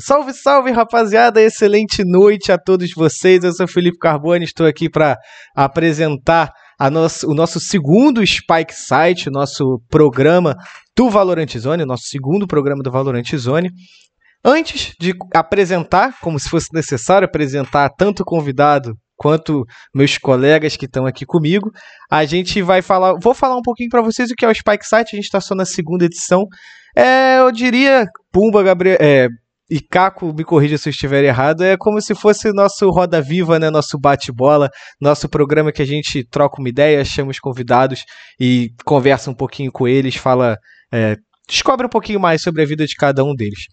[0.00, 1.40] Salve, salve, rapaziada!
[1.40, 3.42] Excelente noite a todos vocês.
[3.42, 5.16] Eu sou Felipe Carbone, estou aqui para
[5.56, 6.52] apresentar
[6.92, 10.54] nosso, o nosso segundo Spike Site, o nosso programa
[10.94, 13.70] do Valorant Zone, o nosso segundo programa do Valorant Zone.
[14.44, 19.64] Antes de apresentar, como se fosse necessário apresentar tanto o convidado quanto
[19.94, 21.70] meus colegas que estão aqui comigo,
[22.10, 24.86] a gente vai falar, vou falar um pouquinho para vocês o que é o Spike
[24.86, 25.14] Site.
[25.14, 26.44] A gente está só na segunda edição.
[26.94, 29.28] É, eu diria, Pumba, Gabriel, é,
[29.70, 33.58] e Caco, me corrija se eu estiver errado, é como se fosse nosso Roda Viva,
[33.58, 33.68] né?
[33.70, 38.04] Nosso bate-bola, nosso programa que a gente troca uma ideia, chama os convidados
[38.40, 40.56] e conversa um pouquinho com eles, fala.
[40.92, 43.66] É, descobre um pouquinho mais sobre a vida de cada um deles.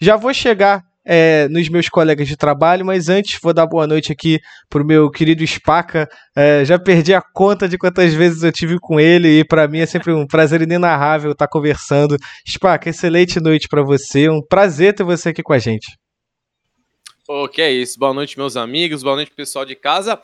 [0.00, 4.10] Já vou chegar é, nos meus colegas de trabalho, mas antes vou dar boa noite
[4.10, 6.08] aqui pro meu querido Spaca.
[6.36, 9.78] É, já perdi a conta de quantas vezes eu tive com ele e para mim
[9.78, 12.16] é sempre um prazer inenarrável estar conversando.
[12.46, 15.96] Spaca, excelente noite para você, um prazer ter você aqui com a gente.
[17.52, 17.98] Que é isso.
[17.98, 20.20] Boa noite, meus amigos, boa noite, pessoal de casa.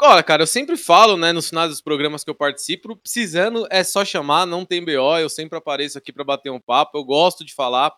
[0.00, 3.84] Olha, cara, eu sempre falo, né, nos finais dos programas que eu participo, precisando é
[3.84, 7.44] só chamar, não tem BO, eu sempre apareço aqui para bater um papo, eu gosto
[7.44, 7.92] de falar.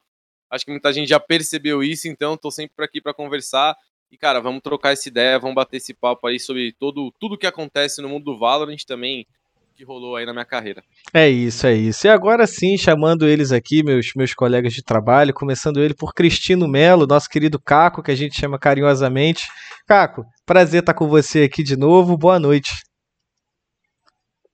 [0.51, 3.77] Acho que muita gente já percebeu isso, então tô sempre aqui para conversar.
[4.11, 7.47] E, cara, vamos trocar essa ideia, vamos bater esse papo aí sobre todo, tudo que
[7.47, 9.27] acontece no mundo do Valorant também,
[9.75, 10.83] que rolou aí na minha carreira.
[11.13, 12.07] É isso, é isso.
[12.07, 16.67] E agora sim, chamando eles aqui, meus, meus colegas de trabalho, começando ele por Cristino
[16.67, 19.49] Melo, nosso querido Caco, que a gente chama carinhosamente.
[19.87, 22.73] Caco, prazer estar com você aqui de novo, boa noite.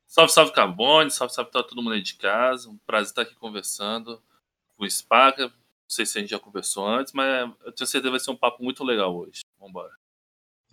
[0.09, 2.69] Salve, salve Carbone, salve, salve tá todo mundo aí de casa.
[2.69, 4.21] Um prazer estar aqui conversando
[4.77, 5.53] com o Spaca,
[5.93, 8.37] sei se a gente já conversou antes, mas eu tenho certeza que vai ser um
[8.37, 9.41] papo muito legal hoje.
[9.61, 9.91] Vambora.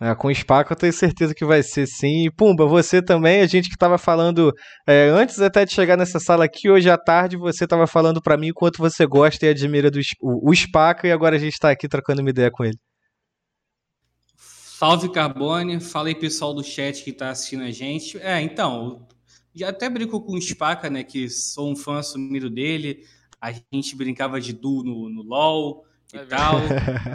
[0.02, 2.24] É, com o Spaco eu tenho certeza que vai ser sim.
[2.24, 4.50] E Pumba, você também, a gente que estava falando
[4.86, 8.38] é, antes até de chegar nessa sala aqui, hoje à tarde, você estava falando para
[8.38, 11.52] mim o quanto você gosta e admira do, o, o Spaco e agora a gente
[11.52, 12.78] está aqui trocando uma ideia com ele.
[14.38, 18.16] Salve Carbone, fala aí pessoal do chat que está assistindo a gente.
[18.20, 19.06] É, então,
[19.54, 23.04] já até brinco com o Spaca, né, que sou um fã assumido dele,
[23.40, 26.56] a gente brincava de duo no, no LOL e é tal.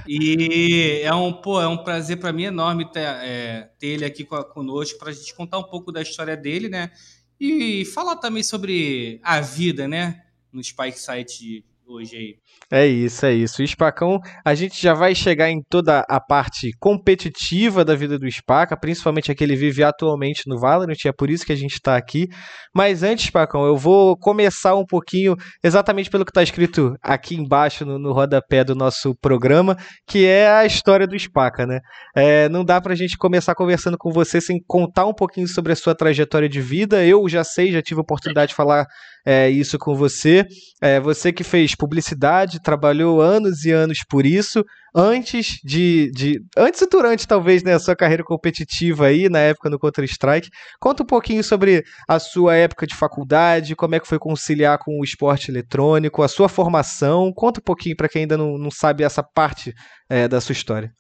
[0.07, 4.23] E é um, pô, é um prazer para mim enorme ter, é, ter ele aqui
[4.23, 6.91] conosco para a gente contar um pouco da história dele, né?
[7.39, 10.23] E falar também sobre a vida, né?
[10.51, 12.35] No Spike Site hoje aí.
[12.71, 13.61] É isso, é isso.
[13.61, 18.29] O Spacão, a gente já vai chegar em toda a parte competitiva da vida do
[18.29, 21.73] Spaca, principalmente a que ele vive atualmente no Valorant, é por isso que a gente
[21.73, 22.27] está aqui.
[22.73, 27.85] Mas antes, Spacão, eu vou começar um pouquinho exatamente pelo que está escrito aqui embaixo
[27.85, 31.79] no, no rodapé do nosso programa, que é a história do Spaca, né?
[32.15, 35.75] É, não dá pra gente começar conversando com você sem contar um pouquinho sobre a
[35.75, 37.05] sua trajetória de vida.
[37.05, 38.85] Eu já sei, já tive a oportunidade de falar
[39.25, 40.45] é, isso com você.
[40.81, 44.63] É, você que fez publicidade, trabalhou anos e anos por isso,
[44.93, 46.11] antes de.
[46.11, 50.49] de antes e durante, talvez, né, a sua carreira competitiva aí, na época no Counter-Strike.
[50.79, 54.99] Conta um pouquinho sobre a sua época de faculdade, como é que foi conciliar com
[54.99, 57.33] o esporte eletrônico, a sua formação.
[57.33, 59.73] Conta um pouquinho para quem ainda não, não sabe essa parte
[60.07, 60.93] é, da sua história.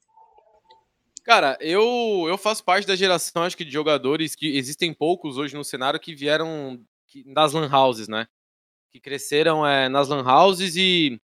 [1.23, 5.55] Cara, eu, eu faço parte da geração, acho que, de jogadores que existem poucos hoje
[5.55, 6.79] no cenário que vieram
[7.23, 8.27] das lan houses, né?
[8.91, 11.19] Que cresceram é, nas lan houses e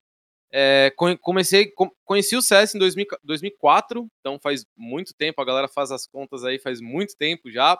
[0.52, 0.91] é,
[1.22, 1.72] comecei,
[2.03, 6.44] conheci o CS em 2000, 2004, então faz muito tempo, a galera faz as contas
[6.44, 7.80] aí faz muito tempo já.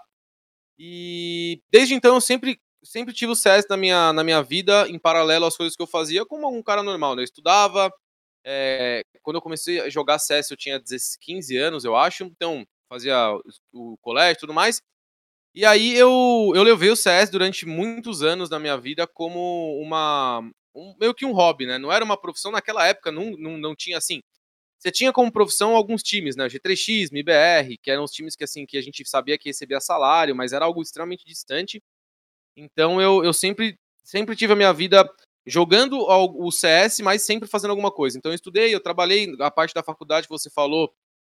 [0.79, 4.97] E desde então eu sempre, sempre tive o CS na minha, na minha vida, em
[4.97, 7.21] paralelo às coisas que eu fazia, como um cara normal, né?
[7.21, 7.91] Eu estudava,
[8.45, 10.81] é, quando eu comecei a jogar CS eu tinha
[11.19, 13.16] 15 anos, eu acho, então fazia
[13.73, 14.81] o colégio e tudo mais.
[15.53, 20.39] E aí eu, eu levei o CS durante muitos anos da minha vida como uma.
[20.73, 21.78] Um, meio que um hobby, né?
[21.78, 24.22] Não era uma profissão naquela época, não, não, não tinha assim.
[24.79, 26.47] Você tinha como profissão alguns times, né?
[26.47, 30.35] G3X, MBR, que eram os times que assim que a gente sabia que recebia salário,
[30.35, 31.81] mas era algo extremamente distante.
[32.57, 35.09] Então eu, eu sempre, sempre tive a minha vida
[35.45, 38.18] jogando o CS, mas sempre fazendo alguma coisa.
[38.18, 40.94] Então eu estudei, eu trabalhei, a parte da faculdade que você falou,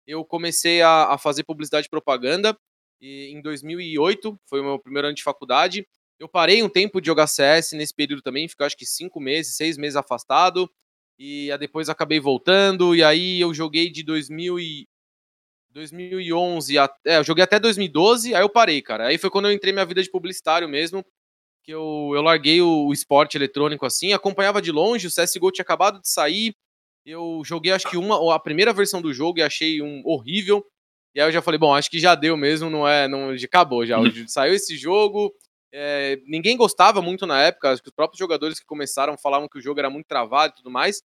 [0.06, 2.56] eu comecei a, a fazer publicidade e propaganda.
[3.02, 5.84] E em 2008, foi o meu primeiro ano de faculdade.
[6.20, 9.56] Eu parei um tempo de jogar CS nesse período também, fiquei acho que cinco meses,
[9.56, 10.70] seis meses afastado.
[11.19, 14.88] E depois acabei voltando, e aí eu joguei de 2000 e...
[15.70, 19.06] 2011, até, eu joguei até 2012, aí eu parei, cara.
[19.06, 21.02] Aí foi quando eu entrei minha vida de publicitário mesmo,
[21.64, 25.62] que eu, eu larguei o, o esporte eletrônico assim, acompanhava de longe, o CSGO tinha
[25.62, 26.54] acabado de sair,
[27.06, 30.64] eu joguei acho que uma, a primeira versão do jogo e achei um horrível.
[31.14, 33.85] E aí eu já falei, bom, acho que já deu mesmo, não é, não acabou
[33.85, 33.99] já.
[34.26, 35.35] Saiu esse jogo,
[35.70, 39.59] é, ninguém gostava muito na época, acho que os próprios jogadores que começaram falavam que
[39.59, 41.03] o jogo era muito travado e tudo mais.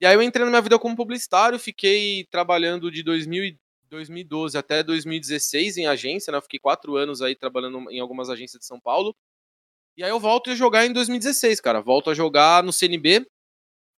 [0.00, 3.56] E aí eu entrei na minha vida como publicitário, fiquei trabalhando de 2000,
[3.88, 6.38] 2012 até 2016 em agência, né?
[6.38, 9.16] Eu fiquei quatro anos aí trabalhando em algumas agências de São Paulo.
[9.96, 11.80] E aí eu volto a jogar em 2016, cara.
[11.80, 13.26] Volto a jogar no CNB.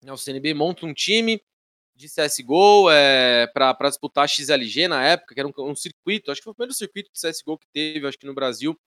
[0.03, 0.11] Né?
[0.11, 1.41] O CNB monta um time
[1.97, 6.43] de CSGO é, para disputar XLG na época, que era um, um, circuito, acho que
[6.43, 8.79] foi o primeiro circuito de CSGO que teve, acho que no Brasil,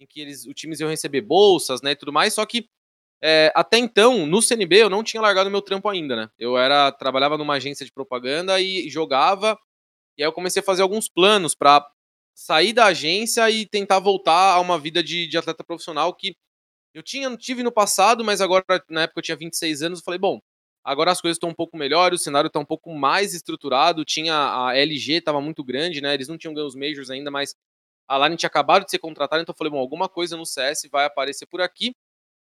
[0.00, 2.66] em que eles, os times iam receber bolsas, né, e tudo mais, só que
[3.22, 6.90] é, até então, no CNB, eu não tinha largado meu trampo ainda, né, eu era,
[6.90, 9.58] trabalhava numa agência de propaganda e jogava,
[10.16, 11.86] e aí eu comecei a fazer alguns planos para
[12.34, 16.34] sair da agência e tentar voltar a uma vida de, de atleta profissional que
[16.94, 20.18] eu tinha, tive no passado, mas agora, na época eu tinha 26 anos, eu falei,
[20.18, 20.40] bom,
[20.84, 24.04] Agora as coisas estão um pouco melhores, o cenário está um pouco mais estruturado.
[24.04, 26.12] Tinha a LG, estava muito grande, né?
[26.12, 27.56] Eles não tinham ganho os Majors ainda, mas
[28.06, 30.82] a Line tinha acabado de ser contratada, então eu falei, bom, alguma coisa no CS
[30.92, 31.94] vai aparecer por aqui.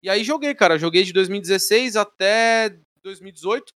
[0.03, 0.77] E aí joguei, cara.
[0.77, 3.71] Joguei de 2016 até 2018,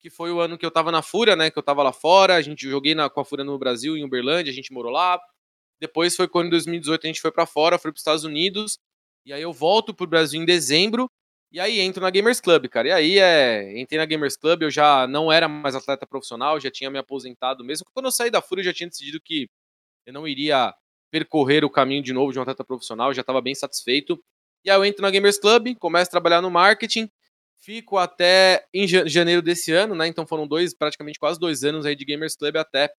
[0.00, 1.50] que foi o ano que eu tava na Fúria, né?
[1.50, 2.36] Que eu tava lá fora.
[2.36, 5.20] A gente joguei na, com a Fúria no Brasil, em Uberlândia, a gente morou lá.
[5.80, 8.78] Depois foi quando em 2018 a gente foi para fora, foi para os Estados Unidos.
[9.26, 11.10] E aí eu volto pro Brasil em dezembro
[11.52, 12.88] e aí entro na Gamers Club, cara.
[12.88, 16.70] E aí é, entrei na Gamers Club, eu já não era mais atleta profissional, já
[16.70, 17.86] tinha me aposentado mesmo.
[17.94, 19.48] Quando eu saí da Fúria, eu já tinha decidido que
[20.06, 20.74] eu não iria
[21.10, 24.22] percorrer o caminho de novo de um atleta profissional, já estava bem satisfeito.
[24.64, 27.08] E aí eu entro na Gamers Club, começo a trabalhar no marketing,
[27.58, 30.06] fico até em janeiro desse ano, né?
[30.06, 32.90] Então foram dois, praticamente quase dois anos aí de Gamers Club até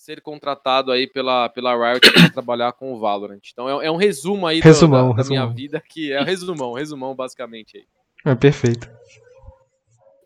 [0.00, 3.42] ser contratado aí pela, pela Riot para trabalhar com o Valorant.
[3.52, 5.44] Então é, é um resumo aí resumão, da, da resumão.
[5.44, 7.86] minha vida, que é um resumão, resumão basicamente aí.
[8.24, 8.90] É perfeito.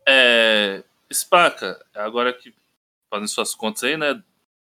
[0.07, 0.81] É,
[1.11, 2.53] Spaca, agora que
[3.09, 4.23] fazendo suas contas aí, né?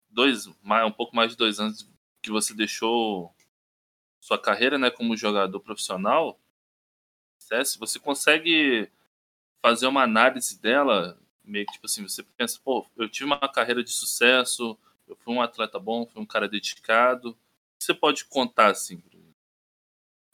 [0.10, 1.90] Dois, mais, um pouco mais de dois anos
[2.22, 3.34] que você deixou
[4.20, 6.38] sua carreira, né, como jogador profissional,
[7.40, 8.90] CS, você consegue
[9.62, 13.82] fazer uma análise dela, meio que tipo assim, você pensa, pô, eu tive uma carreira
[13.82, 14.78] de sucesso,
[15.08, 17.30] eu fui um atleta bom, fui um cara dedicado.
[17.30, 17.34] O
[17.80, 19.02] que você pode contar, assim?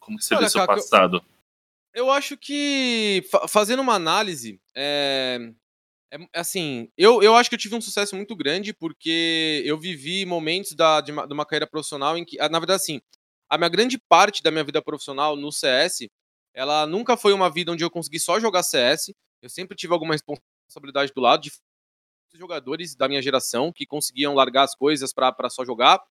[0.00, 1.24] Como que você Olha, vê seu passado?
[1.92, 5.52] Eu, eu, acho que, fazendo uma análise, é,
[6.12, 10.24] é, assim, eu, eu acho que eu tive um sucesso muito grande porque eu vivi
[10.24, 13.00] momentos da, de, uma, de uma carreira profissional em que, na verdade, assim,
[13.48, 16.08] a minha grande parte da minha vida profissional no CS,
[16.52, 19.12] ela nunca foi uma vida onde eu consegui só jogar CS.
[19.42, 21.52] Eu sempre tive alguma responsabilidade do lado de
[22.38, 26.02] jogadores da minha geração que conseguiam largar as coisas para só jogar.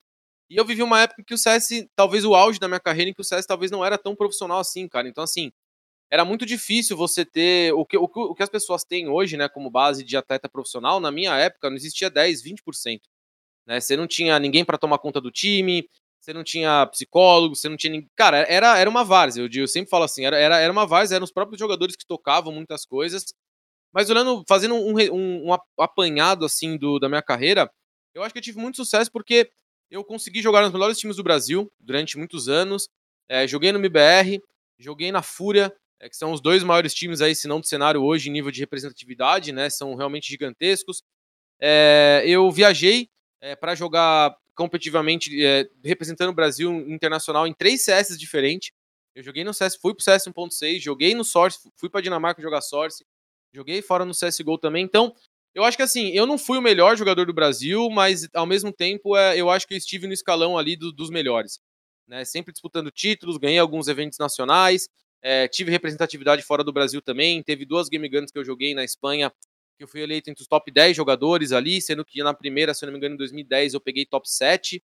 [0.50, 3.10] E eu vivi uma época em que o CS, talvez o auge da minha carreira,
[3.10, 5.08] em que o CS talvez não era tão profissional assim, cara.
[5.08, 5.52] Então, assim,
[6.12, 7.74] era muito difícil você ter.
[7.74, 11.00] O que, o, o que as pessoas têm hoje, né, como base de atleta profissional,
[11.00, 13.02] na minha época não existia 10, 20%.
[13.66, 13.80] Né?
[13.80, 17.78] Você não tinha ninguém para tomar conta do time, você não tinha psicólogo, você não
[17.78, 18.06] tinha.
[18.16, 19.42] Cara, era, era uma várzea.
[19.42, 22.06] Eu, eu sempre falo assim, era, era, era uma várzea, eram os próprios jogadores que
[22.06, 23.34] tocavam muitas coisas.
[23.94, 27.72] Mas olhando, fazendo um, um, um apanhado assim do, da minha carreira,
[28.13, 29.50] eu acho que eu tive muito sucesso porque
[29.90, 32.90] eu consegui jogar nos melhores times do Brasil durante muitos anos.
[33.30, 34.42] É, joguei no MBR,
[34.80, 38.04] joguei na Fúria, é, que são os dois maiores times aí, se não do cenário
[38.04, 39.69] hoje, em nível de representatividade, né?
[39.69, 41.04] São realmente gigantescos.
[41.62, 43.10] É, eu viajei
[43.40, 48.72] é, para jogar competitivamente, é, representando o Brasil internacional em três CS diferentes.
[49.16, 52.62] Eu joguei no CS, fui pro CS 1.6, joguei no Source, fui para Dinamarca jogar
[52.62, 53.06] Source,
[53.54, 54.83] Joguei fora no CSGO também.
[54.83, 55.14] Então,
[55.54, 58.72] eu acho que assim, eu não fui o melhor jogador do Brasil, mas ao mesmo
[58.74, 61.60] tempo é, eu acho que eu estive no escalão ali do, dos melhores.
[62.07, 62.26] Né?
[62.26, 64.90] Sempre disputando títulos, ganhei alguns eventos nacionais,
[65.22, 67.42] é, tive representatividade fora do Brasil também.
[67.44, 69.31] Teve duas Game Guns que eu joguei na Espanha,
[69.78, 72.83] que eu fui eleito entre os top 10 jogadores ali, sendo que na primeira, se
[72.83, 74.83] eu não me engano, em 2010 eu peguei top 7.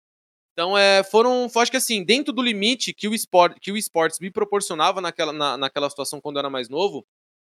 [0.54, 4.20] Então, é, foram, acho que assim, dentro do limite que o, esport, que o esportes
[4.20, 7.06] me proporcionava naquela, na, naquela situação quando eu era mais novo,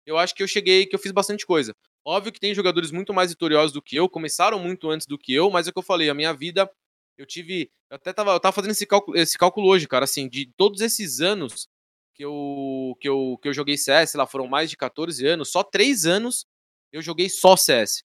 [0.06, 1.74] eu acho que eu cheguei, que eu fiz bastante coisa.
[2.04, 5.32] Óbvio que tem jogadores muito mais vitoriosos do que eu, começaram muito antes do que
[5.34, 6.70] eu, mas é o que eu falei, a minha vida,
[7.18, 7.70] eu tive.
[7.90, 10.80] Eu até tava, eu tava fazendo esse cálculo, esse cálculo hoje, cara, assim, de todos
[10.80, 11.68] esses anos
[12.14, 15.62] que eu, que eu, que eu joguei CS, lá foram mais de 14 anos, só
[15.62, 16.46] 3 anos
[16.92, 18.02] eu joguei só CS.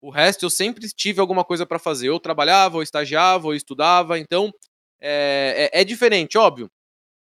[0.00, 2.08] O resto eu sempre tive alguma coisa para fazer.
[2.08, 4.52] Eu trabalhava, ou estagiava, ou estudava, então
[5.00, 6.70] é, é, é diferente, óbvio.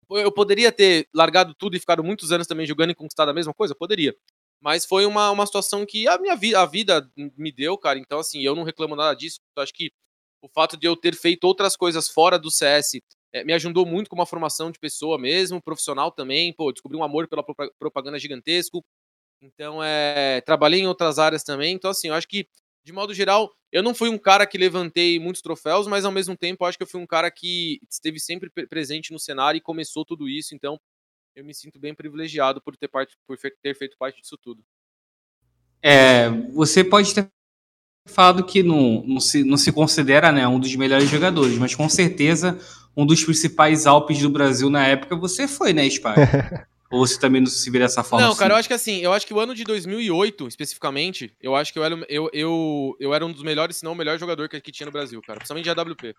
[0.10, 3.54] Eu poderia ter largado tudo e ficado muitos anos também jogando e conquistado a mesma
[3.54, 3.76] coisa?
[3.76, 4.16] Poderia.
[4.62, 8.00] Mas foi uma, uma situação que a minha vida, a vida me deu, cara.
[8.00, 9.40] Então, assim, eu não reclamo nada disso.
[9.56, 9.92] Eu acho que
[10.42, 13.00] o fato de eu ter feito outras coisas fora do CS
[13.34, 16.54] é, me ajudou muito com uma formação de pessoa mesmo, profissional também.
[16.54, 17.44] Pô, descobri um amor pela
[17.80, 18.84] propaganda gigantesco.
[19.42, 21.76] Então, é, trabalhei em outras áreas também.
[21.76, 22.48] Então, assim, eu acho que
[22.88, 26.38] de modo geral, eu não fui um cara que levantei muitos troféus, mas ao mesmo
[26.38, 30.06] tempo acho que eu fui um cara que esteve sempre presente no cenário e começou
[30.06, 30.80] tudo isso, então
[31.36, 34.64] eu me sinto bem privilegiado por ter, parte, por ter feito parte disso tudo.
[35.82, 37.30] É, você pode ter
[38.08, 41.90] falado que não, não, se, não se considera né, um dos melhores jogadores, mas com
[41.90, 42.58] certeza
[42.96, 46.14] um dos principais Alpes do Brasil na época você foi, né, Spy?
[46.90, 48.24] Ou você também não se vê dessa forma?
[48.24, 48.40] Não, assim?
[48.40, 51.74] cara, eu acho que assim, eu acho que o ano de 2008, especificamente, eu acho
[51.74, 54.48] que eu era, eu, eu, eu era um dos melhores, se não o melhor jogador
[54.48, 56.16] que, que tinha no Brasil, cara, principalmente de AWP.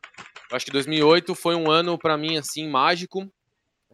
[0.51, 3.27] Eu acho que 2008 foi um ano, para mim, assim, mágico.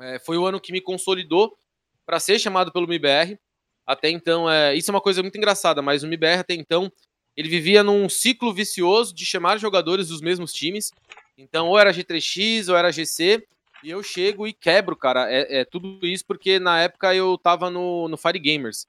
[0.00, 1.56] É, foi o ano que me consolidou
[2.04, 3.38] para ser chamado pelo MIBR.
[3.86, 6.90] Até então, é, isso é uma coisa muito engraçada, mas o MIBR até então,
[7.36, 10.90] ele vivia num ciclo vicioso de chamar jogadores dos mesmos times.
[11.38, 13.46] Então, ou era G3X, ou era GC,
[13.84, 15.30] e eu chego e quebro, cara.
[15.30, 18.86] É, é, tudo isso porque na época eu tava no, no Fire Gamers.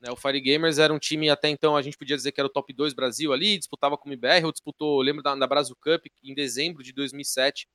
[0.00, 0.10] Né?
[0.10, 2.52] O Fire Gamers era um time, até então, a gente podia dizer que era o
[2.52, 6.04] top 2 Brasil ali, disputava com o MBR, ou disputou, lembro da, da Brasil Cup
[6.22, 7.66] em dezembro de 2007.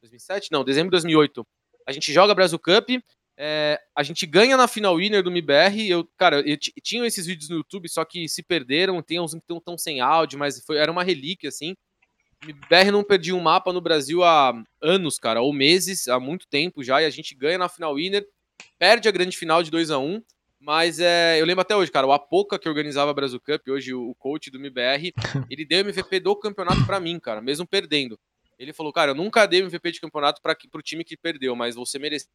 [0.00, 0.52] 2007?
[0.52, 1.44] Não, dezembro de 2008.
[1.86, 2.88] A gente joga Brasil Cup,
[3.36, 5.88] é, a gente ganha na final winner do MBR.
[5.88, 9.02] Eu, cara, eu tinha esses vídeos no YouTube, só que se perderam.
[9.02, 11.76] Tem uns que estão sem áudio, mas foi, era uma relíquia, assim.
[12.40, 16.82] BR não perdia um mapa no Brasil há anos, cara, ou meses, há muito tempo
[16.84, 18.26] já, e a gente ganha na final winner,
[18.78, 20.22] perde a grande final de 2 a 1
[20.66, 23.94] mas é, eu lembro até hoje, cara, o Apoca que organizava a Brasil Cup, hoje
[23.94, 25.12] o, coach do MBR,
[25.50, 28.18] ele deu MVP do campeonato para mim, cara, mesmo perdendo.
[28.58, 31.76] Ele falou, cara, eu nunca dei MVP de campeonato para pro time que perdeu, mas
[31.76, 32.28] você mereceu.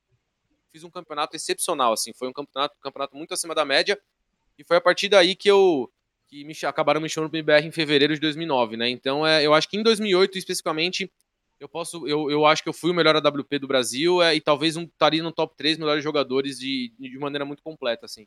[0.72, 4.00] Fiz um campeonato excepcional, assim, foi um campeonato, um campeonato muito acima da média,
[4.58, 5.92] e foi a partir daí que eu
[6.32, 8.90] que me, acabaram me chamando pro MBR em fevereiro de 2009, né?
[8.90, 11.12] Então, é, eu acho que em 2008, especificamente,
[11.60, 14.40] eu posso, eu, eu acho que eu fui o melhor AWP do Brasil é, e
[14.40, 18.26] talvez um, estaria no top 3 melhores jogadores de, de maneira muito completa, assim.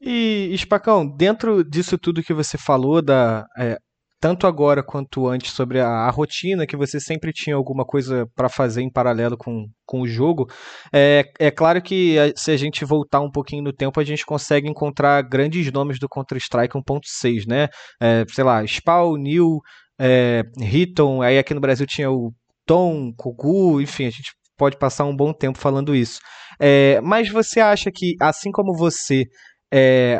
[0.00, 3.78] E, Espacão, dentro disso tudo que você falou, da, é,
[4.24, 8.48] tanto agora quanto antes, sobre a, a rotina, que você sempre tinha alguma coisa para
[8.48, 10.48] fazer em paralelo com, com o jogo.
[10.90, 14.24] É, é claro que a, se a gente voltar um pouquinho no tempo, a gente
[14.24, 17.68] consegue encontrar grandes nomes do Counter-Strike 1.6, né?
[18.00, 19.58] É, sei lá, Spawn, New,
[20.00, 22.32] é, Hitton, aí aqui no Brasil tinha o
[22.64, 26.18] Tom, Kugu, enfim, a gente pode passar um bom tempo falando isso.
[26.58, 29.26] É, mas você acha que, assim como você,
[29.70, 30.18] é,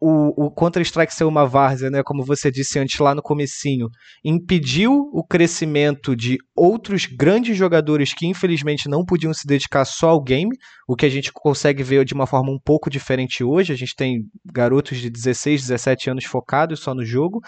[0.00, 3.88] o, o Counter-Strike ser uma várzea, né, como você disse antes lá no comecinho,
[4.22, 10.22] impediu o crescimento de outros grandes jogadores que infelizmente não podiam se dedicar só ao
[10.22, 10.54] game,
[10.86, 13.72] o que a gente consegue ver de uma forma um pouco diferente hoje.
[13.72, 17.40] A gente tem garotos de 16, 17 anos focados só no jogo.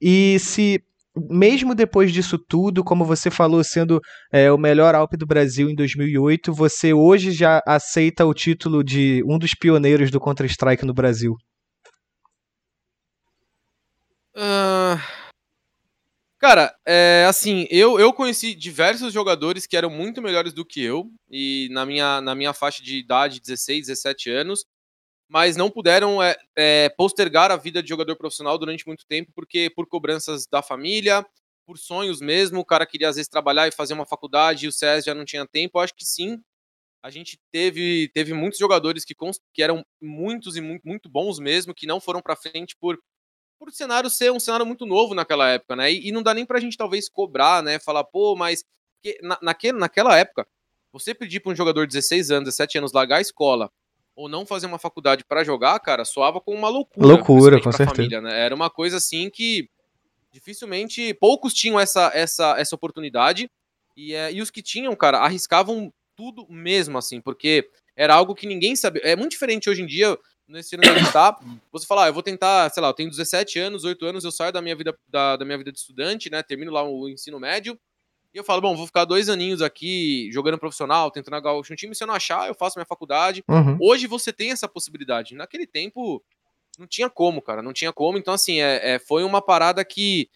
[0.00, 0.82] E se
[1.30, 4.00] mesmo depois disso tudo, como você falou, sendo
[4.32, 9.22] é, o melhor Alp do Brasil em 2008, você hoje já aceita o título de
[9.26, 11.36] um dos pioneiros do Counter-Strike no Brasil?
[16.38, 21.08] Cara, é, assim, eu, eu conheci diversos jogadores que eram muito melhores do que eu,
[21.30, 24.64] e na minha, na minha faixa de idade, 16, 17 anos,
[25.28, 29.70] mas não puderam é, é, postergar a vida de jogador profissional durante muito tempo, porque
[29.70, 31.24] por cobranças da família,
[31.64, 34.72] por sonhos mesmo, o cara queria às vezes trabalhar e fazer uma faculdade e o
[34.72, 35.78] CS já não tinha tempo.
[35.78, 36.42] Eu acho que sim,
[37.02, 39.14] a gente teve, teve muitos jogadores que,
[39.54, 42.98] que eram muitos e muito, muito bons mesmo, que não foram para frente por
[43.62, 45.92] por o cenário ser um cenário muito novo naquela época, né?
[45.92, 47.78] E, e, não dá nem pra gente talvez cobrar, né?
[47.78, 48.64] Falar, pô, mas
[49.22, 50.44] na, naquele, naquela época,
[50.92, 53.70] você pedir pra um jogador de 16 anos, 17 anos largar a escola
[54.16, 57.06] ou não fazer uma faculdade para jogar, cara, soava como uma loucura.
[57.06, 57.94] Loucura, com certeza.
[57.94, 58.40] Família, né?
[58.40, 59.70] Era uma coisa assim que
[60.32, 63.48] dificilmente poucos tinham essa, essa, essa oportunidade
[63.96, 68.46] e, é, e os que tinham, cara, arriscavam tudo mesmo, assim, porque era algo que
[68.46, 69.02] ninguém sabia.
[69.04, 71.38] É muito diferente hoje em dia a gente tá,
[71.70, 74.32] você falar, ah, eu vou tentar, sei lá, eu tenho 17 anos, 8 anos, eu
[74.32, 77.40] saio da minha vida, da, da minha vida de estudante, né, termino lá o ensino
[77.40, 77.78] médio,
[78.34, 81.94] e eu falo, bom, vou ficar dois aninhos aqui jogando profissional, tentando agarrar um time,
[81.94, 83.44] se eu não achar, eu faço minha faculdade.
[83.46, 83.76] Uhum.
[83.78, 85.34] Hoje você tem essa possibilidade.
[85.34, 86.24] Naquele tempo,
[86.78, 88.16] não tinha como, cara, não tinha como.
[88.16, 90.30] Então, assim, é, é foi uma parada que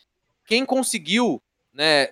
[0.44, 2.10] quem conseguiu, né,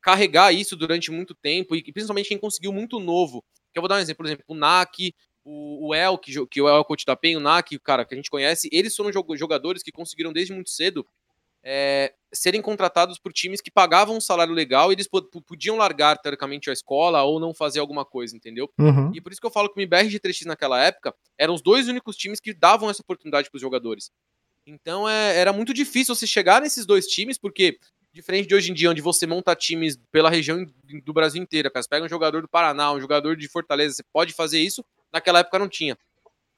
[0.00, 3.96] carregar isso durante muito tempo, e principalmente quem conseguiu muito novo, que eu vou dar
[3.96, 5.14] um exemplo, por exemplo, o NAC,
[5.44, 8.14] o, o El, que, que o El é coach da PEN, o NAC, cara, que
[8.14, 11.06] a gente conhece, eles foram jogadores que conseguiram desde muito cedo
[11.66, 16.68] é, serem contratados por times que pagavam um salário legal e eles podiam largar, teoricamente,
[16.68, 18.70] a escola ou não fazer alguma coisa, entendeu?
[18.78, 19.10] Uhum.
[19.14, 21.62] E por isso que eu falo que o MBR de 3x naquela época eram os
[21.62, 24.12] dois únicos times que davam essa oportunidade para os jogadores.
[24.66, 27.78] Então é, era muito difícil você chegar nesses dois times, porque
[28.12, 30.64] diferente de hoje em dia, onde você monta times pela região
[31.04, 34.04] do Brasil inteira, cara, você pega um jogador do Paraná, um jogador de Fortaleza, você
[34.12, 35.96] pode fazer isso, Naquela época não tinha.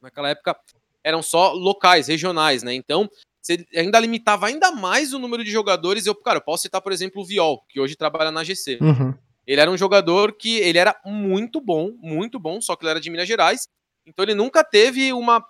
[0.01, 0.59] Naquela época
[1.05, 2.73] eram só locais, regionais, né?
[2.73, 3.09] Então,
[3.43, 6.07] você ainda limitava ainda mais o número de jogadores.
[6.07, 8.79] Eu, cara, eu posso citar, por exemplo, o Viol, que hoje trabalha na GC.
[8.81, 9.15] Uhum.
[9.47, 13.01] Ele era um jogador que ele era muito bom, muito bom, só que ele era
[13.01, 13.69] de Minas Gerais.
[14.07, 15.45] Então ele nunca teve uma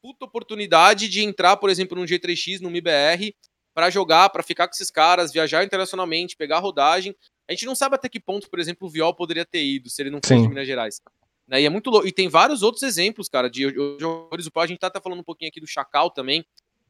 [0.00, 3.34] puta oportunidade de entrar, por exemplo, num G3X, num MIBR,
[3.74, 7.14] para jogar, para ficar com esses caras, viajar internacionalmente, pegar rodagem.
[7.48, 10.00] A gente não sabe até que ponto, por exemplo, o Viol poderia ter ido se
[10.00, 10.42] ele não fosse Sim.
[10.42, 11.00] de Minas Gerais.
[11.46, 11.62] Né?
[11.62, 12.06] E é muito louco.
[12.06, 13.62] E tem vários outros exemplos, cara, de
[13.98, 14.48] jogadores.
[14.54, 16.44] A gente tá até falando um pouquinho aqui do Chacal também,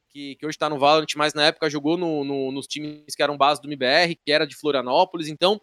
[0.08, 3.22] que, que hoje tá no Valorant, mas na época jogou no, no, nos times que
[3.22, 5.28] eram base do MBR, que era de Florianópolis.
[5.28, 5.60] Então,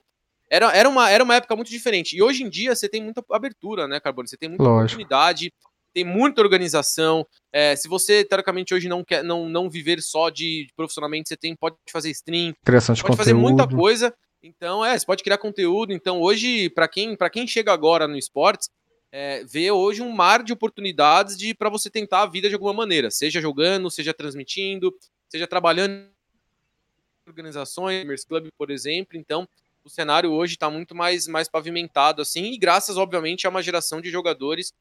[0.50, 2.18] era, era, uma, era uma época muito diferente.
[2.18, 4.28] E hoje em dia você tem muita abertura, né, Carbone?
[4.28, 4.86] Você tem muita Lógico.
[4.86, 5.54] oportunidade,
[5.94, 7.26] tem muita organização.
[7.54, 11.38] É, se você, teoricamente, hoje não quer não, não viver só de, de profissionalmente, você
[11.38, 13.54] tem, pode fazer stream, Criação de pode fazer conteúdo.
[13.56, 14.14] muita coisa.
[14.42, 15.92] Então, é, você pode criar conteúdo.
[15.92, 18.70] Então, hoje, para quem, quem chega agora no esportes,
[19.12, 22.74] é, vê hoje um mar de oportunidades de para você tentar a vida de alguma
[22.74, 24.96] maneira, seja jogando, seja transmitindo,
[25.28, 29.18] seja trabalhando em organizações, Gamers Club, por exemplo.
[29.18, 29.48] Então,
[29.84, 34.00] o cenário hoje está muito mais, mais pavimentado assim, e graças, obviamente, a uma geração
[34.00, 34.74] de jogadores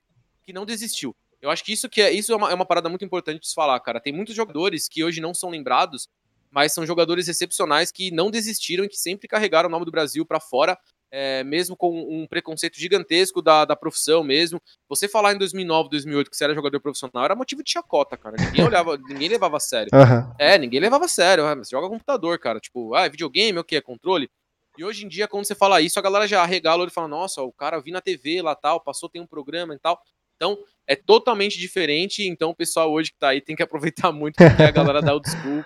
[0.45, 1.17] que não desistiu.
[1.41, 3.49] Eu acho que isso que é isso é uma, é uma parada muito importante de
[3.49, 4.01] se falar, cara.
[4.01, 6.09] Tem muitos jogadores que hoje não são lembrados,
[6.51, 10.25] mas são jogadores excepcionais que não desistiram e que sempre carregaram o nome do Brasil
[10.25, 10.79] para fora,
[11.11, 14.61] é, mesmo com um preconceito gigantesco da, da profissão mesmo.
[14.89, 18.37] Você falar em 2009, 2008 que você era jogador profissional era motivo de chacota, cara.
[18.39, 19.89] Ninguém olhava, ninguém levava a sério.
[19.93, 20.35] Aham.
[20.39, 21.47] É, ninguém levava a sério.
[21.47, 22.61] Ah, mas joga computador, cara.
[22.61, 23.77] Tipo, ah, é videogame, o que?
[23.77, 24.31] É controle?
[24.77, 27.43] E hoje em dia, quando você fala isso, a galera já arregala e fala, nossa,
[27.43, 30.01] o cara vi na TV lá tal, passou, tem um programa e tal.
[30.37, 32.23] Então, é totalmente diferente.
[32.23, 35.15] Então, o pessoal hoje que tá aí tem que aproveitar muito, porque a galera da
[35.15, 35.65] old school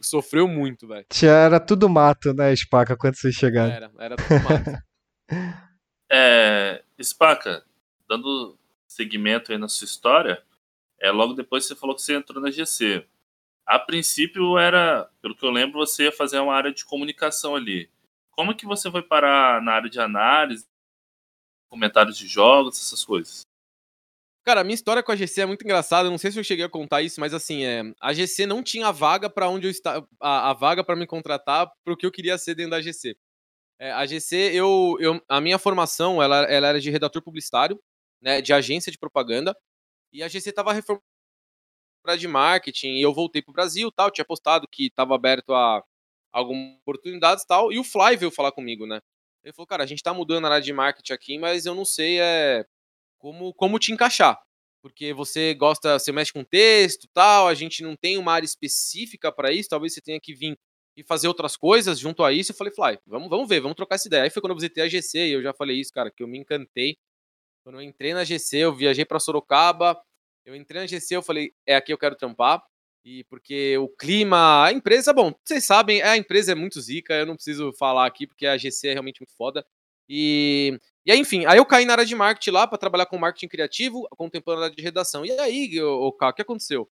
[0.00, 1.06] sofreu muito, velho.
[1.22, 3.72] Era tudo mato, né, Spaca, quando vocês chegaram.
[3.72, 4.88] Era, era tudo mato.
[6.10, 7.62] É, Spaca,
[8.08, 10.42] dando seguimento aí na sua história,
[10.98, 13.06] é, logo depois você falou que você entrou na GC.
[13.66, 17.90] A princípio era, pelo que eu lembro, você ia fazer uma área de comunicação ali.
[18.30, 20.66] Como é que você foi parar na área de análise,
[21.68, 23.42] comentários de jogos, essas coisas?
[24.48, 26.08] Cara, a minha história com a GC é muito engraçada.
[26.08, 28.90] Não sei se eu cheguei a contar isso, mas assim, é, a GC não tinha
[28.90, 32.54] vaga para onde eu estava, a, vaga para me contratar pro que eu queria ser
[32.54, 33.14] dentro da GC.
[33.78, 37.78] É, a GC, eu, eu, a minha formação, ela, ela era de redator publicitário,
[38.22, 39.54] né, de agência de propaganda,
[40.10, 41.04] e a GC estava reformada
[42.18, 45.84] de marketing, e eu voltei pro Brasil, tal, tinha postado que estava aberto a
[46.32, 48.98] algumas oportunidades, tal, e o Fly veio falar comigo, né?
[49.44, 51.84] Ele falou, cara, a gente tá mudando a área de marketing aqui, mas eu não
[51.84, 52.64] sei é,
[53.18, 54.40] como, como te encaixar.
[54.82, 59.32] Porque você gosta, você mexe com texto tal, a gente não tem uma área específica
[59.32, 60.56] para isso, talvez você tenha que vir
[60.96, 62.52] e fazer outras coisas junto a isso.
[62.52, 64.24] Eu falei, Fly, vamos, vamos ver, vamos trocar essa ideia.
[64.24, 66.28] Aí foi quando eu visitei a GC e eu já falei isso, cara, que eu
[66.28, 66.96] me encantei.
[67.62, 70.00] Quando eu entrei na GC, eu viajei para Sorocaba,
[70.44, 72.62] eu entrei na GC, eu falei, é aqui eu quero trampar.
[73.04, 77.26] E porque o clima, a empresa, bom, vocês sabem, a empresa é muito zica, eu
[77.26, 79.64] não preciso falar aqui porque a GC é realmente muito foda.
[80.08, 83.18] E, e aí, enfim, aí eu caí na área de marketing lá para trabalhar com
[83.18, 85.24] marketing criativo, contemplando a área de redação.
[85.24, 86.88] E aí, o, o, o que aconteceu?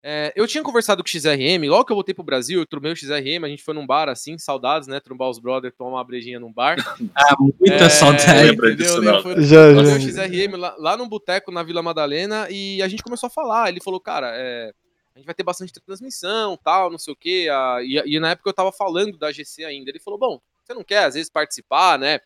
[0.00, 2.92] É, eu tinha conversado com o XRM, logo que eu voltei pro Brasil, eu trombei
[2.92, 5.00] o XRM, a gente foi num bar assim, saudades, né?
[5.00, 6.76] Trombar os brothers, tomar uma brejinha num bar.
[7.16, 8.32] Ah, muita É, saudade.
[8.48, 9.20] Lembra disso, não.
[9.22, 10.08] foi- Já, Trombei o já.
[10.28, 13.68] XRM lá, lá num boteco na Vila Madalena e a gente começou a falar.
[13.70, 14.72] Ele falou, cara, é,
[15.16, 17.48] a gente vai ter bastante transmissão, tal, não sei o quê.
[17.50, 19.90] a- e, e na época eu tava falando da GC ainda.
[19.90, 22.20] Ele falou, bom, você não quer às vezes participar, né?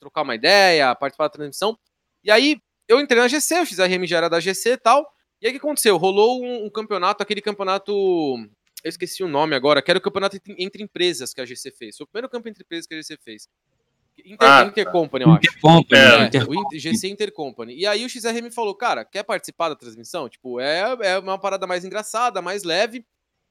[0.00, 1.78] Trocar uma ideia, participar da transmissão.
[2.22, 5.06] E aí eu entrei na GC, o XRM já era da GC e tal.
[5.40, 5.96] E aí o que aconteceu?
[5.96, 7.92] Rolou um, um campeonato, aquele campeonato.
[8.84, 11.72] Eu esqueci o nome agora, que era o campeonato entre, entre empresas que a GC
[11.72, 11.96] fez.
[11.96, 13.48] Foi o primeiro campeonato entre empresas que a GC fez.
[14.24, 14.68] Inter, Ah, tá.
[14.68, 15.38] Intercompany, eu acho.
[15.40, 17.74] Intercompany, É, É, Inter- o Inter- GC Intercompany.
[17.76, 20.28] E aí o XRM falou, cara, quer participar da transmissão?
[20.28, 23.04] Tipo, é, é uma parada mais engraçada, mais leve.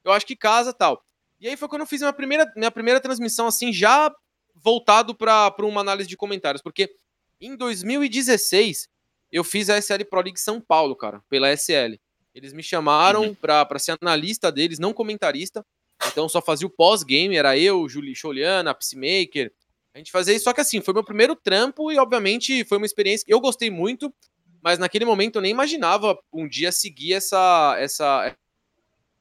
[0.04, 1.04] Eu acho que casa tal.
[1.40, 4.12] E aí foi quando eu fiz minha primeira, minha primeira transmissão, assim, já
[4.56, 6.62] voltado para uma análise de comentários.
[6.62, 6.96] Porque
[7.40, 8.88] em 2016,
[9.32, 12.00] eu fiz a SL Pro League São Paulo, cara, pela SL.
[12.34, 15.66] Eles me chamaram pra, pra ser analista deles, não comentarista.
[16.08, 19.52] Então só fazia o pós-game, era eu, Juli Choliana, Psmaker.
[19.94, 22.86] A gente fazia isso, só que assim, foi meu primeiro trampo e obviamente foi uma
[22.86, 24.14] experiência que eu gostei muito,
[24.62, 28.36] mas naquele momento eu nem imaginava um dia seguir essa essa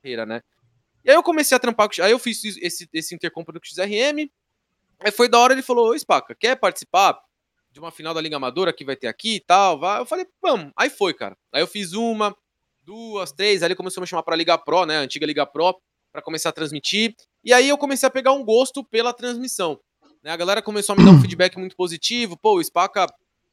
[0.03, 0.43] carreira, né?
[1.05, 4.29] E aí eu comecei a trampar, aí eu fiz esse, esse intercompany com o XRM,
[5.01, 7.19] aí foi da hora, ele falou, ô Spaca, quer participar
[7.71, 9.79] de uma final da Liga Amadora que vai ter aqui e tal?
[9.79, 10.01] Vai.
[10.01, 10.73] Eu falei, vamos.
[10.77, 11.37] Aí foi, cara.
[11.53, 12.35] Aí eu fiz uma,
[12.83, 15.77] duas, três, aí ele começou a me chamar pra Liga Pro, né, antiga Liga Pro,
[16.13, 19.81] pra começar a transmitir, e aí eu comecei a pegar um gosto pela transmissão.
[20.23, 20.31] Né?
[20.31, 22.37] A galera começou a me dar um feedback muito positivo.
[22.37, 23.07] Pô, o Spaca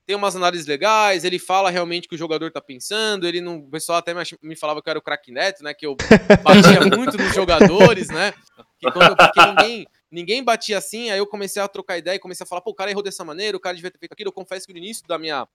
[0.06, 3.58] tem umas análises legais, ele fala realmente o que o jogador tá pensando, ele não.
[3.58, 5.74] O pessoal até me, me falava que eu era o craque neto, né?
[5.74, 5.96] Que eu
[6.44, 8.34] batia muito nos jogadores, né?
[8.80, 12.44] Que quando, porque ninguém, ninguém batia assim, aí eu comecei a trocar ideia e comecei
[12.44, 14.30] a falar, pô, o cara errou dessa maneira, o cara devia ter feito aquilo.
[14.30, 15.48] Eu confesso que no início da minha.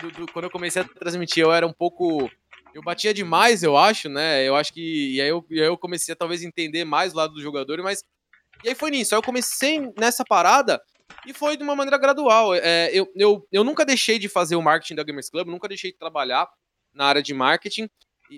[0.00, 2.28] do- do- quando eu comecei a transmitir, eu era um pouco
[2.74, 4.42] eu batia demais, eu acho, né?
[4.48, 5.14] Eu acho que.
[5.16, 7.80] E aí eu, e aí eu comecei a talvez entender mais o lado do jogador,
[7.82, 8.02] mas.
[8.64, 9.14] E aí foi nisso.
[9.14, 10.80] Aí eu comecei nessa parada
[11.26, 12.54] e foi de uma maneira gradual.
[12.54, 15.92] É, eu, eu, eu nunca deixei de fazer o marketing da Gamers Club, nunca deixei
[15.92, 16.48] de trabalhar
[16.94, 17.88] na área de marketing.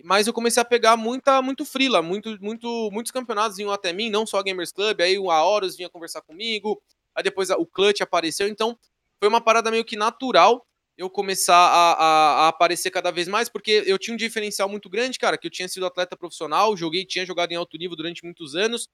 [0.03, 4.11] Mas eu comecei a pegar muita, muito frila, muito, muito, muitos campeonatos vinham até mim,
[4.11, 6.83] não só a Gamers Club, aí o Aorus vinha conversar comigo,
[7.15, 8.79] aí depois o Clutch apareceu, então
[9.19, 13.49] foi uma parada meio que natural eu começar a, a, a, aparecer cada vez mais,
[13.49, 17.05] porque eu tinha um diferencial muito grande, cara, que eu tinha sido atleta profissional, joguei,
[17.05, 18.89] tinha jogado em alto nível durante muitos anos,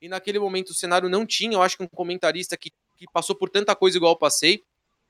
[0.00, 3.36] e naquele momento o cenário não tinha, eu acho que um comentarista que, que passou
[3.36, 4.64] por tanta coisa igual eu passei,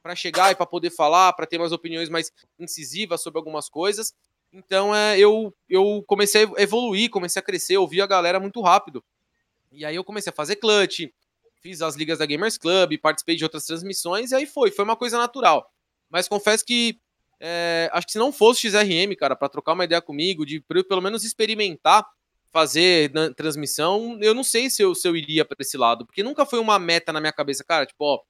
[0.05, 2.31] para chegar e para poder falar, para ter umas opiniões mais
[2.61, 4.15] incisivas sobre algumas coisas.
[4.55, 9.05] Então é, eu, eu comecei a evoluir, comecei a crescer, ouvi a galera muito rápido.
[9.73, 11.09] E aí eu comecei a fazer clutch,
[11.61, 14.95] fiz as ligas da Gamers Club, participei de outras transmissões, e aí foi, foi uma
[14.95, 15.69] coisa natural.
[16.09, 17.01] Mas confesso que
[17.41, 20.61] é, acho que se não fosse o XRM, cara, para trocar uma ideia comigo, de
[20.61, 22.07] pelo menos experimentar
[22.53, 26.47] fazer transmissão, eu não sei se eu, se eu iria para esse lado, porque nunca
[26.47, 28.21] foi uma meta na minha cabeça, cara, tipo, ó,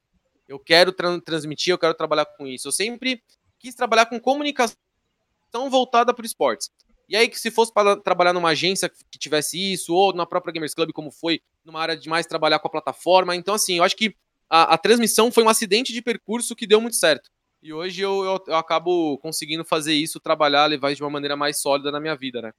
[0.47, 2.67] eu quero tra transmitir, eu quero trabalhar com isso.
[2.67, 3.21] Eu sempre
[3.59, 4.75] quis trabalhar com comunicação
[5.69, 6.69] voltada para esportes.
[7.07, 10.51] E aí, que se fosse para trabalhar numa agência que tivesse isso, ou na própria
[10.51, 13.35] Gamers Club, como foi, numa área de mais trabalhar com a plataforma.
[13.35, 14.15] Então, assim, eu acho que
[14.49, 17.29] a, a transmissão foi um acidente de percurso que deu muito certo.
[17.61, 21.35] E hoje eu, eu, eu, acabo conseguindo fazer isso, trabalhar, levar isso de uma maneira
[21.35, 22.51] mais sólida na minha vida, né?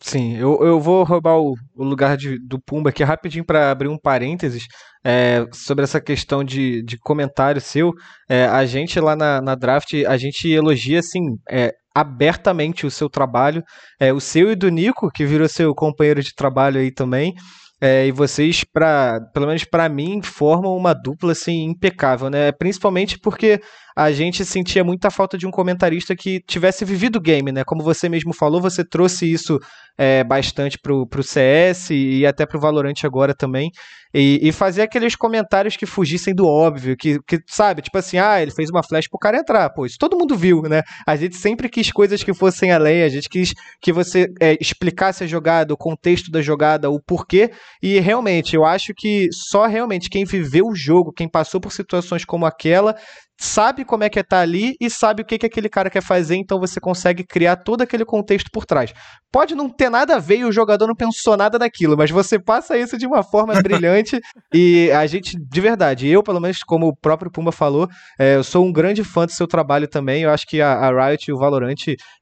[0.00, 3.88] Sim, eu, eu vou roubar o, o lugar de, do Pumba aqui rapidinho para abrir
[3.88, 4.66] um parênteses
[5.02, 7.92] é, sobre essa questão de, de comentário seu.
[8.28, 13.08] É, a gente lá na, na draft, a gente elogia assim é, abertamente o seu
[13.08, 13.62] trabalho,
[13.98, 17.34] é, o seu e do Nico, que virou seu companheiro de trabalho aí também.
[17.80, 22.52] É, e vocês, pra, pelo menos para mim, formam uma dupla assim impecável, né?
[22.52, 23.60] Principalmente porque
[23.96, 27.62] a gente sentia muita falta de um comentarista que tivesse vivido o game, né?
[27.64, 29.58] Como você mesmo falou, você trouxe isso
[29.96, 33.70] é, bastante pro, pro CS e até pro Valorant agora também.
[34.12, 38.40] E, e fazer aqueles comentários que fugissem do óbvio, que, que, sabe, tipo assim, ah,
[38.40, 39.70] ele fez uma flash pro cara entrar.
[39.70, 40.82] Pô, isso todo mundo viu, né?
[41.06, 45.24] A gente sempre quis coisas que fossem além, a gente quis que você é, explicasse
[45.24, 47.50] a jogada, o contexto da jogada, o porquê.
[47.82, 52.24] E realmente, eu acho que só realmente quem viveu o jogo, quem passou por situações
[52.24, 52.94] como aquela,
[53.38, 55.90] sabe como é que é estar tá ali e sabe o que, que aquele cara
[55.90, 58.92] quer fazer, então você consegue criar todo aquele contexto por trás.
[59.32, 62.38] Pode não ter nada a ver e o jogador não pensou nada daquilo, mas você
[62.38, 64.20] passa isso de uma forma brilhante
[64.52, 68.44] e a gente, de verdade, eu, pelo menos, como o próprio Pumba falou, é, eu
[68.44, 70.22] sou um grande fã do seu trabalho também.
[70.22, 71.74] Eu acho que a, a Riot e o Valorant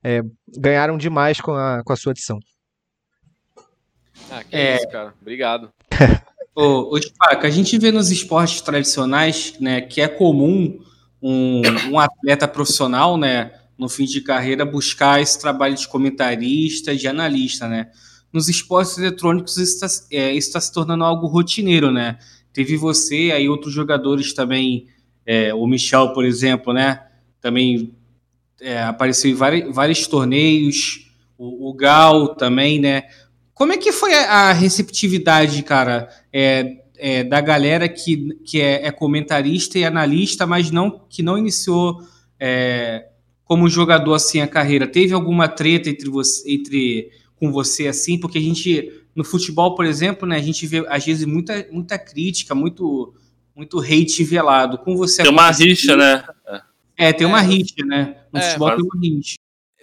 [0.03, 0.23] é,
[0.59, 2.39] ganharam demais com a, com a sua edição.
[4.31, 4.77] Ah, que é...
[4.77, 5.13] isso, cara.
[5.21, 5.71] Obrigado.
[6.55, 10.79] Ô, ô Spaca, a gente vê nos esportes tradicionais, né, que é comum
[11.23, 17.07] um, um, atleta profissional, né, no fim de carreira, buscar esse trabalho de comentarista, de
[17.07, 17.91] analista, né.
[18.33, 22.19] Nos esportes eletrônicos isso está é, tá se tornando algo rotineiro, né.
[22.53, 24.89] Teve você, aí outros jogadores também,
[25.25, 27.01] é, o Michel, por exemplo, né,
[27.41, 27.95] também
[28.61, 33.05] é, apareceu em vários, vários torneios, o, o, Gal também, né.
[33.55, 38.93] Como é que foi a, receptividade, cara, é, é, da galera que, que é, é,
[38.93, 42.01] comentarista e analista, mas não que não iniciou
[42.39, 43.09] é,
[43.43, 44.87] como jogador assim a carreira.
[44.87, 48.21] Teve alguma treta entre você, entre com você assim?
[48.21, 51.99] Porque a gente no futebol, por exemplo, né, a gente vê às vezes muita, muita
[51.99, 53.13] crítica, muito
[53.53, 54.79] muito hate velado.
[54.79, 56.25] Com você tem uma rixa, né?
[56.97, 57.45] É, tem uma é.
[57.45, 58.25] rixa, né?
[58.33, 59.37] No é, futebol tem uma rixa.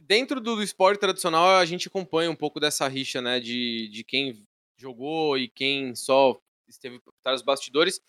[0.07, 3.41] Dentro do, do esporte tradicional, a gente acompanha um pouco dessa rixa, né?
[3.41, 4.41] De, de quem
[4.77, 7.99] jogou e quem só esteve por os bastidores.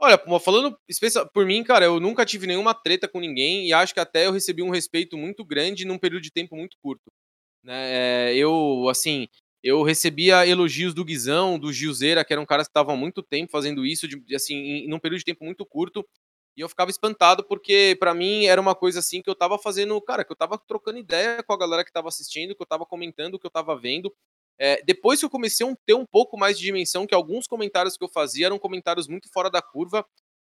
[0.00, 0.78] Olha, falando
[1.32, 4.32] por mim, cara, eu nunca tive nenhuma treta com ninguém e acho que até eu
[4.32, 7.10] recebi um respeito muito grande num período de tempo muito curto.
[7.64, 8.32] Né?
[8.36, 9.26] Eu, assim,
[9.62, 13.50] eu recebia elogios do Guizão, do Gilzeira, que eram caras que estavam há muito tempo
[13.50, 16.06] fazendo isso, de, assim, em, num período de tempo muito curto.
[16.56, 20.00] E eu ficava espantado porque, para mim, era uma coisa assim que eu tava fazendo,
[20.00, 22.86] cara, que eu tava trocando ideia com a galera que tava assistindo, que eu tava
[22.86, 24.14] comentando, que eu tava vendo.
[24.58, 27.96] É, depois que eu comecei a ter um pouco mais de dimensão, que alguns comentários
[27.96, 30.04] que eu fazia eram comentários muito fora da curva,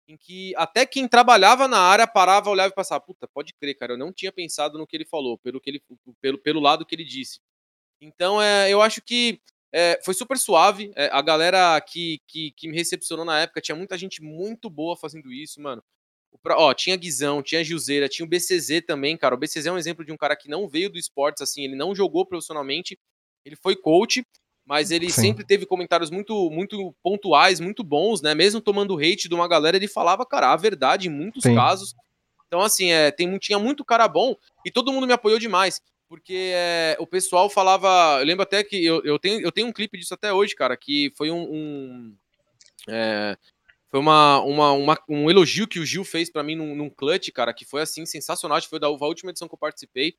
[0.07, 3.93] em que até quem trabalhava na área parava, olhava e passava, puta, pode crer, cara,
[3.93, 5.83] eu não tinha pensado no que ele falou, pelo, que ele,
[6.19, 7.39] pelo, pelo lado que ele disse.
[8.01, 9.39] Então, é, eu acho que
[9.73, 10.91] é, foi super suave.
[10.95, 14.97] É, a galera que, que, que, me recepcionou na época, tinha muita gente muito boa
[14.97, 15.83] fazendo isso, mano.
[16.45, 19.35] Ó, tinha Guizão, tinha Gilzeira, tinha o BCZ também, cara.
[19.35, 21.75] O BCZ é um exemplo de um cara que não veio do esportes, assim, ele
[21.75, 22.97] não jogou profissionalmente,
[23.45, 24.25] ele foi coach,
[24.65, 25.21] mas ele Sim.
[25.21, 28.33] sempre teve comentários muito, muito pontuais, muito bons, né?
[28.33, 31.55] Mesmo tomando hate de uma galera, ele falava, cara, a verdade em muitos Sim.
[31.55, 31.95] casos.
[32.47, 35.81] Então, assim, é, tem, tinha muito cara bom e todo mundo me apoiou demais.
[36.07, 38.19] porque é, o pessoal falava.
[38.19, 40.75] Eu lembro até que eu, eu, tenho, eu tenho um clipe disso até hoje, cara,
[40.75, 41.47] que foi um.
[41.49, 42.15] um
[42.89, 43.37] é,
[43.89, 47.29] foi uma, uma, uma, um elogio que o Gil fez para mim num, num clutch,
[47.31, 48.57] cara, que foi assim sensacional.
[48.57, 50.15] Acho que foi da, da última edição que eu participei.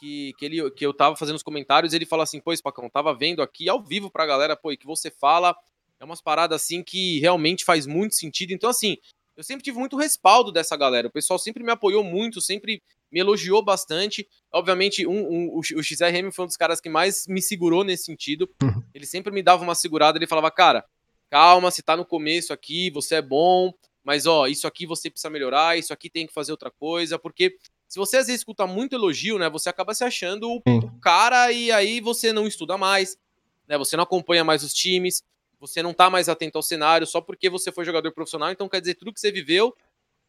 [0.00, 3.14] Que, que, ele, que eu tava fazendo os comentários, ele falou assim: Pô, Spacão, tava
[3.14, 5.54] vendo aqui ao vivo pra galera, pô, e que você fala
[6.00, 8.52] é umas paradas assim que realmente faz muito sentido.
[8.52, 8.96] Então, assim,
[9.36, 11.08] eu sempre tive muito respaldo dessa galera.
[11.08, 12.82] O pessoal sempre me apoiou muito, sempre
[13.12, 14.26] me elogiou bastante.
[14.50, 18.48] Obviamente, um, um, o XRM foi um dos caras que mais me segurou nesse sentido.
[18.62, 18.82] Uhum.
[18.94, 20.84] Ele sempre me dava uma segurada, ele falava, cara,
[21.28, 25.28] calma, você tá no começo aqui, você é bom, mas ó, isso aqui você precisa
[25.28, 27.56] melhorar, isso aqui tem que fazer outra coisa, porque
[27.90, 31.50] se você às vezes escuta muito elogio, né, você acaba se achando o, o cara
[31.50, 33.18] e aí você não estuda mais,
[33.66, 35.24] né, você não acompanha mais os times,
[35.58, 38.80] você não tá mais atento ao cenário só porque você foi jogador profissional, então quer
[38.80, 39.76] dizer, tudo que você viveu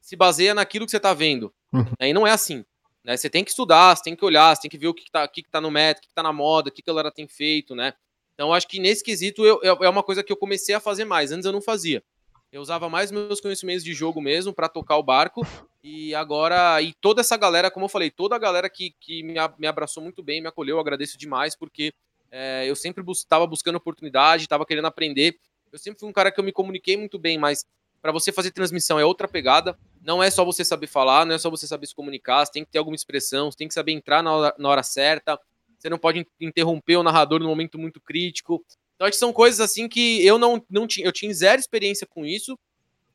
[0.01, 1.53] se baseia naquilo que você tá vendo.
[1.71, 1.85] Uhum.
[1.99, 2.65] E não é assim.
[3.03, 3.15] Né?
[3.15, 5.11] Você tem que estudar, você tem que olhar, você tem que ver o que, que,
[5.11, 6.81] tá, o que, que tá no meta, o que, que tá na moda, o que,
[6.81, 7.93] que a galera tem feito, né?
[8.33, 11.05] Então acho que nesse quesito eu, eu, é uma coisa que eu comecei a fazer
[11.05, 11.31] mais.
[11.31, 12.03] Antes eu não fazia.
[12.51, 15.47] Eu usava mais meus conhecimentos de jogo mesmo para tocar o barco.
[15.81, 19.65] E agora, e toda essa galera, como eu falei, toda a galera que, que me,
[19.65, 21.93] abraçou muito bem, me acolheu, eu agradeço demais, porque
[22.29, 25.39] é, eu sempre estava bus buscando oportunidade, estava querendo aprender.
[25.71, 27.65] Eu sempre fui um cara que eu me comuniquei muito bem, mas
[28.01, 29.77] para você fazer transmissão é outra pegada.
[30.01, 32.65] Não é só você saber falar, não é só você saber se comunicar, você tem
[32.65, 35.39] que ter alguma expressão, você tem que saber entrar na hora, na hora certa,
[35.79, 38.63] você não pode interromper o narrador no momento muito crítico.
[39.01, 42.05] Então, acho que são coisas assim que eu não, não tinha, eu tinha zero experiência
[42.05, 42.55] com isso.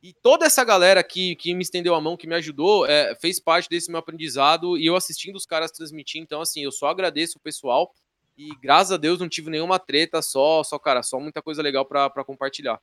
[0.02, 3.38] E toda essa galera que, que me estendeu a mão, que me ajudou, é, fez
[3.38, 6.20] parte desse meu aprendizado e eu assistindo os caras transmitir.
[6.20, 7.94] Então, assim, eu só agradeço o pessoal.
[8.36, 11.86] E graças a Deus não tive nenhuma treta, só, só cara, só muita coisa legal
[11.86, 12.80] para compartilhar.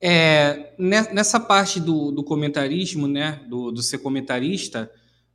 [0.00, 4.90] É, nessa parte do, do comentarismo, né, do, do ser comentarista,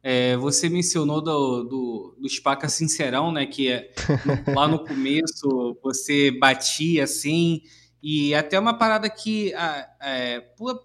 [0.09, 3.91] é, você mencionou do, do, do Spaca Sincerão, né, que é,
[4.55, 7.61] lá no começo você batia assim,
[8.01, 10.81] e até uma parada que a, é, por,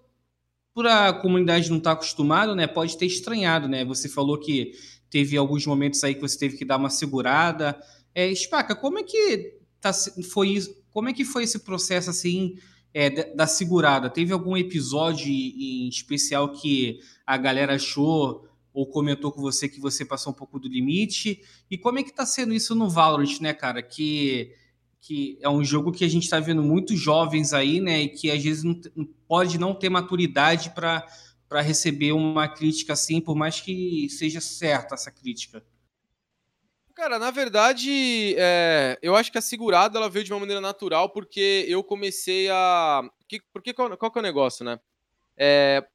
[0.73, 3.85] por a comunidade não estar tá acostumada, né, pode ter estranhado, né?
[3.85, 4.73] Você falou que
[5.09, 7.79] teve alguns momentos aí que você teve que dar uma segurada.
[8.13, 9.93] É, Spaca, como é que tá,
[10.33, 10.59] foi
[10.91, 12.55] como é que foi esse processo assim
[12.93, 14.09] é, da segurada?
[14.09, 20.03] Teve algum episódio em especial que a galera achou ou comentou com você que você
[20.03, 21.41] passou um pouco do limite?
[21.69, 23.83] E como é que tá sendo isso no Valorant, né, cara?
[23.83, 24.51] Que,
[24.99, 28.01] que é um jogo que a gente está vendo muitos jovens aí, né?
[28.01, 28.79] E que às vezes não,
[29.27, 31.05] pode não ter maturidade para
[31.53, 35.63] para receber uma crítica assim, por mais que seja certa essa crítica?
[36.95, 41.09] Cara, na verdade, é, eu acho que a segurada ela veio de uma maneira natural
[41.09, 43.03] porque eu comecei a.
[43.27, 44.79] Que, porque qual, qual que é o negócio, né?
[45.37, 45.85] É,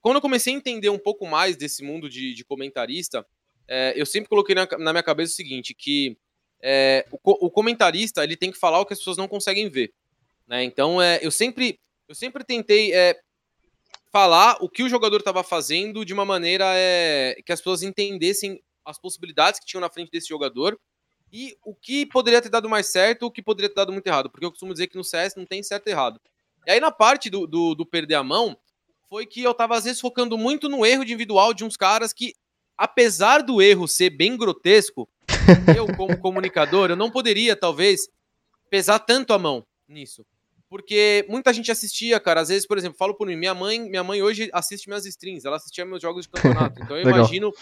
[0.00, 3.26] quando eu comecei a entender um pouco mais desse mundo de, de comentarista,
[3.66, 6.16] é, eu sempre coloquei na, na, minha cabeça o seguinte: que
[6.62, 9.92] é, o, o, comentarista ele tem que falar o que as pessoas não conseguem ver.
[10.46, 10.64] Né?
[10.64, 13.20] Então, é, eu sempre eu sempre tentei é,
[14.10, 18.62] falar o que o jogador estava fazendo de uma maneira é, que as pessoas entendessem
[18.84, 20.80] as possibilidades que tinham na frente desse jogador
[21.30, 24.30] e o que poderia ter dado mais certo o que poderia ter dado muito errado.
[24.30, 26.18] Porque eu costumo dizer que no CS não tem certo e errado.
[26.66, 28.58] E aí, na parte do, do, do perder a mão,
[29.08, 32.34] foi que eu tava às vezes focando muito no erro individual de uns caras que,
[32.76, 35.08] apesar do erro ser bem grotesco,
[35.76, 38.08] eu, como comunicador, eu não poderia, talvez,
[38.70, 40.24] pesar tanto a mão nisso.
[40.68, 42.42] Porque muita gente assistia, cara.
[42.42, 45.46] Às vezes, por exemplo, falo por mim, minha mãe, minha mãe hoje assiste minhas streams,
[45.46, 46.82] ela assistia meus jogos de campeonato.
[46.82, 47.52] Então eu imagino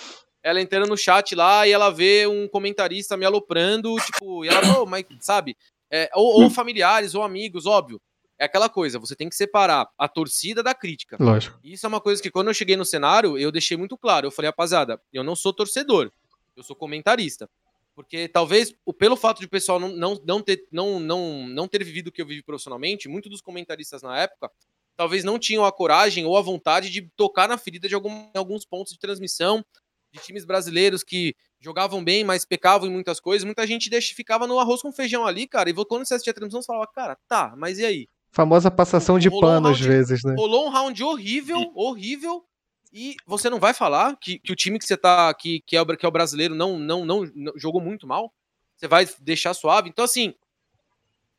[0.43, 4.81] ela entrando no chat lá e ela vê um comentarista me aloprando, tipo, e ela,
[4.81, 5.57] oh, mas sabe?
[5.91, 8.01] É, ou, ou, familiares, ou amigos, óbvio.
[8.39, 11.17] É aquela coisa, você tem que separar a torcida da crítica.
[11.19, 11.59] Lógico.
[11.65, 14.27] Isso é uma coisa que quando eu cheguei no cenário, eu deixei muito claro.
[14.27, 16.13] Eu falei, rapaziada, eu não sou torcedor,
[16.55, 17.49] eu sou comentarista.
[17.95, 21.83] Porque talvez, pelo fato de o pessoal não, não, não, ter, não, não, não ter
[21.83, 24.51] vivido o que eu vivi profissionalmente, muitos dos comentaristas na época
[24.97, 28.65] talvez não tinham a coragem ou a vontade de tocar na ferida de algum, alguns
[28.65, 29.65] pontos de transmissão
[30.13, 33.45] de times brasileiros que jogavam bem, mas pecavam em muitas coisas.
[33.45, 35.69] Muita gente deixa, ficava no arroz com feijão ali, cara.
[35.69, 38.09] E quando você assistia a transmissão, você falava, cara, tá, mas e aí?
[38.37, 40.35] Famosa passação de pano um às vezes, né?
[40.37, 42.45] Rolou um round horrível, horrível.
[42.93, 45.33] E você não vai falar que, que o time que você tá.
[45.33, 48.31] Que, que, é, o, que é o brasileiro não, não, não, não jogou muito mal?
[48.77, 49.89] Você vai deixar suave?
[49.89, 50.35] Então, assim,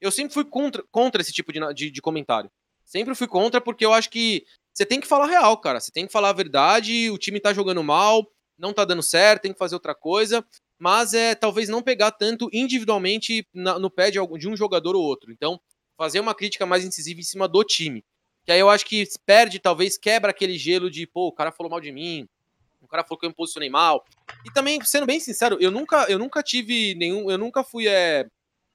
[0.02, 2.50] eu sempre fui contra, contra esse tipo de, de, de, comentário.
[2.84, 5.80] Sempre fui contra, porque eu acho que você tem que falar real, cara.
[5.80, 7.12] Você tem que falar a verdade.
[7.12, 10.44] O time tá jogando mal, não tá dando certo, tem que fazer outra coisa.
[10.80, 14.96] Mas é talvez não pegar tanto individualmente na, no pé de, algum, de um jogador
[14.96, 15.32] ou outro.
[15.32, 15.62] Então,
[15.98, 18.04] fazer uma crítica mais incisiva em cima do time.
[18.46, 21.70] Que aí eu acho que perde, talvez quebra aquele gelo de, pô, o cara falou
[21.70, 22.30] mal de mim,
[22.82, 24.06] o cara falou que eu me posicionei mal.
[24.46, 27.30] E também, sendo bem sincero, eu nunca, eu nunca tive nenhum.
[27.30, 28.26] Eu nunca fui é,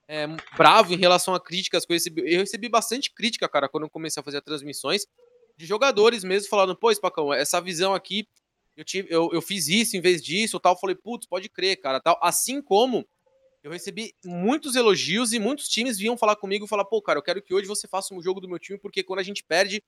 [0.07, 2.21] é, bravo em relação a críticas eu recebi.
[2.21, 5.07] Eu recebi bastante crítica, cara, quando eu comecei a fazer transmissões,
[5.57, 8.27] de jogadores mesmo falando, pô, Spacão, essa visão aqui,
[8.75, 10.73] eu, tive, eu, eu fiz isso em vez disso tal.
[10.73, 12.19] Eu falei, putz, pode crer, cara, tal.
[12.21, 13.07] Assim como
[13.63, 17.23] eu recebi muitos elogios e muitos times vinham falar comigo e falar, pô, cara, eu
[17.23, 19.81] quero que hoje você faça um jogo do meu time, porque quando a gente perde,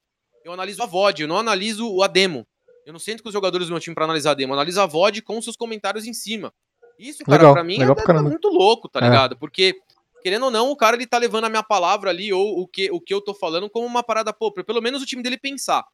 [0.46, 2.48] eu analiso a VOD, eu não analiso a demo.
[2.86, 4.80] Eu não sento com os jogadores do meu time para analisar a demo, eu analiso
[4.80, 6.54] a VOD com seus comentários em cima.
[6.98, 9.04] Isso, cara, legal, pra mim é, é muito louco, tá é.
[9.04, 9.38] ligado?
[9.38, 9.78] Porque,
[10.24, 12.90] querendo ou não, o cara ele tá levando a minha palavra ali, ou o que,
[12.90, 15.38] o que eu tô falando, como uma parada, pô, pra pelo menos o time dele
[15.38, 15.86] pensar.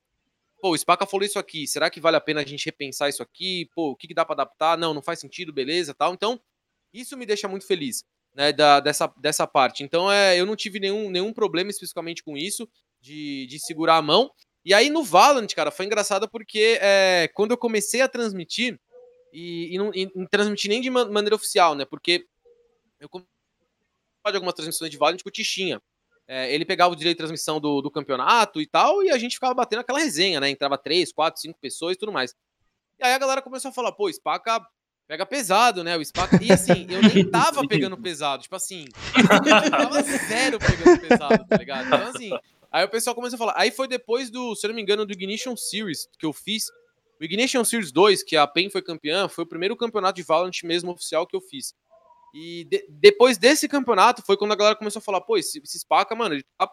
[0.62, 3.24] Pô, o Spaca falou isso aqui, será que vale a pena a gente repensar isso
[3.24, 3.68] aqui?
[3.74, 4.78] Pô, o que, que dá pra adaptar?
[4.78, 6.14] Não, não faz sentido, beleza, tal.
[6.14, 6.40] Então,
[6.94, 9.84] isso me deixa muito feliz, né, da, dessa, dessa parte.
[9.84, 12.68] Então, é, eu não tive nenhum, nenhum problema especificamente com isso,
[13.00, 14.32] de, de segurar a mão.
[14.64, 18.80] E aí no Valorant, cara, foi engraçado porque é, quando eu comecei a transmitir,
[19.34, 21.86] e, e não e, transmitir nem de maneira oficial, né?
[21.86, 22.26] Porque
[23.00, 25.82] eu de algumas transmissões de Valorant com o Tichinha.
[26.28, 29.34] É, ele pegava o direito de transmissão do, do campeonato e tal, e a gente
[29.34, 30.50] ficava batendo aquela resenha, né?
[30.50, 32.36] Entrava três, quatro, cinco pessoas e tudo mais.
[33.00, 34.62] E aí a galera começou a falar, pô, Spaca
[35.12, 35.98] pega pesado, né?
[35.98, 36.42] O Spaca.
[36.42, 38.44] E assim, eu nem tava pegando pesado.
[38.44, 38.86] Tipo assim,
[39.18, 41.88] eu tava zero pegando pesado, tá ligado?
[41.88, 42.32] Então, assim,
[42.72, 43.54] Aí o pessoal começou a falar.
[43.58, 46.68] Aí foi depois do, se eu não me engano, do Ignition Series que eu fiz.
[47.20, 50.64] O Ignition Series 2, que a PEN foi campeã, foi o primeiro campeonato de Valorant
[50.64, 51.76] mesmo oficial que eu fiz.
[52.34, 55.80] E de, depois desse campeonato foi quando a galera começou a falar: pô, esse, esse
[55.80, 56.72] Spaca, mano, ele, tá,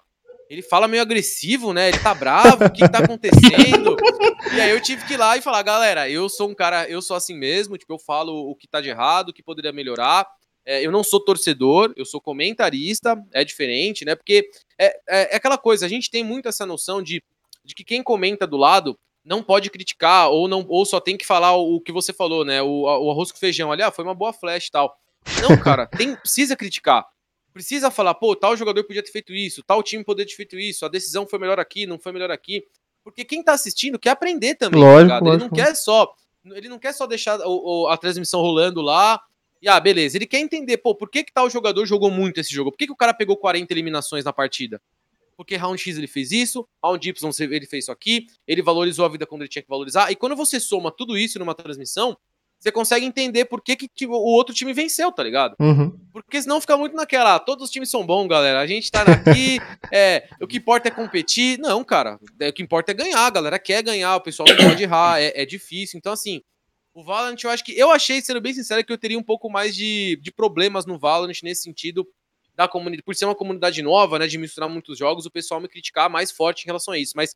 [0.49, 1.89] ele fala meio agressivo, né?
[1.89, 3.97] Ele tá bravo, o que, que tá acontecendo?
[4.55, 7.03] e aí eu tive que ir lá e falar: galera, eu sou um cara, eu
[7.03, 10.27] sou assim mesmo, tipo, eu falo o que tá de errado, o que poderia melhorar.
[10.65, 14.15] É, eu não sou torcedor, eu sou comentarista, é diferente, né?
[14.15, 17.23] Porque é, é, é, aquela coisa, a gente tem muito essa noção de,
[17.65, 21.27] de que quem comenta do lado não pode criticar, ou não ou só tem que
[21.27, 22.63] falar o, o que você falou, né?
[22.63, 24.97] O, o arroz com feijão ali, ah, foi uma boa flash e tal.
[25.43, 27.07] Não, cara, tem, precisa criticar.
[27.53, 30.85] Precisa falar, pô, tal jogador podia ter feito isso, tal time poderia ter feito isso,
[30.85, 32.65] a decisão foi melhor aqui, não foi melhor aqui.
[33.03, 35.45] Porque quem tá assistindo quer aprender também, lógico, tá lógico.
[35.45, 36.15] Ele não quer só.
[36.45, 37.39] Ele não quer só deixar
[37.89, 39.21] a transmissão rolando lá
[39.61, 42.53] e ah, beleza, ele quer entender, pô, por que que tal jogador jogou muito esse
[42.53, 42.71] jogo?
[42.71, 44.81] Por que, que o cara pegou 40 eliminações na partida?
[45.37, 49.09] Porque round X ele fez isso, round Y ele fez isso aqui, ele valorizou a
[49.09, 50.11] vida quando ele tinha que valorizar.
[50.11, 52.17] E quando você soma tudo isso numa transmissão,
[52.59, 55.55] você consegue entender por que, que o outro time venceu, tá ligado?
[55.61, 55.97] Uhum.
[56.13, 58.59] Porque senão fica muito naquela, ah, todos os times são bons, galera.
[58.59, 59.59] A gente tá aqui,
[59.93, 61.59] é, o que importa é competir.
[61.59, 64.57] Não, cara, é, o que importa é ganhar, a galera quer ganhar, o pessoal não
[64.57, 65.99] pode errar, é, é difícil.
[65.99, 66.43] Então, assim,
[66.99, 67.79] o Valorant, eu acho que.
[67.79, 70.99] Eu achei, sendo bem sincero, que eu teria um pouco mais de, de problemas no
[70.99, 72.05] Valorant nesse sentido
[72.57, 73.05] da comunidade.
[73.05, 74.27] Por ser uma comunidade nova, né?
[74.27, 77.13] De misturar muitos jogos, o pessoal me criticar mais forte em relação a isso.
[77.15, 77.35] Mas,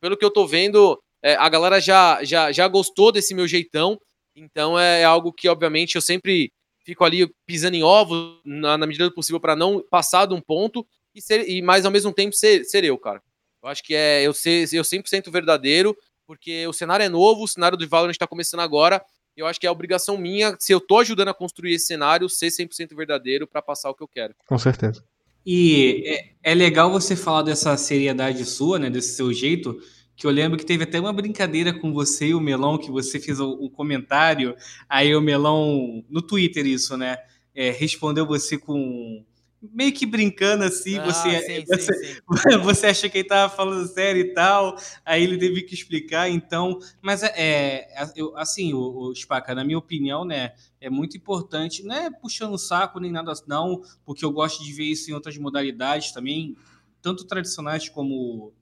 [0.00, 4.00] pelo que eu tô vendo, é, a galera já, já, já gostou desse meu jeitão.
[4.34, 6.52] Então é algo que, obviamente, eu sempre
[6.84, 10.40] fico ali pisando em ovos na, na medida do possível para não passar de um
[10.40, 13.22] ponto e, ser, e mais ao mesmo tempo ser, ser eu, cara.
[13.62, 17.48] Eu acho que é eu ser eu 100% verdadeiro porque o cenário é novo, o
[17.48, 19.04] cenário do Valorant está começando agora.
[19.36, 21.86] E eu acho que é a obrigação minha, se eu tô ajudando a construir esse
[21.86, 24.34] cenário, ser 100% verdadeiro para passar o que eu quero.
[24.46, 25.02] Com certeza.
[25.44, 29.78] E é, é, legal você falar dessa seriedade sua, né, desse seu jeito,
[30.22, 33.18] que eu lembro que teve até uma brincadeira com você e o Melão, que você
[33.18, 34.54] fez o, o comentário,
[34.88, 37.18] aí o Melão, no Twitter isso, né,
[37.52, 39.24] é, respondeu você com
[39.60, 42.58] meio que brincando assim, ah, você, sim, você, sim, sim.
[42.62, 46.78] você acha que ele tava falando sério e tal, aí ele teve que explicar, então,
[47.00, 51.82] mas é, é eu, assim, o, o Spaca, na minha opinião, né, é muito importante,
[51.82, 55.14] não é puxando o saco nem nada não, porque eu gosto de ver isso em
[55.14, 56.56] outras modalidades também,
[57.02, 58.52] tanto tradicionais como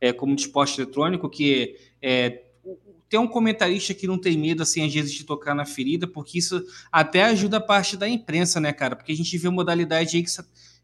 [0.00, 2.42] é, como de esporte eletrônico, que é,
[3.08, 6.38] ter um comentarista que não tem medo, assim, às vezes, de tocar na ferida, porque
[6.38, 8.94] isso até ajuda a parte da imprensa, né, cara?
[8.94, 10.30] Porque a gente vê modalidade aí que.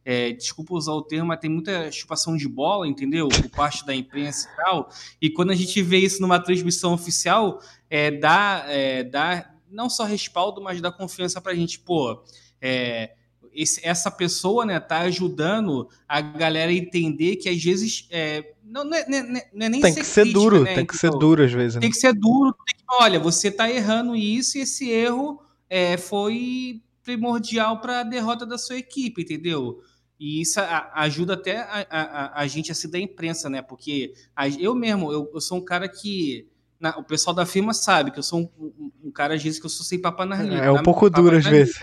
[0.06, 3.26] É, desculpa usar o termo, mas tem muita chupação de bola, entendeu?
[3.26, 4.90] Por parte da imprensa e tal.
[5.18, 7.58] E quando a gente vê isso numa transmissão oficial,
[7.88, 11.78] é, dá, é, dá não só respaldo, mas dá confiança pra gente.
[11.78, 12.22] Pô,
[12.60, 13.14] é,
[13.54, 18.84] esse, essa pessoa né, tá ajudando a galera a entender que às vezes é, não,
[18.84, 20.74] não, é, não, é, não é nem tem que ser crítica, duro, né?
[20.74, 21.78] tem que ser duro às vezes.
[21.78, 21.92] Tem né?
[21.92, 27.80] que ser duro, que, olha, você está errando isso e esse erro é, foi primordial
[27.80, 29.80] para a derrota da sua equipe, entendeu?
[30.18, 30.60] E isso
[30.94, 33.60] ajuda até a, a, a, gente a se dar imprensa, né?
[33.60, 34.14] Porque
[34.58, 36.48] eu mesmo, eu, eu sou um cara que
[36.84, 39.64] na, o pessoal da firma sabe que eu sou um, um, um, cara, vezes, que
[39.64, 41.80] eu sou sem papo na É um pouco duro, às vezes.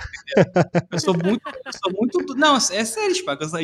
[0.92, 2.36] Eu sou muito, eu sou muito.
[2.36, 3.44] Não, é sério, Spaca.
[3.44, 3.60] Eu,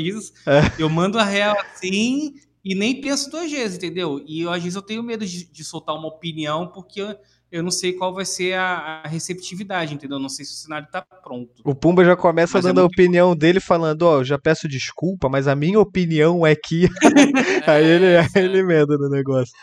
[0.52, 0.74] é.
[0.80, 2.34] eu mando a real assim
[2.66, 4.20] e nem penso duas vezes, entendeu?
[4.26, 7.16] E eu, às vezes eu tenho medo de, de soltar uma opinião porque eu,
[7.52, 10.18] eu não sei qual vai ser a, a receptividade, entendeu?
[10.18, 11.62] Não sei se o cenário está pronto.
[11.64, 14.40] O Pumba já começa mas é dando é a opinião dele, falando, ó, oh, já
[14.40, 16.88] peço desculpa, mas a minha opinião é que...
[17.68, 19.54] aí ele, é, aí ele emenda no negócio.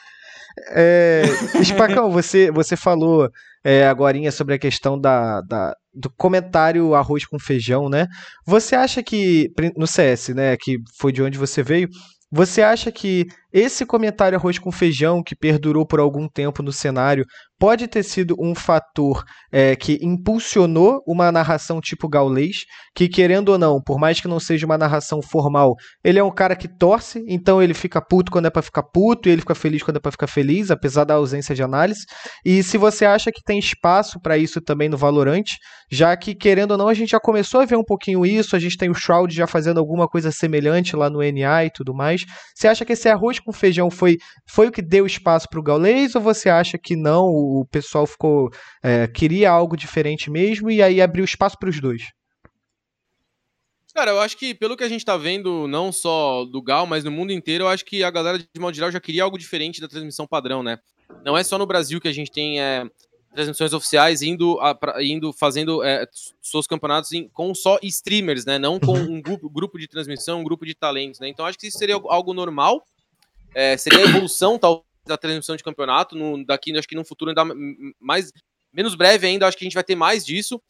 [0.71, 1.23] É,
[1.65, 3.29] Spacão, você, você falou
[3.65, 8.07] é, agora sobre a questão da, da, do comentário arroz com feijão, né?
[8.47, 11.89] Você acha que, no CS, né, que foi de onde você veio,
[12.31, 17.25] você acha que esse comentário arroz com feijão, que perdurou por algum tempo no cenário,
[17.57, 22.65] pode ter sido um fator é, que impulsionou uma narração tipo gaulês,
[22.97, 26.33] que querendo ou não, por mais que não seja uma narração formal, ele é um
[26.33, 29.55] cara que torce, então ele fica puto quando é para ficar puto, e ele fica
[29.55, 32.05] feliz quando é para ficar feliz, apesar da ausência de análise.
[32.45, 35.45] E se você acha que tem espaço para isso também no Valorant,
[35.91, 38.59] já que querendo ou não, a gente já começou a ver um pouquinho isso, a
[38.59, 42.25] gente tem o Shroud já fazendo alguma coisa semelhante lá no NA e tudo mais.
[42.53, 45.61] Você acha que esse arroz com feijão região foi, foi o que deu espaço para
[45.61, 48.51] o Gaulês ou você acha que não, o pessoal ficou
[48.82, 52.03] é, queria algo diferente mesmo e aí abriu espaço para os dois?
[53.95, 57.05] Cara, eu acho que pelo que a gente tá vendo, não só do Gal, mas
[57.05, 59.80] no mundo inteiro, eu acho que a galera de modo geral já queria algo diferente
[59.80, 60.80] da transmissão padrão, né?
[61.24, 62.84] Não é só no Brasil que a gente tem é,
[63.32, 66.09] transmissões oficiais indo, a, pra, indo fazendo é,
[66.40, 68.59] seus campeonatos em, com só streamers, né?
[68.59, 69.14] Não com uhum.
[69.14, 71.28] um grupo, grupo de transmissão, um grupo de talentos, né?
[71.28, 72.84] Então acho que isso seria algo normal
[73.55, 76.17] é, seria a evolução talvez da transmissão de campeonato.
[76.17, 77.45] No, daqui, acho que no futuro ainda
[78.01, 78.33] mais
[78.73, 80.61] menos breve ainda, acho que a gente vai ter mais disso.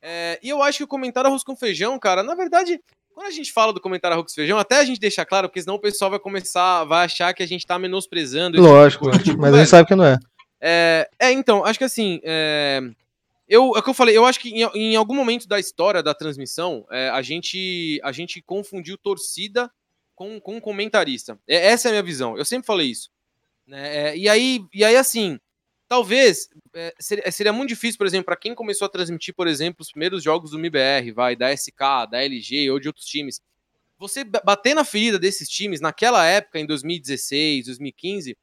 [0.00, 2.80] É, e eu acho que o comentário arroz com feijão, cara, na verdade,
[3.14, 5.60] quando a gente fala do comentário arroz com feijão, até a gente deixar claro, porque
[5.60, 8.60] senão o pessoal vai começar, vai achar que a gente tá menosprezando.
[8.60, 10.18] Lógico, tipo, mas velho, a gente sabe que não é.
[10.60, 12.80] É, é então, acho que assim, é,
[13.48, 16.02] eu, é o que eu falei, eu acho que em, em algum momento da história
[16.02, 19.70] da transmissão, é, a, gente, a gente confundiu torcida
[20.22, 21.38] com, com um comentarista.
[21.48, 22.38] É, essa é a minha visão.
[22.38, 23.10] Eu sempre falei isso.
[23.66, 24.10] Né?
[24.10, 25.38] É, e, aí, e aí, assim,
[25.88, 29.78] talvez é, seria, seria, muito difícil, por exemplo, para quem começou a transmitir, por exemplo,
[29.80, 33.40] os primeiros jogos do MIBR, vai, da SK, da LG ou de outros times.
[33.98, 38.36] Você bater na ferida desses times naquela época, em 2016, 2015,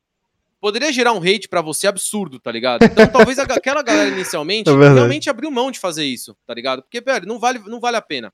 [0.59, 2.83] poderia gerar um hate para você absurdo, tá ligado?
[2.83, 6.81] Então talvez aquela galera inicialmente é realmente abriu mão de fazer isso, tá ligado?
[6.81, 8.33] Porque, velho, não vale, não vale a pena.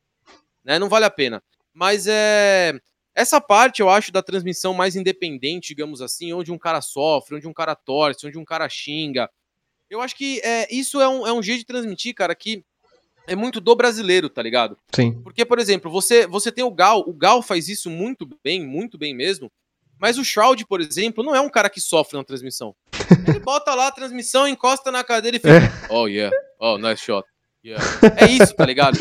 [0.63, 0.77] Né?
[0.77, 1.43] Não vale a pena.
[1.75, 2.79] Mas é.
[3.16, 7.47] Essa parte, eu acho, da transmissão mais independente, digamos assim, onde um cara sofre, onde
[7.47, 9.30] um cara torce, onde um cara xinga.
[9.89, 12.66] Eu acho que é, isso é um, é um jeito de transmitir, cara, que
[13.26, 14.78] é muito do brasileiro, tá ligado?
[14.93, 15.13] Sim.
[15.24, 18.97] Porque, por exemplo, você, você tem o Gal, o Gal faz isso muito bem, muito
[18.97, 19.49] bem mesmo,
[19.97, 22.76] mas o Shroud, por exemplo, não é um cara que sofre na transmissão.
[23.28, 25.88] Ele bota lá a transmissão, encosta na cadeira e fica, é.
[25.89, 27.26] oh yeah, oh nice shot.
[27.66, 27.84] Yeah.
[28.22, 28.95] É isso, tá ligado?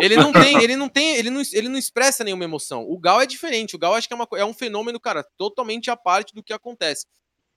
[0.00, 2.88] ele não tem, ele não tem, ele não, ele não expressa nenhuma emoção.
[2.88, 3.74] O Gal é diferente.
[3.74, 6.52] O Gal acho que é, uma, é um fenômeno, cara, totalmente à parte do que
[6.52, 7.06] acontece.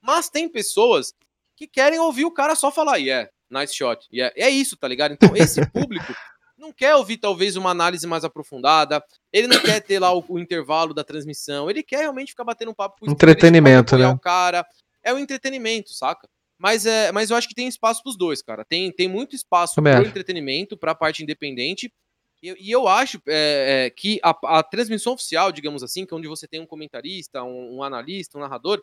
[0.02, 1.14] Mas tem pessoas
[1.56, 4.08] que querem ouvir o cara só falar, yeah, nice shot.
[4.12, 4.34] Yeah.
[4.36, 5.12] É isso, tá ligado?
[5.12, 6.12] Então, esse público
[6.58, 9.04] não quer ouvir, talvez, uma análise mais aprofundada.
[9.32, 11.70] Ele não quer ter lá o, o intervalo da transmissão.
[11.70, 14.08] Ele quer realmente ficar batendo um papo com o Entretenimento, né?
[14.08, 14.66] O cara.
[15.04, 16.28] É o entretenimento, saca?
[16.62, 18.64] Mas, é, mas eu acho que tem espaço para os dois, cara.
[18.64, 21.92] Tem, tem muito espaço para o entretenimento, para a parte independente.
[22.40, 26.18] E, e eu acho é, é, que a, a, transmissão oficial, digamos assim, que é
[26.18, 28.80] onde você tem um comentarista, um, um analista, um narrador,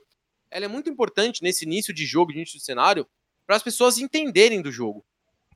[0.51, 3.07] ela é muito importante nesse início de jogo, de início de cenário,
[3.47, 5.05] para as pessoas entenderem do jogo.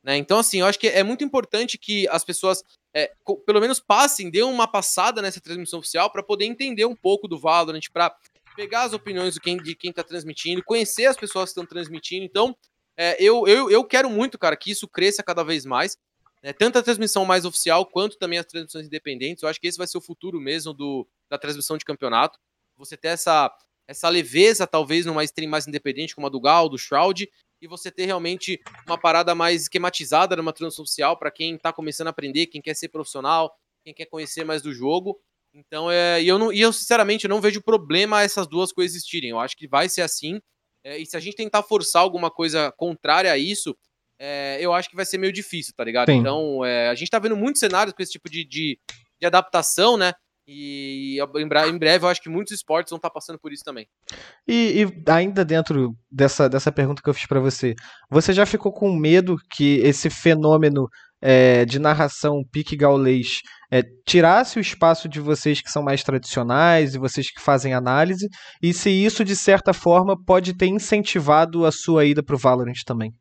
[0.00, 0.16] Né?
[0.16, 2.62] Então, assim, eu acho que é muito importante que as pessoas,
[2.94, 3.12] é,
[3.44, 7.36] pelo menos, passem, dêem uma passada nessa transmissão oficial para poder entender um pouco do
[7.36, 8.14] Valorant, para
[8.54, 12.24] pegar as opiniões de quem está transmitindo, conhecer as pessoas que estão transmitindo.
[12.24, 12.56] Então,
[12.96, 15.96] é, eu, eu, eu quero muito, cara, que isso cresça cada vez mais.
[16.42, 16.52] Né?
[16.52, 19.42] Tanto a transmissão mais oficial quanto também as transmissões independentes.
[19.42, 22.38] Eu acho que esse vai ser o futuro mesmo do, da transmissão de campeonato.
[22.76, 23.50] Você ter essa,
[23.86, 27.30] essa leveza, talvez, numa stream mais independente, como a do Gal, do Shroud,
[27.60, 32.08] e você ter realmente uma parada mais esquematizada numa transmissão oficial para quem está começando
[32.08, 35.20] a aprender, quem quer ser profissional, quem quer conhecer mais do jogo.
[35.54, 39.30] Então, é, e eu, não, e eu sinceramente não vejo problema essas duas coexistirem.
[39.30, 40.40] Eu acho que vai ser assim.
[40.84, 43.76] É, e se a gente tentar forçar alguma coisa contrária a isso,
[44.18, 46.10] é, eu acho que vai ser meio difícil, tá ligado?
[46.10, 46.18] Sim.
[46.18, 48.78] Então, é, a gente tá vendo muitos cenários com esse tipo de, de,
[49.20, 50.12] de adaptação, né?
[50.46, 51.18] E
[51.70, 53.86] em breve eu acho que muitos esportes vão estar tá passando por isso também.
[54.46, 57.74] E, e, ainda dentro dessa, dessa pergunta que eu fiz para você,
[58.10, 60.88] você já ficou com medo que esse fenômeno
[61.22, 66.94] é, de narração pique gaulês é, tirasse o espaço de vocês que são mais tradicionais
[66.94, 68.28] e vocês que fazem análise,
[68.60, 72.82] e se isso de certa forma pode ter incentivado a sua ida para o Valorant
[72.84, 73.12] também?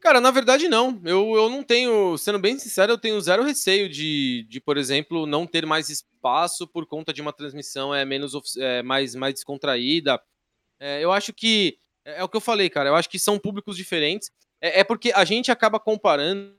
[0.00, 1.00] Cara, na verdade não.
[1.04, 5.26] Eu, eu não tenho, sendo bem sincero, eu tenho zero receio de, de por exemplo,
[5.26, 10.20] não ter mais espaço por conta de uma transmissão é menos é, mais, mais descontraída.
[10.80, 12.88] É, eu acho que É, é, o que eu falei, cara.
[12.90, 14.28] Eu acho que são públicos diferentes.
[14.62, 16.54] É, é porque a gente acaba comparando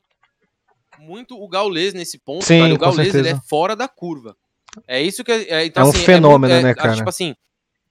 [0.99, 2.43] muito o gaulês nesse ponto.
[2.43, 2.73] Sim, cara.
[2.73, 4.35] O gaulês é fora da curva.
[4.87, 6.95] É isso que é, então, é um assim, fenômeno, é, né, cara?
[6.95, 7.35] Tipo assim,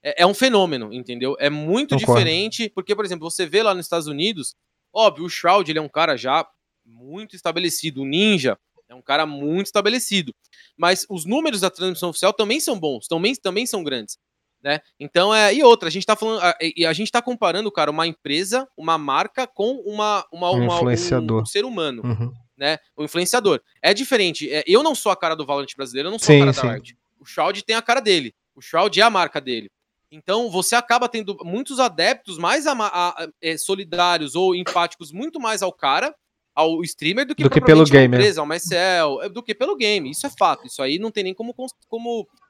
[0.03, 1.35] é, é, um fenômeno, entendeu?
[1.39, 2.19] É muito Concordo.
[2.19, 4.55] diferente, porque, por exemplo, você vê lá nos Estados Unidos,
[4.93, 6.45] óbvio, o Shroud ele é um cara já
[6.85, 8.01] muito estabelecido.
[8.01, 8.57] O Ninja
[8.89, 10.35] é um cara muito estabelecido.
[10.77, 14.17] Mas os números da transmissão oficial também são bons, também, também são grandes.
[14.63, 14.79] Né?
[14.97, 15.53] Então é.
[15.53, 16.41] E outra, a gente tá falando.
[16.41, 20.63] A, e a gente tá comparando, cara, uma empresa, uma marca com uma, uma, um
[20.63, 21.39] uma influenciador.
[21.39, 22.01] Um, um, ser humano.
[22.03, 22.31] Uhum.
[22.57, 22.77] Né?
[22.95, 23.61] O influenciador.
[23.81, 24.49] É diferente.
[24.49, 26.53] É, eu não sou a cara do Valorant brasileiro, eu não sou sim, a cara
[26.53, 26.61] sim.
[26.61, 26.97] da arte.
[27.19, 28.33] O Shroud tem a cara dele.
[28.55, 29.69] O Shroud é a marca dele.
[30.09, 35.61] Então você acaba tendo muitos adeptos mais a, a, é, solidários ou empáticos muito mais
[35.61, 36.15] ao cara,
[36.55, 38.15] ao streamer, do que, do que pelo game.
[38.15, 40.09] Empresa, ao Marcel, do que pelo game.
[40.11, 40.67] Isso é fato.
[40.67, 41.53] Isso aí não tem nem como,
[41.89, 42.42] como é,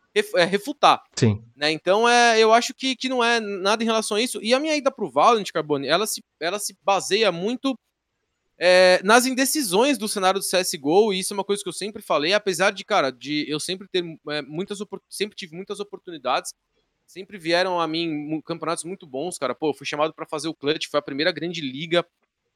[0.46, 1.04] refutar.
[1.16, 1.44] Sim.
[1.56, 1.72] Né?
[1.72, 4.40] Então, é, eu acho que, que não é nada em relação a isso.
[4.42, 7.76] E a minha ida pro Valorant, Carbone, ela se, ela se baseia muito
[8.58, 12.02] é, nas indecisões do cenário do CSGO, e isso é uma coisa que eu sempre
[12.02, 14.78] falei, apesar de, cara, de eu sempre ter é, muitas
[15.10, 16.54] sempre tive muitas oportunidades,
[17.06, 19.56] sempre vieram a mim campeonatos muito bons, cara.
[19.56, 22.06] Pô, eu fui chamado para fazer o Clutch, foi a primeira grande liga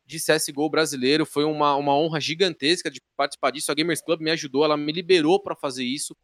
[0.06, 3.72] de CSGO brasileiro, foi uma, uma honra gigantesca de participar disso.
[3.72, 6.16] A Gamers Club me ajudou, ela me liberou para fazer isso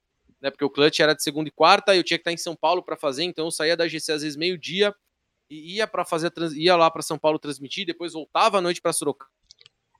[0.43, 0.51] né?
[0.51, 2.83] Porque o clutch era de segunda e quarta, eu tinha que estar em São Paulo
[2.83, 4.93] para fazer, então eu saía da GC às vezes meio-dia
[5.49, 8.91] e ia para fazer ia lá para São Paulo transmitir, depois voltava à noite para
[8.91, 9.31] Sorocaba,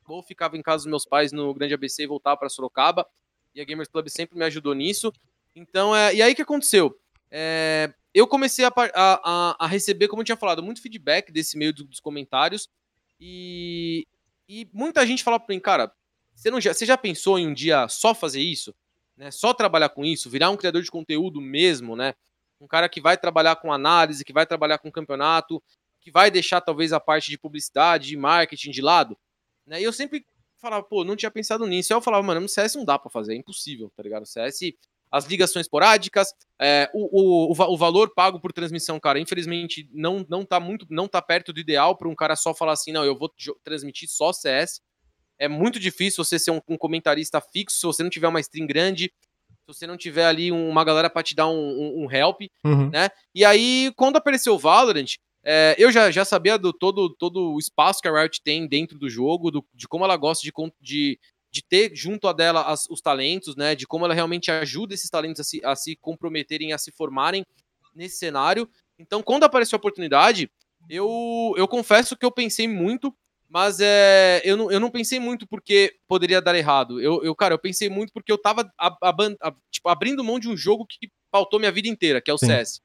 [0.06, 3.08] ou ficava em casa dos meus pais no Grande ABC e voltava para Sorocaba.
[3.56, 5.14] E a Gamers Club sempre me ajudou nisso.
[5.56, 7.00] Então, é, e aí o que aconteceu?
[7.32, 11.72] É, eu comecei a, a, a, receber, como eu tinha falado, muito feedback desse meio
[11.72, 12.68] dos comentários.
[13.18, 14.06] E,
[14.50, 15.94] e muita gente falava para mim, cara,
[16.36, 18.76] você, não já, você já pensou em um dia só fazer isso?
[19.18, 22.14] Né, só trabalhar com isso, virar um criador de conteúdo mesmo, né?
[22.60, 25.62] Um cara que vai trabalhar com análise, que vai trabalhar com campeonato,
[26.02, 29.18] que vai deixar talvez a parte de publicidade, de marketing de lado.
[29.66, 29.82] Né?
[29.82, 30.26] E eu sempre
[30.58, 31.94] falava, pô, não tinha pensado nisso.
[31.94, 34.24] Aí eu falava, mano, no CS não dá para fazer, é impossível, tá ligado?
[34.24, 34.60] O CS,
[35.12, 40.46] as ligações esporádicas, é, o, o, o, valor pago por transmissão, cara, infelizmente não, não
[40.46, 43.18] tá muito, não tá perto do ideal para um cara só falar assim, não, eu
[43.18, 43.32] vou
[43.64, 44.82] transmitir só CS.
[45.40, 48.68] É muito difícil você ser um, um, comentarista fixo se você não tiver uma stream
[48.68, 49.12] grande,
[49.50, 52.90] se você não tiver ali uma galera para te dar um, um, um help, uhum.
[52.90, 53.10] né?
[53.34, 57.60] E aí, quando apareceu o Valorant, é, eu já, já sabia do todo, todo o
[57.60, 61.20] espaço que a Riot tem dentro do jogo, do, de como ela gosta de, de,
[61.52, 63.76] de ter junto a dela as, os talentos, né?
[63.76, 67.46] De como ela realmente ajuda esses talentos a se, a se comprometerem, a se formarem
[67.94, 68.70] nesse cenário.
[68.98, 70.50] Então, quando apareceu a oportunidade,
[70.90, 73.14] eu, eu confesso que eu pensei muito
[73.54, 77.00] mas é, eu, não, eu não pensei muito porque poderia dar errado.
[77.00, 80.40] Eu, eu cara, eu pensei muito porque eu tava a, a, a, tipo, abrindo mão
[80.40, 82.48] de um jogo que pautou minha vida inteira, que é o Sim.
[82.48, 82.82] CS.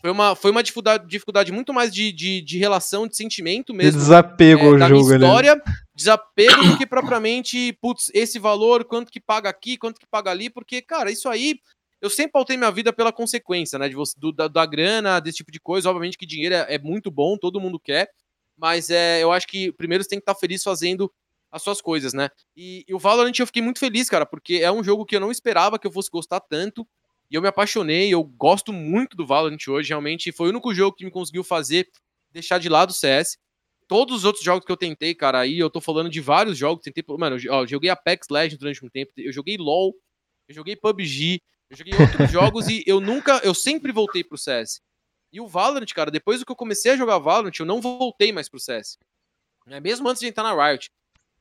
[0.00, 3.92] Foi uma, foi uma dificuldade, dificuldade muito mais de, de, de relação, de sentimento mesmo.
[3.92, 5.62] De desapego é, ao da jogo, minha história, né?
[5.94, 10.50] desapego do que propriamente, putz, esse valor, quanto que paga aqui, quanto que paga ali,
[10.50, 11.60] porque, cara, isso aí
[12.02, 13.88] eu sempre pautei minha vida pela consequência, né?
[13.88, 15.88] De você, do, da, da, grana, desse tipo de coisa.
[15.88, 18.10] Obviamente que dinheiro é, é, muito bom, todo mundo quer
[18.60, 21.10] mas é, eu acho que primeiro você tem que estar feliz fazendo
[21.50, 22.28] as suas coisas, né?
[22.54, 25.20] E, e, o Valorant eu fiquei muito feliz, cara, porque é um jogo que eu
[25.20, 26.86] não esperava que eu fosse gostar tanto.
[27.30, 30.96] E eu me apaixonei, eu gosto muito do Valorant hoje, realmente foi o único jogo
[30.96, 31.88] que me conseguiu fazer
[32.30, 33.38] deixar de lado o CS.
[33.88, 36.82] Todos os outros jogos que eu tentei, cara, aí eu tô falando de vários jogos,
[36.84, 39.94] tentei, mano, ó, eu joguei Apex Legends durante um tempo, eu joguei LoL,
[40.48, 41.40] eu joguei PUBG,
[41.70, 44.80] eu joguei outros jogos e eu nunca, eu sempre voltei pro CS.
[45.32, 48.32] E o Valorant, cara, depois do que eu comecei a jogar Valorant, eu não voltei
[48.32, 48.98] mais pro CS.
[49.66, 49.80] Né?
[49.80, 50.90] Mesmo antes de entrar na Riot.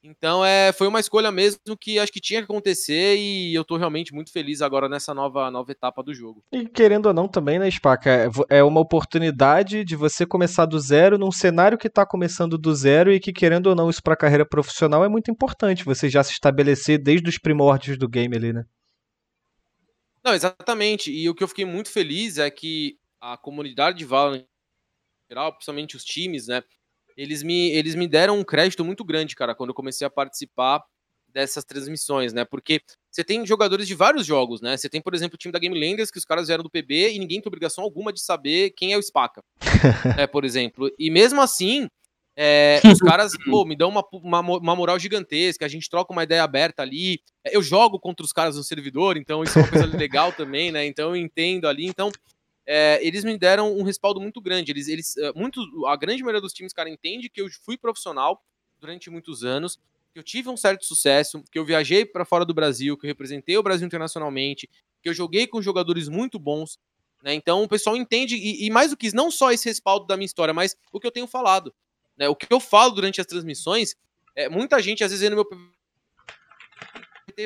[0.02, 3.76] Então é, foi uma escolha mesmo que acho que tinha que acontecer e eu tô
[3.76, 6.42] realmente muito feliz agora nessa nova, nova etapa do jogo.
[6.54, 8.30] E querendo ou não também, né, Spaca, é,
[8.60, 13.12] é uma oportunidade de você começar do zero num cenário que tá começando do zero
[13.12, 16.32] e que querendo ou não isso pra carreira profissional é muito importante, você já se
[16.32, 18.64] estabelecer desde os primórdios do game ali, né?
[20.24, 21.12] Não, exatamente.
[21.12, 24.46] E o que eu fiquei muito feliz é que a comunidade de Valorant, em
[25.30, 26.64] geral, principalmente os times, né?
[27.16, 30.84] Eles me, eles me deram um crédito muito grande, cara, quando eu comecei a participar
[31.28, 32.46] dessas transmissões, né?
[32.46, 34.78] Porque você tem jogadores de vários jogos, né?
[34.78, 37.14] Você tem, por exemplo, o time da Game Landers, que os caras vieram do PB
[37.14, 39.44] e ninguém tem obrigação alguma de saber quem é o Spaca,
[40.18, 40.90] né, por exemplo.
[40.98, 41.88] E mesmo assim,
[42.36, 46.24] é, os caras, pô, me dão uma, uma, uma, moral gigantesca, a gente troca uma
[46.24, 47.22] ideia aberta ali.
[47.46, 50.86] Eu jogo contra os caras no servidor, então isso é uma coisa legal também, né?
[50.86, 51.86] Então eu entendo ali.
[51.86, 52.12] Então,
[52.72, 54.72] é, eles me deram um respaldo muito grande.
[54.72, 58.46] Eles, eles, eh, muito, a grande maioria dos times, cara, entende que eu fui profissional
[58.80, 59.80] durante muitos anos,
[60.14, 63.08] que eu tive um certo sucesso, que eu viajei para fora do Brasil, que eu
[63.08, 64.70] representei o Brasil internacionalmente,
[65.02, 66.78] que eu joguei com jogadores muito bons.
[67.24, 67.34] Né?
[67.34, 70.16] Então o pessoal entende, e, e, mais do que isso, não só esse respaldo da
[70.16, 71.74] minha história, mas o que eu tenho falado.
[72.16, 72.30] Né?
[72.30, 73.96] O que eu falo durante as transmissões,
[74.36, 75.50] é, muita gente às vezes no meu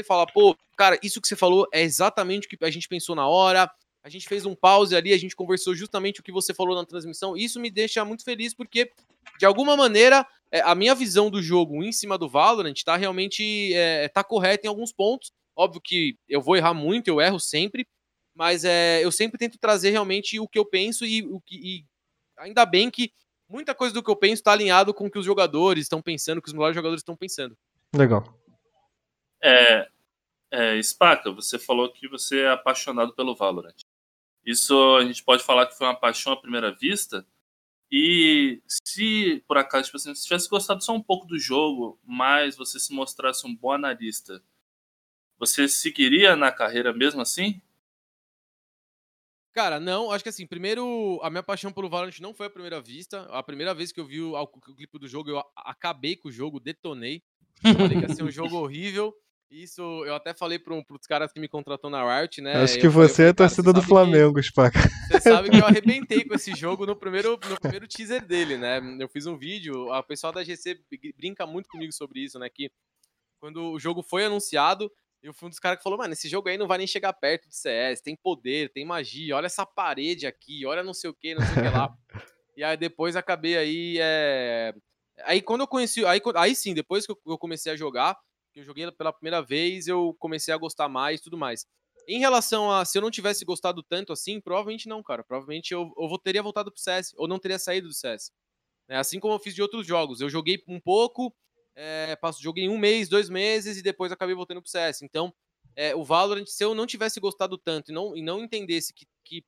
[0.06, 3.26] fala, pô, cara, isso que você falou é exatamente o que a gente pensou na
[3.26, 3.72] hora.
[4.04, 6.86] A gente fez um pause ali, a gente conversou justamente o que você falou na
[6.86, 7.38] transmissão.
[7.38, 8.92] Isso me deixa muito feliz porque,
[9.40, 13.74] de alguma maneira, é, a minha visão do jogo em cima do Valorant tá realmente
[13.74, 15.32] é, tá correta em alguns pontos.
[15.56, 17.88] Óbvio que eu vou errar muito, eu erro sempre,
[18.36, 21.86] mas é, eu sempre tento trazer realmente o que eu penso e o que e
[22.38, 23.14] ainda bem que
[23.48, 26.42] muita coisa do que eu penso está alinhado com o que os jogadores estão pensando,
[26.42, 27.58] que os melhores jogadores estão pensando.
[27.96, 28.24] Legal.
[29.42, 29.88] É,
[30.52, 33.76] é, Spaca, você falou que você é apaixonado pelo Valorant.
[34.46, 37.26] Isso a gente pode falar que foi uma paixão à primeira vista.
[37.92, 42.56] E se por acaso tipo assim, você tivesse gostado só um pouco do jogo, mas
[42.56, 44.44] você se mostrasse um bom analista,
[45.38, 47.62] você seguiria na carreira mesmo assim?
[49.54, 52.82] Cara, não, acho que assim, primeiro, a minha paixão pelo Valorant não foi a primeira
[52.82, 53.22] vista.
[53.30, 56.30] A primeira vez que eu vi o, o, o clipe do jogo, eu acabei com
[56.30, 57.22] o jogo, detonei.
[57.62, 59.16] Falei que ia ser um jogo horrível.
[59.50, 62.56] Isso eu até falei para um, os caras que me contratou na Riot, né?
[62.56, 64.80] Acho que você falei, é torcida do Flamengo, Spaca.
[65.08, 68.82] Você sabe que eu arrebentei com esse jogo no primeiro, no primeiro teaser dele, né?
[69.00, 70.80] Eu fiz um vídeo, o pessoal da GC
[71.16, 72.50] brinca muito comigo sobre isso, né?
[72.50, 72.72] Que
[73.40, 74.92] quando o jogo foi anunciado,
[75.22, 77.14] eu fui um dos caras que falou, mano, esse jogo aí não vai nem chegar
[77.14, 81.14] perto do CS, tem poder, tem magia, olha essa parede aqui, olha não sei o
[81.14, 81.94] que, não sei o que lá.
[82.58, 83.98] e aí depois acabei aí.
[84.02, 84.74] É...
[85.26, 86.06] Aí quando eu conheci.
[86.06, 88.18] Aí, aí sim, depois que eu comecei a jogar,
[88.54, 91.66] que eu joguei pela primeira vez, eu comecei a gostar mais e tudo mais.
[92.08, 95.24] Em relação a se eu não tivesse gostado tanto assim, provavelmente não, cara.
[95.24, 98.32] Provavelmente eu, eu teria voltado pro CS, ou não teria saído do CS.
[98.88, 100.22] É, assim como eu fiz de outros jogos.
[100.22, 101.34] Eu joguei um pouco,
[101.76, 105.02] é, passo, joguei um mês, dois meses e depois acabei voltando pro CS.
[105.02, 105.34] Então,
[105.76, 109.08] é, o Valorant, se eu não tivesse gostado tanto e não, e não entendesse que,
[109.24, 109.44] que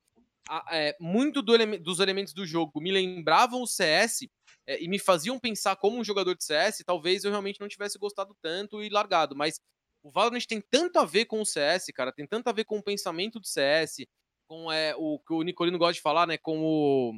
[0.48, 4.26] a, é, muito do dos elementos do jogo me lembravam o CS
[4.66, 7.98] é, e me faziam pensar como um jogador de CS, talvez eu realmente não tivesse
[7.98, 9.36] gostado tanto e largado.
[9.36, 9.60] Mas
[10.02, 12.78] o Valorant tem tanto a ver com o CS, cara, tem tanto a ver com
[12.78, 14.06] o pensamento do CS,
[14.48, 16.38] com é, o que o Nicolino gosta de falar, né?
[16.38, 17.12] Com o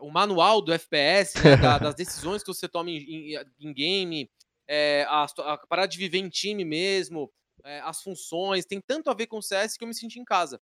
[0.00, 4.30] o manual do FPS, né, da, das decisões que você toma em, em, em game,
[4.68, 7.32] é, a, a parar de viver em time mesmo,
[7.64, 10.24] é, as funções, tem tanto a ver com o CS que eu me senti em
[10.24, 10.60] casa.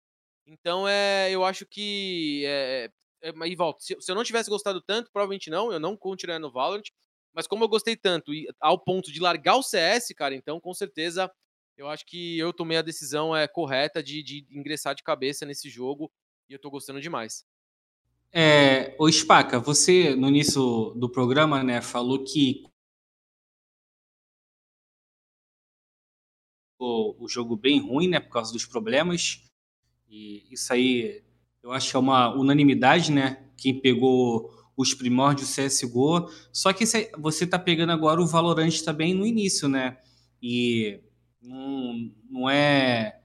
[0.47, 2.45] Então, é, eu acho que.
[2.47, 2.91] É,
[3.45, 6.51] e volto, se, se, eu não tivesse gostado tanto, provavelmente não, eu não continuaria no
[6.51, 6.85] Valorant.
[7.35, 10.73] Mas como eu gostei tanto, e ao ponto de largar o CS, cara, então com
[10.73, 11.31] certeza
[11.77, 15.69] eu acho que eu tomei a decisão é, correta de, de ingressar de cabeça nesse
[15.69, 16.11] jogo
[16.49, 17.45] e eu tô gostando demais.
[18.33, 22.65] É, o Spaca, você no início do programa, né, falou que
[26.79, 29.43] o, o jogo bem ruim, né, por causa dos problemas.
[30.09, 31.23] E isso aí,
[31.67, 33.39] eu acho que é uma unanimidade, né?
[33.57, 36.31] Quem pegou os primórdios CS:GO.
[36.53, 36.85] Só que
[37.19, 39.97] você está pegando agora o Valorant também no início, né?
[40.41, 41.01] E
[41.43, 43.19] não, não é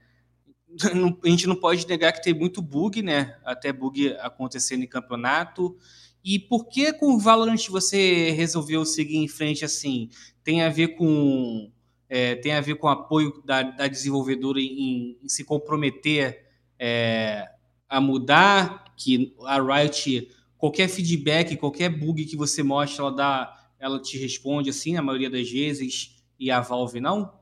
[1.24, 3.38] a gente não pode negar que tem muito bug, né?
[3.44, 5.76] Até bug acontecendo em campeonato.
[6.24, 10.08] E por que com o Valorant você resolveu seguir em frente assim?
[10.42, 11.70] Tem a ver com
[12.08, 16.44] é, tem a ver com o apoio da, da desenvolvedora em, em, se comprometer
[16.76, 17.48] é,
[17.92, 24.00] a mudar, que a Riot, qualquer feedback, qualquer bug que você mostra, ela dá, ela
[24.00, 27.38] te responde assim, na maioria das vezes, e a Valve não?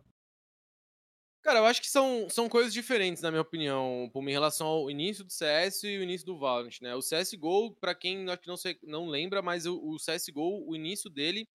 [1.40, 5.22] Cara, eu acho que são, são coisas diferentes, na minha opinião, em relação ao início
[5.24, 6.96] do CS e o início do Valorant, né?
[6.96, 8.34] O CSGO, para quem não,
[8.82, 11.48] não lembra, mas o, o CSGO, o início dele,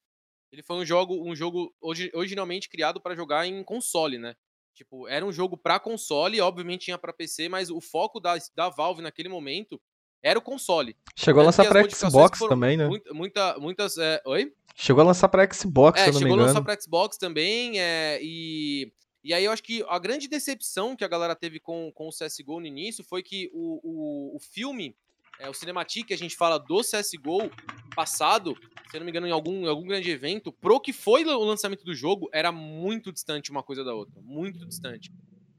[0.53, 1.75] ele foi um jogo, um jogo
[2.13, 4.35] originalmente criado para jogar em console, né?
[4.75, 8.69] Tipo, era um jogo para console, obviamente tinha para PC, mas o foco da, da
[8.69, 9.81] Valve naquele momento
[10.21, 10.95] era o console.
[11.15, 12.87] Chegou a lançar para Xbox também, né?
[12.87, 14.21] Muita, muita muitas, é...
[14.25, 14.53] oi?
[14.75, 16.41] Chegou a lançar para Xbox, é, se eu não me engano.
[16.41, 18.91] Chegou a lançar para Xbox também, é, e
[19.25, 22.11] e aí eu acho que a grande decepção que a galera teve com, com o
[22.11, 24.95] CSGO no início foi que o, o, o filme,
[25.39, 27.49] é, o Cinematic, a gente fala do CSGO
[27.95, 28.55] passado,
[28.89, 31.83] se não me engano, em algum, em algum grande evento, pro que foi o lançamento
[31.83, 34.21] do jogo, era muito distante uma coisa da outra.
[34.21, 35.11] Muito distante.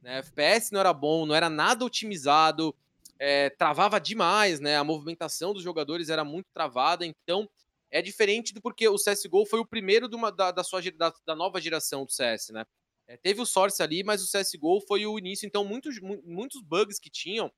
[0.03, 0.19] Né?
[0.19, 2.75] FPS não era bom, não era nada otimizado,
[3.19, 4.77] é, travava demais, né?
[4.77, 7.49] A movimentação dos jogadores era muito travada, então
[7.91, 11.35] é diferente do porque o CSGO foi o primeiro uma, da, da, sua, da, da
[11.35, 12.65] nova geração do CS, né?
[13.09, 16.99] É, teve o Source ali, mas o CSGO foi o início, então muitos, muitos bugs
[16.99, 17.51] que tinham,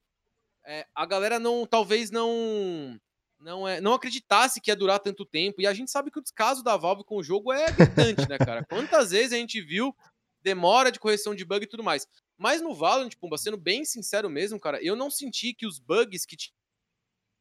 [0.69, 3.01] é, a galera não, talvez não
[3.41, 6.23] não, é, não acreditasse que ia durar tanto tempo, e a gente sabe que o
[6.23, 8.67] descaso da Valve com o jogo é gritante, né, cara?
[8.69, 9.97] Quantas vezes a gente viu
[10.43, 12.07] demora de correção de bug e tudo mais.
[12.37, 16.27] Mas no Valorant, Pumba, sendo bem sincero mesmo, cara, eu não senti que os bugs
[16.27, 16.55] que tinham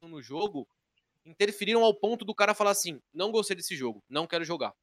[0.04, 0.68] no jogo
[1.26, 4.74] interferiram ao ponto do cara falar assim: não gostei desse jogo, não quero jogar.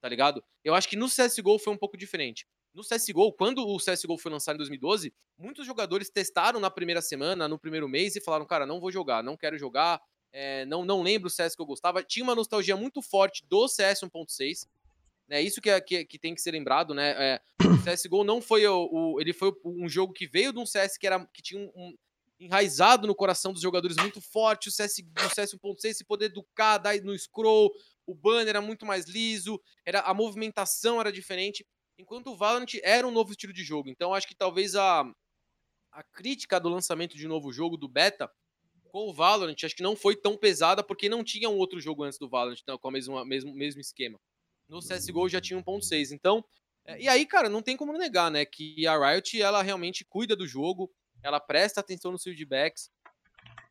[0.00, 0.42] Tá ligado?
[0.64, 2.46] Eu acho que no CSGO foi um pouco diferente.
[2.74, 7.46] No CSGO, quando o CSGO foi lançado em 2012, muitos jogadores testaram na primeira semana,
[7.46, 10.00] no primeiro mês, e falaram: cara, não vou jogar, não quero jogar,
[10.32, 12.02] é, não, não lembro o CS que eu gostava.
[12.02, 14.66] Tinha uma nostalgia muito forte do CS 1.6.
[15.28, 17.10] É isso que, é, que, que, tem que ser lembrado, né?
[17.18, 20.66] É, o CSGO não foi o, o, Ele foi um jogo que veio de um
[20.66, 21.94] CS que, era, que tinha um, um
[22.40, 24.68] enraizado no coração dos jogadores muito forte.
[24.68, 27.70] O CS, o CS 1.6, esse poder K, dar no scroll,
[28.06, 31.66] o banner era muito mais liso, era a movimentação era diferente.
[31.98, 33.88] Enquanto o Valorant era um novo estilo de jogo.
[33.88, 35.02] Então acho que talvez a,
[35.92, 38.30] a crítica do lançamento de um novo jogo, do beta,
[38.90, 42.04] com o Valorant, acho que não foi tão pesada, porque não tinha um outro jogo
[42.04, 44.20] antes do Valorant então, com o mesmo, mesmo, mesmo esquema.
[44.68, 46.12] No CSGO já tinha 1.6.
[46.12, 46.44] Então,
[46.84, 50.34] é, e aí, cara, não tem como negar, né, que a Riot, ela realmente cuida
[50.34, 50.90] do jogo,
[51.22, 52.90] ela presta atenção nos feedbacks,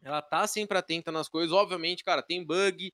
[0.02, 1.52] ela tá sempre atenta nas coisas.
[1.52, 2.92] Obviamente, cara, tem bug,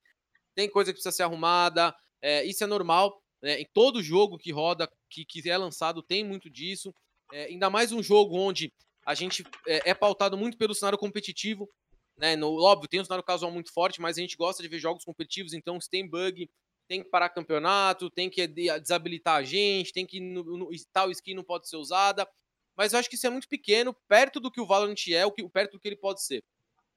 [0.55, 3.21] tem coisa que precisa ser arrumada, é, isso é normal.
[3.41, 3.61] Né?
[3.61, 6.93] Em todo jogo que roda, que, que é lançado, tem muito disso.
[7.31, 8.71] É, ainda mais um jogo onde
[9.05, 11.69] a gente é, é, pautado muito pelo cenário competitivo.
[12.17, 12.35] Né?
[12.35, 15.03] No, óbvio, tem um cenário casual muito forte, mas a gente gosta de ver jogos
[15.03, 16.49] competitivos, então se tem bug,
[16.87, 21.35] tem que parar campeonato, tem que desabilitar a gente, tem que no, no, tal skin
[21.35, 22.27] não pode ser usada.
[22.75, 25.31] Mas eu acho que isso é muito pequeno, perto do que o Valorant é, o
[25.31, 26.43] que, perto do que ele pode ser.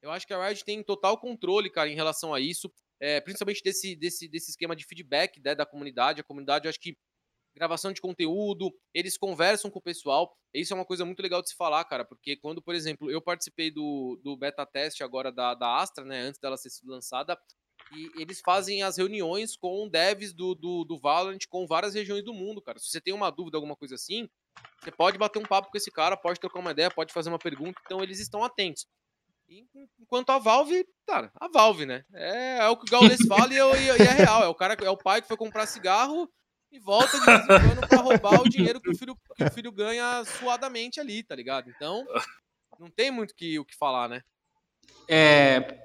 [0.03, 3.63] Eu acho que a Riot tem total controle, cara, em relação a isso, é, principalmente
[3.63, 6.21] desse, desse, desse esquema de feedback né, da comunidade.
[6.21, 6.97] A comunidade, eu acho que
[7.55, 10.37] gravação de conteúdo, eles conversam com o pessoal.
[10.55, 13.21] Isso é uma coisa muito legal de se falar, cara, porque quando, por exemplo, eu
[13.21, 17.39] participei do, do beta teste agora da, da Astra, né, antes dela sido lançada,
[17.93, 22.33] e eles fazem as reuniões com devs do, do, do Valorant com várias regiões do
[22.33, 22.79] mundo, cara.
[22.79, 24.29] Se você tem uma dúvida, alguma coisa assim,
[24.81, 27.39] você pode bater um papo com esse cara, pode trocar uma ideia, pode fazer uma
[27.39, 28.87] pergunta, então eles estão atentos.
[29.99, 32.05] Enquanto a Valve, cara, a Valve, né?
[32.15, 34.45] É, é o que o Gaules fala e, e, e, é real.
[34.45, 36.31] É o cara, é o pai que foi comprar cigarro
[36.71, 39.51] e volta de vez em quando pra roubar o dinheiro que o filho, que o
[39.51, 41.69] filho ganha suadamente ali, tá ligado?
[41.69, 42.07] Então,
[42.79, 44.23] não tem muito que, o que falar, né?
[45.09, 45.83] É,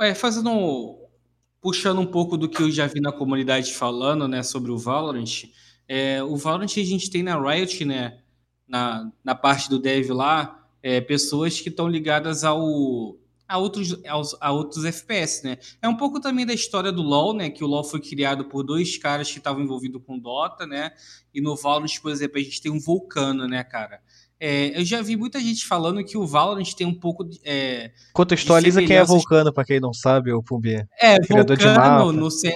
[0.00, 1.00] é, fazendo.
[1.60, 5.44] Puxando um pouco do que eu já vi na comunidade falando, né, sobre o Valorant.
[5.88, 8.22] É, o Valorant a gente tem na Riot, né,
[8.68, 13.16] na, na parte do dev lá, é, pessoas que estão ligadas ao,
[13.48, 15.56] a, outros, aos, a outros FPS, né?
[15.80, 17.48] É um pouco também da história do LoL, né?
[17.48, 20.90] Que o LoL foi criado por dois caras que estavam envolvidos com Dota, né?
[21.32, 23.98] E no Valorant, por exemplo, a gente tem um Vulcano, né, cara?
[24.38, 27.40] É, eu já vi muita gente falando que o Valorant tem um pouco de.
[27.42, 30.86] É, Contextualiza de quem é Vulcano, para quem não sabe, o Pumbi.
[31.00, 32.54] É, Vulcano no C...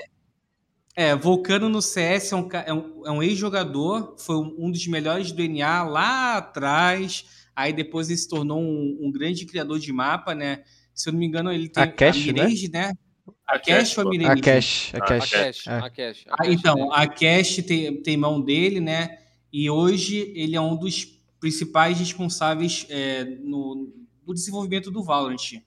[0.94, 5.32] É, Vulcano no CS é um, é um, é um ex-jogador, foi um dos melhores
[5.32, 10.32] do NA lá atrás Aí depois ele se tornou um, um grande criador de mapa,
[10.32, 10.62] né?
[10.94, 12.86] Se eu não me engano, ele tem a, Cash, a Mirage, né?
[12.86, 12.92] né?
[13.44, 14.30] A, Cash ou a Mirage?
[14.30, 14.94] A Cash.
[14.94, 15.32] A Cash.
[15.32, 15.66] A Cash.
[15.66, 16.24] A Cash.
[16.30, 19.18] Ah, então, a Cash tem, tem mão dele, né?
[19.52, 21.04] E hoje ele é um dos
[21.40, 23.92] principais responsáveis é, no,
[24.24, 25.60] no desenvolvimento do Valorant.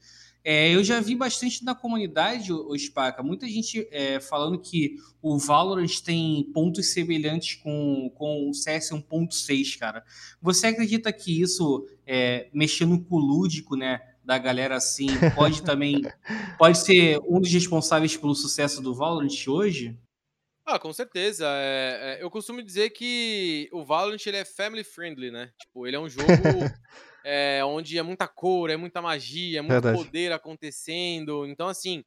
[0.44, 5.38] É, eu já vi bastante na comunidade, o Spaca, muita gente é, falando que o
[5.38, 10.04] Valorant tem pontos semelhantes com, com o CS 1.6, cara.
[10.42, 16.02] Você acredita que isso, é, mexendo com o lúdico, né, da galera assim, pode também
[16.58, 19.98] pode ser um dos responsáveis pelo sucesso do Valorant hoje?
[20.66, 21.46] Ah, com certeza.
[21.48, 25.52] É, é, eu costumo dizer que o Valorant ele é family friendly, né?
[25.60, 26.28] Tipo, ele é um jogo
[27.24, 29.98] é, onde é muita cor, é muita magia, é muito Verdade.
[29.98, 31.46] poder acontecendo.
[31.46, 32.04] Então, assim,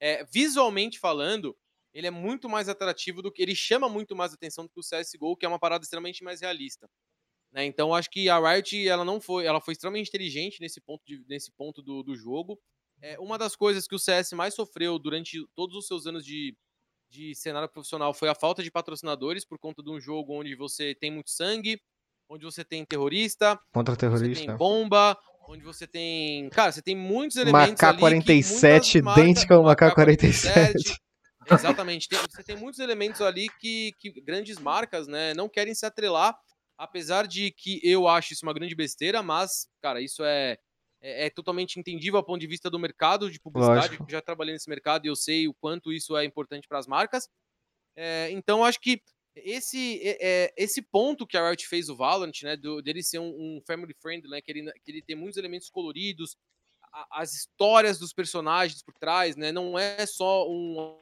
[0.00, 1.56] é, visualmente falando,
[1.92, 3.42] ele é muito mais atrativo do que.
[3.42, 6.40] Ele chama muito mais atenção do que o CSGO, que é uma parada extremamente mais
[6.40, 6.88] realista.
[7.52, 7.64] Né?
[7.64, 9.46] Então, acho que a Riot ela não foi.
[9.46, 12.60] Ela foi extremamente inteligente nesse ponto, de, nesse ponto do, do jogo.
[13.00, 16.56] É, uma das coisas que o CS mais sofreu durante todos os seus anos de,
[17.08, 20.94] de cenário profissional foi a falta de patrocinadores por conta de um jogo onde você
[20.94, 21.80] tem muito sangue,
[22.28, 25.16] onde você tem terrorista, contra-terrorista, tem bomba,
[25.48, 30.74] onde você tem, cara, você tem muitos elementos MK47 idêntico ao MK47.
[31.48, 35.86] Exatamente, tem, você tem muitos elementos ali que, que grandes marcas, né, não querem se
[35.86, 36.36] atrelar,
[36.76, 40.58] apesar de que eu acho isso uma grande besteira, mas, cara, isso é
[41.00, 44.10] é, é totalmente entendível ao ponto de vista do mercado de publicidade, Lógico.
[44.10, 47.28] já trabalhei nesse mercado e eu sei o quanto isso é importante para as marcas.
[47.94, 49.00] É, então, acho que
[49.36, 53.28] esse é, esse ponto que a Riot fez o Valorant, né, do, dele ser um,
[53.28, 56.36] um, family friend, né, que ele, que ele tem muitos elementos coloridos,
[56.92, 60.98] a, as histórias dos personagens por trás, né, não é só um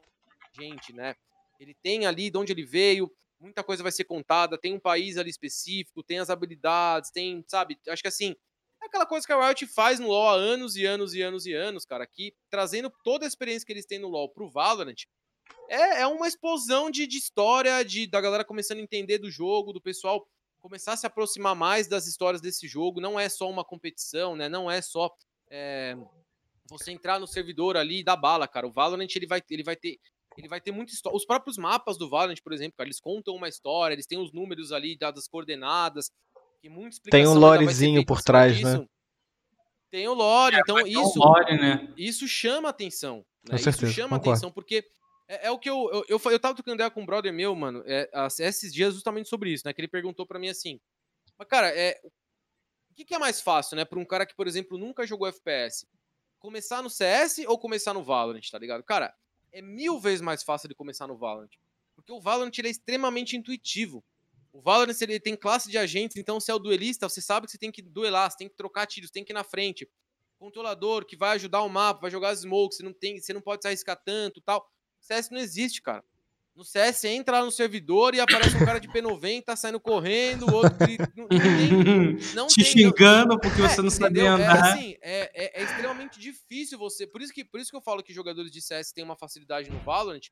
[0.52, 1.14] gente, né,
[1.58, 5.16] ele tem ali de onde ele veio, muita coisa vai ser contada, tem um país
[5.16, 8.34] ali específico, tem as habilidades, tem, sabe, acho que assim,
[8.82, 11.46] é aquela coisa que a Riot faz no LoL há anos e anos e anos
[11.46, 15.06] e anos, cara, aqui trazendo toda a experiência que eles têm no LoL pro Valorant,
[15.68, 19.72] é, é uma explosão de, de história, de, da galera começando a entender do jogo,
[19.72, 20.26] do pessoal
[20.60, 24.48] começar a se aproximar mais das histórias desse jogo, não é só uma competição, né,
[24.48, 25.10] não é só...
[25.50, 25.94] É,
[26.68, 28.66] você entrar no servidor ali e dar bala, cara.
[28.66, 29.98] O Valorant ele vai, ele vai ter
[30.36, 31.16] ele vai ter muita história.
[31.16, 34.32] Os próprios mapas do Valorant, por exemplo, cara, eles contam uma história, eles têm os
[34.32, 36.10] números ali dadas coordenadas,
[36.60, 38.84] que muita Tem um lorezinho por trás, né?
[39.90, 41.92] Tem o lore, é, então isso, lore, né?
[41.96, 43.24] isso chama atenção.
[43.48, 43.58] Né?
[43.58, 44.30] certeza, isso chama concordo.
[44.30, 44.84] atenção, porque
[45.28, 47.54] é, é, o que eu, eu, eu, eu tava trocando ideia com um brother meu,
[47.54, 48.10] mano, é,
[48.40, 49.72] esses dias justamente sobre isso, né?
[49.72, 50.80] Que ele perguntou para mim assim,
[51.38, 52.00] mas cara, é,
[52.90, 53.84] o que, que é mais fácil, né?
[53.84, 55.86] Pra um cara que, por exemplo, nunca jogou FPS,
[56.38, 58.84] começar no CS ou começar no Valorant, tá ligado?
[58.84, 59.14] Cara,
[59.50, 61.50] é mil vezes mais fácil de começar no Valorant.
[61.94, 64.04] Porque o Valorant ele é extremamente intuitivo.
[64.52, 67.52] O Valorant ele tem classe de agentes, então se é o duelista, você sabe que
[67.52, 69.88] você tem que duelar, você tem que trocar tiros, tem que ir na frente.
[70.38, 73.40] Controlador que vai ajudar o mapa, vai jogar as smokes, você não tem, você não
[73.40, 74.68] pode se arriscar tanto, tal.
[75.04, 76.02] CS não existe, cara.
[76.54, 80.46] No CS você entra lá no servidor e aparece um cara de P90 saindo correndo,
[80.46, 81.38] o outro que não, tem,
[82.32, 84.56] não te tem, xingando não, porque é, você não sabia andar.
[84.56, 87.08] É, assim, é, é, é, extremamente difícil você.
[87.08, 89.68] Por isso, que, por isso que eu falo que jogadores de CS têm uma facilidade
[89.68, 90.28] no Valorant,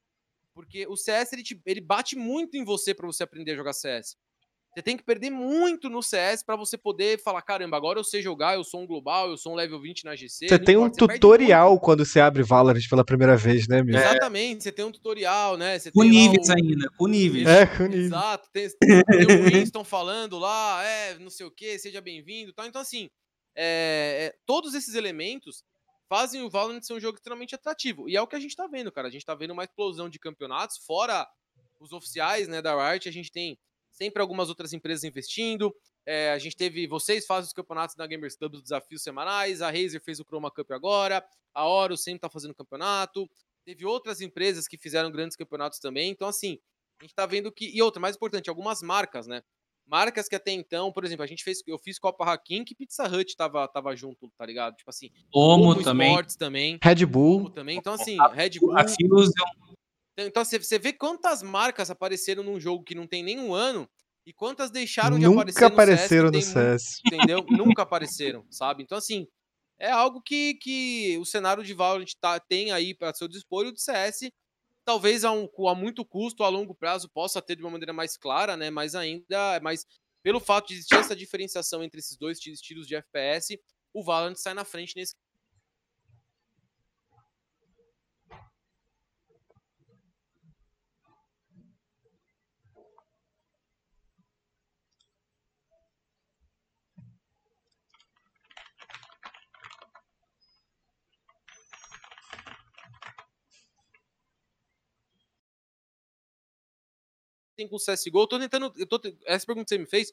[0.54, 3.72] porque o CS ele, te, ele bate muito em você para você aprender a jogar
[3.72, 4.16] CS.
[4.74, 8.22] Você tem que perder muito no CS para você poder falar, caramba, agora eu sei
[8.22, 10.48] jogar, eu sou um global, eu sou um level 20 na GC.
[10.48, 13.98] Você tem um tutorial quando você abre Valorant pela primeira vez, né, meu?
[13.98, 15.78] Exatamente, você tem um tutorial, né?
[15.78, 16.52] Você com níveis o...
[16.52, 17.46] ainda, com níveis.
[17.46, 18.06] É, com níveis.
[18.06, 22.66] Exato, tem, tem o Winston falando lá, é, não sei o que, seja bem-vindo tal.
[22.66, 23.10] Então, assim,
[23.54, 25.62] é, é, todos esses elementos
[26.08, 28.08] fazem o Valorant ser um jogo extremamente atrativo.
[28.08, 29.08] E é o que a gente tá vendo, cara.
[29.08, 31.26] A gente tá vendo uma explosão de campeonatos, fora
[31.78, 33.58] os oficiais, né, da Riot, a gente tem
[33.92, 35.72] sempre algumas outras empresas investindo.
[36.04, 39.70] É, a gente teve, vocês fazem os campeonatos da Gamers Club, os desafios semanais, a
[39.70, 41.24] Razer fez o Chroma Cup agora,
[41.54, 43.30] a Oro sempre está fazendo campeonato,
[43.64, 46.58] teve outras empresas que fizeram grandes campeonatos também, então assim,
[46.98, 49.44] a gente está vendo que, e outra, mais importante, algumas marcas, né,
[49.86, 53.06] marcas que até então, por exemplo, a gente fez, eu fiz Copa Hakim que Pizza
[53.06, 54.74] Hut tava, tava junto, tá ligado?
[54.76, 56.10] Tipo assim, Omo também.
[56.10, 56.78] Sports também.
[56.82, 57.36] Red Bull.
[57.36, 58.76] Omo também, então assim, Red Bull.
[58.76, 59.32] A Fusion.
[60.16, 63.88] Então você vê quantas marcas apareceram num jogo que não tem nenhum ano
[64.26, 67.00] e quantas deixaram de Nunca aparecer no apareceram CS, no CS.
[67.06, 67.46] Entendeu?
[67.50, 68.82] Nunca apareceram, sabe?
[68.82, 69.26] Então, assim,
[69.78, 73.68] é algo que, que o cenário de Valorant tá, tem aí para seu dispor e
[73.70, 74.30] o de CS,
[74.84, 78.16] talvez a, um, a muito custo, a longo prazo, possa ter de uma maneira mais
[78.16, 78.70] clara, né?
[78.70, 79.86] Mas ainda, mas
[80.22, 83.58] pelo fato de existir essa diferenciação entre esses dois estilos de FPS,
[83.92, 85.16] o Valorant sai na frente nesse
[107.62, 108.20] tem com o CSGO.
[108.20, 108.72] Eu tô tentando.
[108.76, 110.12] Eu tô, essa pergunta que você me fez,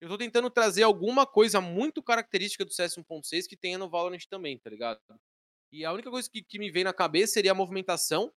[0.00, 4.24] eu tô tentando trazer alguma coisa muito característica do CS 1.6 que tenha no Valorant
[4.28, 5.00] também, tá ligado?
[5.72, 8.32] E a única coisa que, que me vem na cabeça seria a movimentação,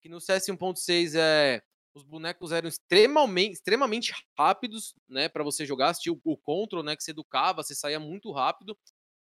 [0.00, 1.62] que no CS 1.6 é.
[1.92, 5.92] Os bonecos eram extremamente, extremamente rápidos, né, para você jogar.
[5.96, 8.78] Tinha o, o control, né, que você educava, você saía muito rápido.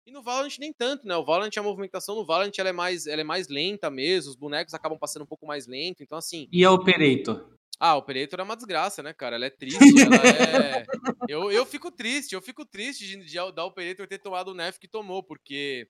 [0.08, 1.16] E no Valorant nem tanto, né?
[1.16, 4.36] O Valorant, a movimentação no Valorant ela é mais, ela é mais lenta mesmo, os
[4.36, 6.48] bonecos acabam passando um pouco mais lento, então assim.
[6.52, 7.57] E a Operator?
[7.80, 9.36] Ah, o Operator é uma desgraça, né, cara?
[9.36, 10.86] Ela é triste, ela é...
[11.30, 14.80] eu, eu fico triste, eu fico triste de, de da Operator ter tomado o nerf
[14.80, 15.88] que tomou, porque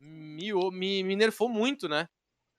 [0.00, 2.08] me, me, me nerfou muito, né?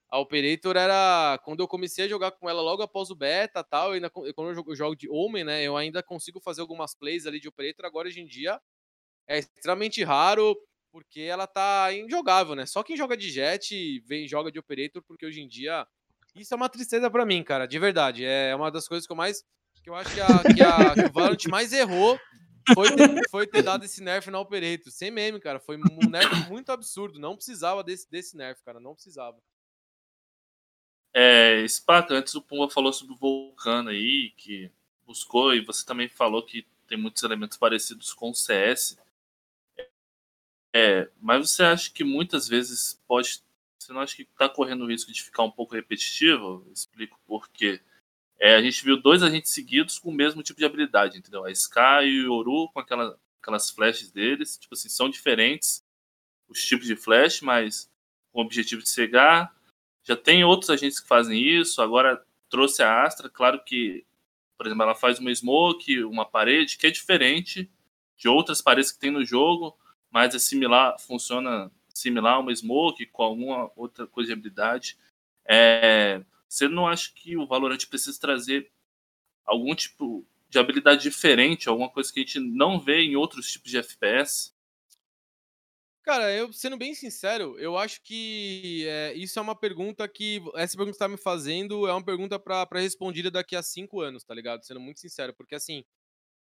[0.08, 1.38] A Operator era.
[1.44, 4.54] Quando eu comecei a jogar com ela logo após o beta tal, ainda, quando eu
[4.54, 5.62] jogo, jogo de Omen, né?
[5.62, 7.86] Eu ainda consigo fazer algumas plays ali de Operator.
[7.86, 8.60] Agora, hoje em dia,
[9.28, 10.56] é extremamente raro,
[10.90, 12.66] porque ela tá injogável, né?
[12.66, 15.86] Só quem joga de Jet vem joga de Operator, porque hoje em dia
[16.34, 18.24] isso é uma tristeza para mim, cara, de verdade.
[18.24, 19.44] É uma das coisas que eu mais.
[19.82, 22.18] que eu acho que, a, que, a, que o Valorant mais errou
[22.74, 24.90] foi ter, foi ter dado esse nerf na Operator.
[24.92, 25.58] Sem meme, cara.
[25.58, 27.18] Foi um nerf muito absurdo.
[27.18, 28.80] Não precisava desse, desse nerf, cara.
[28.80, 29.38] Não precisava.
[31.12, 34.70] É, Spaca, antes o Pumba falou sobre o Vulcano aí, que
[35.04, 38.96] buscou, e você também falou que tem muitos elementos parecidos com o CS.
[40.72, 43.42] É, mas você acha que muitas vezes pode
[43.90, 46.64] você não acha que está correndo o risco de ficar um pouco repetitivo?
[46.72, 47.80] Explico por quê.
[48.38, 51.44] É, a gente viu dois agentes seguidos com o mesmo tipo de habilidade, entendeu?
[51.44, 55.84] A Sky e o Yoru com aquela, aquelas flashes deles, tipo assim, são diferentes
[56.48, 57.90] os tipos de flash, mas
[58.32, 59.54] com o objetivo de cegar.
[60.04, 64.06] Já tem outros agentes que fazem isso, agora trouxe a Astra, claro que
[64.56, 67.70] por exemplo, ela faz uma smoke, uma parede, que é diferente
[68.14, 69.74] de outras paredes que tem no jogo,
[70.10, 74.96] mas é similar, funciona similar a uma smoke com alguma outra coisa de habilidade.
[75.46, 78.70] É, você não acha que o Valorant precisa trazer
[79.44, 83.70] algum tipo de habilidade diferente, alguma coisa que a gente não vê em outros tipos
[83.70, 84.52] de FPS?
[86.02, 90.42] Cara, eu sendo bem sincero, eu acho que é, isso é uma pergunta que.
[90.54, 94.00] Essa pergunta que você tá me fazendo é uma pergunta pra respondida daqui a cinco
[94.00, 94.64] anos, tá ligado?
[94.64, 95.84] Sendo muito sincero, porque assim.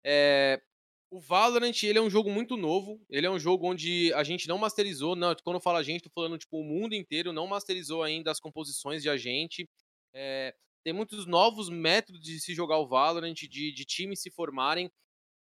[0.05, 0.61] É,
[1.09, 3.01] o Valorant, ele é um jogo muito novo.
[3.09, 5.15] Ele é um jogo onde a gente não masterizou.
[5.15, 8.31] Não, quando eu falo a gente, tô falando, tipo, o mundo inteiro não masterizou ainda
[8.31, 9.69] as composições de agente.
[10.13, 10.53] É,
[10.83, 14.91] tem muitos novos métodos de se jogar o Valorant, de, de times se formarem.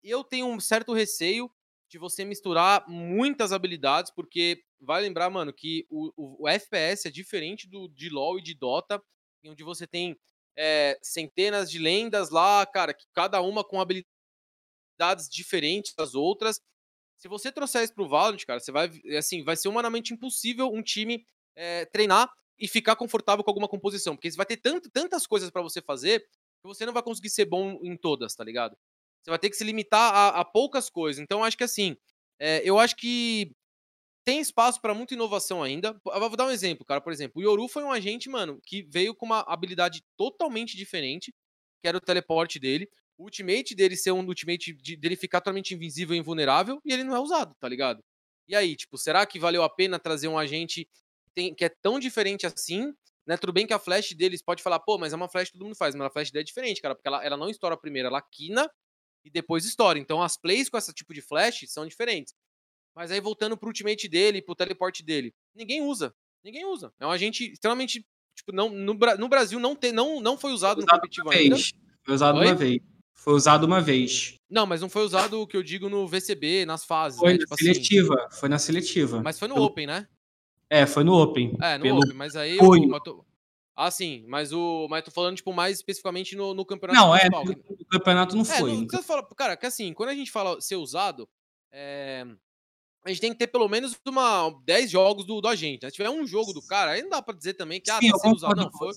[0.03, 1.49] Eu tenho um certo receio
[1.89, 7.11] de você misturar muitas habilidades, porque vai lembrar, mano, que o, o, o FPS é
[7.11, 9.01] diferente do de LoL e de Dota,
[9.45, 10.17] onde você tem
[10.57, 13.79] é, centenas de lendas lá, cara, que cada uma com
[14.97, 16.59] habilidades diferentes das outras.
[17.17, 20.81] Se você trouxer isso pro Valorant, cara, você vai, assim, vai ser humanamente impossível um
[20.81, 21.25] time
[21.55, 22.29] é, treinar
[22.59, 25.81] e ficar confortável com alguma composição, porque você vai ter tanto, tantas coisas para você
[25.81, 28.75] fazer que você não vai conseguir ser bom em todas, tá ligado?
[29.21, 31.21] Você vai ter que se limitar a, a poucas coisas.
[31.21, 31.95] Então, acho que assim,
[32.39, 33.51] é, eu acho que
[34.25, 35.99] tem espaço para muita inovação ainda.
[36.05, 36.99] Eu vou dar um exemplo, cara.
[36.99, 41.33] Por exemplo, o Yoru foi um agente, mano, que veio com uma habilidade totalmente diferente,
[41.81, 42.89] que era o teleporte dele.
[43.17, 47.03] O ultimate dele ser um ultimate de, dele ficar totalmente invisível e invulnerável, e ele
[47.03, 48.03] não é usado, tá ligado?
[48.47, 51.69] E aí, tipo, será que valeu a pena trazer um agente que, tem, que é
[51.69, 52.93] tão diferente assim?
[53.25, 53.35] Né?
[53.35, 55.65] Tudo bem que a flash deles pode falar, pô, mas é uma flash que todo
[55.65, 58.07] mundo faz, mas a flash dele é diferente, cara, porque ela, ela não estoura primeiro,
[58.07, 58.69] ela quina
[59.25, 59.99] e depois história.
[59.99, 62.33] Então as plays com esse tipo de flash são diferentes.
[62.95, 66.15] Mas aí voltando pro ultimate dele, pro teleporte dele, ninguém usa.
[66.43, 66.93] Ninguém usa.
[66.99, 68.05] É um agente extremamente.
[68.35, 71.29] Tipo, não, no, no Brasil não, tem, não, não foi usado, foi usado no competitivo
[71.31, 71.57] ainda.
[72.05, 72.45] Foi usado Oi?
[72.45, 72.81] uma vez.
[73.17, 74.35] Foi usado uma vez.
[74.49, 77.19] Não, mas não foi usado o que eu digo no VCB, nas fases.
[77.19, 77.33] Foi né?
[77.33, 77.65] na tipo assim.
[77.65, 78.15] seletiva.
[78.15, 78.39] Assim.
[78.39, 79.21] Foi na seletiva.
[79.21, 79.65] Mas foi no Pelo...
[79.65, 80.07] Open, né?
[80.69, 81.57] É, foi no Open.
[81.61, 81.99] É, no Pelo...
[81.99, 82.57] Open, mas aí.
[82.57, 82.79] Foi.
[82.79, 83.25] Eu,
[83.75, 84.87] ah, sim, mas o.
[84.89, 87.43] Mas tô falando, tipo, mais especificamente no, no campeonato não, é, principal.
[87.43, 88.87] É, no campeonato não é, foi.
[88.91, 91.29] Não, fala, cara, que assim, quando a gente fala ser usado,
[91.71, 92.25] é,
[93.05, 95.83] a gente tem que ter pelo menos uma 10 jogos do, do agente.
[95.83, 95.89] Né?
[95.89, 98.09] Se tiver um jogo do cara, aí não dá pra dizer também que ah, sim,
[98.09, 98.55] tá sendo usado.
[98.55, 98.91] Não, foi,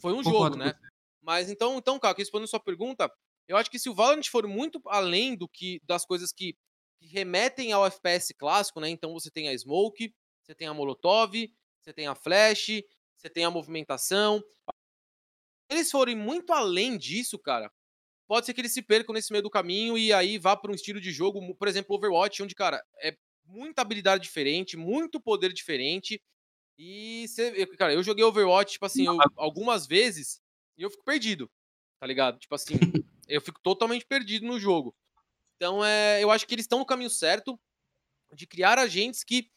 [0.00, 0.74] foi um jogo, né?
[1.20, 3.10] Mas então, então, cara, respondendo a sua pergunta,
[3.48, 6.56] eu acho que se o Valorant for muito além do que das coisas que,
[6.98, 8.88] que remetem ao FPS clássico, né?
[8.88, 11.32] Então você tem a Smoke, você tem a Molotov,
[11.80, 12.82] você tem a Flash,
[13.16, 14.42] você tem a movimentação.
[15.70, 17.70] Se eles forem muito além disso, cara,
[18.26, 20.74] pode ser que eles se percam nesse meio do caminho e aí vá para um
[20.74, 26.22] estilo de jogo, por exemplo, Overwatch, onde, cara, é muita habilidade diferente, muito poder diferente.
[26.78, 30.40] E, você, cara, eu joguei Overwatch, tipo assim, eu, algumas vezes
[30.78, 31.50] e eu fico perdido,
[32.00, 32.38] tá ligado?
[32.38, 32.74] Tipo assim,
[33.30, 34.94] eu fico totalmente perdido no jogo.
[35.56, 37.58] Então, é, eu acho que eles estão no caminho certo
[38.32, 39.50] de criar agentes que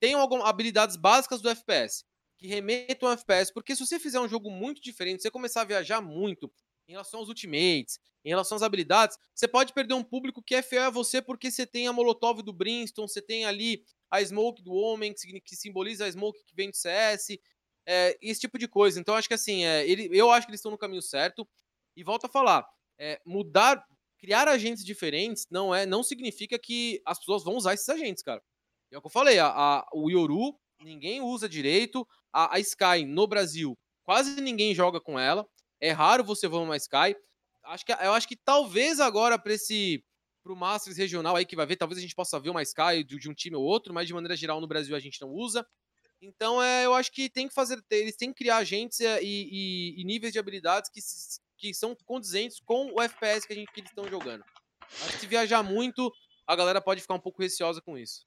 [0.00, 2.04] tenham algumas habilidades básicas do FPS
[2.38, 5.64] que remetam ao FPS, porque se você fizer um jogo muito diferente, você começar a
[5.64, 6.52] viajar muito
[6.86, 10.62] em relação aos ultimates, em relação às habilidades, você pode perder um público que é
[10.62, 14.62] fiel a você porque você tem a Molotov do Brimstone, você tem ali a Smoke
[14.62, 17.38] do Homem, que, que simboliza a Smoke que vem do CS,
[17.86, 19.00] é, esse tipo de coisa.
[19.00, 21.48] Então, acho que assim, é, ele, eu acho que eles estão no caminho certo.
[21.96, 22.66] E volto a falar,
[22.98, 23.84] é, mudar,
[24.18, 28.42] criar agentes diferentes não é, não significa que as pessoas vão usar esses agentes, cara.
[28.90, 32.06] É o que eu falei, a, a, o Yoru ninguém usa direito.
[32.32, 35.46] A, a, Sky no Brasil, quase ninguém joga com ela.
[35.80, 37.16] É raro você ver uma Sky.
[37.64, 40.04] Acho que, eu acho que talvez agora para esse
[40.42, 43.18] pro Masters regional aí que vai ver, talvez a gente possa ver uma Sky de,
[43.18, 45.66] de, um time ou outro, mas de maneira geral no Brasil a gente não usa.
[46.22, 50.00] Então é, eu acho que tem que fazer, eles têm que criar agentes e, e,
[50.00, 51.00] e níveis de habilidades que,
[51.56, 54.44] que são condizentes com o FPS que, a gente, que eles estão jogando.
[55.18, 56.10] Se viajar muito,
[56.46, 58.20] a galera pode ficar um pouco receosa com isso.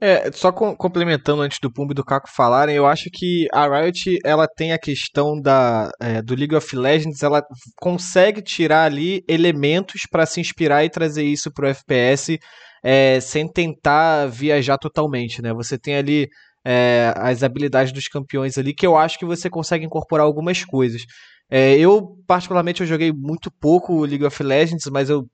[0.00, 3.66] É, só com, complementando antes do Pumbo e do Caco falarem, eu acho que a
[3.66, 7.42] Riot ela tem a questão da, é, do League of Legends, ela
[7.80, 12.38] consegue tirar ali elementos para se inspirar e trazer isso pro FPS
[12.82, 15.52] é, sem tentar viajar totalmente, né?
[15.52, 16.28] Você tem ali
[16.64, 21.02] é, as habilidades dos campeões ali que eu acho que você consegue incorporar algumas coisas.
[21.50, 25.26] É, eu, particularmente, eu joguei muito pouco League of Legends, mas eu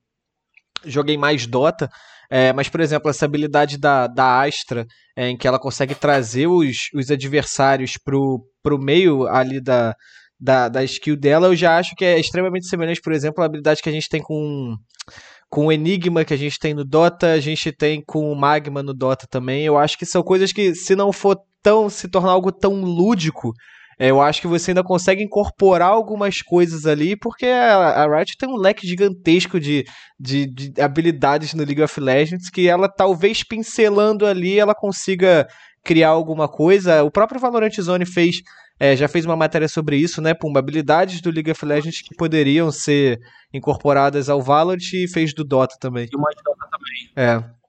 [0.84, 1.88] joguei mais Dota.
[2.30, 4.86] É, mas, por exemplo, essa habilidade da, da Astra,
[5.16, 9.94] é, em que ela consegue trazer os, os adversários pro, pro meio ali da,
[10.40, 13.82] da, da skill dela, eu já acho que é extremamente semelhante, por exemplo, à habilidade
[13.82, 14.74] que a gente tem com,
[15.50, 18.82] com o Enigma, que a gente tem no Dota, a gente tem com o Magma
[18.82, 19.64] no Dota também.
[19.64, 23.52] Eu acho que são coisas que, se não for tão se tornar algo tão lúdico,
[24.08, 28.48] eu acho que você ainda consegue incorporar algumas coisas ali, porque a, a Riot tem
[28.48, 29.84] um leque gigantesco de,
[30.18, 35.46] de, de, habilidades no League of Legends que ela talvez pincelando ali ela consiga
[35.84, 37.02] criar alguma coisa.
[37.04, 38.42] O próprio Valorant Zone fez,
[38.78, 40.34] é, já fez uma matéria sobre isso, né?
[40.34, 43.20] Pumba, habilidades do League of Legends que poderiam ser
[43.52, 46.08] incorporadas ao Valorant e fez do Dota também.
[46.12, 47.12] E uma de Dota também.
[47.14, 47.61] É.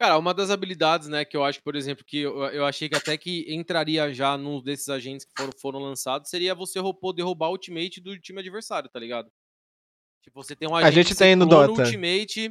[0.00, 2.96] Cara, uma das habilidades, né, que eu acho, por exemplo, que eu, eu achei que
[2.96, 7.48] até que entraria já num desses agentes que foram, foram lançados, seria você poder roubar
[7.48, 9.30] o ultimate do time adversário, tá ligado?
[10.22, 11.82] Tipo, você tem um agente A gente tem no Dota.
[11.82, 12.50] ultimate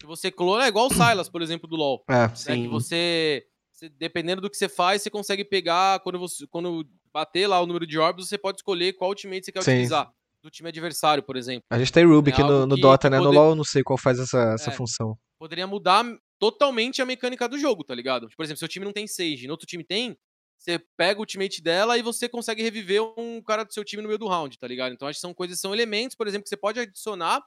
[0.00, 2.02] que você clona, é igual o Silas, por exemplo, do LoL.
[2.10, 2.62] É, né, sim.
[2.64, 7.46] Que você, você, dependendo do que você faz, você consegue pegar, quando você quando bater
[7.46, 9.70] lá o número de orbs, você pode escolher qual ultimate você quer sim.
[9.70, 10.10] utilizar.
[10.42, 11.62] Do time adversário, por exemplo.
[11.70, 13.18] A gente tem Rubik é no, no que, Dota, né?
[13.18, 13.28] Poder...
[13.28, 15.16] No LoL eu não sei qual faz essa, essa é, função.
[15.38, 16.04] Poderia mudar
[16.42, 18.28] totalmente a mecânica do jogo, tá ligado?
[18.36, 20.18] Por exemplo, seu time não tem Sage, no outro time tem,
[20.58, 24.08] você pega o ultimate dela e você consegue reviver um cara do seu time no
[24.08, 24.92] meio do round, tá ligado?
[24.92, 27.40] Então acho que são coisas, são elementos, por exemplo, que você pode adicionar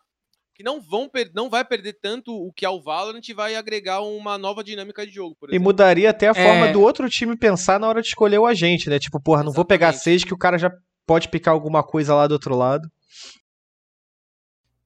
[0.53, 3.99] que não vão não vai perder tanto o que é o Valorant e vai agregar
[3.99, 6.71] uma nova dinâmica de jogo, E mudaria até a forma é...
[6.71, 8.97] do outro time pensar na hora de escolher o agente, né?
[8.97, 9.55] Tipo, porra, não Exatamente.
[9.57, 10.71] vou pegar Sage que o cara já
[11.05, 12.89] pode picar alguma coisa lá do outro lado.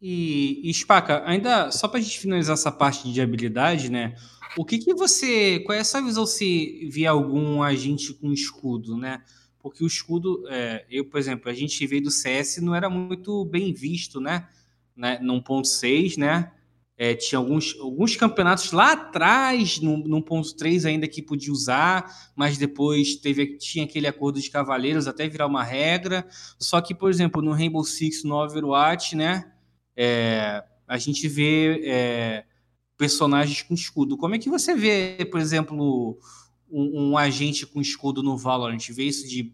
[0.01, 4.15] E, e Spaca, ainda só para a gente finalizar essa parte de habilidade, né?
[4.57, 9.21] O que que você, qual é essa visão se vier algum agente com escudo, né?
[9.59, 13.43] Porque o escudo, é, eu, por exemplo, a gente veio do CS não era muito
[13.45, 14.47] bem visto, né?
[14.95, 15.19] né?
[15.21, 16.51] Num ponto 6, né?
[16.97, 22.31] É, tinha alguns, alguns campeonatos lá atrás, no, no ponto 3 ainda que podia usar,
[22.35, 26.27] mas depois teve, tinha aquele acordo de cavaleiros até virar uma regra.
[26.57, 29.49] Só que, por exemplo, no Rainbow Six, no Overwatch, né?
[30.01, 32.45] É, a gente vê é,
[32.97, 34.17] personagens com escudo.
[34.17, 36.17] Como é que você vê, por exemplo,
[36.71, 38.79] um, um, agente com escudo no Valorant?
[38.91, 39.53] Vê isso de,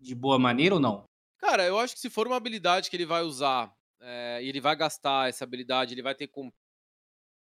[0.00, 1.04] de boa maneira ou não?
[1.36, 3.70] Cara, eu acho que se for uma habilidade que ele vai usar
[4.00, 6.50] é, e ele vai gastar essa habilidade, ele vai ter como.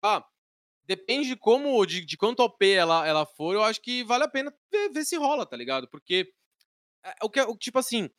[0.01, 0.25] Ah,
[0.85, 4.29] depende de como, de, de quanto OP ela, ela for, eu acho que vale a
[4.29, 5.85] pena ver, ver se rola, tá ligado?
[5.89, 6.31] Porque.
[7.03, 8.09] É, o que, é, tipo assim,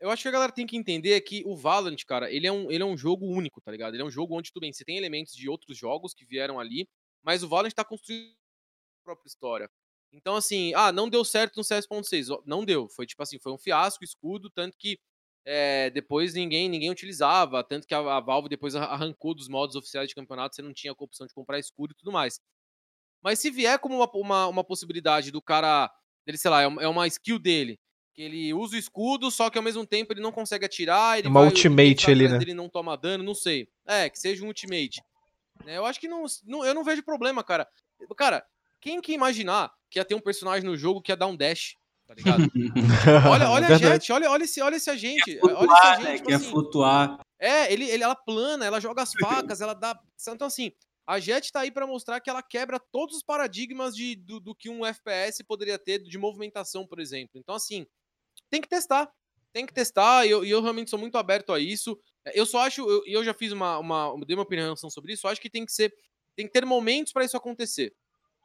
[0.00, 2.70] eu acho que a galera tem que entender que o Valorant, cara, ele é, um,
[2.70, 3.94] ele é um jogo único, tá ligado?
[3.94, 6.58] Ele é um jogo onde, tudo bem, você tem elementos de outros jogos que vieram
[6.58, 6.88] ali,
[7.22, 9.70] mas o Valorant tá construindo a própria história.
[10.12, 12.28] Então, assim, ah, não deu certo no CS.6.
[12.46, 12.88] Não deu.
[12.88, 14.98] Foi tipo assim, foi um fiasco, escudo, tanto que
[15.44, 20.08] é, depois ninguém ninguém utilizava, tanto que a, a, Valve depois arrancou dos modos oficiais
[20.08, 22.40] de campeonato, você não tinha a opção de comprar escudo e tudo mais.
[23.22, 25.90] Mas se vier como uma, uma, uma possibilidade do cara,
[26.26, 27.80] dele, sei lá, é uma é skill dele,
[28.18, 31.20] que ele usa o escudo, só que ao mesmo tempo ele não consegue atirar.
[31.20, 32.36] Ele uma vai, ultimate ali, né?
[32.42, 33.68] Ele não toma dano, não sei.
[33.86, 35.00] É, que seja um ultimate.
[35.64, 37.68] É, eu acho que não, não, eu não vejo problema, cara.
[38.16, 38.44] Cara,
[38.80, 41.76] quem que imaginar que ia ter um personagem no jogo que ia dar um dash?
[42.08, 42.42] Tá ligado?
[43.30, 45.38] olha, olha a Jet, olha, olha, esse, olha esse agente.
[45.38, 46.04] Flutuar, olha esse agente.
[46.08, 46.16] Né?
[46.16, 47.20] Tipo Quer assim, flutuar.
[47.38, 49.96] É, ele, ele, ela plana, ela joga as facas, ela dá.
[50.28, 50.72] Então, assim,
[51.06, 54.56] a Jet tá aí para mostrar que ela quebra todos os paradigmas de, do, do,
[54.56, 57.38] que um FPS poderia ter de movimentação, por exemplo.
[57.38, 57.86] Então, assim,
[58.50, 59.10] tem que testar.
[59.52, 61.98] Tem que testar, e eu, eu, realmente sou muito aberto a isso.
[62.34, 64.14] Eu só acho, eu, eu já fiz uma, uma.
[64.26, 65.94] Dei uma opinião sobre isso, eu acho que tem que ser.
[66.36, 67.94] Tem que ter momentos para isso acontecer.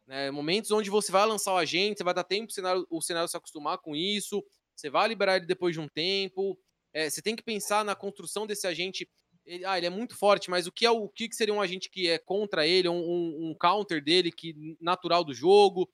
[0.07, 0.31] Né?
[0.31, 3.27] Momentos onde você vai lançar o agente, você vai dar tempo o cenário, o cenário
[3.27, 4.43] se acostumar com isso,
[4.75, 6.57] você vai liberar ele depois de um tempo.
[6.93, 9.09] É, você tem que pensar na construção desse agente.
[9.45, 11.89] Ele, ah, ele é muito forte, mas o que é o que seria um agente
[11.89, 15.89] que é contra ele, um, um, um counter dele que natural do jogo,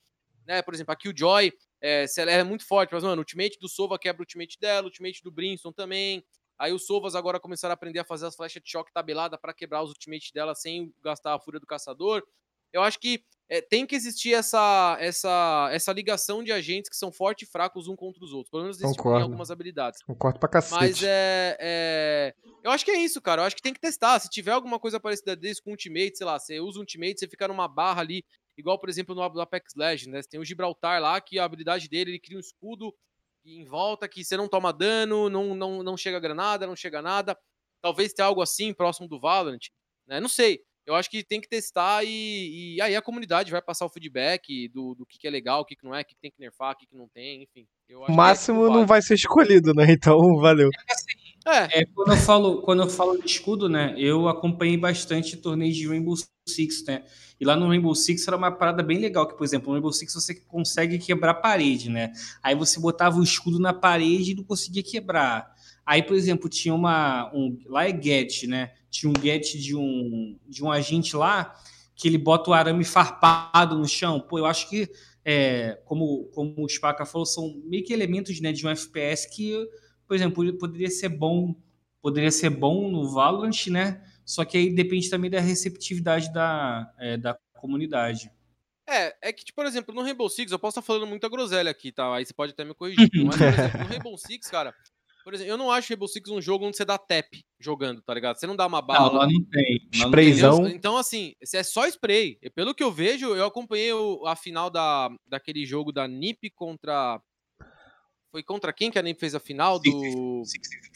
[0.45, 0.61] né?
[0.61, 1.51] Por exemplo, aqui o Joy,
[1.81, 4.84] é, ela é muito forte, mas, mano, o ultimate do Sova quebra o ultimate dela,
[4.84, 6.23] o ultimate do Brimstone também.
[6.57, 9.53] Aí os Sovas agora começaram a aprender a fazer as flechas de choque tabelada para
[9.53, 12.22] quebrar os ultimates dela sem gastar a fúria do caçador.
[12.72, 17.11] Eu acho que é, tem que existir essa, essa, essa ligação de agentes que são
[17.11, 18.51] fortes e fracos um contra os outros.
[18.51, 20.03] Pelo menos existem algumas habilidades.
[20.03, 20.76] Concordo pra cacete.
[20.76, 23.41] Mas é, é, Eu acho que é isso, cara.
[23.41, 24.19] Eu acho que tem que testar.
[24.19, 27.27] Se tiver alguma coisa parecida desse com ultimate, sei lá, você usa um ultimate, você
[27.27, 28.23] fica numa barra ali
[28.60, 30.22] Igual, por exemplo, no Apex Legends, né?
[30.22, 32.94] Você tem o Gibraltar lá, que a habilidade dele, ele cria um escudo
[33.45, 37.40] em volta que você não toma dano, não, não, não chega granada, não chega nada.
[37.81, 39.69] Talvez tenha algo assim próximo do Valorant,
[40.06, 40.19] né?
[40.19, 40.61] Não sei.
[40.89, 44.67] Eu acho que tem que testar e, e aí a comunidade vai passar o feedback
[44.69, 46.31] do, do que, que é legal, o que, que não é, o que, que tem
[46.31, 47.67] que nerfar, o que, que não tem, enfim.
[47.91, 49.85] o é máximo é não vai ser escolhido, né?
[49.87, 50.71] Então, valeu.
[51.45, 51.81] É.
[51.81, 51.85] é.
[51.85, 53.93] quando, eu falo, quando eu falo de escudo, né?
[53.97, 56.15] Eu acompanhei bastante torneios de Rainbow
[56.47, 57.03] Six, né?
[57.39, 59.93] E lá no Rainbow Six era uma parada bem legal, que, por exemplo, no Rainbow
[59.93, 62.11] Six você consegue quebrar a parede, né?
[62.41, 65.53] Aí você botava o escudo na parede e não conseguia quebrar.
[65.89, 67.31] Aí, por exemplo, tinha uma.
[67.33, 68.75] Um, lá é get, né?
[68.91, 71.55] Tinha um get de um, de um agente lá
[71.95, 74.19] que ele bota o arame farpado no chão.
[74.19, 74.87] Pô, eu acho que
[75.25, 79.67] é, como, como o Spaca falou, são meio que elementos né, de um FPS que,
[80.07, 81.55] por exemplo, poderia ser bom,
[82.03, 83.99] poderia ser bom no Valorant, né?
[84.23, 88.31] Só que aí depende também da receptividade da, é, da comunidade.
[88.87, 91.71] É, é que, tipo, por exemplo, no Rainbow Six, eu posso estar falando muita groselha
[91.71, 92.13] aqui, tá?
[92.13, 93.09] Aí você pode até me corrigir.
[93.25, 94.73] mas, por exemplo, no Rainbow Six, cara,
[95.23, 97.27] por exemplo, eu não acho Rainbow Six um jogo onde você dá tap
[97.59, 98.37] jogando, tá ligado?
[98.37, 99.11] Você não dá uma bala.
[99.11, 99.87] Não, lá não tem.
[99.93, 100.67] Sprayzão.
[100.67, 102.37] Então, assim, é só spray.
[102.55, 103.91] Pelo que eu vejo, eu acompanhei
[104.25, 107.21] a final da, daquele jogo da NiP contra
[108.31, 110.43] foi contra quem que a NiP fez a final do.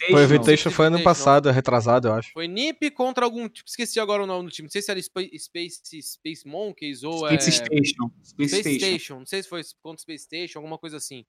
[0.07, 2.31] Foi o Invitation foi ano passado, retrasado, eu acho.
[2.31, 3.49] Foi NiP contra algum.
[3.49, 4.67] Tipo, esqueci agora o nome do time.
[4.67, 7.27] Não sei se era Space, Space Monkeys ou.
[7.27, 7.51] Space é...
[7.51, 8.11] Station.
[8.23, 8.77] Space, Space Station.
[8.77, 9.19] Station.
[9.19, 11.25] Não sei se foi contra Space Station, alguma coisa assim.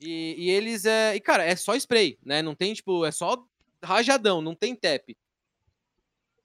[0.00, 1.16] E, e eles é.
[1.16, 2.42] E, cara, é só spray, né?
[2.42, 3.44] Não tem, tipo, é só
[3.82, 5.16] rajadão, não tem tap.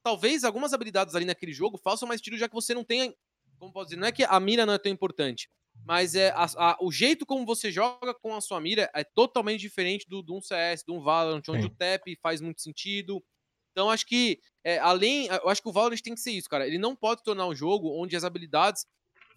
[0.03, 3.15] Talvez algumas habilidades ali naquele jogo façam mais tiro, já que você não tem.
[3.57, 3.99] Como pode dizer?
[3.99, 5.49] Não é que a mira não é tão importante
[5.85, 9.59] mas é a, a, o jeito como você joga com a sua mira é totalmente
[9.59, 11.67] diferente do, de um CS, de um Valorant, onde Sim.
[11.67, 13.23] o tap faz muito sentido.
[13.71, 15.27] Então, acho que, é, além.
[15.27, 16.67] Eu acho que o Valorant tem que ser isso, cara.
[16.67, 18.85] Ele não pode tornar um jogo onde as habilidades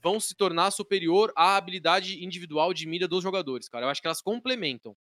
[0.03, 3.87] vão se tornar superior à habilidade individual de mira dos jogadores, cara.
[3.87, 4.97] Eu acho que elas complementam.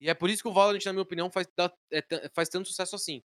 [0.00, 1.46] E é por isso que o Valorant, na minha opinião, faz,
[1.92, 2.02] é,
[2.34, 3.22] faz tanto sucesso assim.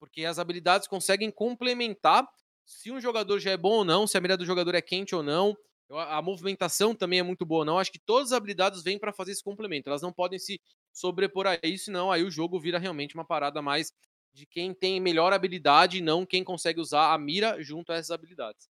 [0.00, 2.26] Porque as habilidades conseguem complementar
[2.64, 5.14] se um jogador já é bom ou não, se a mira do jogador é quente
[5.14, 5.56] ou não,
[5.90, 7.78] a movimentação também é muito boa, não.
[7.78, 9.88] Acho que todas as habilidades vêm para fazer esse complemento.
[9.88, 10.60] Elas não podem se
[10.92, 13.92] sobrepor a isso, senão aí o jogo vira realmente uma parada mais
[14.32, 18.10] de quem tem melhor habilidade e não quem consegue usar a mira junto a essas
[18.10, 18.68] habilidades.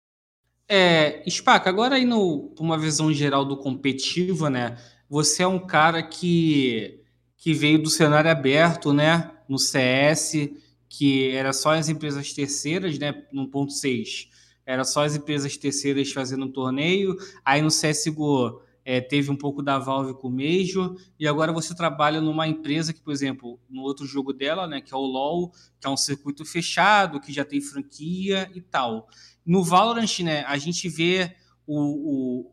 [0.68, 4.76] É, Spaca, agora aí no, uma visão geral do competitivo, né?
[5.08, 7.00] Você é um cara que,
[7.36, 9.30] que veio do cenário aberto, né?
[9.48, 10.50] No CS,
[10.88, 13.24] que era só as empresas terceiras, né?
[13.32, 14.28] No ponto 6
[14.66, 17.16] era só as empresas terceiras fazendo um torneio.
[17.44, 21.74] Aí no CSGO é, teve um pouco da Valve com o Major, e agora você
[21.74, 25.50] trabalha numa empresa que, por exemplo, no outro jogo dela, né, que é o LoL,
[25.80, 29.08] que é um circuito fechado, que já tem franquia e tal.
[29.44, 31.34] No Valorant, né, a gente vê
[31.66, 32.52] o, o,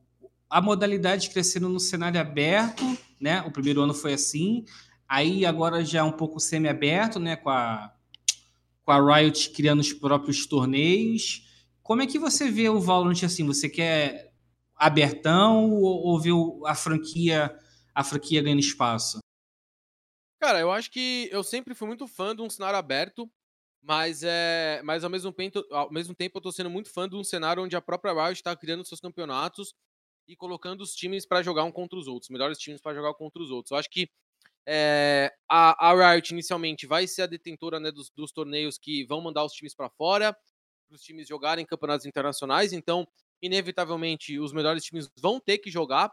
[0.50, 2.86] a modalidade crescendo no cenário aberto,
[3.20, 4.64] né, o primeiro ano foi assim,
[5.08, 7.94] aí agora já é um pouco semi-aberto, né, com a,
[8.86, 11.46] com a Riot criando os próprios torneios,
[11.84, 13.46] como é que você vê o Valorant assim?
[13.46, 14.31] Você quer
[14.82, 17.56] abertão ou, ou a franquia
[17.94, 19.20] a franquia ganhando espaço?
[20.40, 23.30] Cara, eu acho que eu sempre fui muito fã de um cenário aberto,
[23.82, 27.16] mas é, mas ao mesmo tempo, ao mesmo tempo eu tô sendo muito fã de
[27.16, 29.74] um cenário onde a própria Riot está criando seus campeonatos
[30.28, 33.42] e colocando os times para jogar um contra os outros, melhores times para jogar contra
[33.42, 33.72] os outros.
[33.72, 34.10] Eu acho que
[34.66, 39.22] é, a, a Riot inicialmente vai ser a detentora né, dos, dos torneios que vão
[39.22, 40.36] mandar os times para fora
[40.92, 43.08] para os times jogarem campeonatos internacionais, então,
[43.42, 46.12] inevitavelmente, os melhores times vão ter que jogar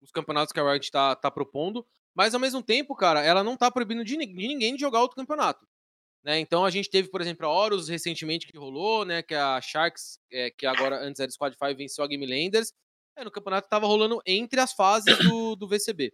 [0.00, 3.54] os campeonatos que a Riot está tá propondo, mas ao mesmo tempo, cara, ela não
[3.54, 5.66] está proibindo de, de, ninguém de jogar outro campeonato.
[6.24, 6.38] Né?
[6.38, 9.22] Então a gente teve, por exemplo, a Horus recentemente que rolou, né?
[9.22, 12.72] Que a Sharks, é, que agora antes era Squad 5, venceu a Game Landers.
[13.16, 16.12] É, no campeonato estava rolando entre as fases do, do VCB.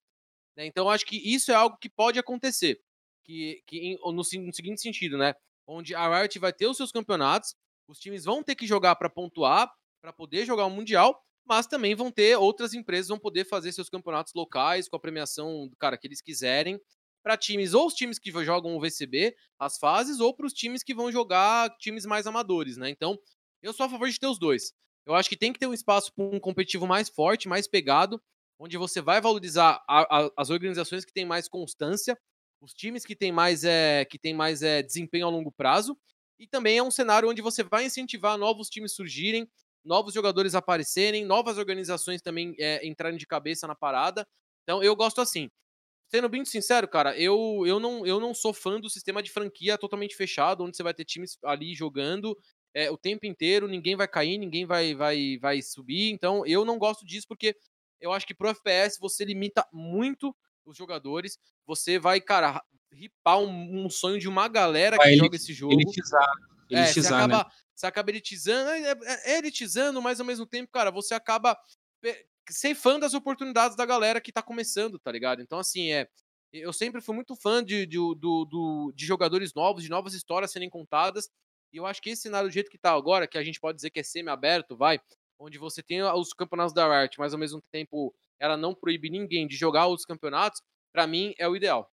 [0.56, 0.66] Né?
[0.66, 2.80] Então acho que isso é algo que pode acontecer.
[3.24, 5.34] Que, que no, no seguinte sentido, né?
[5.66, 7.56] Onde a Riot vai ter os seus campeonatos,
[7.88, 9.68] os times vão ter que jogar para pontuar,
[10.06, 13.88] para poder jogar o Mundial, mas também vão ter outras empresas vão poder fazer seus
[13.88, 16.80] campeonatos locais com a premiação, cara, que eles quiserem,
[17.24, 20.84] para times ou os times que jogam o VCB, as fases, ou para os times
[20.84, 22.88] que vão jogar times mais amadores, né?
[22.88, 23.18] Então,
[23.60, 24.72] eu sou a favor de ter os dois.
[25.04, 28.22] Eu acho que tem que ter um espaço para um competitivo mais forte, mais pegado,
[28.60, 32.16] onde você vai valorizar a, a, as organizações que têm mais constância,
[32.60, 35.98] os times que têm mais, é, que têm mais é, desempenho a longo prazo,
[36.38, 39.48] e também é um cenário onde você vai incentivar novos times surgirem,
[39.86, 44.26] novos jogadores aparecerem, novas organizações também é, entrarem de cabeça na parada.
[44.64, 45.50] Então eu gosto assim.
[46.08, 49.76] Sendo bem sincero, cara, eu, eu, não, eu não sou fã do sistema de franquia
[49.76, 52.36] totalmente fechado, onde você vai ter times ali jogando
[52.72, 56.10] é, o tempo inteiro, ninguém vai cair, ninguém vai, vai, vai subir.
[56.10, 57.56] Então eu não gosto disso porque
[58.00, 61.38] eu acho que pro FPS você limita muito os jogadores.
[61.66, 65.72] Você vai, cara, ripar um, um sonho de uma galera que joga esse jogo.
[65.72, 66.28] Elitizar.
[66.70, 67.50] elitizar é, você, acaba, né?
[67.76, 68.96] Você acaba elitizando, é, é,
[69.34, 71.58] é, elitizando, mas ao mesmo tempo, cara, você acaba
[72.48, 75.42] ceifando as oportunidades da galera que tá começando, tá ligado?
[75.42, 76.08] Então, assim, é.
[76.52, 80.50] Eu sempre fui muito fã de, de, do, do, de jogadores novos, de novas histórias
[80.50, 81.28] serem contadas.
[81.70, 83.76] E eu acho que esse cenário do jeito que tá agora, que a gente pode
[83.76, 84.98] dizer que é semi-aberto, vai,
[85.38, 89.46] onde você tem os campeonatos da Riot, mas ao mesmo tempo ela não proíbe ninguém
[89.46, 90.62] de jogar os campeonatos,
[90.92, 91.92] para mim é o ideal.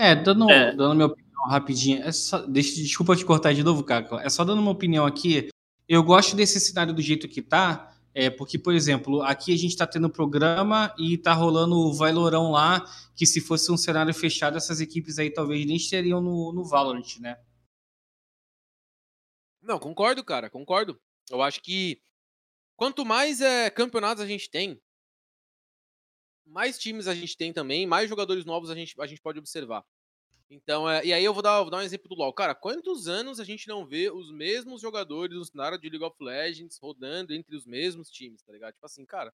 [0.00, 0.74] É, dando, é.
[0.74, 2.02] dando minha opinião rapidinho.
[2.02, 4.16] É só, deixa, desculpa te cortar de novo, Caco.
[4.16, 5.50] É só dando uma opinião aqui.
[5.86, 9.72] Eu gosto desse cenário do jeito que tá, É, porque, por exemplo, aqui a gente
[9.72, 14.56] está tendo programa e está rolando o Valorão lá, que se fosse um cenário fechado,
[14.56, 17.36] essas equipes aí talvez nem estariam no, no Valorant, né?
[19.62, 20.98] Não, concordo, cara, concordo.
[21.30, 22.00] Eu acho que
[22.74, 24.80] quanto mais é, campeonatos a gente tem,
[26.50, 29.84] mais times a gente tem também, mais jogadores novos a gente, a gente pode observar.
[30.50, 32.32] Então, é, e aí eu vou dar, vou dar um exemplo do LoL.
[32.32, 36.16] Cara, quantos anos a gente não vê os mesmos jogadores no cenário de League of
[36.20, 38.72] Legends rodando entre os mesmos times, tá ligado?
[38.74, 39.32] Tipo assim, cara,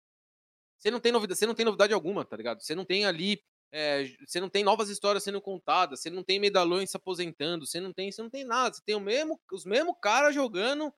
[0.79, 2.63] você não tem novidade, você não tem novidade alguma, tá ligado?
[2.63, 6.41] Você não tem ali, é, você não tem novas histórias sendo contadas, você não tem
[6.41, 9.67] medalhões se aposentando, você não tem, você não tem nada, você tem o mesmo, os
[9.67, 10.93] mesmos caras jogando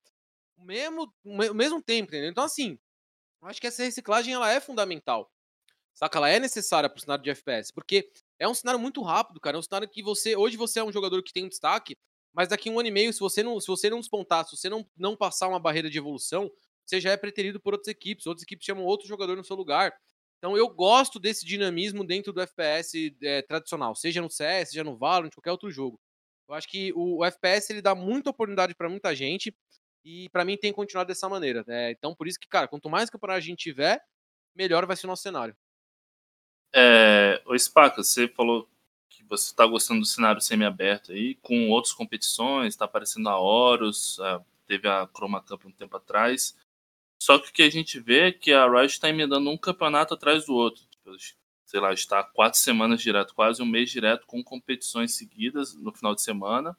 [0.57, 2.31] o mesmo, o mesmo tempo, entendeu?
[2.31, 2.79] Então assim,
[3.43, 5.31] acho que essa reciclagem ela é fundamental.
[5.95, 6.19] Saca?
[6.19, 9.57] Ela é necessária pro cenário de FPS, porque é um cenário muito rápido, cara.
[9.57, 10.37] É um cenário que você.
[10.37, 11.97] Hoje você é um jogador que tem um destaque,
[12.35, 14.69] mas daqui um ano e meio, se você não, se você não despontar, se você
[14.69, 16.51] não, não passar uma barreira de evolução,
[16.85, 18.27] você já é preterido por outras equipes.
[18.27, 19.95] Outras equipes chamam outro jogador no seu lugar.
[20.39, 24.97] Então eu gosto desse dinamismo dentro do FPS é, tradicional, seja no CS, seja no
[24.99, 25.99] Valorant, qualquer outro jogo.
[26.47, 29.57] Eu acho que o, o FPS ele dá muita oportunidade para muita gente
[30.05, 31.65] e para mim tem continuado dessa maneira.
[31.67, 31.93] Né?
[31.93, 34.03] Então por isso que, cara, quanto mais campeonato a gente tiver,
[34.55, 35.57] melhor vai ser o nosso cenário.
[36.77, 38.69] É, o Spaca, você falou
[39.09, 44.19] que você está gostando do cenário semi-aberto aí, com outras competições, está aparecendo a Horus,
[44.67, 46.57] teve a Chroma Cup um tempo atrás.
[47.23, 50.15] Só que o que a gente vê é que a Riot está emendando um campeonato
[50.15, 50.83] atrás do outro.
[50.91, 51.17] Tipo,
[51.65, 56.15] sei lá, está quatro semanas direto, quase um mês direto, com competições seguidas no final
[56.15, 56.77] de semana.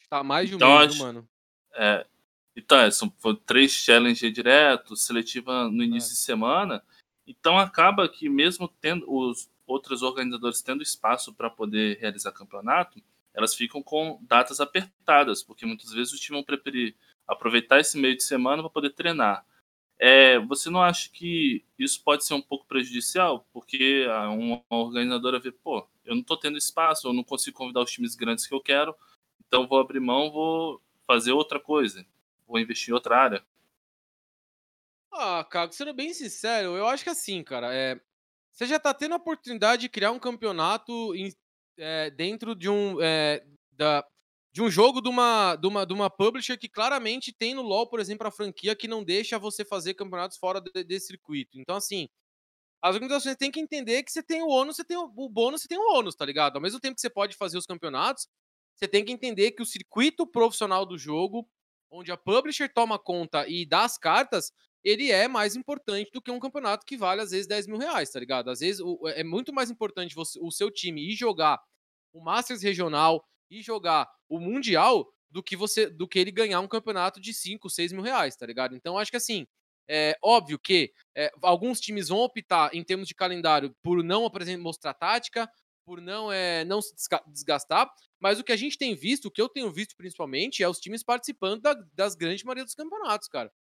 [0.00, 1.28] Está mais de um então, mês, acho, mano.
[1.72, 2.06] É,
[2.54, 6.14] então, é, são, foram três challenges direto, seletiva no início é.
[6.14, 6.82] de semana.
[7.26, 13.02] Então acaba que mesmo tendo os outros organizadores tendo espaço para poder realizar campeonato,
[13.34, 16.94] elas ficam com datas apertadas, porque muitas vezes o time vão preferir
[17.26, 19.44] aproveitar esse meio de semana para poder treinar.
[19.98, 23.46] É, você não acha que isso pode ser um pouco prejudicial?
[23.52, 27.90] Porque uma organizadora vê, pô, eu não estou tendo espaço, eu não consigo convidar os
[27.90, 28.94] times grandes que eu quero,
[29.46, 32.06] então vou abrir mão, vou fazer outra coisa,
[32.46, 33.44] vou investir em outra área.
[35.18, 37.98] Ah, cara, sendo bem sincero, eu acho que assim, cara, é,
[38.52, 41.32] você já tá tendo a oportunidade de criar um campeonato em,
[41.78, 44.06] é, dentro de um, é, da,
[44.52, 47.88] de um jogo de uma, de, uma, de uma publisher que claramente tem no LoL,
[47.88, 51.58] por exemplo, a franquia que não deixa você fazer campeonatos fora de, desse circuito.
[51.58, 52.08] Então, assim,
[52.82, 55.62] as organizações têm que entender que você tem o ônus, você tem o, o bônus,
[55.62, 56.56] você tem o ônus, tá ligado?
[56.56, 58.28] Ao mesmo tempo que você pode fazer os campeonatos,
[58.74, 61.48] você tem que entender que o circuito profissional do jogo,
[61.90, 64.52] onde a publisher toma conta e dá as cartas,
[64.86, 68.08] ele é mais importante do que um campeonato que vale, às vezes, 10 mil reais,
[68.08, 68.48] tá ligado?
[68.48, 71.60] Às vezes o, é muito mais importante você, o seu time ir jogar
[72.12, 76.68] o Masters regional e jogar o Mundial do que você do que ele ganhar um
[76.68, 78.76] campeonato de 5, 6 mil reais, tá ligado?
[78.76, 79.44] Então, acho que assim,
[79.88, 84.30] é óbvio que é, alguns times vão optar, em termos de calendário, por não
[84.60, 85.50] mostrar tática,
[85.84, 86.94] por não, é, não se
[87.26, 90.68] desgastar, mas o que a gente tem visto, o que eu tenho visto principalmente, é
[90.68, 93.52] os times participando da, das grandes maioria dos campeonatos, cara.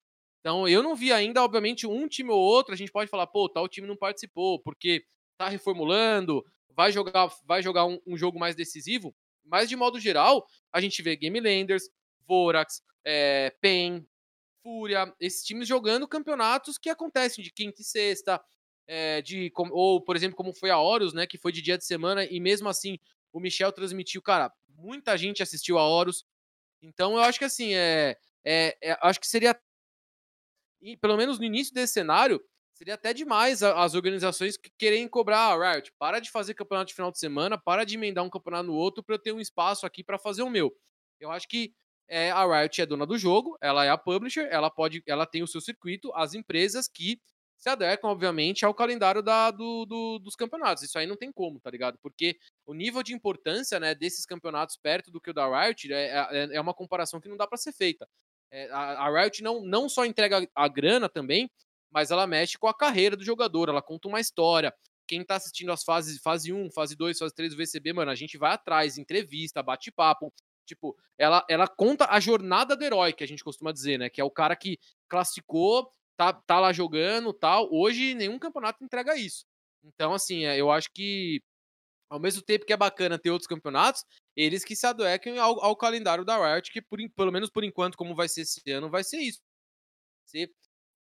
[0.46, 3.50] Então, eu não vi ainda, obviamente, um time ou outro, a gente pode falar, pô,
[3.50, 5.04] tal time não participou, porque
[5.40, 10.46] tá reformulando, vai jogar, vai jogar um, um jogo mais decisivo, mas de modo geral,
[10.72, 11.90] a gente vê Game Landers,
[12.28, 14.06] Vorax, é, PEN,
[14.62, 18.40] Fúria, esses times jogando campeonatos que acontecem de quinta e sexta,
[18.88, 21.86] é, de, ou, por exemplo, como foi a Horus, né, que foi de dia de
[21.86, 23.00] semana, e mesmo assim
[23.34, 26.24] o Michel transmitiu, cara, muita gente assistiu a Horus.
[26.84, 28.16] Então eu acho que assim, é,
[28.46, 29.60] é, é acho que seria
[30.86, 32.40] e pelo menos no início desse cenário,
[32.76, 36.94] seria até demais as organizações que querem cobrar, ah, Riot, para de fazer campeonato de
[36.94, 39.86] final de semana, para de emendar um campeonato no outro para eu ter um espaço
[39.86, 40.72] aqui para fazer o meu.
[41.20, 41.74] Eu acho que
[42.08, 45.42] é, a Riot é dona do jogo, ela é a publisher, ela pode, ela tem
[45.42, 47.20] o seu circuito, as empresas que
[47.58, 50.84] se adequam, obviamente, ao calendário da, do, do, dos campeonatos.
[50.84, 51.98] Isso aí não tem como, tá ligado?
[52.00, 56.28] Porque o nível de importância né, desses campeonatos perto do que o da Riot é,
[56.32, 58.08] é, é uma comparação que não dá para ser feita.
[58.56, 61.52] É, a, a Riot não, não só entrega a grana também,
[61.92, 64.74] mas ela mexe com a carreira do jogador, ela conta uma história.
[65.06, 68.16] Quem tá assistindo as fases, fase 1, fase 2, fase 3 do VCB, mano, a
[68.16, 70.34] gente vai atrás, entrevista, bate-papo.
[70.66, 74.10] Tipo, ela, ela conta a jornada do herói, que a gente costuma dizer, né?
[74.10, 77.70] Que é o cara que classificou, tá, tá lá jogando tal.
[77.72, 79.46] Hoje, nenhum campeonato entrega isso.
[79.84, 81.44] Então, assim, é, eu acho que
[82.10, 84.04] ao mesmo tempo que é bacana ter outros campeonatos,
[84.36, 87.98] eles que se adequem ao, ao calendário da Riot, que por, pelo menos por enquanto,
[87.98, 89.42] como vai ser esse ano, vai ser isso.
[90.26, 90.52] Ser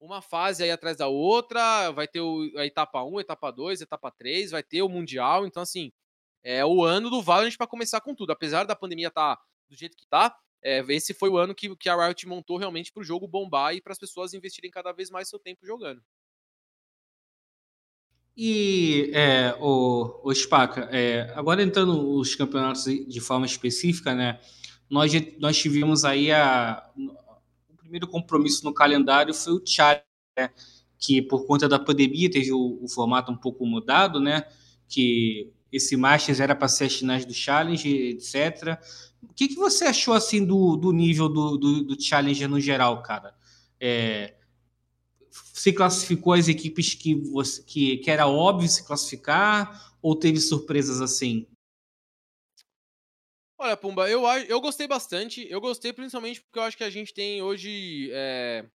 [0.00, 4.10] uma fase aí atrás da outra, vai ter o, a etapa 1, etapa 2, etapa
[4.10, 5.92] 3, vai ter o Mundial, então assim,
[6.42, 8.32] é o ano do Valorant para começar com tudo.
[8.32, 11.74] Apesar da pandemia estar tá do jeito que tá, é, esse foi o ano que,
[11.76, 14.92] que a Riot montou realmente para o jogo bombar e para as pessoas investirem cada
[14.92, 16.02] vez mais seu tempo jogando.
[18.36, 24.40] E é, o, o Spaca, é, agora entrando nos campeonatos de forma específica, né?
[24.90, 26.84] Nós, nós tivemos aí a,
[27.68, 30.02] o primeiro compromisso no calendário foi o Challenge,
[30.36, 30.50] né,
[30.98, 34.44] que por conta da pandemia teve o, o, formato um pouco mudado, né?
[34.88, 38.78] Que esse Masters era para ser as finais do Challenge, etc.
[39.22, 43.00] O que, que você achou assim do, do nível do, do, do Challenger no geral,
[43.02, 43.34] cara?
[43.80, 44.34] É,
[45.52, 51.00] se classificou as equipes que, você, que, que era óbvio se classificar ou teve surpresas
[51.00, 51.46] assim?
[53.58, 55.46] Olha, Pumba, eu, eu gostei bastante.
[55.48, 58.10] Eu gostei principalmente porque eu acho que a gente tem hoje.
[58.12, 58.66] É,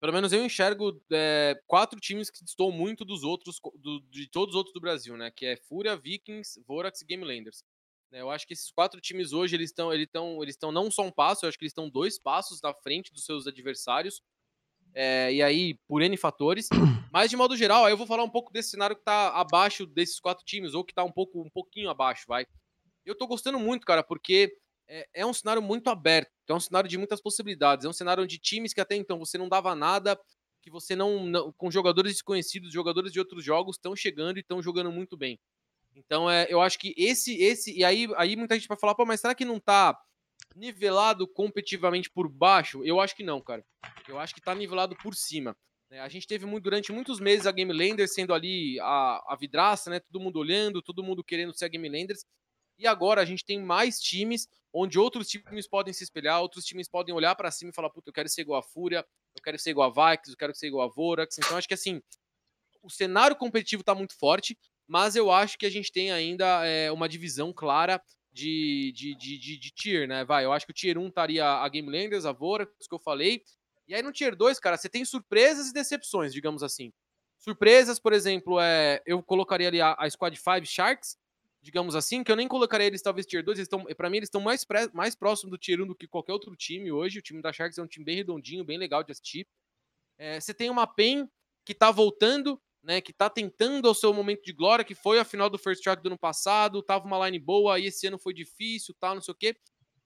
[0.00, 4.54] pelo menos eu enxergo é, quatro times que estão muito dos outros, do, de todos
[4.54, 5.30] os outros do Brasil, né?
[5.30, 7.64] Que é Fúria, Vikings, Vorax e Game Landers.
[8.10, 10.90] Né, eu acho que esses quatro times hoje, eles estão eles estão eles estão não
[10.90, 14.22] só um passo, eu acho que eles estão dois passos na frente dos seus adversários.
[15.00, 16.68] É, e aí, por N fatores.
[17.12, 19.86] Mas, de modo geral, aí eu vou falar um pouco desse cenário que tá abaixo
[19.86, 22.44] desses quatro times, ou que tá um pouco um pouquinho abaixo, vai.
[23.06, 24.52] Eu tô gostando muito, cara, porque
[24.88, 28.24] é, é um cenário muito aberto, é um cenário de muitas possibilidades, é um cenário
[28.24, 30.18] onde times que até então você não dava nada,
[30.60, 34.60] que você não, não com jogadores desconhecidos, jogadores de outros jogos estão chegando e estão
[34.60, 35.38] jogando muito bem.
[35.94, 39.06] Então, é, eu acho que esse, esse, e aí, aí muita gente vai falar, pô,
[39.06, 39.96] mas será que não tá
[40.54, 42.84] nivelado competitivamente por baixo?
[42.84, 43.64] Eu acho que não, cara.
[44.08, 45.56] Eu acho que tá nivelado por cima.
[45.90, 46.00] Né?
[46.00, 49.90] A gente teve muito, durante muitos meses a Game Landers sendo ali a, a vidraça,
[49.90, 50.00] né?
[50.00, 52.24] Todo mundo olhando, todo mundo querendo ser a Game Landers.
[52.78, 56.88] E agora a gente tem mais times onde outros times podem se espelhar, outros times
[56.88, 59.04] podem olhar para cima e falar, puta, eu quero ser igual a Fúria,
[59.34, 61.38] eu quero ser igual a Vikings, eu quero ser igual a Vorax.
[61.38, 62.00] Então acho que assim,
[62.82, 64.56] o cenário competitivo tá muito forte,
[64.86, 68.00] mas eu acho que a gente tem ainda é, uma divisão clara
[68.38, 70.24] de, de, de, de, de tier, né?
[70.24, 72.98] Vai, eu acho que o tier 1 estaria a Game Landers, a Vorax, que eu
[72.98, 73.42] falei,
[73.88, 76.92] e aí no Tier 2, cara, você tem surpresas e decepções, digamos assim.
[77.38, 81.16] Surpresas, por exemplo, é, eu colocaria ali a, a Squad 5 Sharks,
[81.60, 84.28] digamos assim, que eu nem colocaria eles talvez Tier 2, eles estão, para mim eles
[84.28, 87.18] estão mais, mais próximos do Tier 1 do que qualquer outro time hoje.
[87.18, 89.48] O time da Sharks é um time bem redondinho, bem legal de assistir.
[90.18, 91.28] É, você tem uma PEN
[91.64, 95.24] que tá voltando, né, que tá tentando ao seu momento de glória, que foi a
[95.24, 98.32] final do First Track do ano passado, tava uma line boa, e esse ano foi
[98.32, 99.56] difícil, tal, não sei o quê.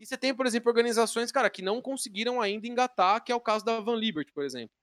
[0.00, 3.40] E você tem, por exemplo, organizações, cara, que não conseguiram ainda engatar, que é o
[3.40, 4.74] caso da Van Liberty, por exemplo.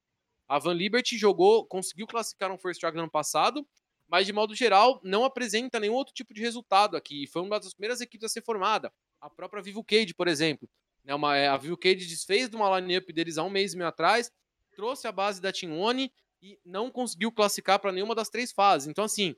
[0.47, 3.67] A Van Liberty jogou, conseguiu classificar um First Track no ano passado,
[4.07, 7.27] mas de modo geral não apresenta nenhum outro tipo de resultado aqui.
[7.27, 8.91] Foi uma das primeiras equipes a ser formada.
[9.21, 10.67] A própria Vivo Cage, por exemplo.
[11.03, 13.77] Né, uma, é, a Vivo Cage desfez de uma line-up deles há um mês e
[13.77, 14.31] meio atrás,
[14.75, 16.11] trouxe a base da Team One
[16.41, 18.87] e não conseguiu classificar para nenhuma das três fases.
[18.87, 19.35] Então, assim,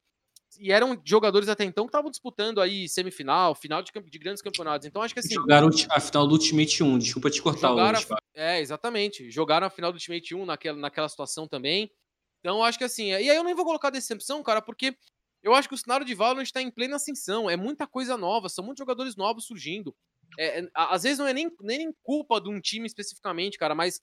[0.60, 4.86] e eram jogadores até então que estavam disputando aí semifinal, final de, de, grandes campeonatos.
[4.86, 5.34] Então acho que assim.
[5.34, 8.08] Jogaram a final do Ultimate 1, desculpa te cortar jogaram hoje.
[8.12, 9.30] A, é, exatamente.
[9.32, 11.90] Jogaram a final do Ultimate 1 naquela, naquela situação também.
[12.40, 13.10] Então acho que assim.
[13.10, 14.96] E aí eu nem vou colocar decepção, cara, porque
[15.42, 17.50] eu acho que o cenário de Valorant está em plena ascensão.
[17.50, 19.96] É muita coisa nova, são muitos jogadores novos surgindo.
[20.38, 24.02] É, é, às vezes não é nem, nem culpa de um time especificamente, cara, mas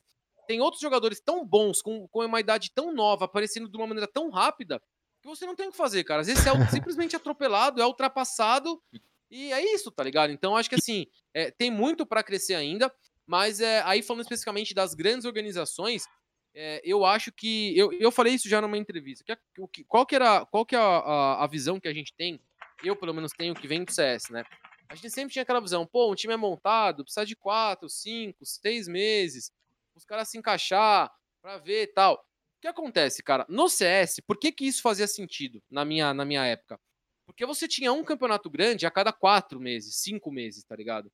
[0.48, 4.08] tem outros jogadores tão bons, com, com uma idade tão nova, aparecendo de uma maneira
[4.10, 4.80] tão rápida,
[5.20, 6.22] que você não tem o que fazer, cara.
[6.22, 8.82] Às vezes é simplesmente atropelado, é ultrapassado,
[9.30, 10.32] e é isso, tá ligado?
[10.32, 12.90] Então acho que assim, é, tem muito para crescer ainda,
[13.26, 16.06] mas é, aí falando especificamente das grandes organizações,
[16.54, 17.76] é, eu acho que.
[17.78, 19.22] Eu, eu falei isso já numa entrevista.
[19.70, 22.40] Que, qual que era qual que é a, a, a, visão que a gente tem?
[22.82, 24.44] Eu, pelo menos, tenho que vem do CS, né?
[24.88, 28.46] A gente sempre tinha aquela visão, pô, um time é montado, precisa de quatro, cinco,
[28.46, 29.52] seis meses,
[29.98, 31.12] os caras se encaixar
[31.42, 32.14] pra ver e tal.
[32.14, 33.44] O que acontece, cara?
[33.48, 36.80] No CS, por que, que isso fazia sentido na minha, na minha época?
[37.26, 41.12] Porque você tinha um campeonato grande a cada quatro meses, cinco meses, tá ligado?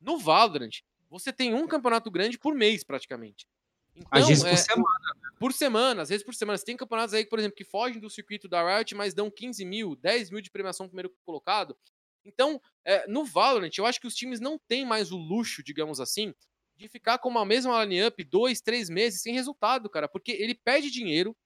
[0.00, 3.46] No Valorant, você tem um campeonato grande por mês, praticamente.
[3.96, 5.14] Então, às vezes é, por semana.
[5.14, 5.30] Né?
[5.38, 6.58] Por semana, às vezes por semana.
[6.58, 9.64] Você tem campeonatos aí, por exemplo, que fogem do circuito da Riot, mas dão 15
[9.64, 11.76] mil, 10 mil de premiação primeiro colocado.
[12.24, 16.00] Então, é, no Valorant, eu acho que os times não têm mais o luxo, digamos
[16.00, 16.34] assim,
[16.76, 20.90] de ficar com uma mesma line-up dois, três meses sem resultado, cara, porque ele perde
[20.90, 21.36] dinheiro,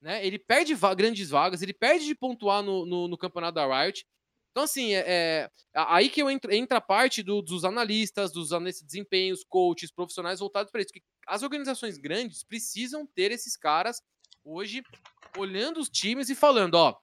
[0.00, 0.24] né?
[0.24, 4.06] Ele perde va grandes vagas, ele perde de pontuar no, no, no campeonato da Riot.
[4.50, 8.52] Então, assim, é, é aí que eu entro, entra a parte do, dos analistas, dos
[8.52, 10.92] analistas de desempenhos, coaches, profissionais voltados para isso.
[10.92, 14.00] Que as organizações grandes precisam ter esses caras
[14.44, 14.82] hoje
[15.36, 16.96] olhando os times e falando, ó,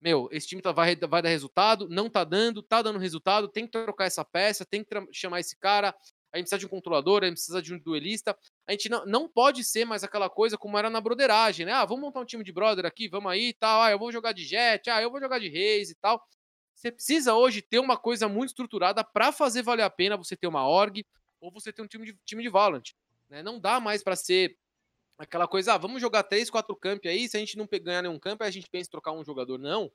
[0.00, 3.66] meu, esse time tá, vai, vai dar resultado, não tá dando, tá dando resultado, tem
[3.66, 5.94] que trocar essa peça, tem que chamar esse cara,
[6.32, 8.36] a gente precisa de um controlador, a gente precisa de um duelista.
[8.66, 11.72] A gente não, não pode ser mais aquela coisa como era na broderagem, né?
[11.72, 13.82] Ah, vamos montar um time de brother aqui, vamos aí e tal.
[13.82, 16.22] Ah, eu vou jogar de jet, ah, eu vou jogar de reis e tal.
[16.74, 20.46] Você precisa hoje ter uma coisa muito estruturada para fazer valer a pena você ter
[20.46, 21.04] uma org,
[21.40, 22.92] ou você tem um time de, time de Valorant.
[23.30, 23.42] Né?
[23.42, 24.56] Não dá mais para ser
[25.18, 28.18] aquela coisa, ah, vamos jogar três, quatro camp aí, se a gente não ganhar nenhum
[28.18, 29.58] camp, a gente pensa em trocar um jogador.
[29.58, 29.90] Não.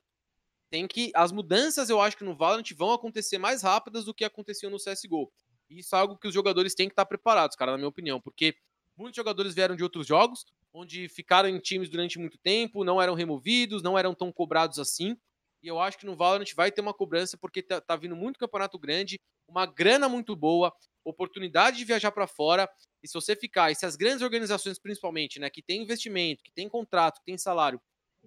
[0.70, 1.12] Tem que.
[1.14, 4.78] As mudanças, eu acho que no Valorant vão acontecer mais rápidas do que aconteciam no
[4.78, 5.30] CSGO.
[5.78, 8.54] Isso é algo que os jogadores têm que estar preparados, cara, na minha opinião, porque
[8.96, 13.14] muitos jogadores vieram de outros jogos, onde ficaram em times durante muito tempo, não eram
[13.14, 15.16] removidos, não eram tão cobrados assim.
[15.62, 18.38] E eu acho que no Valorant vai ter uma cobrança, porque tá, tá vindo muito
[18.38, 20.72] campeonato grande, uma grana muito boa,
[21.04, 22.68] oportunidade de viajar para fora.
[23.02, 26.52] E se você ficar, e se as grandes organizações, principalmente, né, que tem investimento, que
[26.52, 27.80] tem contrato, que tem salário,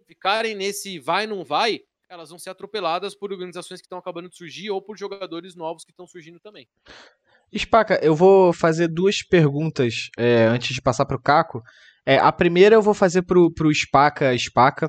[0.05, 4.37] ficarem nesse vai não vai, elas vão ser atropeladas por organizações que estão acabando de
[4.37, 6.67] surgir ou por jogadores novos que estão surgindo também.
[7.57, 11.61] Spaca, eu vou fazer duas perguntas é, antes de passar para o Caco.
[12.05, 14.87] É, a primeira eu vou fazer para o Spaca, Spaca,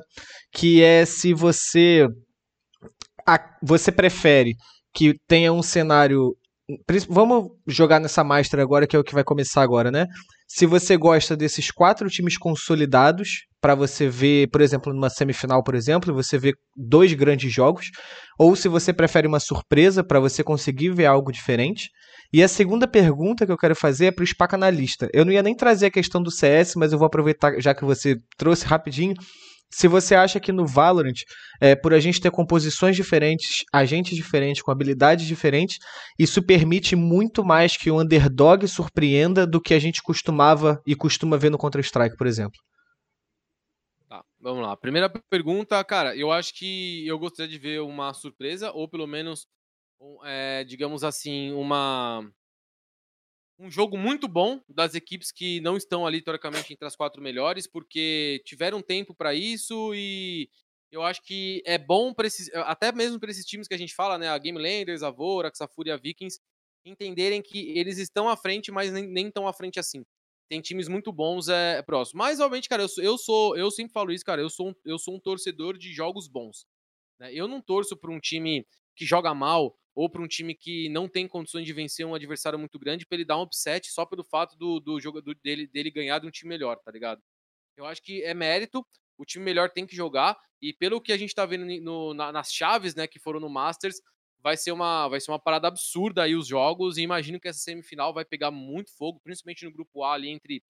[0.51, 2.07] que é se você
[3.27, 4.55] a, você prefere
[4.93, 6.35] que tenha um cenário
[7.07, 10.05] Vamos jogar nessa Master agora, que é o que vai começar agora, né?
[10.47, 15.75] Se você gosta desses quatro times consolidados, para você ver, por exemplo, numa semifinal, por
[15.75, 17.89] exemplo, você vê dois grandes jogos,
[18.39, 21.89] ou se você prefere uma surpresa para você conseguir ver algo diferente.
[22.31, 25.09] E a segunda pergunta que eu quero fazer é para o SPAC analista.
[25.13, 27.83] Eu não ia nem trazer a questão do CS, mas eu vou aproveitar, já que
[27.83, 29.15] você trouxe rapidinho,
[29.69, 31.21] se você acha que no Valorant,
[31.59, 35.77] é, por a gente ter composições diferentes, agentes diferentes, com habilidades diferentes,
[36.17, 41.37] isso permite muito mais que o underdog surpreenda do que a gente costumava e costuma
[41.37, 42.59] ver no Counter-Strike, por exemplo.
[44.07, 44.75] Tá, vamos lá.
[44.77, 49.47] Primeira pergunta, cara, eu acho que eu gostaria de ver uma surpresa, ou pelo menos,
[50.23, 52.23] é, digamos assim, uma
[53.59, 57.65] um jogo muito bom das equipes que não estão ali, teoricamente, entre as quatro melhores,
[57.67, 60.49] porque tiveram tempo para isso e
[60.91, 64.17] eu acho que é bom esses, até mesmo para esses times que a gente fala,
[64.17, 66.39] né, a Game Landers, a Vorax, a Fúria Vikings,
[66.85, 70.05] entenderem que eles estão à frente, mas nem, nem tão à frente assim.
[70.49, 72.19] Tem times muito bons é, próximo.
[72.19, 74.73] Mas, obviamente, cara, eu sou, eu sou, eu sempre falo isso, cara, eu sou um,
[74.85, 76.65] eu sou um torcedor de jogos bons.
[77.19, 77.33] Né?
[77.33, 78.65] Eu não torço para um time
[78.95, 82.59] que joga mal ou para um time que não tem condições de vencer um adversário
[82.59, 85.89] muito grande para ele dar um upset só pelo fato do, do jogo dele, dele
[85.89, 87.19] ganhar de um time melhor, tá ligado?
[87.75, 88.85] Eu acho que é mérito,
[89.17, 92.31] o time melhor tem que jogar, e pelo que a gente tá vendo no, na,
[92.31, 93.99] nas chaves, né, que foram no Masters,
[94.39, 97.57] vai ser uma vai ser uma parada absurda aí os jogos, e imagino que essa
[97.57, 100.63] semifinal vai pegar muito fogo, principalmente no grupo A ali entre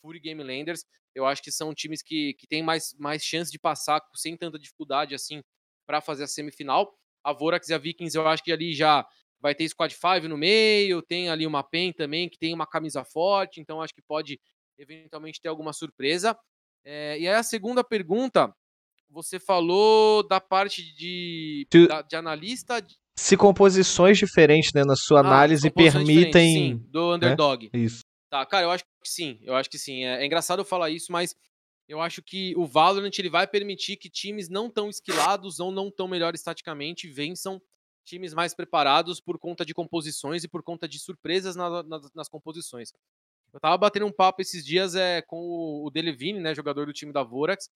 [0.00, 0.86] Fury Game Landers.
[1.14, 4.58] Eu acho que são times que, que têm mais, mais chance de passar sem tanta
[4.58, 5.42] dificuldade assim
[5.86, 6.98] para fazer a semifinal.
[7.22, 9.06] A Vorax e a Vikings, eu acho que ali já
[9.40, 13.04] vai ter Squad 5 no meio, tem ali uma PEN também, que tem uma camisa
[13.04, 14.38] forte, então acho que pode
[14.78, 16.36] eventualmente ter alguma surpresa.
[16.84, 18.54] É, e aí a segunda pergunta,
[19.08, 22.84] você falou da parte de, da, de analista.
[23.18, 26.54] Se composições diferentes né, na sua ah, análise permitem.
[26.54, 27.16] Sim, do né?
[27.16, 27.70] underdog.
[27.72, 27.80] Né?
[27.80, 28.00] Isso.
[28.30, 30.04] Tá, cara, eu acho que sim, eu acho que sim.
[30.04, 31.34] É, é engraçado eu falar isso, mas
[31.90, 35.90] eu acho que o Valorant ele vai permitir que times não tão esquilados ou não
[35.90, 37.60] tão melhores taticamente vençam
[38.04, 42.28] times mais preparados por conta de composições e por conta de surpresas na, na, nas
[42.28, 42.92] composições.
[43.52, 46.92] Eu tava batendo um papo esses dias é, com o, o Delevine, né, jogador do
[46.92, 47.68] time da Vorax,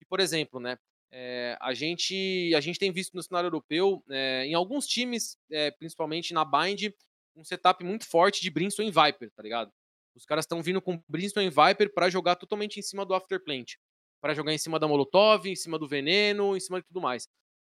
[0.00, 0.78] e, por exemplo, né,
[1.10, 5.72] é, a, gente, a gente tem visto no cenário europeu, é, em alguns times, é,
[5.72, 6.94] principalmente na Bind,
[7.34, 9.72] um setup muito forte de Brimstone e Viper, tá ligado?
[10.16, 13.74] Os caras estão vindo com Brimstone e Viper para jogar totalmente em cima do Afterplant.
[14.20, 17.28] para jogar em cima da Molotov, em cima do Veneno, em cima de tudo mais.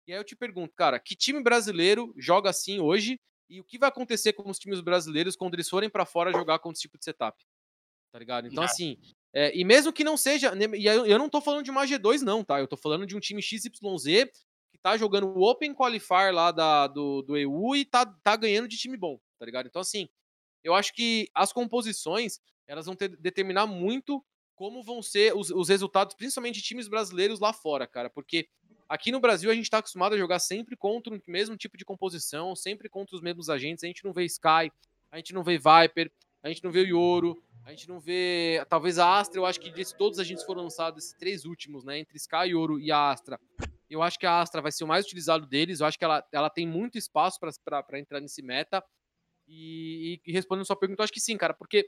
[0.08, 3.20] E aí eu te pergunto, cara, que time brasileiro joga assim hoje
[3.50, 6.60] e o que vai acontecer com os times brasileiros quando eles forem para fora jogar
[6.60, 7.44] com esse tipo de setup?
[8.12, 8.48] Tá ligado?
[8.48, 8.98] Então, assim,
[9.34, 10.54] é, e mesmo que não seja.
[10.78, 12.60] E eu não tô falando de uma G2, não, tá?
[12.60, 13.70] Eu tô falando de um time XYZ
[14.72, 18.68] que tá jogando o Open Qualifier lá da, do, do EU e tá, tá ganhando
[18.68, 19.68] de time bom, tá ligado?
[19.68, 20.08] Então, assim,
[20.66, 24.26] eu acho que as composições elas vão ter, determinar muito
[24.56, 28.50] como vão ser os, os resultados, principalmente de times brasileiros lá fora, cara, porque
[28.90, 31.86] aqui no Brasil a gente está acostumado a jogar sempre contra o mesmo tipo de
[31.86, 34.72] composição, sempre contra os mesmos agentes, a gente não vê Sky,
[35.12, 36.12] a gente não vê Viper,
[36.42, 38.64] a gente não vê Yoro, a gente não vê.
[38.70, 41.84] Talvez a Astra, eu acho que de todos os agentes foram lançados, esses três últimos,
[41.84, 41.98] né?
[41.98, 43.40] Entre Sky, Yoro e a Astra.
[43.90, 45.80] Eu acho que a Astra vai ser o mais utilizado deles.
[45.80, 48.84] Eu acho que ela, ela tem muito espaço para entrar nesse meta.
[49.48, 51.88] E, e, respondendo sua pergunta, eu acho que sim, cara, porque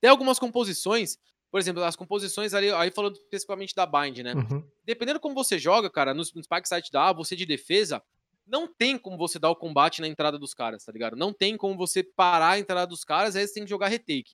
[0.00, 1.18] tem algumas composições,
[1.50, 4.34] por exemplo, as composições ali, aí falando especificamente da Bind, né?
[4.34, 4.64] Uhum.
[4.84, 8.02] Dependendo como você joga, cara, no, no Spike Site da A, você de defesa,
[8.46, 11.16] não tem como você dar o combate na entrada dos caras, tá ligado?
[11.16, 14.32] Não tem como você parar a entrada dos caras, aí você tem que jogar retake.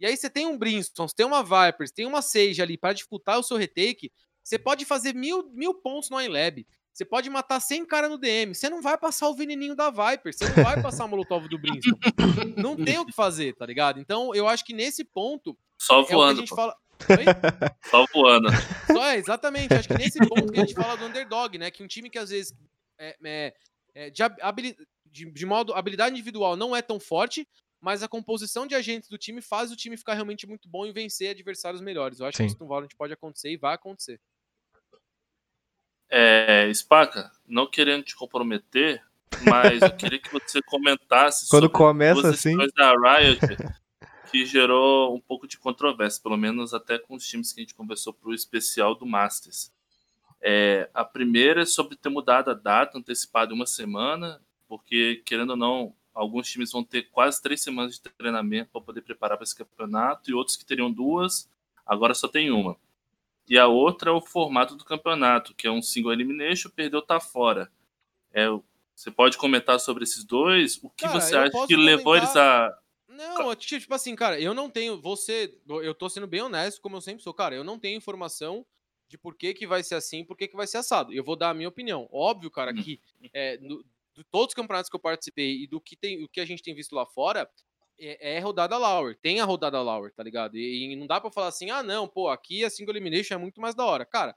[0.00, 2.92] E aí você tem um Brimstone, você tem uma Vipers, tem uma Sage ali para
[2.92, 6.66] dificultar o seu retake, você pode fazer mil, mil pontos no iLab.
[6.94, 10.32] Você pode matar 100 cara no DM, você não vai passar o veneninho da Viper,
[10.32, 11.98] você não vai passar o Molotov do Brimstone.
[12.56, 13.98] não tem o que fazer, tá ligado?
[13.98, 15.58] Então, eu acho que nesse ponto.
[15.76, 16.32] Só é voando.
[16.38, 16.54] a gente pô.
[16.56, 16.76] fala.
[17.10, 17.24] Oi?
[17.90, 18.48] Só voando.
[18.86, 19.74] Só é, exatamente.
[19.74, 21.68] Acho que nesse ponto que a gente fala do underdog, né?
[21.68, 22.54] Que um time que às vezes
[22.96, 23.54] é, é,
[23.92, 27.46] é, de, habili- de, de modo habilidade individual não é tão forte,
[27.80, 30.92] mas a composição de agentes do time faz o time ficar realmente muito bom e
[30.92, 32.20] vencer adversários melhores.
[32.20, 32.44] Eu acho Sim.
[32.44, 34.20] que isso no Valorant pode acontecer e vai acontecer.
[36.16, 39.02] É, Spaca, não querendo te comprometer,
[39.44, 42.56] mas eu queria que você comentasse Quando sobre começa duas assim.
[42.76, 43.40] da Riot
[44.30, 47.74] que gerou um pouco de controvérsia, pelo menos até com os times que a gente
[47.74, 49.72] conversou para o especial do Masters.
[50.40, 55.56] É, a primeira é sobre ter mudado a data, antecipada uma semana, porque, querendo ou
[55.56, 59.56] não, alguns times vão ter quase três semanas de treinamento para poder preparar para esse
[59.56, 61.50] campeonato, e outros que teriam duas,
[61.84, 62.76] agora só tem uma.
[63.48, 67.20] E a outra é o formato do campeonato, que é um single elimination, perdeu, tá
[67.20, 67.70] fora.
[68.32, 68.46] É,
[68.94, 70.76] você pode comentar sobre esses dois?
[70.82, 72.76] O que Cara, você acha que levou eles a.
[73.08, 75.00] Não, tipo assim, cara, eu não tenho.
[75.00, 75.56] Você.
[75.68, 77.32] Eu tô sendo bem honesto, como eu sempre sou.
[77.34, 78.64] Cara, eu não tenho informação
[79.08, 81.12] de por que, que vai ser assim por que, que vai ser assado.
[81.12, 82.08] Eu vou dar a minha opinião.
[82.10, 82.82] Óbvio, cara, Hum.
[82.82, 83.00] que
[83.32, 83.84] é, no-
[84.16, 86.62] de todos os campeonatos que eu participei e do que, tem, o que a gente
[86.62, 87.48] tem visto lá fora,
[87.98, 89.16] é, é rodada Lauer.
[89.20, 90.56] Tem a rodada Lauer, tá ligado?
[90.56, 93.38] E, e não dá pra falar assim, ah, não, pô, aqui a single elimination é
[93.38, 94.04] muito mais da hora.
[94.04, 94.36] Cara,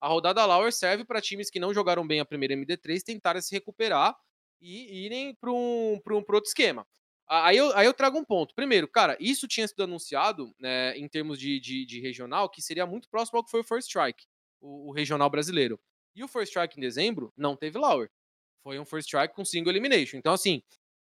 [0.00, 3.54] a rodada Lauer serve pra times que não jogaram bem a primeira MD3 tentarem se
[3.54, 4.16] recuperar
[4.60, 6.86] e irem pra um, pra um, pra outro esquema.
[7.26, 8.54] Aí eu, aí eu trago um ponto.
[8.54, 12.86] Primeiro, cara, isso tinha sido anunciado né, em termos de, de, de regional, que seria
[12.86, 14.24] muito próximo ao que foi o First Strike,
[14.60, 15.78] o, o regional brasileiro.
[16.16, 18.10] E o First Strike em dezembro não teve Lauer.
[18.62, 20.16] Foi um First Strike com single elimination.
[20.16, 20.62] Então, assim,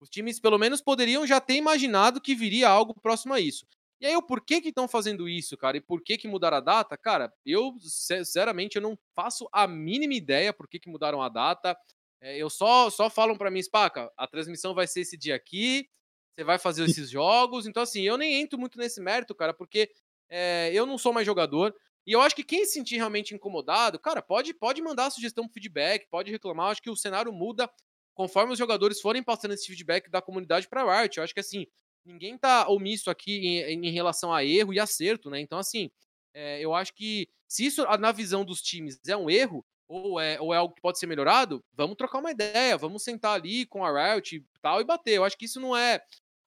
[0.01, 3.66] os times pelo menos poderiam já ter imaginado que viria algo próximo a isso.
[4.01, 5.77] E aí, o porquê que estão fazendo isso, cara?
[5.77, 6.97] E por que que mudaram a data?
[6.97, 11.77] Cara, eu, sinceramente, eu não faço a mínima ideia por que que mudaram a data.
[12.18, 15.86] É, eu só, só falam pra mim, Spaca, a transmissão vai ser esse dia aqui,
[16.35, 17.66] você vai fazer esses jogos.
[17.66, 19.90] Então, assim, eu nem entro muito nesse mérito, cara, porque
[20.31, 21.74] é, eu não sou mais jogador.
[22.06, 25.52] E eu acho que quem se sentir realmente incomodado, cara, pode, pode mandar sugestão pro
[25.52, 26.68] feedback, pode reclamar.
[26.68, 27.70] Eu acho que o cenário muda
[28.20, 31.16] conforme os jogadores forem passando esse feedback da comunidade pra Riot.
[31.16, 31.66] Eu acho que, assim,
[32.05, 35.40] ninguém tá omisso aqui em, em relação a erro e acerto, né?
[35.40, 35.90] Então, assim,
[36.34, 40.38] é, eu acho que se isso, na visão dos times, é um erro, ou é,
[40.38, 43.82] ou é algo que pode ser melhorado, vamos trocar uma ideia, vamos sentar ali com
[43.82, 45.14] a Riot e tal e bater.
[45.14, 46.02] Eu acho que isso não é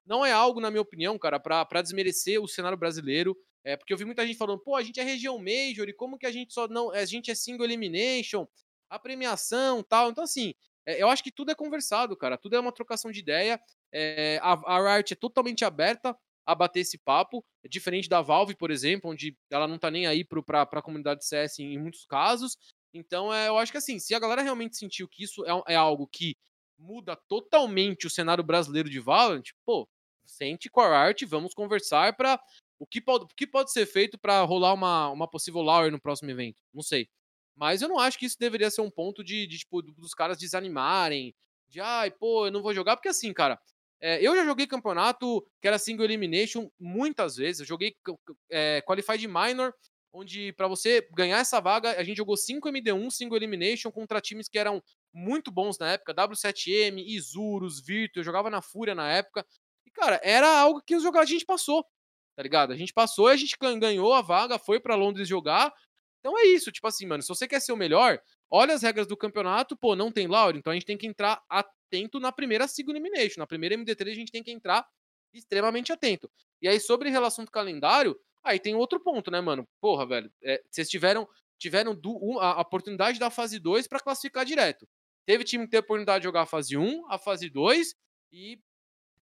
[0.06, 3.36] não é algo, na minha opinião, cara, pra desmerecer o cenário brasileiro.
[3.64, 6.20] É, porque eu vi muita gente falando, pô, a gente é região Major, e como
[6.20, 6.92] que a gente só não.
[6.92, 8.46] A gente é single elimination,
[8.92, 10.12] a premiação tal.
[10.12, 10.54] Então, assim,
[10.86, 12.38] é, eu acho que tudo é conversado, cara.
[12.38, 13.62] Tudo é uma trocação de ideia.
[13.92, 18.56] É, a, a Riot é totalmente aberta a bater esse papo, é diferente da Valve,
[18.56, 22.06] por exemplo, onde ela não tá nem aí pra, pra comunidade CS em, em muitos
[22.06, 22.58] casos.
[22.94, 25.76] Então, é, eu acho que assim, se a galera realmente sentiu que isso é, é
[25.76, 26.36] algo que
[26.78, 29.88] muda totalmente o cenário brasileiro de Valorant, pô,
[30.26, 32.40] sente com a Riot, vamos conversar para
[32.78, 36.02] o que pode, o que pode ser feito para rolar uma, uma possível Lauer no
[36.02, 36.58] próximo evento.
[36.74, 37.08] Não sei.
[37.56, 40.38] Mas eu não acho que isso deveria ser um ponto de, de tipo, dos caras
[40.38, 41.36] desanimarem,
[41.68, 43.60] de ai, pô, eu não vou jogar, porque assim, cara,
[44.02, 47.62] é, eu já joguei campeonato que era single elimination muitas vezes.
[47.62, 47.96] Eu joguei
[48.52, 49.74] é, Qualified Minor,
[50.12, 54.48] onde para você ganhar essa vaga, a gente jogou 5 MD1, single elimination, contra times
[54.48, 59.46] que eram muito bons na época, W7M, Isurus, Virtu, eu jogava na Fúria na época.
[59.86, 61.84] E, cara, era algo que os jogadores a gente passou,
[62.36, 62.74] tá ligado?
[62.74, 65.74] A gente passou e a gente ganhou a vaga, foi para Londres jogar.
[66.24, 68.18] Então é isso, tipo assim, mano, se você quer ser o melhor,
[68.50, 71.44] olha as regras do campeonato, pô, não tem Lauro, então a gente tem que entrar
[71.50, 73.42] atento na primeira single elimination.
[73.42, 74.88] Na primeira MD3 a gente tem que entrar
[75.34, 76.32] extremamente atento.
[76.62, 79.68] E aí, sobre relação do calendário, aí tem outro ponto, né, mano?
[79.82, 81.28] Porra, velho, é, vocês tiveram,
[81.60, 84.88] tiveram do, um, a, a oportunidade da fase 2 para classificar direto.
[85.26, 87.96] Teve time que teve a oportunidade de jogar a fase 1, a fase 2,
[88.32, 88.62] e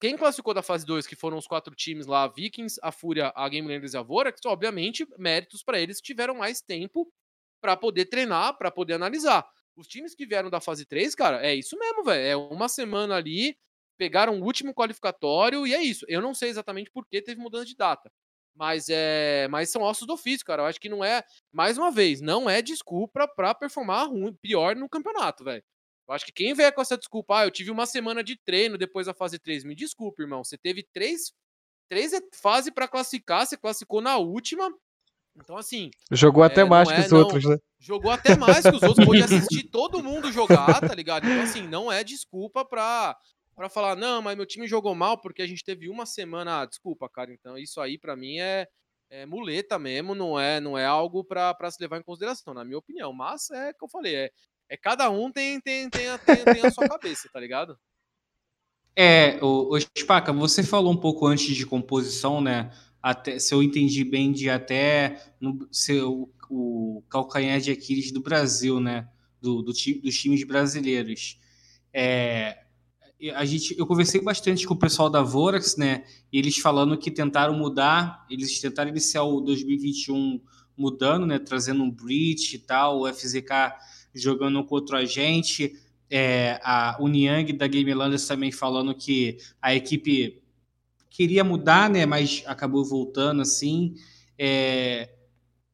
[0.00, 3.32] quem classificou da fase 2, que foram os quatro times lá, a Vikings, a Fúria,
[3.34, 7.12] a Game Landers e a Vorax, obviamente, méritos para eles que tiveram mais tempo
[7.60, 9.44] para poder treinar, para poder analisar.
[9.76, 12.26] Os times que vieram da fase 3, cara, é isso mesmo, velho.
[12.26, 13.56] É uma semana ali,
[13.96, 16.04] pegaram o último qualificatório e é isso.
[16.08, 18.10] Eu não sei exatamente por que teve mudança de data.
[18.54, 20.62] Mas é, mas são ossos do ofício, cara.
[20.62, 21.22] Eu acho que não é,
[21.52, 25.62] mais uma vez, não é desculpa para performar ruim, pior no campeonato, velho.
[26.08, 28.78] Eu acho que quem vier com essa desculpa, ah, eu tive uma semana de treino
[28.78, 30.42] depois da fase 3, me desculpe, irmão.
[30.42, 31.32] Você teve três,
[31.88, 34.72] três fases para classificar, você classificou na última.
[35.36, 35.90] Então, assim.
[36.10, 37.56] Jogou até é, mais não que é, os não- outros, né?
[37.78, 39.22] Jogou até mais que os outros, pôde
[39.52, 41.26] assistir todo mundo jogar, tá ligado?
[41.26, 43.14] Então, assim, não é desculpa pra,
[43.54, 46.62] pra falar, não, mas meu time jogou mal porque a gente teve uma semana.
[46.62, 47.32] Ah, desculpa, cara.
[47.32, 48.66] Então, isso aí pra mim é,
[49.10, 52.64] é muleta mesmo, não é, não é algo pra, pra se levar em consideração, na
[52.64, 53.12] minha opinião.
[53.12, 54.30] Mas é o que eu falei, é,
[54.68, 57.78] é cada um tem, tem, tem, a, tem, tem a sua cabeça, tá ligado?
[58.94, 62.72] É, o, o Spaca, você falou um pouco antes de composição, né?
[63.00, 68.80] Até, se eu entendi bem, de até no, seu, o calcanhar de Aquiles do Brasil,
[68.80, 69.08] né?
[69.40, 71.38] Do, do, dos times brasileiros.
[71.92, 72.58] É,
[73.34, 76.04] a gente, eu conversei bastante com o pessoal da Vorax, né?
[76.32, 80.40] E eles falando que tentaram mudar, eles tentaram iniciar o 2021
[80.76, 81.38] mudando, né?
[81.38, 83.74] Trazendo um Breach e tal, o FZK
[84.14, 85.74] jogando contra a gente.
[86.10, 90.42] É, a Uniang da Game Landers também falando que a equipe
[91.10, 92.06] queria mudar, né?
[92.06, 93.94] Mas acabou voltando assim.
[94.38, 95.10] É,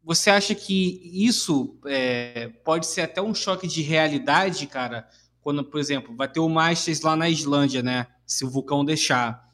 [0.02, 5.09] você acha que isso é, pode ser até um choque de realidade, cara?
[5.44, 8.06] quando, por exemplo, vai ter o Masters lá na Islândia, né?
[8.27, 9.47] Se o vulcão deixar,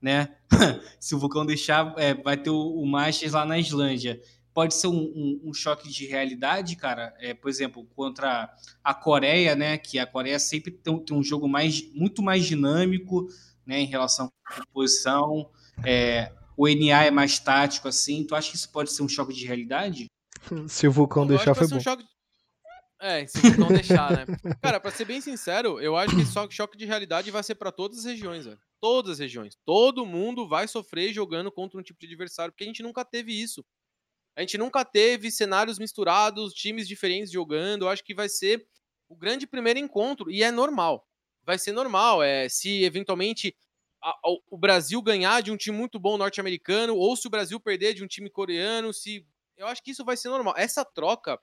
[0.00, 0.28] né?
[1.00, 4.20] Se o vulcão deixar, é, vai ter o, o, Masters lá na Islândia.
[4.58, 7.14] Pode ser um, um, um choque de realidade, cara.
[7.20, 8.52] É, por exemplo, contra
[8.82, 9.78] a Coreia, né?
[9.78, 13.28] Que a Coreia sempre tem, tem um jogo mais, muito mais dinâmico,
[13.64, 13.78] né?
[13.78, 15.48] Em relação à posição.
[15.86, 18.24] É, o NA é mais tático, assim.
[18.24, 20.06] Tu acha que isso pode ser um choque de realidade?
[20.66, 21.76] Se o vulcão eu deixar, foi bom.
[21.76, 22.04] Um choque
[23.00, 24.26] é, se não deixar, né?
[24.60, 27.70] Cara, pra ser bem sincero, eu acho que só choque de realidade vai ser para
[27.70, 28.58] todas as regiões, velho.
[28.80, 29.56] Todas as regiões.
[29.64, 33.32] Todo mundo vai sofrer jogando contra um tipo de adversário, porque a gente nunca teve
[33.32, 33.64] isso.
[34.38, 37.82] A gente nunca teve cenários misturados, times diferentes jogando.
[37.82, 38.64] Eu acho que vai ser
[39.08, 41.04] o grande primeiro encontro, e é normal.
[41.42, 42.22] Vai ser normal.
[42.22, 43.56] É, se eventualmente
[44.00, 47.58] a, a, o Brasil ganhar de um time muito bom norte-americano, ou se o Brasil
[47.58, 49.26] perder de um time coreano, se.
[49.56, 50.54] Eu acho que isso vai ser normal.
[50.56, 51.36] Essa troca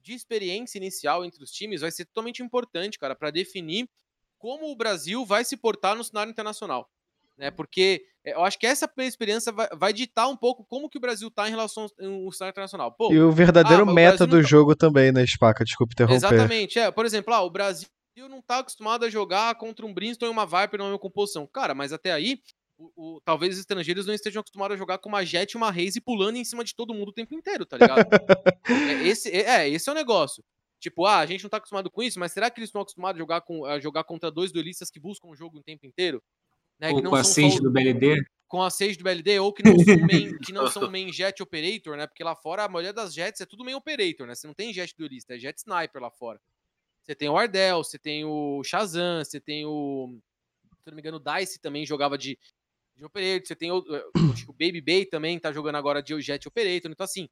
[0.00, 3.90] de experiência inicial entre os times vai ser totalmente importante, cara, para definir
[4.38, 6.90] como o Brasil vai se portar no cenário internacional.
[7.36, 7.50] Né?
[7.50, 11.28] Porque eu acho que essa experiência vai, vai ditar um pouco como que o Brasil
[11.28, 12.92] está em relação ao cenário internacional.
[12.92, 14.42] Pô, e o verdadeiro ah, meta o do tá...
[14.42, 15.64] jogo também, né, Spaca?
[15.64, 16.16] Desculpe interromper.
[16.16, 16.78] Exatamente.
[16.78, 17.88] É, por exemplo, ah, o Brasil
[18.28, 21.46] não está acostumado a jogar contra um Brimstone e uma Viper numa composição.
[21.46, 22.40] Cara, mas até aí
[22.78, 25.70] o, o, talvez os estrangeiros não estejam acostumados a jogar com uma Jet e uma
[25.70, 28.06] Raze pulando em cima de todo mundo o tempo inteiro, tá ligado?
[28.68, 30.42] é, esse, é, é, esse é o negócio.
[30.80, 33.16] Tipo, ah, a gente não tá acostumado com isso, mas será que eles estão acostumados
[33.16, 36.20] a jogar, com, a jogar contra dois duelistas que buscam o jogo o tempo inteiro?
[36.82, 38.24] Né, ou com a Sage do BLD?
[38.48, 41.40] Com a Sage do BLD, ou que não, são main, que não são main jet
[41.40, 42.08] operator, né?
[42.08, 44.34] Porque lá fora a maioria das jets é tudo main operator, né?
[44.34, 46.40] Você não tem jet duelista, é jet sniper lá fora.
[47.04, 50.18] Você tem o Ardell, você tem o Shazam, você tem o.
[50.82, 52.36] Se não me engano, o Dice também jogava de,
[52.96, 54.04] de Operator, você tem o, eh,
[54.48, 57.28] o Baby Bay também tá jogando agora de Jet Operator, então assim,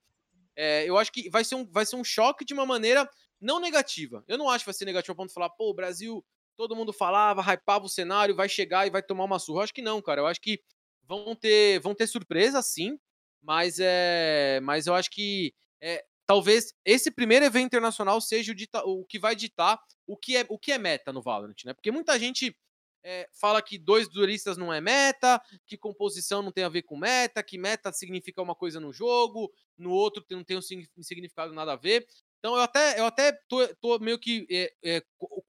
[0.55, 3.09] é, eu acho que vai ser, um, vai ser um choque de uma maneira
[3.41, 4.23] não negativa.
[4.29, 6.25] Eu não acho que vai ser negativo a ponto de falar, pô, o Brasil,
[6.61, 9.61] todo mundo falava, hypava o cenário, vai chegar e vai tomar uma surra.
[9.61, 10.20] Eu acho que não, cara.
[10.20, 10.61] Eu acho que
[11.05, 12.99] vão ter, vão ter surpresa, sim,
[13.43, 18.85] mas é, mas eu acho que é, talvez esse primeiro evento internacional seja o, dita,
[18.85, 21.73] o que vai ditar o que é o que é meta no Valorant, né?
[21.73, 22.55] Porque muita gente
[23.03, 26.99] é, fala que dois duelistas não é meta, que composição não tem a ver com
[26.99, 31.73] meta, que meta significa uma coisa no jogo, no outro não tem um significado nada
[31.73, 32.07] a ver.
[32.41, 35.03] Então eu até, eu até tô, tô meio que é, é,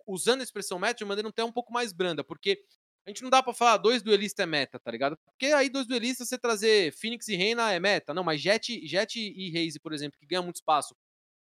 [0.07, 2.61] usando a expressão meta de maneira até um pouco mais branda, porque
[3.07, 5.17] a gente não dá para falar dois duelistas é meta, tá ligado?
[5.25, 8.13] Porque aí dois duelistas você trazer Phoenix e Reina é meta.
[8.13, 10.95] Não, mas Jet, Jet e Raze, por exemplo, que ganha muito espaço,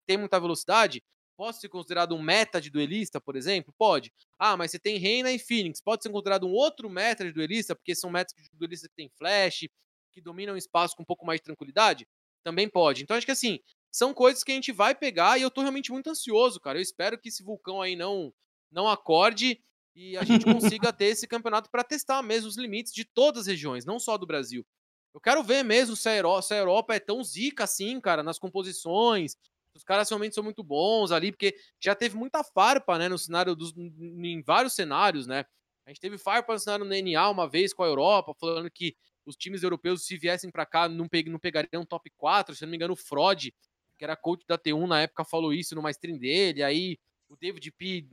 [0.08, 1.04] tem muita velocidade,
[1.40, 3.74] Pode ser considerado um meta de duelista, por exemplo?
[3.78, 4.12] Pode.
[4.38, 5.80] Ah, mas você tem Reina e Phoenix.
[5.82, 9.10] Pode ser considerado um outro meta de duelista, porque são metas de duelista que tem
[9.18, 9.70] flash,
[10.12, 12.06] que dominam o espaço com um pouco mais de tranquilidade?
[12.44, 13.04] Também pode.
[13.04, 13.58] Então acho que assim,
[13.92, 16.78] são coisas que a gente vai pegar e eu tô realmente muito ansioso, cara.
[16.78, 18.34] Eu espero que esse vulcão aí não
[18.72, 19.60] não acorde
[19.96, 20.46] e a gente
[20.80, 24.18] consiga ter esse campeonato para testar mesmo os limites de todas as regiões, não só
[24.18, 24.66] do Brasil.
[25.14, 28.22] Eu quero ver mesmo se a, Europa, se a Europa é tão zica assim, cara,
[28.22, 29.36] nas composições,
[29.74, 33.56] os caras realmente são muito bons ali, porque já teve muita farpa, né, no cenário
[33.56, 35.46] dos, em vários cenários, né?
[35.86, 38.96] A gente teve farpa no cenário no NA uma vez com a Europa, falando que
[39.26, 42.56] os times europeus, se viessem para cá, não, pe não pegariam top 4.
[42.56, 43.52] Se não me engano, o Frod,
[44.00, 46.64] que era coach da T1 na época, falou isso numa stream dele.
[46.64, 46.98] Aí
[47.30, 48.08] o David P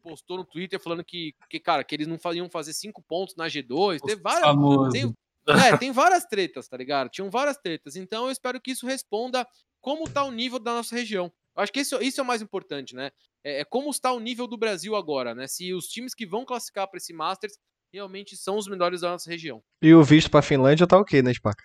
[0.00, 3.48] postou no Twitter falando que, que cara, que eles não iam fazer cinco pontos na
[3.48, 4.00] G2.
[4.00, 4.56] Teve várias.
[4.92, 5.12] Tem,
[5.48, 7.10] é, tem várias tretas, tá ligado?
[7.10, 7.96] Tinham várias tretas.
[7.96, 9.46] Então eu espero que isso responda
[9.80, 11.30] como está o nível da nossa região.
[11.56, 13.10] Eu acho que isso, isso é o mais importante, né?
[13.42, 15.48] É, é, como está o nível do Brasil agora, né?
[15.48, 17.58] Se os times que vão classificar para esse Masters
[17.92, 19.62] realmente são os melhores da nossa região.
[19.82, 21.64] E o visto para Finlândia tá ok, né, Spaca?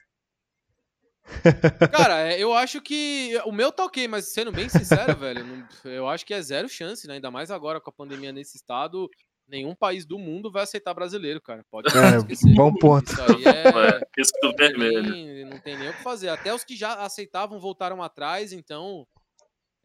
[1.92, 5.68] Cara, é, eu acho que o meu tá ok, mas sendo bem sincero, velho, não,
[5.86, 7.16] eu acho que é zero chance, né?
[7.16, 9.10] Ainda mais agora com a pandemia nesse estado
[9.52, 11.66] nenhum país do mundo vai aceitar brasileiro, cara.
[11.70, 12.56] Pode é, esquecer.
[12.56, 13.12] Bom ponto.
[13.12, 15.04] Isso aí é, é vermelho.
[15.04, 16.30] Não tem, não tem nem o que fazer.
[16.30, 19.06] Até os que já aceitavam voltaram atrás, então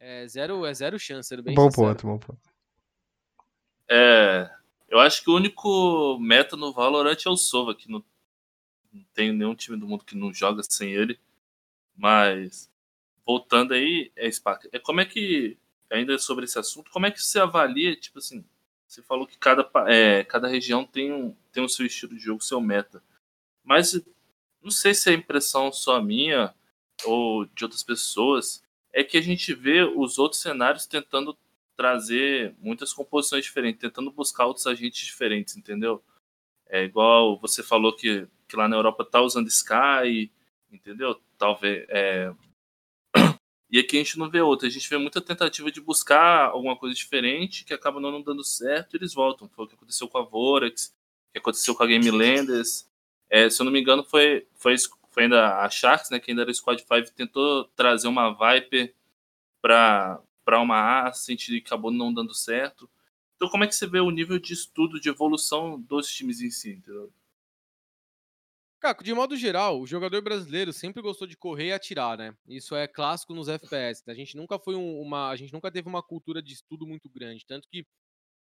[0.00, 1.88] é zero, é zero chance, sendo bem Bom sincero.
[1.88, 2.40] ponto, bom ponto.
[3.90, 4.48] É,
[4.88, 8.02] eu acho que o único meta no Valorant é o Sova, que não,
[8.96, 11.18] não tem nenhum time do mundo que não joga sem ele.
[11.96, 12.70] Mas,
[13.24, 14.66] voltando aí, é Spark.
[14.72, 15.56] É, como é que,
[15.90, 18.44] ainda sobre esse assunto, como é que você avalia, tipo assim,
[18.86, 22.42] você falou que cada, é, cada região tem um, tem o seu estilo de jogo,
[22.42, 23.02] seu meta.
[23.64, 24.00] Mas
[24.62, 26.54] não sei se é impressão só minha
[27.04, 28.62] ou de outras pessoas,
[28.92, 31.36] é que a gente vê os outros cenários tentando
[31.76, 36.02] trazer muitas composições diferentes, tentando buscar outros agentes diferentes, entendeu?
[36.68, 40.30] É igual você falou que, que lá na Europa tá usando Sky,
[40.70, 41.20] entendeu?
[41.38, 41.86] Talvez.
[41.88, 42.32] É...
[43.68, 46.76] E aqui a gente não vê outra, a gente vê muita tentativa de buscar alguma
[46.76, 49.48] coisa diferente que acaba não dando certo e eles voltam.
[49.48, 50.94] Foi o que aconteceu com a Vorax,
[51.32, 52.88] que aconteceu com a Game Landers.
[53.28, 54.76] É, se eu não me engano, foi, foi,
[55.10, 58.94] foi ainda a Sharks, né, que ainda era o Squad 5, tentou trazer uma Viper
[59.60, 60.20] para
[60.60, 62.88] uma Ascent e acabou não dando certo.
[63.34, 66.50] Então, como é que você vê o nível de estudo, de evolução dos times em
[66.50, 66.70] si?
[66.70, 67.12] Entendeu?
[68.94, 72.34] De modo geral, o jogador brasileiro sempre gostou de correr e atirar, né?
[72.48, 74.02] Isso é clássico nos FPS.
[74.06, 74.12] né?
[74.12, 77.08] A gente nunca foi um- uma, a gente nunca teve uma cultura de estudo muito
[77.10, 77.86] grande, tanto que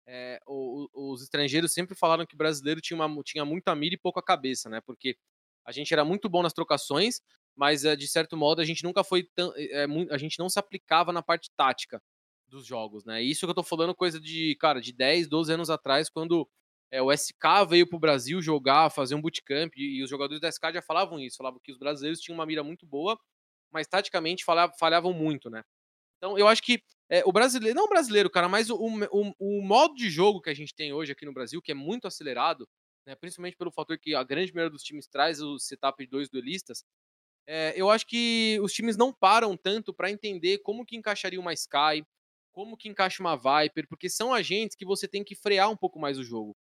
[0.08, 3.98] é, o- os estrangeiros sempre falaram que o brasileiro tinha, uma, tinha muita mira e
[4.00, 4.82] pouca cabeça, né?
[4.82, 5.18] Porque
[5.66, 7.22] a gente era muito bom nas trocações,
[7.56, 10.50] mas é, de certo modo a gente nunca foi tão, é, mu- a gente não
[10.50, 12.02] se aplicava na parte tática
[12.48, 13.22] dos jogos, né?
[13.24, 16.48] Isso que eu tô falando coisa de, cara, de 10, 12 anos atrás, quando
[16.98, 20.48] é, o SK veio pro Brasil jogar, fazer um bootcamp, e, e os jogadores da
[20.48, 23.18] SK já falavam isso, falavam que os brasileiros tinham uma mira muito boa,
[23.72, 25.64] mas taticamente falha- falhavam muito, né?
[26.18, 29.62] Então, eu acho que é, o brasileiro, não o brasileiro, cara, mas o, o, o
[29.62, 32.68] modo de jogo que a gente tem hoje aqui no Brasil, que é muito acelerado,
[33.06, 36.30] né, principalmente pelo fator que a grande maioria dos times traz o setup de dois
[36.30, 36.84] duelistas,
[37.48, 41.54] é, eu acho que os times não param tanto para entender como que encaixaria uma
[41.54, 42.04] Sky,
[42.52, 46.00] como que encaixa uma Viper, porque são agentes que você tem que frear um pouco
[46.00, 46.56] mais o jogo.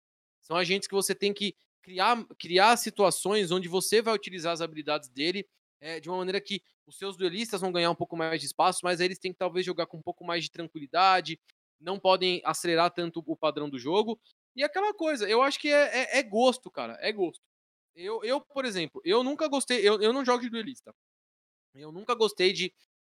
[0.51, 5.07] São agentes que você tem que criar, criar situações onde você vai utilizar as habilidades
[5.07, 5.47] dele
[5.79, 8.81] é, de uma maneira que os seus duelistas vão ganhar um pouco mais de espaço,
[8.83, 11.39] mas aí eles têm que talvez jogar com um pouco mais de tranquilidade,
[11.79, 14.19] não podem acelerar tanto o padrão do jogo.
[14.53, 17.41] E aquela coisa, eu acho que é, é, é gosto, cara, é gosto.
[17.95, 20.93] Eu, eu, por exemplo, eu nunca gostei, eu, eu não jogo de duelista.
[21.73, 22.73] Eu nunca gostei de,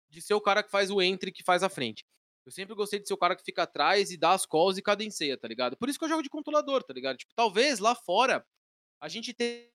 [0.08, 2.04] de ser o cara que faz o entre, que faz a frente.
[2.44, 4.82] Eu sempre gostei de ser o cara que fica atrás e dá as calls e
[4.82, 5.76] cadencia, tá ligado?
[5.76, 7.16] Por isso que eu jogo de controlador, tá ligado?
[7.16, 8.46] Tipo, talvez lá fora
[9.00, 9.66] a gente tenha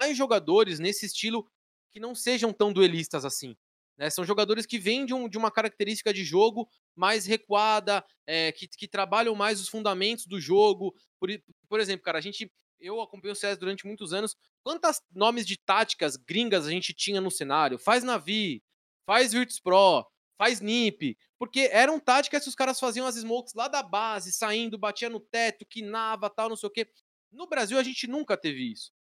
[0.00, 1.46] mais jogadores nesse estilo
[1.90, 3.56] que não sejam tão duelistas assim.
[3.96, 4.10] Né?
[4.10, 8.66] São jogadores que vêm de, um, de uma característica de jogo mais recuada, é, que,
[8.66, 10.94] que trabalham mais os fundamentos do jogo.
[11.20, 11.30] Por,
[11.68, 12.50] por exemplo, cara, a gente.
[12.80, 14.34] Eu acompanhei o CS durante muitos anos.
[14.64, 17.78] Quantas nomes de táticas gringas a gente tinha no cenário?
[17.78, 18.60] Faz Navi,
[19.06, 20.04] faz Virtus Pro,
[20.36, 21.16] faz NiP.
[21.38, 25.20] Porque eram táticas que os caras faziam as smokes lá da base, saindo, batia no
[25.20, 26.88] teto, quinava, tal, não sei o quê.
[27.30, 28.92] No Brasil a gente nunca teve isso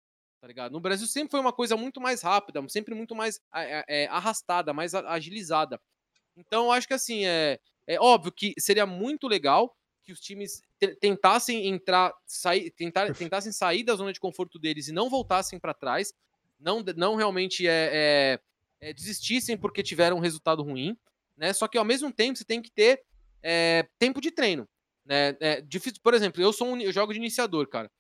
[0.41, 0.71] tá ligado?
[0.71, 4.73] No Brasil sempre foi uma coisa muito mais rápida, sempre muito mais é, é, arrastada,
[4.73, 5.79] mais agilizada.
[6.35, 10.63] Então, eu acho que assim, é, é óbvio que seria muito legal que os times
[10.99, 15.75] tentassem entrar, sair, tentar, tentassem sair da zona de conforto deles e não voltassem para
[15.75, 16.11] trás,
[16.59, 18.39] não, não realmente é,
[18.79, 20.97] é, desistissem porque tiveram um resultado ruim,
[21.41, 21.51] né?
[21.53, 23.01] Só que ao mesmo tempo você tem que ter
[23.41, 24.69] é, tempo de treino,
[25.03, 25.35] né?
[25.39, 27.91] É difícil, por exemplo, eu sou um eu jogo de iniciador, cara.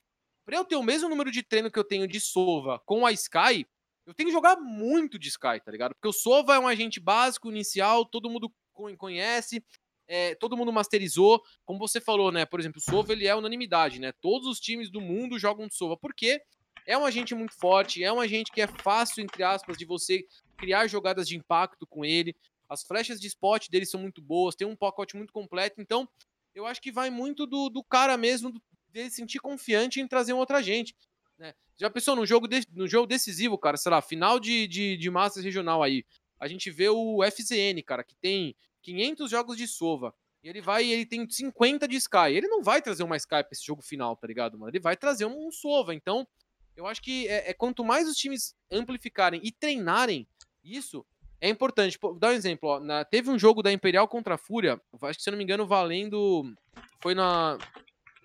[0.45, 3.11] Pra eu ter o mesmo número de treino que eu tenho de Sova com a
[3.11, 3.65] Sky,
[4.05, 5.95] eu tenho que jogar muito de Sky, tá ligado?
[5.95, 8.53] Porque o Sova é um agente básico, inicial, todo mundo
[8.97, 9.63] conhece,
[10.07, 11.41] é, todo mundo masterizou.
[11.65, 12.45] Como você falou, né?
[12.45, 14.11] Por exemplo, o Sova ele é unanimidade, né?
[14.21, 15.97] Todos os times do mundo jogam de Sova.
[15.97, 16.39] Por quê?
[16.85, 20.25] É um agente muito forte, é um agente que é fácil, entre aspas, de você
[20.57, 22.35] criar jogadas de impacto com ele.
[22.71, 25.81] As flechas de spot dele são muito boas, tem um pacote muito completo.
[25.81, 26.07] Então,
[26.55, 28.53] eu acho que vai muito do, do cara mesmo,
[28.87, 30.95] dele sentir confiante em trazer um agente.
[31.37, 31.53] Né?
[31.77, 35.09] Já pensou no jogo, de, no jogo decisivo, cara, sei lá, final de, de, de
[35.09, 36.05] Masters regional aí.
[36.39, 40.15] A gente vê o FZN, cara, que tem 500 jogos de Sova.
[40.41, 42.31] E ele vai, ele tem 50 de Sky.
[42.31, 44.71] Ele não vai trazer uma Sky pra esse jogo final, tá ligado, mano?
[44.71, 45.93] Ele vai trazer um, um Sova.
[45.93, 46.25] Então,
[46.73, 50.25] eu acho que é, é, quanto mais os times amplificarem e treinarem
[50.63, 51.05] isso,
[51.41, 51.97] é importante.
[51.97, 55.17] Pô, dar um exemplo, ó, na, teve um jogo da Imperial contra a Fúria, acho
[55.17, 56.53] que se eu não me engano, valendo.
[57.01, 57.57] Foi na.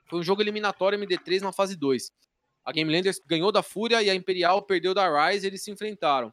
[0.08, 2.12] Foi um jogo eliminatório MD3 na fase 2.
[2.64, 6.32] A Game Landers ganhou da Fúria e a Imperial perdeu da Rise, eles se enfrentaram.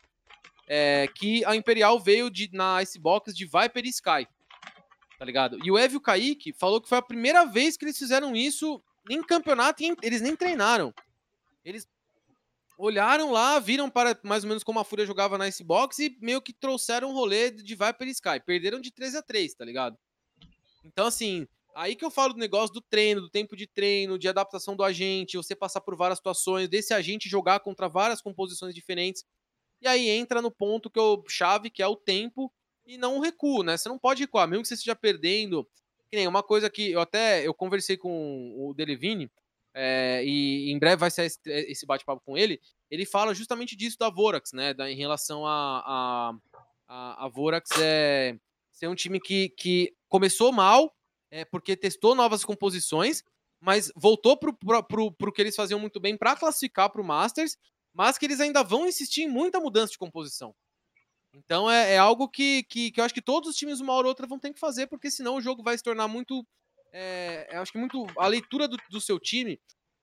[0.67, 4.27] É, que a Imperial veio de, na Icebox de Viper e Sky.
[5.17, 5.57] Tá ligado?
[5.63, 9.21] E o Evio Kaique falou que foi a primeira vez que eles fizeram isso em
[9.23, 10.93] campeonato e eles nem treinaram.
[11.63, 11.87] Eles
[12.83, 16.41] olharam lá, viram para mais ou menos como a Fúria jogava na Icebox e meio
[16.41, 18.41] que trouxeram o rolê de Viper Sky.
[18.45, 19.97] Perderam de 3 a 3 tá ligado?
[20.83, 24.27] Então, assim, aí que eu falo do negócio do treino, do tempo de treino, de
[24.27, 29.23] adaptação do agente, você passar por várias situações, desse agente jogar contra várias composições diferentes.
[29.81, 32.51] E aí entra no ponto que eu chave, que é o tempo
[32.85, 33.77] e não o recuo, né?
[33.77, 35.65] Você não pode recuar, mesmo que você esteja perdendo.
[36.09, 39.31] Que nem uma coisa que eu até eu conversei com o Delevine,
[39.73, 42.59] é, e em breve vai ser esse bate-papo com ele.
[42.89, 44.73] Ele fala justamente disso da Vorax, né?
[44.73, 46.33] Da, em relação a, a,
[46.87, 48.37] a, a Vorax é
[48.71, 50.93] ser um time que, que começou mal,
[51.31, 53.23] é, porque testou novas composições,
[53.59, 57.57] mas voltou pro, pro que eles faziam muito bem para classificar para o Masters,
[57.93, 60.53] mas que eles ainda vão insistir em muita mudança de composição.
[61.33, 64.05] Então é, é algo que, que, que, eu acho que todos os times, uma hora
[64.05, 66.45] ou outra, vão ter que fazer, porque senão o jogo vai se tornar muito.
[66.93, 68.05] É, eu acho que muito.
[68.17, 69.59] A leitura do, do seu time,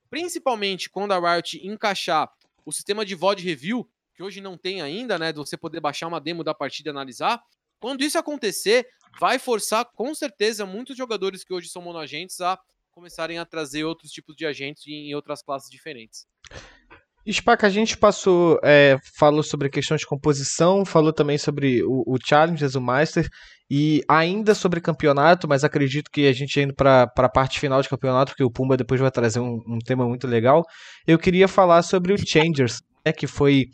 [0.09, 2.29] principalmente quando a Riot encaixar
[2.65, 5.31] o sistema de VOD review, que hoje não tem ainda, né?
[5.31, 7.41] De você poder baixar uma demo da partida e analisar.
[7.79, 8.87] Quando isso acontecer,
[9.19, 12.59] vai forçar com certeza muitos jogadores que hoje são monoagentes a
[12.91, 16.27] começarem a trazer outros tipos de agentes em outras classes diferentes.
[17.29, 22.03] Spaca, a gente passou, é, falou sobre a questão de composição, falou também sobre o,
[22.07, 23.27] o Challengers, o Master,
[23.69, 27.89] e ainda sobre campeonato, mas acredito que a gente indo para a parte final de
[27.89, 30.63] campeonato, porque o Pumba depois vai trazer um, um tema muito legal,
[31.07, 33.65] eu queria falar sobre o Changers, né, que foi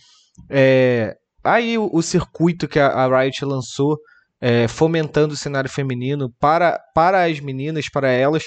[0.49, 3.97] é, aí o, o, circuito que a, a Riot lançou,
[4.39, 8.43] é, fomentando o cenário feminino para, para as meninas, para elas,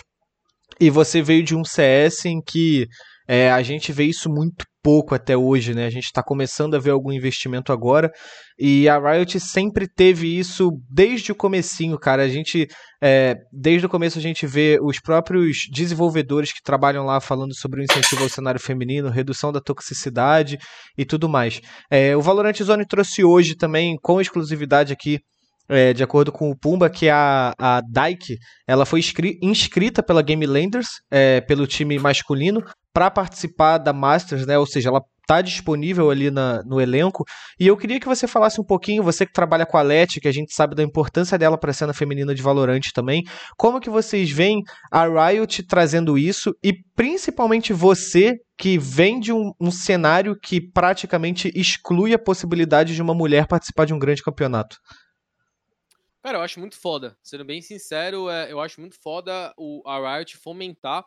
[0.78, 2.86] e você veio de um CS em que
[3.32, 5.86] é, a gente vê isso muito pouco até hoje, né?
[5.86, 8.10] A gente está começando a ver algum investimento agora
[8.58, 12.24] e a Riot sempre teve isso desde o comecinho, cara.
[12.24, 12.66] A gente,
[13.00, 17.80] é, desde o começo a gente vê os próprios desenvolvedores que trabalham lá falando sobre
[17.80, 20.58] o incentivo ao cenário feminino, redução da toxicidade
[20.98, 21.60] e tudo mais.
[21.88, 25.20] É, o Valorant Zone trouxe hoje também, com exclusividade aqui,
[25.68, 29.00] é, de acordo com o Pumba, que a, a Dyke ela foi
[29.40, 32.60] inscrita pela Game Landers, é, pelo time masculino,
[32.92, 34.58] para participar da Masters, né?
[34.58, 37.24] Ou seja, ela está disponível ali na, no elenco.
[37.58, 40.26] E eu queria que você falasse um pouquinho, você que trabalha com a Leti, que
[40.26, 43.22] a gente sabe da importância dela para a cena feminina de Valorant também,
[43.56, 44.60] como que vocês veem
[44.90, 51.50] a Riot trazendo isso e principalmente você que vem de um, um cenário que praticamente
[51.54, 54.76] exclui a possibilidade de uma mulher participar de um grande campeonato.
[56.22, 57.16] Cara, eu acho muito foda.
[57.22, 61.04] Sendo bem sincero, é, eu acho muito foda o, a Riot fomentar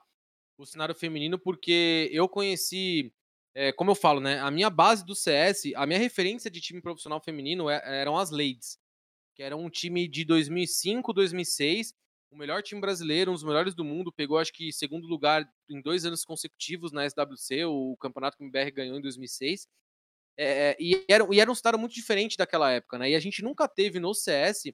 [0.58, 3.14] o cenário feminino, porque eu conheci,
[3.56, 4.40] é, como eu falo, né?
[4.40, 8.32] A minha base do CS, a minha referência de time profissional feminino é, eram as
[8.32, 8.78] Ladies,
[9.36, 11.94] que era um time de 2005, 2006,
[12.32, 15.82] o melhor time brasileiro, um dos melhores do mundo, pegou acho que segundo lugar em
[15.82, 19.68] dois anos consecutivos na SWC, o campeonato que o MBR ganhou em 2006.
[20.36, 23.12] É, e, era, e era um cenário muito diferente daquela época, né?
[23.12, 24.74] E a gente nunca teve no CS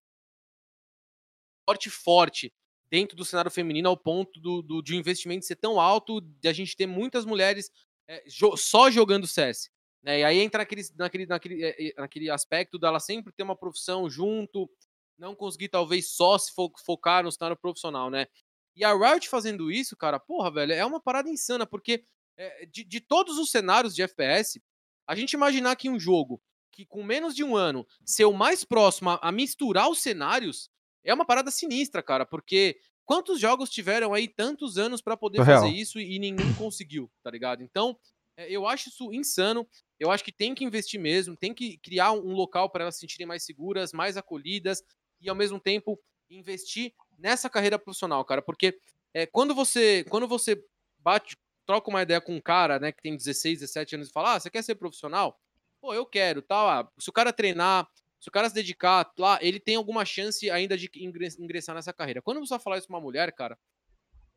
[1.68, 2.54] forte forte
[2.90, 6.54] dentro do cenário feminino ao ponto do, do, de investimento ser tão alto, de a
[6.54, 7.72] gente ter muitas mulheres
[8.08, 9.70] é, jo só jogando CS.
[10.02, 10.20] Né?
[10.20, 14.70] E aí entra naquele, naquele, naquele, é, naquele aspecto dela sempre ter uma profissão junto,
[15.18, 18.28] não conseguir talvez só se fo focar no cenário profissional, né?
[18.76, 22.06] E a Riot fazendo isso, cara, porra, velho, é uma parada insana, porque
[22.38, 24.62] é, de, de todos os cenários de FPS,
[25.06, 26.42] a gente imaginar que um jogo
[26.72, 30.70] que com menos de um ano ser o mais próximo a, a misturar os cenários
[31.04, 35.68] é uma parada sinistra, cara, porque quantos jogos tiveram aí tantos anos para poder fazer
[35.68, 35.70] real.
[35.70, 37.64] isso e ninguém conseguiu, tá ligado?
[37.64, 37.98] Então,
[38.38, 39.68] é, eu acho isso insano.
[40.00, 43.02] Eu acho que tem que investir mesmo, tem que criar um local para elas se
[43.02, 44.82] sentirem mais seguras, mais acolhidas
[45.20, 46.00] e ao mesmo tempo
[46.30, 48.80] investir nessa carreira profissional, cara, porque
[49.14, 50.64] é, quando você quando você
[51.00, 51.36] bate,
[51.66, 54.40] troca uma ideia com um cara, né, que tem 16, 17 anos e fala: "Ah,
[54.40, 55.40] você quer ser profissional?"
[55.82, 56.68] Pô, eu quero, tal.
[56.68, 57.88] Tá, ah, se o cara treinar,
[58.20, 62.22] se o cara se dedicar lá, ele tem alguma chance ainda de ingressar nessa carreira.
[62.22, 63.58] Quando você falar isso pra uma mulher, cara,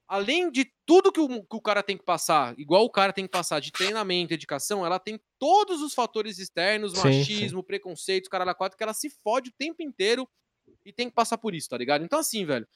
[0.07, 3.25] além de tudo que o, que o cara tem que passar, igual o cara tem
[3.25, 7.67] que passar de treinamento, dedicação, ela tem todos os fatores externos, sim, machismo, sim.
[7.67, 10.29] preconceito, cara da quatro, que ela se fode o tempo inteiro
[10.85, 12.05] e tem que passar por isso, tá ligado?
[12.05, 12.69] Então, assim, velho,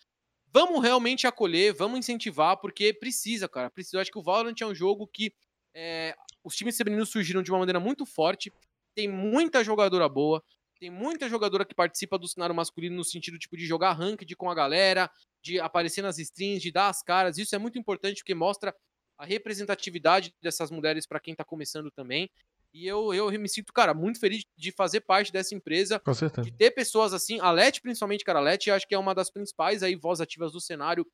[0.53, 3.71] vamos realmente acolher, vamos incentivar, porque precisa, cara.
[3.71, 3.99] Precisa.
[3.99, 5.33] Eu acho que o Valorant é um jogo que
[5.75, 8.53] é, os times femininos surgiram de uma maneira muito forte,
[8.95, 10.43] tem muita jogadora boa,
[10.79, 14.51] tem muita jogadora que participa do cenário masculino no sentido tipo de jogar ranked com
[14.51, 15.11] a galera,
[15.43, 17.39] de aparecer nas streams, de dar as caras.
[17.39, 18.75] Isso é muito importante porque mostra
[19.19, 22.31] a representatividade dessas mulheres para quem tá começando também.
[22.75, 25.99] E eu, eu me sinto, cara, muito feliz de fazer parte dessa empresa.
[25.99, 26.45] Com certeza.
[26.45, 27.41] De ter pessoas assim.
[27.41, 30.53] A Let, principalmente, cara, a Let, acho que é uma das principais aí voz ativas
[30.53, 31.07] do cenário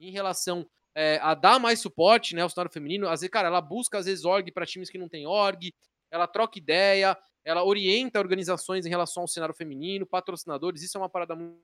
[0.00, 3.06] em relação é, a dar mais suporte, né, ao cenário feminino.
[3.06, 5.74] Às vezes, cara, ela busca, às vezes, org para times que não tem org.
[6.10, 11.08] ela troca ideia, ela orienta organizações em relação ao cenário feminino, patrocinadores, isso é uma
[11.08, 11.60] parada muito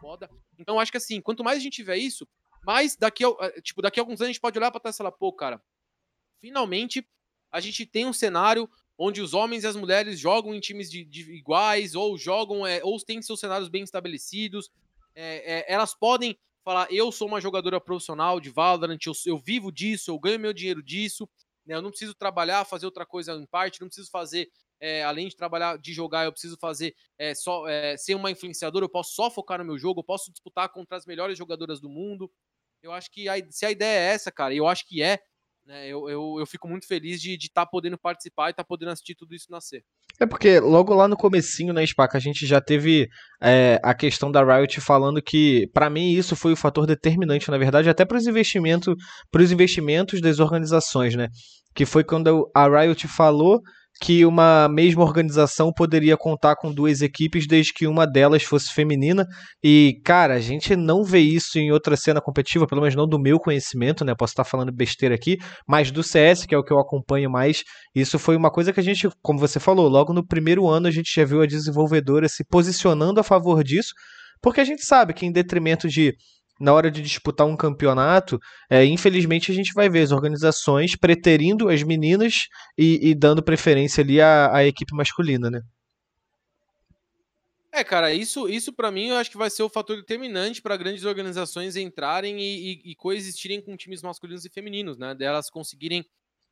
[0.00, 0.30] foda.
[0.58, 2.26] Então acho que assim, quanto mais a gente tiver isso,
[2.64, 4.96] mais daqui a, eh, tipo, daqui a alguns anos a gente pode olhar para trás
[4.96, 5.62] e falar, pô, cara,
[6.40, 7.06] finalmente
[7.50, 8.68] a gente tem um cenário
[9.02, 12.82] onde os homens e as mulheres jogam em times de, de iguais, ou jogam, é,
[12.84, 14.70] ou têm seus cenários bem estabelecidos.
[15.14, 19.72] É, é, elas podem falar, eu sou uma jogadora profissional de Valorant, eu, eu vivo
[19.72, 21.26] disso, eu ganho meu dinheiro disso,
[21.64, 24.50] né, eu não preciso trabalhar, fazer outra coisa em parte, não preciso fazer,
[24.80, 28.84] é, além de trabalhar, de jogar, eu preciso fazer é, só é, ser uma influenciadora,
[28.84, 31.88] eu posso só focar no meu jogo, eu posso disputar contra as melhores jogadoras do
[31.88, 32.30] mundo.
[32.82, 35.18] Eu acho que a, se a ideia é essa, cara, eu acho que é,
[35.66, 38.66] né, eu, eu, eu fico muito feliz de estar tá podendo participar e estar tá
[38.66, 39.84] podendo assistir tudo isso nascer.
[40.18, 43.08] É porque logo lá no comecinho, né, Spaca, a gente já teve
[43.42, 47.58] é, a questão da Riot falando que, para mim, isso foi o fator determinante, na
[47.58, 48.94] verdade, até para os investimentos,
[49.52, 51.28] investimentos das organizações, né?
[51.74, 53.60] Que foi quando a Riot falou
[54.00, 59.26] que uma mesma organização poderia contar com duas equipes desde que uma delas fosse feminina.
[59.62, 63.20] E, cara, a gente não vê isso em outra cena competitiva, pelo menos não do
[63.20, 64.14] meu conhecimento, né?
[64.14, 65.36] Posso estar falando besteira aqui,
[65.68, 67.62] mas do CS, que é o que eu acompanho mais,
[67.94, 70.90] isso foi uma coisa que a gente, como você falou, logo no primeiro ano a
[70.90, 73.92] gente já viu a desenvolvedora se posicionando a favor disso,
[74.40, 76.14] porque a gente sabe que em detrimento de
[76.60, 78.38] na hora de disputar um campeonato,
[78.68, 84.02] é, infelizmente a gente vai ver as organizações preterindo as meninas e, e dando preferência
[84.02, 85.62] ali à, à, equipe masculina, né?
[87.72, 90.76] É, cara, isso, isso para mim eu acho que vai ser o fator determinante para
[90.76, 95.14] grandes organizações entrarem e, e, e, coexistirem com times masculinos e femininos, né?
[95.14, 96.04] Delas conseguirem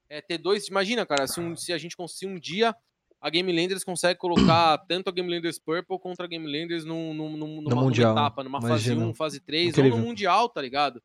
[0.09, 0.69] é, ter dois.
[0.69, 2.75] Imagina, cara, se, um, se a gente conseguir um dia
[3.21, 7.13] a Game Landers consegue colocar tanto a Game Landers Purple contra a Game Landers num,
[7.15, 8.97] num, num, numa, mundial, numa etapa, numa Imagina.
[8.97, 9.93] fase 1, fase 3, Incrível.
[9.93, 11.03] ou no Mundial, tá ligado?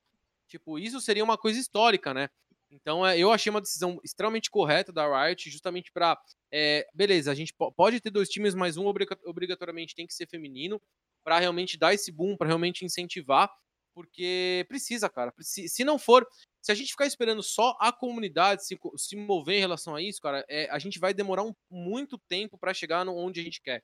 [0.47, 2.29] Tipo, isso seria uma coisa histórica, né?
[2.69, 6.19] Então, é, eu achei uma decisão extremamente correta da Riot, justamente para
[6.51, 10.81] é, beleza, a gente pode ter dois times, mas um obrigatoriamente tem que ser feminino,
[11.23, 13.49] para realmente dar esse boom, para realmente incentivar,
[13.93, 15.33] porque precisa, cara.
[15.39, 16.27] Se não for,
[16.61, 20.21] se a gente ficar esperando só a comunidade se, se mover em relação a isso,
[20.21, 23.61] cara, é, a gente vai demorar um, muito tempo para chegar no, onde a gente
[23.61, 23.83] quer.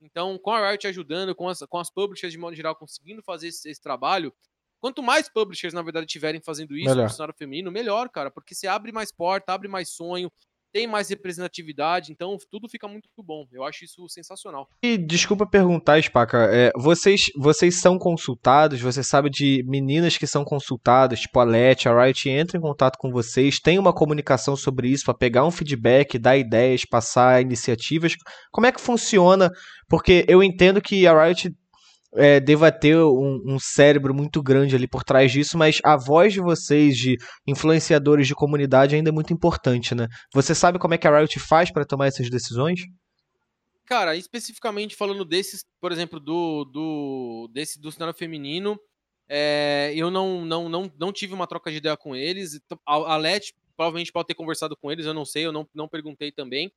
[0.00, 3.48] Então, com a Riot ajudando, com as, com as publishers de modo geral conseguindo fazer
[3.48, 4.34] esse, esse trabalho,
[4.80, 7.04] quanto mais publishers, na verdade, tiverem fazendo isso melhor.
[7.04, 10.30] no cenário feminino, melhor, cara, porque você abre mais porta, abre mais sonho,
[10.74, 13.46] tem mais representatividade, então tudo fica muito bom.
[13.52, 14.68] Eu acho isso sensacional.
[14.82, 18.80] E desculpa perguntar, Spaca, é, vocês, vocês são consultados?
[18.80, 22.98] Você sabe de meninas que são consultadas, tipo a Let, a Riot entra em contato
[22.98, 28.16] com vocês, tem uma comunicação sobre isso para pegar um feedback, dar ideias, passar iniciativas.
[28.50, 29.52] Como é que funciona?
[29.88, 31.54] Porque eu entendo que a Riot
[32.16, 36.32] é, deva ter um, um, cérebro muito grande ali por trás disso, mas a voz
[36.32, 37.16] de vocês, de
[37.46, 40.06] influenciadores de comunidade, ainda é muito importante, né?
[40.32, 42.80] Você sabe como é que a Riot faz para tomar essas decisões?
[43.86, 48.78] Cara, especificamente falando desses, por exemplo, do, do desse do cenário feminino,
[49.28, 52.60] é, eu não, não, não, não tive uma troca de ideia com eles.
[52.86, 55.88] A, a Let provavelmente pode ter conversado com eles, eu não sei, eu não, não
[55.88, 56.72] perguntei também.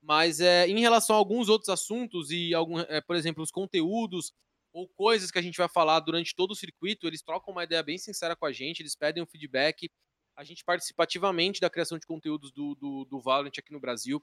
[0.00, 4.32] Mas é, em relação a alguns outros assuntos e, algum, é, por exemplo, os conteúdos
[4.72, 7.82] ou coisas que a gente vai falar durante todo o circuito, eles trocam uma ideia
[7.82, 9.90] bem sincera com a gente, eles pedem um feedback,
[10.36, 14.22] a gente participa ativamente da criação de conteúdos do, do, do Valorant aqui no Brasil.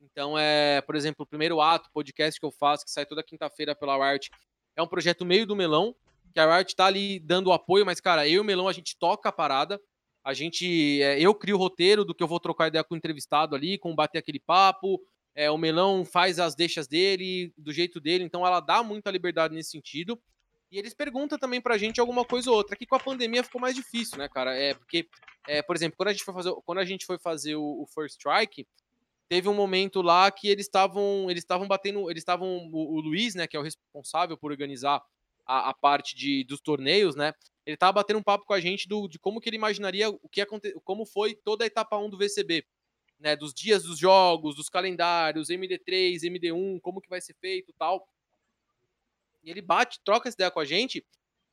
[0.00, 3.74] Então, é, por exemplo, o primeiro ato, podcast que eu faço, que sai toda quinta-feira
[3.74, 4.30] pela Riot,
[4.74, 5.94] é um projeto meio do Melão,
[6.32, 8.96] que a Riot tá ali dando apoio, mas, cara, eu e o Melão, a gente
[8.96, 9.78] toca a parada,
[10.24, 12.96] a gente, é, eu crio o roteiro do que eu vou trocar ideia com o
[12.96, 15.00] entrevistado ali, com bater aquele papo,
[15.34, 19.54] é, o Melão faz as deixas dele, do jeito dele, então ela dá muita liberdade
[19.54, 20.20] nesse sentido.
[20.70, 22.74] E eles perguntam também pra gente alguma coisa ou outra.
[22.74, 24.54] Aqui com a pandemia ficou mais difícil, né, cara?
[24.54, 25.08] É porque,
[25.48, 27.86] é, por exemplo, quando a gente foi fazer, quando a gente foi fazer o, o
[27.86, 28.66] First Strike,
[29.28, 33.34] teve um momento lá que eles estavam eles estavam batendo, eles estavam o, o, Luiz,
[33.34, 35.02] né, que é o responsável por organizar
[35.46, 37.32] a, a, parte de, dos torneios, né?
[37.66, 40.28] Ele tava batendo um papo com a gente do, de como que ele imaginaria o
[40.30, 42.64] que aconte, como foi toda a etapa 1 do VCB
[43.20, 48.08] né, dos dias dos jogos, dos calendários, MD3, MD1, como que vai ser feito tal.
[49.44, 51.04] E ele bate, troca essa ideia com a gente,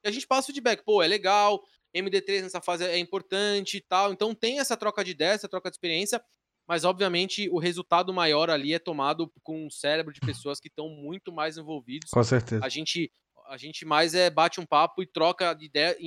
[0.04, 1.62] e a gente passa o feedback, pô, é legal,
[1.94, 4.14] MD3 nessa fase é importante e tal.
[4.14, 6.24] Então tem essa troca de ideia, essa troca de experiência,
[6.68, 10.90] mas obviamente o resultado maior ali é tomado com o cérebro de pessoas que estão
[10.90, 12.12] muito mais envolvidos.
[12.12, 12.66] Com certeza.
[12.66, 13.12] A gente
[13.48, 15.98] a gente mais é bate um papo e troca de ideia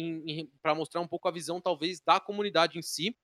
[0.61, 3.17] para mostrar um pouco a visão talvez da comunidade em si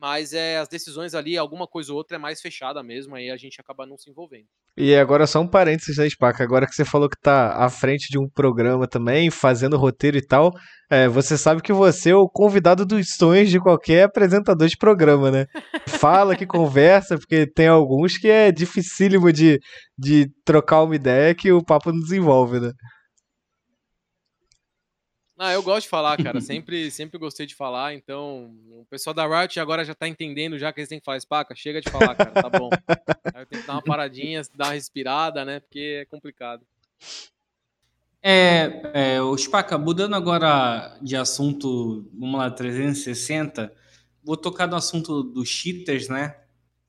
[0.00, 3.36] Mas é, as decisões ali, alguma coisa ou outra é mais fechada mesmo, aí a
[3.36, 4.46] gente acaba não se envolvendo.
[4.74, 6.42] E agora só um parênteses aí, Spaca.
[6.42, 10.26] Agora que você falou que tá à frente de um programa também, fazendo roteiro e
[10.26, 10.52] tal,
[10.90, 15.30] é, você sabe que você é o convidado dos sonhos de qualquer apresentador de programa,
[15.30, 15.44] né?
[15.86, 19.58] Fala que conversa, porque tem alguns que é dificílimo de,
[19.98, 22.72] de trocar uma ideia que o papo não desenvolve, né?
[25.42, 26.38] Ah, eu gosto de falar, cara.
[26.38, 27.94] Sempre, sempre gostei de falar.
[27.94, 31.16] Então, o pessoal da Riot agora já tá entendendo já que eles têm que falar
[31.16, 31.54] espaca.
[31.54, 32.30] Chega de falar, cara.
[32.30, 32.68] Tá bom.
[33.34, 35.60] Aí eu tenho que dar uma paradinha, dar uma respirada, né?
[35.60, 36.62] Porque é complicado.
[38.22, 43.72] É, é o Spaca, mudando agora de assunto, vamos lá, 360,
[44.22, 46.36] vou tocar no assunto dos cheaters, né?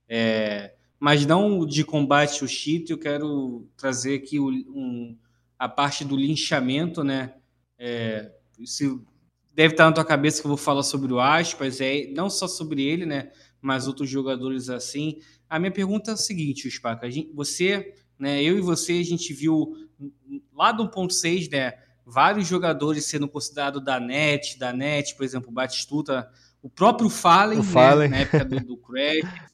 [0.09, 5.17] É, mas não de combate ao cheat, eu quero trazer aqui o, um,
[5.57, 7.35] a parte do linchamento, né?
[7.79, 8.29] É,
[8.65, 8.99] se
[9.53, 12.47] deve estar na tua cabeça que eu vou falar sobre o Aspas, é não só
[12.47, 13.31] sobre ele, né,
[13.61, 15.19] mas outros jogadores assim.
[15.49, 19.73] A minha pergunta é a seguinte, Spaca, você, né, eu e você, a gente viu
[20.53, 21.73] lá do 1.6, né,
[22.05, 26.29] vários jogadores sendo considerados da net, da net, por exemplo, o Batistuta,
[26.61, 28.09] o próprio Fallen, o né, Fallen.
[28.09, 29.51] na época do, do Crash.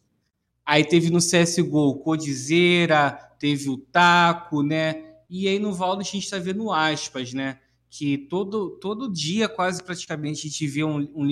[0.66, 5.16] Aí teve no CSGO o Codizeira, teve o Taco, né?
[5.30, 7.60] E aí no Valdo a gente está vendo aspas, né?
[7.90, 11.26] Que todo, todo dia, quase praticamente, a gente vê um, um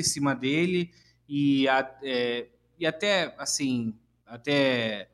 [0.00, 0.90] em cima dele
[1.28, 2.48] e, a, é,
[2.78, 3.94] e até, assim,
[4.26, 5.08] até,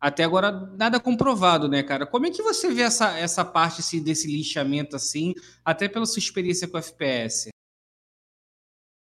[0.00, 2.06] até agora nada comprovado, né, cara?
[2.06, 5.34] Como é que você vê essa, essa parte assim, desse linchamento, assim,
[5.64, 7.50] até pela sua experiência com o FPS?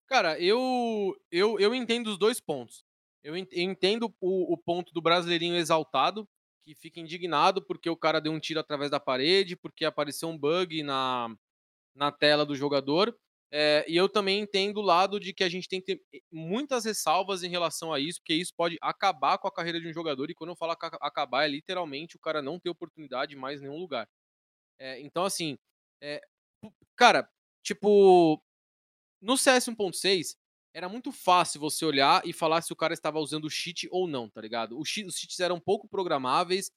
[0.08, 2.86] Cara, eu, eu, eu entendo os dois pontos.
[3.22, 6.26] Eu entendo o, o ponto do brasileirinho exaltado,
[6.68, 10.38] que fica indignado porque o cara deu um tiro através da parede, porque apareceu um
[10.38, 11.34] bug na,
[11.96, 13.18] na tela do jogador.
[13.50, 16.20] É, e eu também entendo o lado de que a gente tem que ter eh,
[16.30, 19.94] muitas ressalvas em relação a isso, porque isso pode acabar com a carreira de um
[19.94, 20.30] jogador.
[20.30, 23.78] E quando eu falo acabar, é literalmente o cara não ter oportunidade em mais nenhum
[23.78, 24.10] lugar.
[24.80, 25.58] É, então, assim,
[26.02, 26.22] é,
[26.98, 27.30] cara,
[27.64, 28.44] tipo,
[29.22, 30.38] no CS 1.6,
[30.78, 34.30] era muito fácil você olhar e falar se o cara estava usando cheat ou não,
[34.30, 34.80] tá ligado?
[34.80, 36.72] Os cheats eram pouco programáveis,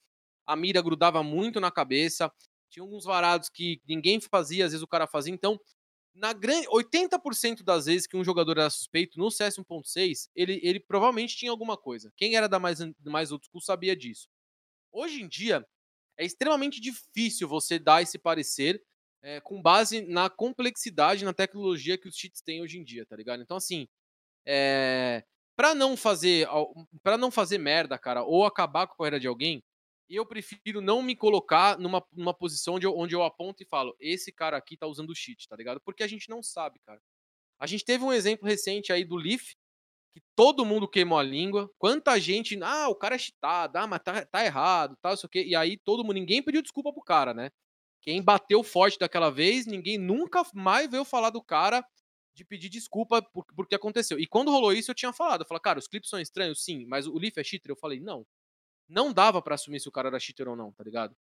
[0.47, 2.33] a mira grudava muito na cabeça,
[2.71, 5.35] tinha alguns varados que ninguém fazia, às vezes o cara fazia.
[5.35, 5.61] Então,
[6.15, 10.81] na grande 80% das vezes que um jogador era suspeito no CS 1.6, ele, ele
[10.81, 12.11] provavelmente tinha alguma coisa.
[12.17, 14.31] Quem era da mais, mais old school sabia disso.
[14.91, 15.63] Hoje em dia,
[16.17, 18.83] é extremamente difícil você dar esse parecer
[19.23, 23.17] é, com base na complexidade, na tecnologia que os cheats têm hoje em dia, tá
[23.17, 23.43] ligado?
[23.43, 23.87] Então, assim,
[24.47, 25.25] é,
[25.57, 26.49] para não fazer
[27.03, 29.63] para não fazer merda, cara, ou acabar com a carreira de alguém,
[30.09, 33.95] eu prefiro não me colocar numa, numa posição onde eu, onde eu aponto e falo,
[34.01, 35.81] esse cara aqui tá usando cheat, tá ligado?
[35.81, 37.01] Porque a gente não sabe, cara.
[37.61, 39.53] A gente teve um exemplo recente aí do Leaf,
[40.15, 41.71] que todo mundo queimou a língua.
[41.79, 45.45] Quanta gente, ah, o cara é cheatado, ah, mas tá, tá errado, tal, isso aqui.
[45.45, 47.51] E aí todo mundo, ninguém pediu desculpa pro cara, né?
[48.01, 51.85] Quem bateu forte daquela vez, ninguém nunca mais veio falar do cara
[52.35, 54.19] de pedir desculpa por, por que aconteceu.
[54.19, 55.43] E quando rolou isso, eu tinha falado.
[55.43, 57.71] Eu falei, cara, os clipes são estranhos, sim, mas o Leaf é cheater?
[57.71, 58.27] Eu falei, não.
[58.89, 61.15] Não dava para assumir se o cara era cheater ou não, tá ligado?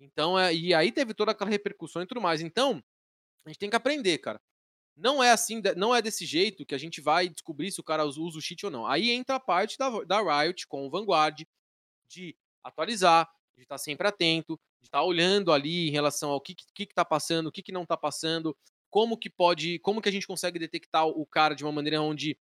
[0.00, 2.40] Então, é, e aí teve toda aquela repercussão e tudo mais.
[2.40, 2.82] Então,
[3.44, 4.40] a gente tem que aprender, cara.
[4.96, 8.04] Não é assim, não é desse jeito que a gente vai descobrir se o cara
[8.04, 8.86] usa o cheat ou não.
[8.86, 11.42] Aí entra a parte da, da Riot com o Vanguard
[12.08, 16.86] de atualizar, de estar sempre atento, de estar olhando ali em relação ao que que,
[16.86, 18.56] que tá passando, o que, que não está passando,
[18.90, 22.36] como que pode, como que a gente consegue detectar o cara de uma maneira onde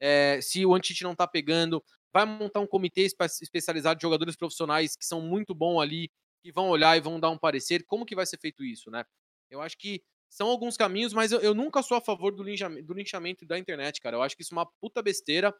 [0.00, 1.82] é, se o anti não está pegando,
[2.12, 6.10] vai montar um comitê especializado de jogadores profissionais que são muito bons ali,
[6.42, 9.04] que vão olhar e vão dar um parecer, como que vai ser feito isso, né?
[9.50, 12.86] Eu acho que são alguns caminhos, mas eu, eu nunca sou a favor do linchamento,
[12.86, 14.16] do linchamento da internet, cara.
[14.16, 15.54] Eu acho que isso é uma puta besteira.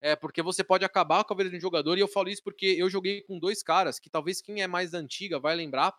[0.00, 2.42] É, porque você pode acabar com a vida de um jogador, e eu falo isso
[2.42, 5.94] porque eu joguei com dois caras, que talvez quem é mais antiga vai lembrar.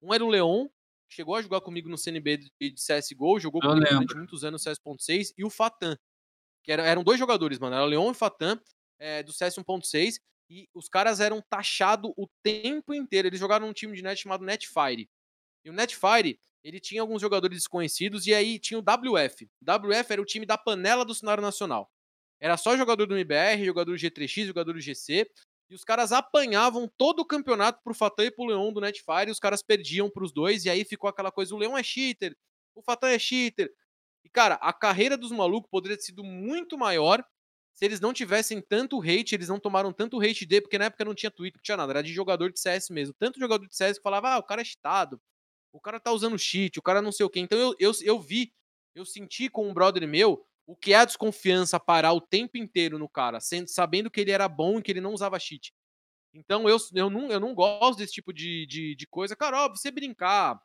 [0.00, 0.68] Um era o Leon,
[1.08, 4.64] que chegou a jogar comigo no CNB de, CSGO, jogou eu comigo durante muitos anos
[4.64, 5.98] no CS.6, e o Fatan,
[6.62, 8.60] que era, eram dois jogadores, mano, era o Leon e o Fatan,
[8.98, 10.18] é, do CS 1.6,
[10.48, 13.28] e os caras eram taxados o tempo inteiro.
[13.28, 15.08] Eles jogaram num time de net chamado Netfire.
[15.64, 19.48] E o Netfire, ele tinha alguns jogadores desconhecidos, e aí tinha o WF.
[19.60, 21.90] O WF era o time da panela do cenário nacional.
[22.46, 25.28] Era só jogador do MBR, jogador do G3X, jogador do GC.
[25.68, 29.26] E os caras apanhavam todo o campeonato pro Fatan e pro Leon do Netfire.
[29.26, 30.64] E os caras perdiam pros dois.
[30.64, 32.36] E aí ficou aquela coisa: o Leon é cheater,
[32.72, 33.68] o Fatan é cheater.
[34.24, 37.20] E, cara, a carreira dos malucos poderia ter sido muito maior
[37.74, 41.04] se eles não tivessem tanto hate, eles não tomaram tanto hate de, porque na época
[41.04, 43.12] não tinha Twitter, não tinha nada, era de jogador de CS mesmo.
[43.18, 45.20] Tanto jogador de CS que falava, ah, o cara é cheatado,
[45.72, 47.40] o cara tá usando cheat, o cara não sei o quê.
[47.40, 48.54] Então eu, eu, eu vi,
[48.94, 52.98] eu senti com um brother meu o que é a desconfiança parar o tempo inteiro
[52.98, 55.72] no cara, sendo, sabendo que ele era bom e que ele não usava cheat.
[56.34, 59.36] Então eu, eu, não, eu não gosto desse tipo de, de, de coisa.
[59.36, 60.60] Cara, ó, você brincar,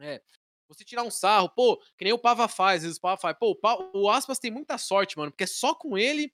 [0.00, 0.20] é,
[0.68, 3.36] você tirar um sarro, pô, que nem o Pava faz, às vezes o Pava faz.
[3.38, 6.32] Pô, o, o Aspas tem muita sorte, mano, porque é só com ele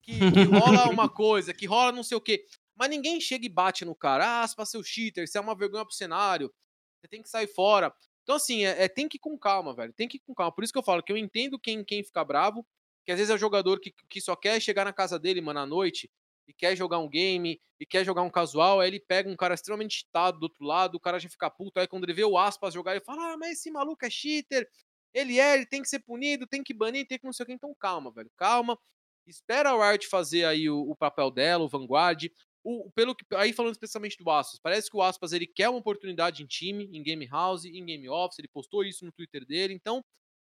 [0.00, 2.46] que, que rola uma coisa, que rola não sei o quê.
[2.76, 4.24] Mas ninguém chega e bate no cara.
[4.24, 6.52] Ah, Aspas, seu cheater, você é uma vergonha pro cenário,
[7.00, 7.94] você tem que sair fora.
[8.24, 9.92] Então, assim, é, é, tem que ir com calma, velho.
[9.92, 10.52] Tem que ir com calma.
[10.52, 12.66] Por isso que eu falo que eu entendo quem, quem fica bravo,
[13.04, 15.60] que às vezes é o jogador que, que só quer chegar na casa dele, mano,
[15.60, 16.10] à noite,
[16.48, 19.54] e quer jogar um game, e quer jogar um casual, aí ele pega um cara
[19.54, 22.38] extremamente cheatado do outro lado, o cara já fica puto, aí quando ele vê o
[22.38, 24.68] Aspas jogar, ele fala, ah, mas esse maluco é cheater,
[25.12, 27.46] ele é, ele tem que ser punido, tem que banir, tem que não sei o
[27.46, 28.78] que, então calma, velho, calma,
[29.26, 32.26] espera a Riot fazer aí o, o papel dela, o Vanguard,
[32.64, 35.78] o, pelo que, aí falando especialmente do Aspas, parece que o Aspas, ele quer uma
[35.78, 39.74] oportunidade em time, em Game House, em Game Office, ele postou isso no Twitter dele,
[39.74, 40.02] então,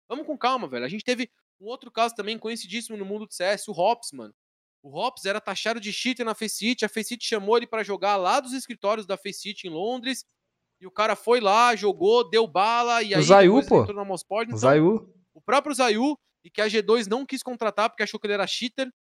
[0.08, 3.32] vamos com calma, velho, a gente teve um outro caso também conhecidíssimo no mundo do
[3.32, 4.34] CS, o Hops, mano,
[4.82, 8.40] o Hops era taxado de cheater na Faceit, a Faceit chamou ele para jogar lá
[8.40, 10.24] dos escritórios da Faceit em Londres,
[10.80, 13.82] e o cara foi lá, jogou, deu bala, e aí o Zayu, pô.
[13.82, 14.46] entrou na Mosport.
[14.46, 15.14] Então, o Zayu.
[15.32, 18.46] O próprio Zayu, e que a G2 não quis contratar porque achou que ele era
[18.46, 18.92] cheater,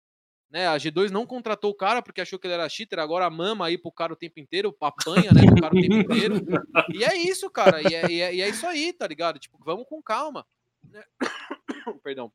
[0.50, 0.66] né?
[0.66, 3.78] A G2 não contratou o cara porque achou que ele era cheater, agora mama aí
[3.78, 6.34] pro cara o tempo inteiro, apanha, né, pro cara o tempo inteiro.
[6.92, 9.38] E é isso, cara, e é, e é, e é isso aí, tá ligado?
[9.38, 10.46] Tipo, vamos com calma.
[10.82, 11.02] Né?
[12.02, 12.32] Perdão.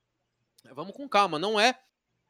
[0.73, 1.77] Vamos com calma, não é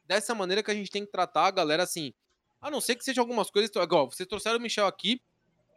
[0.03, 2.13] dessa maneira que a gente tem que tratar a galera assim.
[2.59, 3.71] A não ser que seja algumas coisas.
[3.75, 5.21] Igual, vocês trouxeram o Michel aqui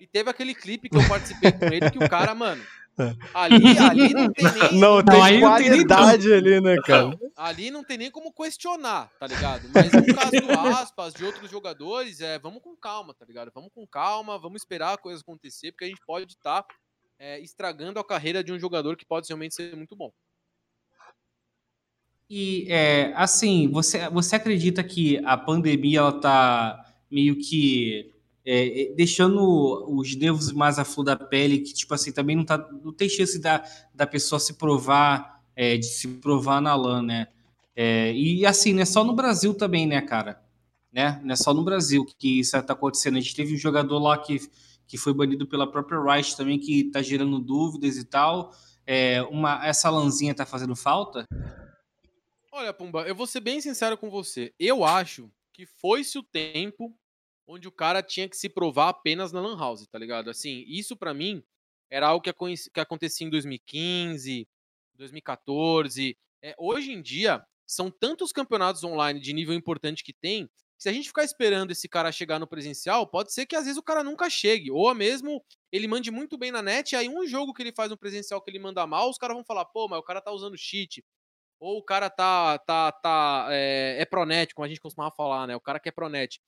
[0.00, 2.62] e teve aquele clipe que eu participei com ele que o cara, mano.
[3.32, 4.74] Ali, ali não tem nem.
[4.80, 7.16] Não, tem não, qualidade ali, né, cara?
[7.36, 9.70] ali não tem nem como questionar, tá ligado?
[9.72, 13.52] Mas no caso do Aspas, de outros jogadores, é, vamos com calma, tá ligado?
[13.54, 16.74] Vamos com calma, vamos esperar a coisa acontecer, porque a gente pode estar tá,
[17.20, 20.12] é, estragando a carreira de um jogador que pode realmente ser muito bom.
[22.28, 28.12] E, é, assim, você, você acredita que a pandemia ela tá meio que
[28.50, 29.42] é, é, deixando
[29.94, 33.06] os nervos mais à flor da pele, que, tipo assim, também não, tá, não tem
[33.06, 33.62] chance da,
[33.94, 37.28] da pessoa se provar, é, de se provar na LAN, né?
[37.76, 40.42] É, e, assim, não é só no Brasil também, né, cara?
[40.90, 41.20] Né?
[41.22, 43.18] Não é só no Brasil que isso tá acontecendo.
[43.18, 44.40] A gente teve um jogador lá que,
[44.86, 48.54] que foi banido pela própria Riot também, que tá gerando dúvidas e tal.
[48.86, 51.26] É, uma, essa lãzinha tá fazendo falta?
[52.50, 54.54] Olha, Pumba, eu vou ser bem sincero com você.
[54.58, 56.96] Eu acho que foi-se o tempo
[57.48, 60.28] onde o cara tinha que se provar apenas na Lan House, tá ligado?
[60.28, 61.42] Assim, isso para mim
[61.90, 64.46] era algo que, que acontecia em 2015,
[64.94, 66.16] 2014.
[66.42, 70.88] É, hoje em dia, são tantos campeonatos online de nível importante que tem, que se
[70.88, 73.82] a gente ficar esperando esse cara chegar no presencial, pode ser que às vezes o
[73.82, 74.70] cara nunca chegue.
[74.70, 75.42] Ou mesmo
[75.72, 78.42] ele mande muito bem na net, e aí um jogo que ele faz no presencial
[78.42, 81.02] que ele manda mal, os caras vão falar, pô, mas o cara tá usando cheat
[81.60, 85.56] ou o cara tá, tá, tá é, é pronet, como a gente costumava falar, né?
[85.56, 86.40] O cara que é pronet.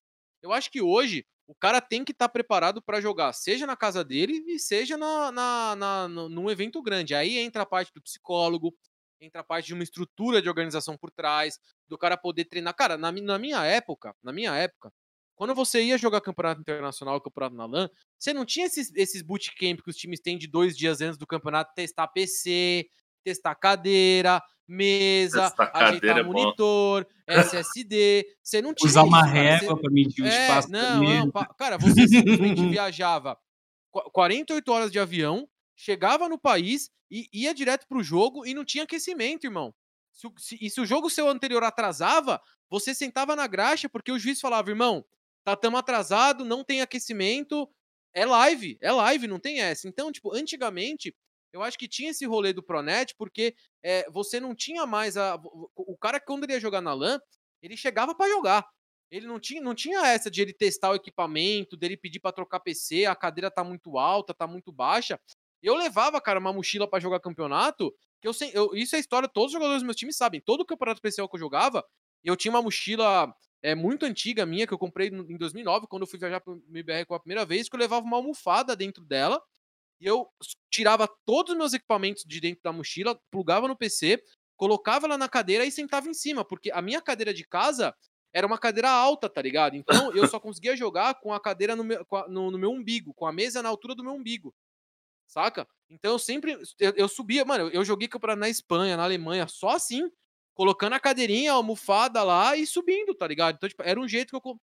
[0.43, 3.77] Eu acho que hoje o cara tem que estar tá preparado para jogar, seja na
[3.77, 7.15] casa dele e seja na, na, na, num evento grande.
[7.15, 8.75] Aí entra a parte do psicólogo,
[9.21, 11.59] entra a parte de uma estrutura de organização por trás,
[11.89, 12.75] do cara poder treinar.
[12.75, 14.93] Cara, na, na minha época, na minha época,
[15.35, 19.81] quando você ia jogar campeonato internacional, campeonato na LAN, você não tinha esses, esses bootcamp
[19.83, 22.87] que os times têm de dois dias antes do campeonato testar PC,
[23.25, 28.27] testar cadeira, mesa, testar ajeitar cadeira, monitor, SSD.
[28.43, 30.71] Você não tinha Usar uma régua para medir o é, espaço.
[30.71, 33.37] Não, não, cara, você simplesmente viajava
[33.91, 38.85] 48 horas de avião, chegava no país e ia direto pro jogo e não tinha
[38.85, 39.75] aquecimento, irmão.
[40.13, 44.19] Se, se, e se o jogo seu anterior atrasava, você sentava na graxa porque o
[44.19, 45.05] juiz falava, irmão,
[45.45, 47.69] tá tão atrasado, não tem aquecimento,
[48.15, 49.89] é live, é live, não tem essa.
[49.89, 51.15] Então, tipo, antigamente
[51.53, 55.41] eu acho que tinha esse rolê do Pronet, porque é, você não tinha mais a.
[55.75, 57.21] O cara, quando ele ia jogar na LAN,
[57.63, 58.67] ele chegava para jogar.
[59.11, 62.61] Ele não tinha, não tinha essa de ele testar o equipamento, dele pedir para trocar
[62.61, 65.19] PC, a cadeira tá muito alta, tá muito baixa.
[65.63, 69.49] Eu levava, cara, uma mochila para jogar campeonato, que eu, eu isso é história, todos
[69.49, 70.41] os jogadores do meu time sabem.
[70.41, 71.85] Todo campeonato especial que eu jogava,
[72.23, 76.07] eu tinha uma mochila é, muito antiga minha, que eu comprei em 2009, quando eu
[76.07, 79.43] fui viajar pro MBR pela primeira vez, que eu levava uma almofada dentro dela,
[80.01, 80.29] e eu
[80.71, 84.23] tirava todos os meus equipamentos de dentro da mochila, plugava no PC,
[84.57, 87.95] colocava lá na cadeira e sentava em cima, porque a minha cadeira de casa
[88.33, 89.77] era uma cadeira alta, tá ligado?
[89.77, 93.27] Então eu só conseguia jogar com a cadeira no meu, no, no meu umbigo, com
[93.27, 94.55] a mesa na altura do meu umbigo.
[95.27, 95.67] Saca?
[95.89, 96.57] Então eu sempre.
[96.79, 100.11] Eu, eu subia, mano, eu joguei na Espanha, na Alemanha, só assim,
[100.55, 103.57] colocando a cadeirinha, a almofada lá e subindo, tá ligado?
[103.57, 104.61] Então, tipo, era um jeito que eu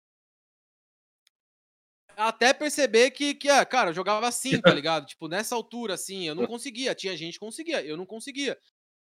[2.28, 5.06] até perceber que, que ah, cara, eu jogava assim, tá ligado?
[5.06, 6.94] tipo, nessa altura, assim, eu não conseguia.
[6.94, 8.58] Tinha gente que conseguia, eu não conseguia.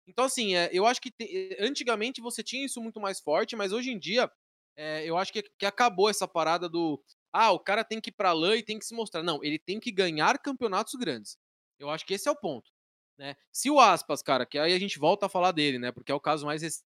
[0.07, 3.71] Então, assim, é, eu acho que te, antigamente você tinha isso muito mais forte, mas
[3.71, 4.29] hoje em dia
[4.75, 7.01] é, eu acho que, que acabou essa parada do
[7.31, 9.21] ah, o cara tem que ir pra LAN e tem que se mostrar.
[9.21, 11.37] Não, ele tem que ganhar campeonatos grandes.
[11.77, 12.71] Eu acho que esse é o ponto.
[13.17, 13.35] Né?
[13.51, 15.91] Se o Aspas, cara, que aí a gente volta a falar dele, né?
[15.91, 16.85] Porque é o caso mais recente.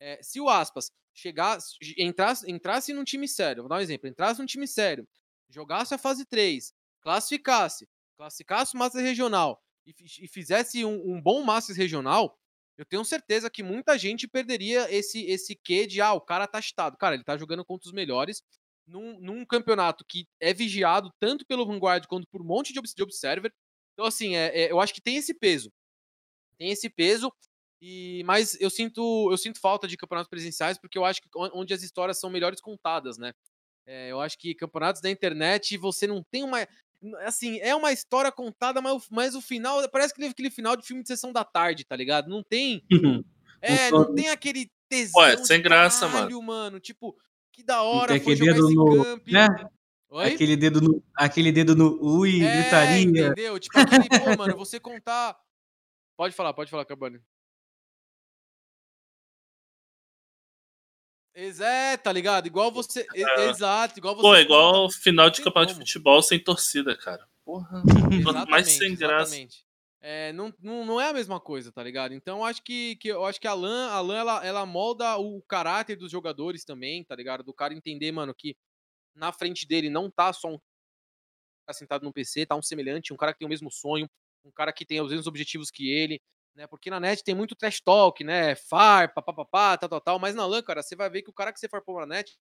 [0.00, 4.40] É, se o Aspas chegasse, entrasse, entrasse num time sério, vou dar um exemplo, entrasse
[4.40, 5.06] num time sério,
[5.52, 11.42] jogasse a fase 3, classificasse, classificasse o Masters Regional e, e fizesse um, um bom
[11.42, 12.38] Masters Regional,
[12.76, 16.60] eu tenho certeza que muita gente perderia esse esse quê de, ah, o cara tá
[16.60, 16.96] chitado.
[16.96, 18.42] Cara, ele tá jogando contra os melhores
[18.86, 23.02] num, num campeonato que é vigiado tanto pelo Vanguard quanto por um monte de, de
[23.02, 23.54] observer.
[23.92, 25.70] Então, assim, é, é, eu acho que tem esse peso.
[26.58, 27.32] Tem esse peso.
[27.80, 31.74] E, mas eu sinto, eu sinto falta de campeonatos presenciais porque eu acho que onde
[31.74, 33.32] as histórias são melhores contadas, né?
[33.86, 36.66] É, eu acho que campeonatos da internet você não tem uma.
[37.24, 39.88] Assim, é uma história contada, mas, mas o final.
[39.90, 42.28] Parece que aquele final de filme de sessão da tarde, tá ligado?
[42.28, 42.84] Não tem.
[43.60, 45.20] é, não tem aquele tesão.
[45.22, 46.42] Ué, sem graça, mano.
[46.42, 46.80] mano.
[46.80, 47.16] Tipo,
[47.52, 49.26] que da hora foi jogar esse no, camp.
[49.26, 49.48] Né?
[50.10, 50.34] Oi?
[50.34, 53.00] Aquele dedo no, aquele dedo no ui, é, gritaria.
[53.00, 53.58] Entendeu?
[53.58, 55.36] Tipo, aquele, pô, mano, você contar.
[56.16, 57.18] Pode falar, pode falar, Cabane.
[61.34, 62.46] É, tá ligado?
[62.46, 63.06] Igual você.
[63.14, 63.48] É.
[63.48, 64.22] Exato, igual você.
[64.22, 67.26] Pô, igual final de campeonato de futebol sem torcida, cara.
[67.44, 67.82] Porra.
[68.48, 69.34] mais sem graça.
[69.34, 69.64] Exatamente.
[70.04, 72.12] É, não, não, não é a mesma coisa, tá ligado?
[72.12, 75.16] Então eu acho que, que eu acho que a LAN, a LAN ela, ela molda
[75.16, 77.44] o caráter dos jogadores também, tá ligado?
[77.44, 78.56] Do cara entender, mano, que
[79.14, 80.58] na frente dele não tá só um
[81.64, 84.10] cara sentado no PC, tá um semelhante, um cara que tem o mesmo sonho,
[84.44, 86.20] um cara que tem os mesmos objetivos que ele,
[86.54, 86.66] né?
[86.66, 88.54] Porque na net tem muito trash talk, né?
[88.54, 90.18] Far, papapá, tal, tal, tal.
[90.18, 92.38] Mas na LAN, cara, você vai ver que o cara que você farpou na net,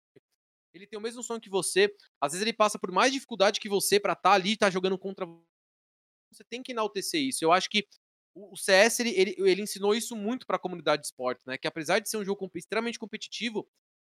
[0.74, 1.94] ele tem o mesmo sonho que você.
[2.20, 4.98] Às vezes ele passa por mais dificuldade que você para estar tá ali, tá jogando
[4.98, 5.26] contra
[6.32, 7.44] você tem que enaltecer isso.
[7.44, 7.86] Eu acho que
[8.34, 11.58] o CS ele, ele, ele ensinou isso muito para a comunidade de esporte, né?
[11.58, 13.68] Que apesar de ser um jogo extremamente competitivo,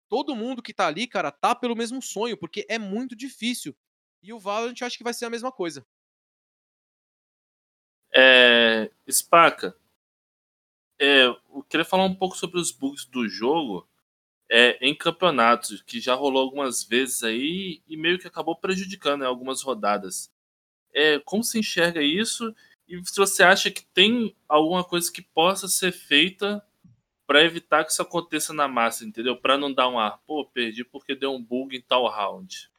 [0.09, 3.75] todo mundo que tá ali, cara, tá pelo mesmo sonho, porque é muito difícil.
[4.21, 5.85] E o Valorant eu acho que vai ser a mesma coisa.
[8.11, 9.78] É, Spaca,
[10.99, 13.87] é, eu queria falar um pouco sobre os bugs do jogo
[14.49, 19.27] é, em campeonatos, que já rolou algumas vezes aí e meio que acabou prejudicando né,
[19.27, 20.31] algumas rodadas.
[20.93, 22.53] É, como se enxerga isso?
[22.87, 26.65] E se você acha que tem alguma coisa que possa ser feita
[27.27, 29.37] para evitar que isso aconteça na massa, entendeu?
[29.37, 32.71] Para não dar um ar, pô, perdi porque deu um bug em tal round.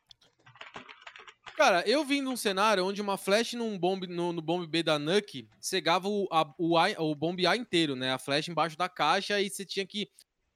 [1.60, 4.98] Cara, eu vim num cenário onde uma flash num bomb, no, no bomb B da
[4.98, 8.14] Nuke cegava o, a, o, A, o bomb A inteiro, né?
[8.14, 10.08] A flash embaixo da caixa e você tinha que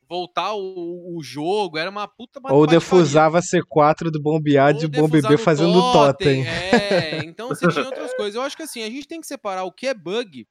[0.09, 5.37] voltar o, o jogo, era uma puta Ou defusava C4 do bombear de bombe B
[5.37, 6.49] fazendo totem.
[6.49, 8.37] É, então você tinha outras coisas.
[8.37, 10.49] Eu acho que assim, a gente tem que separar o que é bug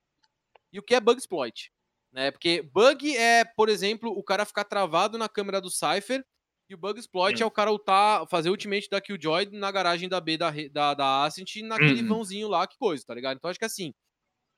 [0.71, 1.71] e o que é bug exploit.
[2.11, 2.30] Né?
[2.30, 6.23] Porque bug é, por exemplo, o cara ficar travado na câmera do Cypher
[6.69, 10.19] e o bug exploit é o cara ultar, fazer ultimate da Killjoy na garagem da
[10.19, 12.07] B da, da, da Ascent naquele uhum.
[12.07, 13.38] vãozinho lá, que coisa, tá ligado?
[13.38, 13.94] Então acho que assim,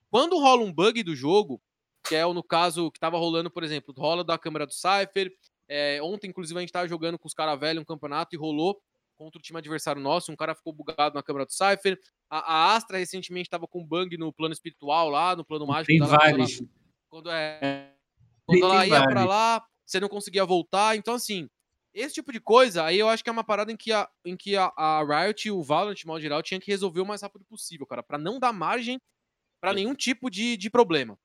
[0.09, 1.61] quando rola um bug do jogo,
[2.07, 5.31] que é no caso que tava rolando, por exemplo, rola da câmera do Cypher.
[5.67, 8.79] É, ontem, inclusive, a gente tava jogando com os caras velhos um campeonato e rolou
[9.17, 10.31] contra o time adversário nosso.
[10.31, 11.99] Um cara ficou bugado na câmera do Cypher.
[12.29, 15.87] A, a Astra recentemente tava com bug no plano espiritual lá, no plano mágico.
[15.87, 16.61] Tem vários.
[17.09, 17.93] Quando, é,
[18.45, 20.95] quando tem, ela ia pra lá, você não conseguia voltar.
[20.95, 21.49] Então, assim,
[21.95, 24.37] esse tipo de coisa, aí eu acho que é uma parada em que a, em
[24.37, 27.21] que a, a Riot e o Valorant, de modo geral, tinha que resolver o mais
[27.21, 28.99] rápido possível, cara, para não dar margem
[29.59, 31.17] para nenhum tipo de, de problema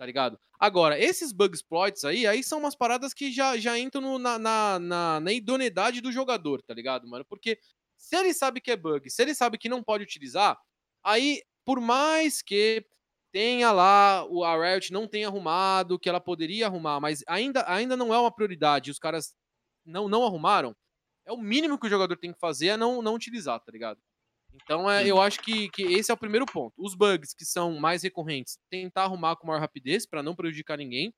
[0.00, 0.40] tá ligado?
[0.58, 4.38] Agora, esses bug exploits aí, aí são umas paradas que já, já entram no, na,
[4.38, 7.22] na, na, na, idoneidade do jogador, tá ligado, mano?
[7.26, 7.58] Porque
[7.98, 10.58] se ele sabe que é bug, se ele sabe que não pode utilizar,
[11.04, 12.82] aí, por mais que
[13.30, 17.94] tenha lá, o, a Riot não tenha arrumado, que ela poderia arrumar, mas ainda, ainda
[17.94, 19.34] não é uma prioridade, os caras
[19.90, 20.74] não, não arrumaram,
[21.26, 24.00] é o mínimo que o jogador tem que fazer é não, não utilizar, tá ligado?
[24.52, 26.74] Então, é, eu acho que, que esse é o primeiro ponto.
[26.76, 31.14] Os bugs que são mais recorrentes, tentar arrumar com maior rapidez para não prejudicar ninguém.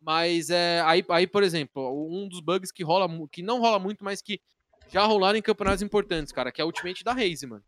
[0.00, 4.04] Mas é, aí, aí, por exemplo, um dos bugs que rola, que não rola muito,
[4.04, 4.40] mas que
[4.88, 7.64] já rolaram em campeonatos importantes, cara, que é o Ultimate da Raze, mano.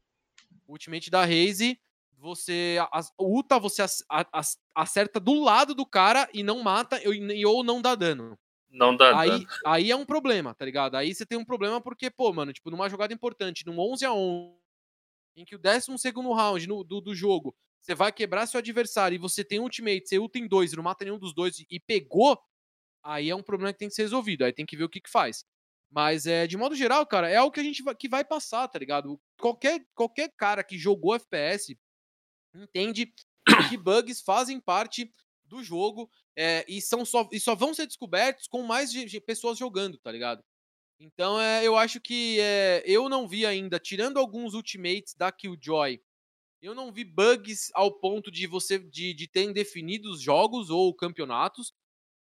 [0.67, 1.79] O Ultimate da Raze,
[2.19, 2.77] você.
[2.93, 3.85] A, o Uta você
[4.75, 8.39] acerta do lado do cara e não mata e, ou não dá dano.
[8.71, 9.47] Não dá aí, dano.
[9.65, 10.97] Aí é um problema, tá ligado?
[10.97, 14.13] Aí você tem um problema porque, pô, mano, tipo, numa jogada importante, num 11 a
[14.13, 14.57] 11
[15.37, 15.87] em que o 12
[16.35, 20.19] round no, do, do jogo você vai quebrar seu adversário e você tem ultimate, você
[20.19, 22.37] ulta em dois e não mata nenhum dos dois e pegou,
[23.01, 24.45] aí é um problema que tem que ser resolvido.
[24.45, 25.45] Aí tem que ver o que, que faz.
[25.89, 28.67] Mas, é, de modo geral, cara, é algo que a gente vai, que vai passar,
[28.67, 29.21] tá ligado?
[29.39, 31.79] Qualquer, qualquer cara que jogou FPS
[32.53, 33.15] entende
[33.69, 35.13] que bugs fazem parte
[35.47, 39.21] do jogo é, e, são só, e só vão ser descobertos com mais de, de
[39.21, 40.43] pessoas jogando, tá ligado?
[40.99, 46.01] Então é, eu acho que é, eu não vi ainda, tirando alguns ultimates da Killjoy,
[46.63, 51.73] eu não vi bugs ao ponto de você de, de ter indefinidos jogos ou campeonatos.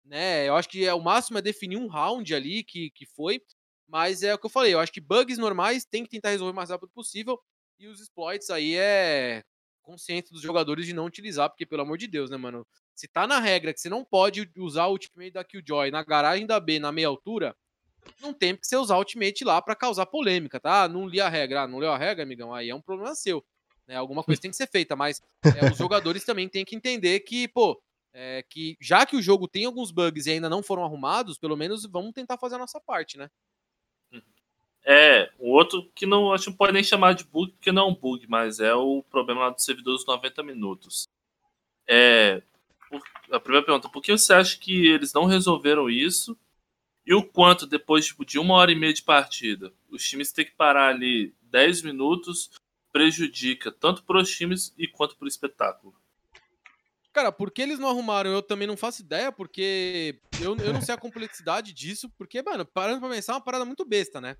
[0.05, 0.49] Né?
[0.49, 3.41] Eu acho que é, o máximo é definir um round ali que, que foi.
[3.87, 6.53] Mas é o que eu falei, eu acho que bugs normais tem que tentar resolver
[6.53, 7.39] o mais rápido possível.
[7.79, 9.45] E os exploits aí é
[9.83, 12.67] consciente dos jogadores de não utilizar, porque pelo amor de Deus, né, mano?
[12.95, 16.47] Se tá na regra que você não pode usar o ultimate da Killjoy na garagem
[16.47, 17.57] da B na meia altura,
[18.21, 20.89] não tem que você usar o ultimate lá para causar polêmica, tá?
[20.89, 23.45] Não li a regra, ah, não leu a regra, amigão, aí é um problema seu.
[23.87, 23.97] Né?
[23.97, 27.49] Alguma coisa tem que ser feita, mas é, os jogadores também têm que entender que,
[27.49, 27.81] pô,
[28.15, 31.57] é, que já que o jogo tem alguns bugs e ainda não foram arrumados, pelo
[31.57, 33.29] menos vamos tentar fazer a nossa parte, né?
[34.85, 37.83] É, o outro que não acho que não pode nem chamar de bug, porque não
[37.83, 41.09] é um bug, mas é o problema lá do servidor dos 90 minutos.
[41.87, 42.43] É,
[43.31, 46.37] a primeira pergunta, por que você acha que eles não resolveram isso?
[47.07, 50.45] E o quanto, depois tipo, de uma hora e meia de partida, os times têm
[50.45, 52.51] que parar ali 10 minutos
[52.93, 55.95] prejudica tanto para os times e quanto para o espetáculo?
[57.13, 58.31] Cara, por que eles não arrumaram?
[58.31, 62.65] Eu também não faço ideia, porque eu, eu não sei a complexidade disso, porque, mano,
[62.65, 64.37] parando pra pensar, é uma parada muito besta, né?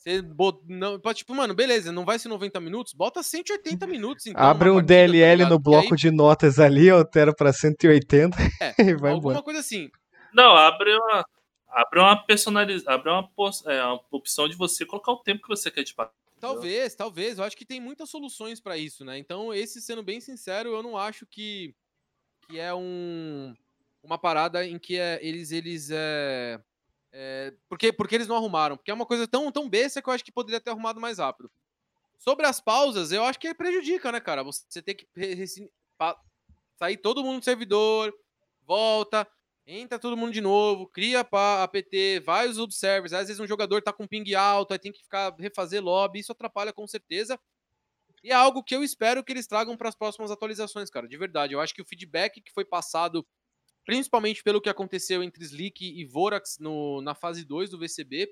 [0.00, 0.58] Você bot...
[0.66, 4.26] não, tipo, mano, beleza, não vai ser 90 minutos, bota 180 minutos.
[4.26, 6.00] Então, Abre um partida, DLL tá no bloco aí...
[6.00, 9.42] de notas ali, altera pra 180 é, e vai alguma embora.
[9.42, 9.90] coisa assim.
[10.32, 11.26] Não, abre uma,
[11.68, 13.28] abre uma personalização, abre uma,
[13.66, 16.18] é, uma opção de você colocar o tempo que você quer de partida.
[16.40, 17.36] Talvez, talvez.
[17.36, 19.18] Eu acho que tem muitas soluções para isso, né?
[19.18, 21.74] Então, esse, sendo bem sincero, eu não acho que,
[22.48, 23.54] que é um,
[24.02, 25.52] uma parada em que é, eles.
[25.52, 26.58] eles é,
[27.12, 28.76] é, porque, porque eles não arrumaram?
[28.76, 31.18] Porque é uma coisa tão, tão besta que eu acho que poderia ter arrumado mais
[31.18, 31.50] rápido.
[32.18, 34.42] Sobre as pausas, eu acho que prejudica, né, cara?
[34.42, 35.08] Você tem que
[36.76, 38.14] sair todo mundo do servidor,
[38.66, 39.26] volta,
[39.66, 43.82] entra todo mundo de novo, cria a APT, vai os observers, às vezes um jogador
[43.82, 47.38] tá com ping alto, aí tem que ficar refazer lobby, isso atrapalha com certeza.
[48.22, 51.16] E é algo que eu espero que eles tragam para as próximas atualizações, cara, de
[51.16, 51.54] verdade.
[51.54, 53.26] Eu acho que o feedback que foi passado,
[53.84, 58.28] principalmente pelo que aconteceu entre Slick e Vorax no, na fase 2 do VCB,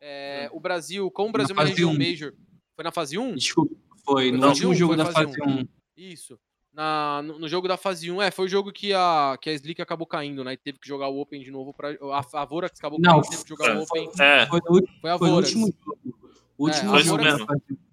[0.00, 1.98] é, o Brasil, como o Brasil é uma região 1.
[1.98, 2.32] Major,
[2.74, 3.34] foi na fase 1?
[3.34, 3.74] Desculpa,
[4.04, 5.60] foi no último jogo da fase 1.
[5.60, 5.68] 1.
[5.96, 6.38] Isso
[6.76, 8.20] na, no, no, jogo da fase 1.
[8.20, 10.52] É, foi o jogo que a, que a Slick acabou caindo, né?
[10.52, 11.88] E teve que jogar o Open de novo pra.
[12.12, 14.10] A, a Vorax acabou Não, caindo, teve que jogar é, o Open.
[14.20, 14.46] É.
[14.46, 14.60] Foi,
[15.00, 15.54] foi a foi Vorax.
[15.54, 16.16] O último jogo.
[16.58, 17.46] O último é, jogo mesmo.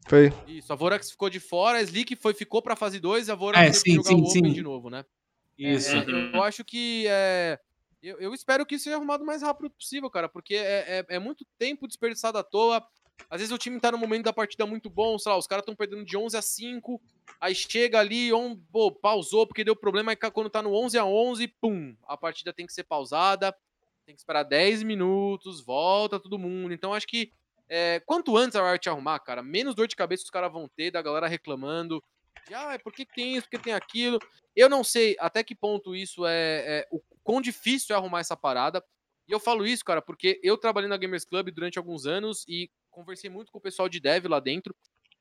[0.05, 0.33] Foi.
[0.47, 3.35] Isso, a Vorax ficou de fora, a Slick foi, ficou pra fase 2 e a
[3.35, 4.53] Vorax é, teve sim, que jogar sim, o Open sim.
[4.53, 5.05] de novo, né?
[5.57, 5.95] Isso.
[5.95, 7.05] É, eu acho que.
[7.07, 7.59] É,
[8.01, 11.15] eu, eu, espero que isso seja arrumado o mais rápido possível, cara, porque é, é,
[11.15, 12.85] é muito tempo desperdiçado à toa.
[13.29, 15.61] Às vezes o time tá no momento da partida muito bom, sei lá, os caras
[15.61, 17.01] estão perdendo de 11 a 5,
[17.39, 21.05] aí chega ali, on, pô, pausou porque deu problema, aí quando tá no 11 a
[21.05, 23.55] 11, pum, a partida tem que ser pausada,
[24.05, 26.73] tem que esperar 10 minutos, volta todo mundo.
[26.73, 27.31] Então acho que
[27.69, 30.91] é, quanto antes a Riot arrumar, cara, menos dor de cabeça os caras vão ter
[30.91, 32.03] da galera reclamando
[32.47, 34.19] de, ah, por que tem isso, por que tem aquilo.
[34.55, 38.35] Eu não sei até que ponto isso é, é o quão difícil é arrumar essa
[38.35, 38.83] parada.
[39.27, 42.69] E eu falo isso, cara, porque eu trabalhei na Gamers Club durante alguns anos e
[42.91, 44.75] conversei muito com o pessoal de dev lá dentro.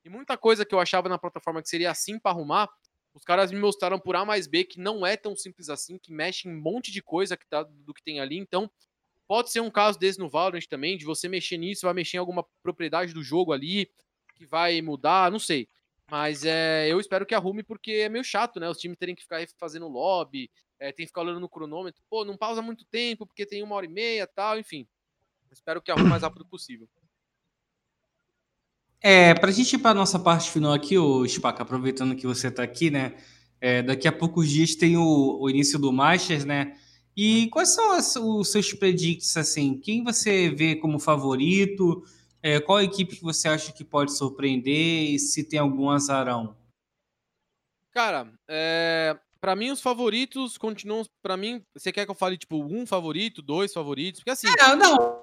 [0.05, 2.69] E muita coisa que eu achava na plataforma que seria assim para arrumar,
[3.15, 6.13] os caras me mostraram por A mais B que não é tão simples assim, que
[6.13, 8.39] mexe em um monte de coisa que tá, do que tem ali.
[8.39, 8.71] Então,
[9.29, 12.21] pode ser um caso desse no Valorant também, de você mexer nisso, vai mexer em
[12.21, 13.89] alguma propriedade do jogo ali,
[14.35, 15.69] que vai mudar, não sei.
[16.13, 18.69] Mas é, eu espero que arrume, porque é meio chato, né?
[18.69, 22.03] Os times terem que ficar fazendo lobby, é, tem que ficar olhando no cronômetro.
[22.11, 24.87] Pô, não pausa muito tempo, porque tem uma hora e meia tal, enfim.
[25.51, 26.87] Espero que arrume o mais rápido possível.
[29.01, 32.27] É, para a gente ir para a nossa parte final aqui, o Spaca, aproveitando que
[32.27, 33.17] você está aqui, né?
[33.59, 36.77] É, daqui a poucos dias tem o, o, início do Masters, né?
[37.17, 39.79] E quais são as, os seus predicts, assim?
[39.79, 42.05] Quem você vê como favorito?
[42.43, 45.11] É, qual equipe que você acha que pode surpreender?
[45.13, 46.57] E se tem algum azarão?
[47.93, 51.05] Cara, é, para mim os favoritos continuam.
[51.23, 54.21] Para mim, você quer que eu fale tipo um favorito, dois favoritos?
[54.21, 54.49] Porque assim.
[54.59, 55.23] Não, não.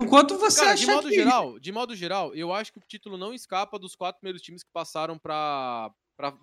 [0.00, 1.14] Enquanto você Cara, acha de modo que...
[1.14, 4.64] geral, de modo geral, eu acho que o título não escapa dos quatro primeiros times
[4.64, 5.92] que passaram para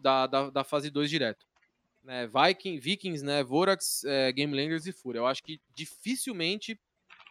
[0.01, 1.45] da, da, da, fase 2 direto.
[2.01, 5.19] Né, Viking, Vikings, né, Vorax, é, e Fúria.
[5.19, 6.79] Eu acho que dificilmente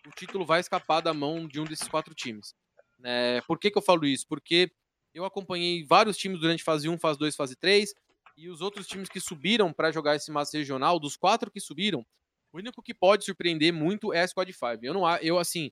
[0.07, 2.55] o título vai escapar da mão de um desses quatro times.
[3.05, 4.27] É, por que, que eu falo isso?
[4.29, 4.71] Porque
[5.15, 7.95] eu acompanhei vários times durante fase 1, fase 2, fase 3,
[8.37, 12.05] e os outros times que subiram para jogar esse massa regional, dos quatro que subiram,
[12.53, 14.79] o único que pode surpreender muito é a Squad 5.
[14.83, 15.71] Eu não eu assim,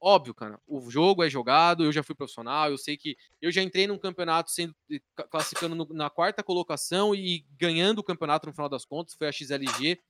[0.00, 3.60] Óbvio, cara, o jogo é jogado, eu já fui profissional, eu sei que eu já
[3.62, 4.72] entrei num campeonato sendo
[5.28, 9.32] classificando no, na quarta colocação e ganhando o campeonato no final das contas, foi a
[9.32, 10.00] XLG.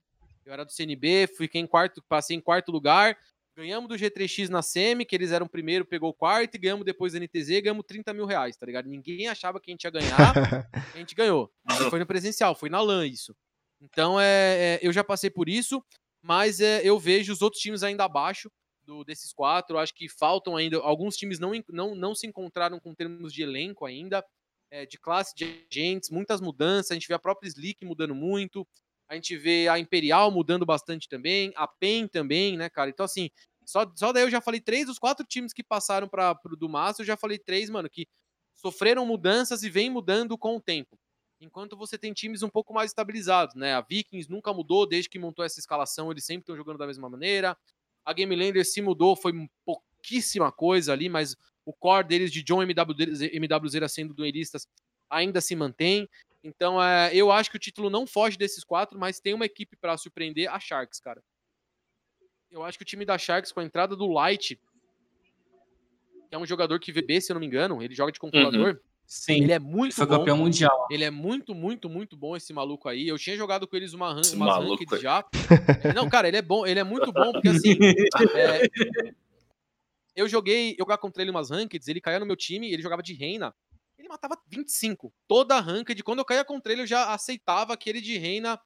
[0.45, 3.17] Eu era do CNB, fiquei em quarto, passei em quarto lugar.
[3.59, 7.11] Ganhamos do G3X na SEMI, que eles eram primeiro, pegou o quarto, e ganhamos depois
[7.11, 8.87] da NTZ, ganhamos 30 mil reais, tá ligado?
[8.87, 10.15] Ninguém achava que a gente ia ganhar,
[10.95, 11.51] a gente ganhou.
[11.67, 13.35] Não foi no presencial, foi na LAN isso.
[13.81, 15.83] Então, é, é eu já passei por isso,
[16.23, 18.49] mas é, eu vejo os outros times ainda abaixo
[18.85, 19.77] do, desses quatro.
[19.77, 20.77] Acho que faltam ainda.
[20.77, 24.25] Alguns times não, não, não se encontraram com termos de elenco ainda,
[24.71, 26.91] é, de classe de agentes, muitas mudanças.
[26.91, 28.65] A gente vê a própria Slick mudando muito.
[29.09, 32.91] A gente vê a Imperial mudando bastante também, a PEN também, né, cara?
[32.91, 33.31] Então, assim,
[33.69, 37.01] só, só daí eu já falei três dos quatro times que passaram para do Massa,
[37.01, 38.07] eu já falei três, mano, que
[38.55, 40.97] sofreram mudanças e vem mudando com o tempo.
[41.39, 43.75] Enquanto você tem times um pouco mais estabilizados, né?
[43.75, 47.07] A Vikings nunca mudou desde que montou essa escalação, eles sempre estão jogando da mesma
[47.07, 47.55] maneira.
[48.03, 49.31] A Game Lander se mudou, foi
[49.63, 52.95] pouquíssima coisa ali, mas o core deles de John MW,
[53.31, 54.67] MWZ sendo duelistas
[55.09, 56.09] ainda se mantém.
[56.43, 59.77] Então, é, eu acho que o título não foge desses quatro, mas tem uma equipe
[59.77, 61.21] para surpreender, a Sharks, cara.
[62.51, 64.59] Eu acho que o time da Sharks, com a entrada do Light,
[66.27, 68.73] que é um jogador que VB, se eu não me engano, ele joga de controlador.
[68.73, 68.79] Uhum.
[69.05, 70.19] Sim, ele é muito foi bom.
[70.19, 70.87] campeão mundial.
[70.91, 73.07] Ele é muito, muito, muito bom esse maluco aí.
[73.07, 75.25] Eu tinha jogado com eles uma, ran uma ranked já.
[75.95, 77.75] não, cara, ele é bom, ele é muito bom, porque assim.
[78.35, 78.69] é,
[80.15, 83.01] eu joguei, eu jogava contra ele umas rankeds, ele caía no meu time, ele jogava
[83.01, 83.53] de reina
[83.99, 85.13] ele matava 25.
[85.27, 86.01] Toda a ranked.
[86.03, 88.59] Quando eu caía contra ele, eu já aceitava que ele de reina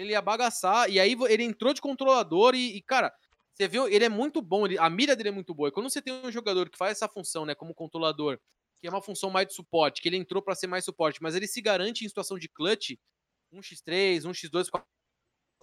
[0.00, 0.90] ele ia bagaçar.
[0.90, 3.12] E aí ele entrou de controlador e, e cara,
[3.52, 4.64] você viu, ele é muito bom.
[4.66, 5.68] Ele, a mira dele é muito boa.
[5.68, 8.38] E quando você tem um jogador que faz essa função, né, como controlador,
[8.80, 11.34] que é uma função mais de suporte, que ele entrou para ser mais suporte, mas
[11.34, 12.92] ele se garante em situação de clutch,
[13.52, 14.68] 1x3, 1x2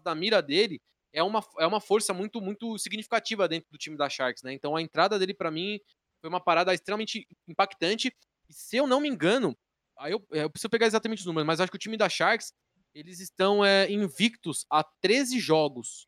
[0.04, 0.82] da mira dele,
[1.14, 4.52] é uma, é uma força muito muito significativa dentro do time da Sharks, né?
[4.52, 5.80] Então a entrada dele para mim
[6.20, 8.14] foi uma parada extremamente impactante
[8.50, 9.58] e se eu não me engano,
[9.98, 12.10] aí eu, é, eu preciso pegar exatamente os números, mas acho que o time da
[12.10, 12.52] Sharks,
[12.96, 16.08] eles estão é, invictos a 13 jogos.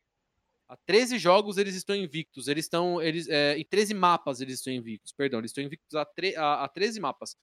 [0.66, 2.48] Há 13 jogos eles estão invictos.
[2.48, 3.00] Eles estão.
[3.00, 5.12] Eles, é, em 13 mapas eles estão invictos.
[5.12, 7.36] Perdão, eles estão invictos a, tre a, a 13 mapas.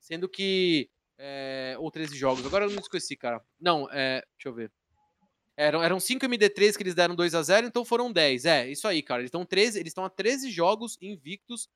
[0.00, 0.90] Sendo que.
[1.16, 2.44] É, ou 13 jogos.
[2.44, 3.40] Agora eu não esqueci, cara.
[3.60, 4.70] Não, é, deixa eu ver.
[5.56, 8.44] Eram, eram 5 MD3 que eles deram 2 a 0 então foram 10.
[8.44, 9.22] É, isso aí, cara.
[9.22, 11.68] Eles estão 13, eles estão a 13 jogos invictos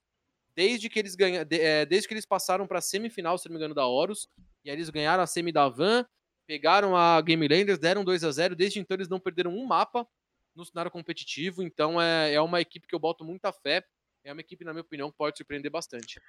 [0.54, 3.54] desde que eles ganham, de, é, desde que eles passaram para a semifinal, se não
[3.54, 4.28] me engano, da Horus,
[4.64, 6.06] e aí eles ganharam a semi da Van,
[6.52, 10.06] pegaram a Game Landers, deram 2 a 0 desde então eles não perderam um mapa
[10.54, 13.82] no cenário competitivo, então é, é uma equipe que eu boto muita fé,
[14.22, 16.20] é uma equipe, na minha opinião, que pode surpreender bastante.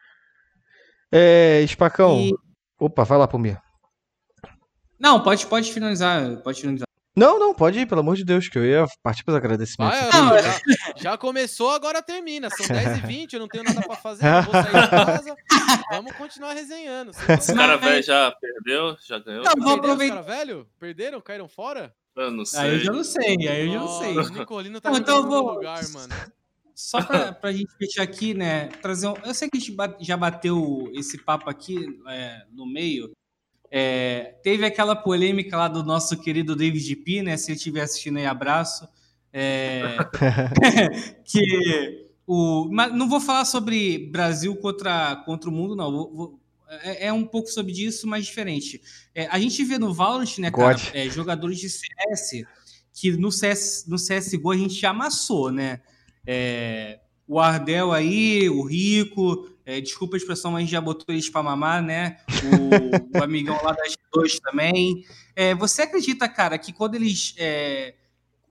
[1.12, 2.34] É, Espacão, e...
[2.80, 3.62] opa, vai lá, Palmir.
[4.98, 6.88] Não, pode, pode finalizar, pode finalizar.
[7.16, 10.00] Não, não, pode ir, pelo amor de Deus, que eu ia partir para os agradecimentos.
[10.12, 10.62] Ah, não, já,
[10.98, 12.50] já, começou, agora termina.
[12.50, 15.36] São 10h20, eu não tenho nada para fazer, eu vou sair de casa.
[15.92, 17.12] Vamos continuar resenhando.
[17.12, 19.44] Os caras velhos já perdeu, já ganhou.
[19.44, 20.22] Não, vou aproveitar.
[20.22, 20.66] Os caras velhos?
[20.80, 21.22] Perderam?
[21.22, 21.94] Caíram fora?
[22.16, 22.60] Eu não sei.
[22.60, 24.18] Aí eu já não sei, aí eu já não sei.
[24.18, 25.54] O Nicolino tá não, então vou...
[25.54, 26.14] lugar, mano.
[26.76, 29.14] Só pra, pra gente fechar aqui, né, trazer um...
[29.24, 33.12] Eu sei que a gente já bateu esse papo aqui é, no meio,
[33.76, 37.36] é, teve aquela polêmica lá do nosso querido David P, né?
[37.36, 38.88] Se ele estiver assistindo aí, abraço.
[39.34, 39.98] É,
[41.26, 45.92] que o, mas não vou falar sobre Brasil contra, contra o mundo, não.
[45.92, 46.40] Vou, vou,
[46.84, 48.80] é, é, um pouco sobre disso, mas diferente.
[49.16, 52.46] É, a gente vê no Valorant, né, cara, é, jogadores de CS
[52.94, 55.82] que no, CS, no CSGO a gente amassou, né?
[56.28, 61.14] É, o Ardel aí, o Rico, é, desculpa a expressão, mas a gente já botou
[61.14, 62.18] eles para mamar, né?
[62.44, 65.06] O, o, amigão lá das dois também.
[65.36, 67.34] É, você acredita, cara, que quando eles.
[67.38, 67.96] É,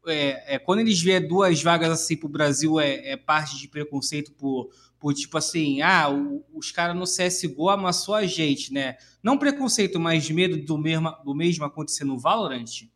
[0.07, 4.32] é, é quando eles vê duas vagas assim pro Brasil é, é, parte de preconceito
[4.32, 8.97] por, por tipo assim, ah, o, os caras no CSGO amassou a gente, né?
[9.23, 12.89] Não preconceito, mas medo do mesmo, do mesmo acontecer no Valorant?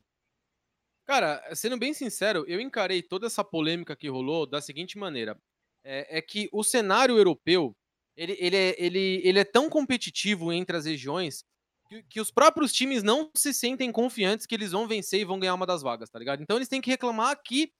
[1.05, 5.39] Cara, sendo bem sincero, eu encarei toda essa polêmica que rolou da seguinte maneira.
[5.85, 7.77] É, é que o cenário europeu
[8.17, 11.45] ele, ele, é, ele, ele é tão competitivo entre as regiões
[11.89, 15.39] que, que, os próprios times não se sentem confiantes que eles vão vencer e vão
[15.39, 16.43] ganhar uma das vagas, tá ligado?
[16.43, 17.73] Então eles têm que reclamar que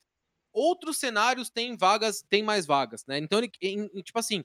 [0.53, 3.19] outros cenários têm vagas, têm mais vagas, né?
[3.19, 4.43] Então, ele, em, tipo assim,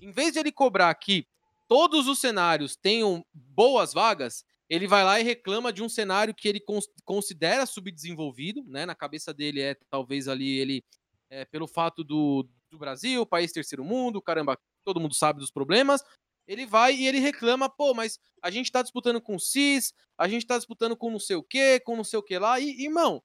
[0.00, 1.26] em vez de ele cobrar que
[1.68, 6.48] todos os cenários tenham boas vagas, ele vai lá e reclama de um cenário que
[6.48, 6.62] ele
[7.04, 8.86] considera subdesenvolvido, né?
[8.86, 10.84] Na cabeça dele é talvez ali ele,
[11.28, 16.02] é, pelo fato do, do Brasil, país terceiro mundo, caramba, todo mundo sabe dos problemas.
[16.46, 20.28] Ele vai e ele reclama, pô, mas a gente tá disputando com o CIS, a
[20.28, 22.82] gente tá disputando com não sei o que, com não sei o que lá, e,
[22.84, 23.22] irmão,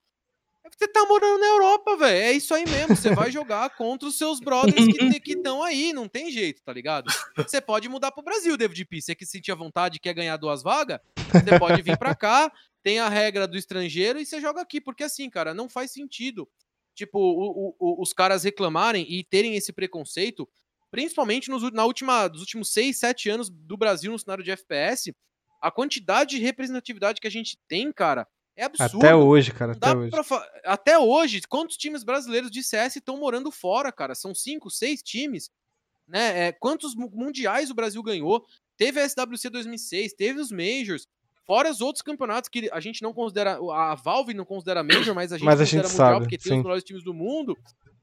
[0.78, 2.18] Você tá morando na Europa, velho.
[2.18, 2.96] É isso aí mesmo.
[2.96, 4.86] Você vai jogar contra os seus brothers
[5.24, 5.94] que estão aí.
[5.94, 7.12] Não tem jeito, tá ligado?
[7.38, 9.02] Você pode mudar pro Brasil, David P.
[9.02, 11.00] Você que sentir a vontade e quer ganhar duas vagas,
[11.32, 12.52] você pode vir pra cá,
[12.84, 14.80] tem a regra do estrangeiro e você joga aqui.
[14.80, 16.48] Porque assim, cara, não faz sentido.
[16.94, 20.48] Tipo, o, o, os caras reclamarem e terem esse preconceito,
[20.92, 25.14] principalmente nos, na última, nos últimos 6, 7 anos do Brasil no cenário de FPS,
[25.62, 28.98] a quantidade de representatividade que a gente tem, cara, é absurdo.
[28.98, 29.72] Até hoje, cara.
[29.72, 30.12] Até hoje.
[30.66, 34.14] até hoje, quantos times brasileiros de CS estão morando fora, cara?
[34.14, 35.50] São cinco, seis times.
[36.08, 36.48] Né?
[36.48, 38.46] É, quantos mundiais o Brasil ganhou?
[38.76, 41.08] Teve a SWC 2006, teve os Majors.
[41.46, 43.60] Fora os outros campeonatos que a gente não considera.
[43.74, 46.38] A Valve não considera Major, mas a gente mas a considera gente Mundial sabe, porque
[46.38, 46.58] tem sim.
[46.58, 47.58] os melhores times do mundo.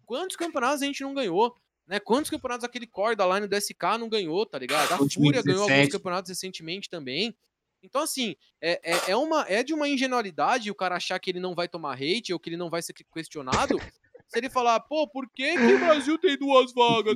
[0.04, 1.54] Quantos campeonatos a gente não ganhou?
[1.86, 2.00] Né?
[2.00, 4.92] Quantos campeonatos aquele core da line do SK não ganhou, tá ligado?
[4.92, 7.36] A Fúria ganhou alguns campeonatos recentemente também.
[7.82, 11.38] Então, assim, é, é, é, uma, é de uma ingenuidade o cara achar que ele
[11.38, 13.78] não vai tomar hate ou que ele não vai ser questionado.
[14.26, 17.14] Se ele falar, pô, por que, que o Brasil tem duas vagas?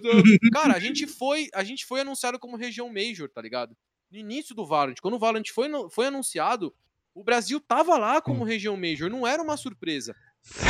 [0.53, 3.77] Cara, a gente foi, a gente foi anunciado como região Major, tá ligado?
[4.09, 6.73] No início do Valorant, quando o Valorant foi, foi anunciado,
[7.13, 10.15] o Brasil tava lá como região Major, não era uma surpresa.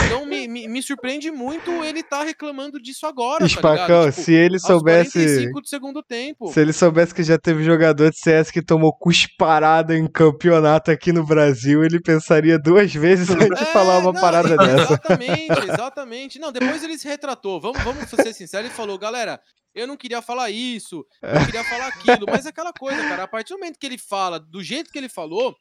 [0.05, 3.45] Então me, me, me, surpreende muito ele tá reclamando disso agora.
[3.47, 5.51] Espacão, tá tipo, se ele soubesse.
[5.51, 6.53] do segundo tempo.
[6.53, 11.13] Se ele soubesse que já teve jogador de CS que tomou cusparada em campeonato aqui
[11.13, 14.95] no Brasil, ele pensaria duas vezes antes é, de falar uma não, parada dessa.
[14.95, 16.39] Exatamente, exatamente.
[16.39, 17.61] Não, depois ele se retratou.
[17.61, 19.41] Vamos, vamos ser sinceros, ele falou, galera.
[19.73, 23.29] Eu não queria falar isso, eu queria falar aquilo, mas é aquela coisa, cara, a
[23.29, 25.55] partir do momento que ele fala, do jeito que ele falou,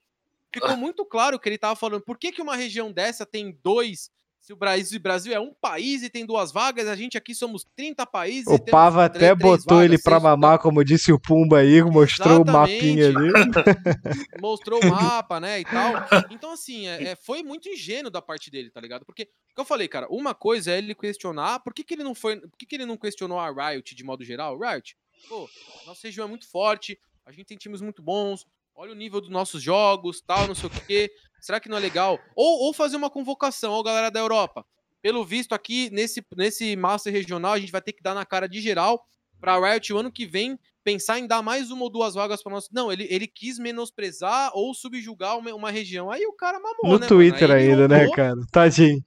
[0.53, 4.09] ficou muito claro que ele tava falando por que, que uma região dessa tem dois.
[4.41, 7.35] Se o Brasil, o Brasil é um país e tem duas vagas, a gente aqui
[7.35, 8.47] somos 30 países.
[8.47, 12.49] O Pava até botou vagas, ele pra mamar, como disse o Pumba aí, mostrou Exatamente.
[12.49, 13.31] o mapinha ali.
[14.41, 15.93] mostrou o mapa, né, e tal.
[16.31, 19.05] Então, assim, é, é, foi muito ingênuo da parte dele, tá ligado?
[19.05, 22.03] Porque, o que eu falei, cara, uma coisa é ele questionar por que, que ele
[22.03, 22.39] não foi.
[22.39, 24.57] Por que, que ele não questionou a Riot de modo geral?
[24.57, 24.95] Riot,
[25.27, 25.49] pô,
[25.85, 28.45] nossa região é muito forte, a gente tem times muito bons,
[28.79, 31.11] olha o nível dos nossos jogos, tal, não sei o quê.
[31.41, 32.17] Será que não é legal?
[32.33, 34.65] Ou, ou fazer uma convocação, ó, galera da Europa.
[35.01, 38.47] Pelo visto aqui, nesse, nesse Master Regional, a gente vai ter que dar na cara
[38.47, 39.03] de geral
[39.37, 42.53] pra Riot o ano que vem pensar em dar mais uma ou duas vagas para
[42.53, 42.69] nós.
[42.71, 46.09] Não, ele, ele quis menosprezar ou subjugar uma, uma região.
[46.09, 47.07] Aí o cara mamou, no né?
[47.07, 48.35] Twitter ainda, rodou, né, cara?
[48.49, 49.03] Tadinho.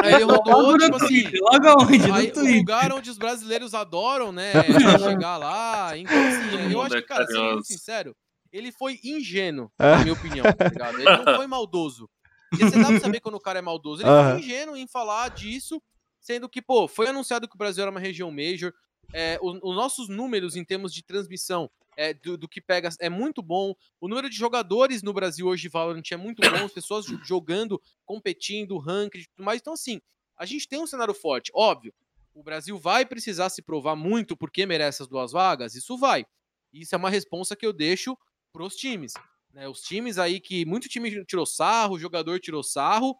[0.00, 1.24] Aí ele rodou, tipo assim.
[1.40, 2.10] Logo onde?
[2.12, 4.52] Aí, o lugar onde os brasileiros adoram, né?
[5.02, 5.98] chegar lá.
[5.98, 8.16] Então, assim, eu acho que, cara, sendo muito sincero,
[8.52, 11.00] ele foi ingênuo, na minha opinião, tá ligado?
[11.00, 12.08] Ele não foi maldoso.
[12.50, 14.02] Porque você dá pra saber quando o cara é maldoso.
[14.02, 15.82] Ele foi ingênuo em falar disso,
[16.20, 18.72] sendo que, pô, foi anunciado que o Brasil era uma região major.
[19.12, 23.08] É, os, os, nossos números em termos de transmissão é, do, do, que pega é
[23.08, 23.74] muito bom.
[24.00, 27.80] O número de jogadores no Brasil hoje de Valorant é muito bom, as pessoas jogando,
[28.04, 29.60] competindo, ranking e tudo mais.
[29.60, 30.00] Então, assim,
[30.36, 31.50] a gente tem um cenário forte.
[31.54, 31.92] Óbvio,
[32.34, 36.24] o Brasil vai precisar se provar muito porque merece as duas vagas, isso vai.
[36.72, 38.16] Isso é uma responsa que eu deixo
[38.58, 39.12] pros times.
[39.54, 39.68] Né?
[39.68, 43.16] Os times aí que muito time tirou sarro, o jogador tirou sarro,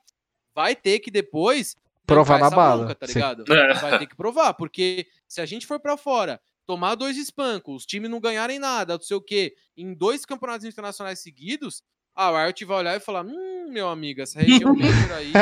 [0.52, 3.44] vai ter que depois provar na bala, bronca, tá ligado?
[3.80, 7.86] Vai ter que provar, porque se a gente for para fora, tomar dois espancos, os
[7.86, 11.84] times não ganharem nada, não sei o quê, em dois campeonatos internacionais seguidos,
[12.16, 14.74] a Riot vai olhar e falar: "Hum, meu amigo, essa região
[15.16, 15.32] aí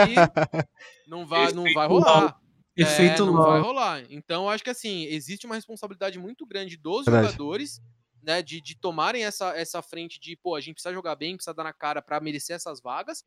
[1.07, 2.39] não vai não vai rolar".
[2.77, 4.05] Efeito é, não vai rolar.
[4.11, 7.33] Então, acho que assim, existe uma responsabilidade muito grande dos Verdade.
[7.33, 7.81] jogadores
[8.27, 11.55] né, de, de tomarem essa, essa frente de, pô, a gente precisa jogar bem, precisa
[11.55, 13.25] dar na cara para merecer essas vagas.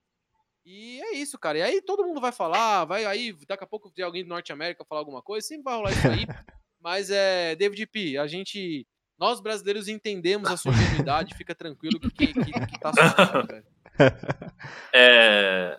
[0.66, 1.58] E é isso, cara.
[1.58, 4.52] E aí todo mundo vai falar, vai aí, daqui a pouco tem alguém do Norte
[4.52, 6.28] América falar alguma coisa, sempre vai rolar isso aí.
[6.82, 8.86] Mas é, David P, a gente,
[9.18, 13.66] nós brasileiros entendemos a sua ingenuidade, fica tranquilo que, que, que, que tá velho.
[14.94, 15.78] É,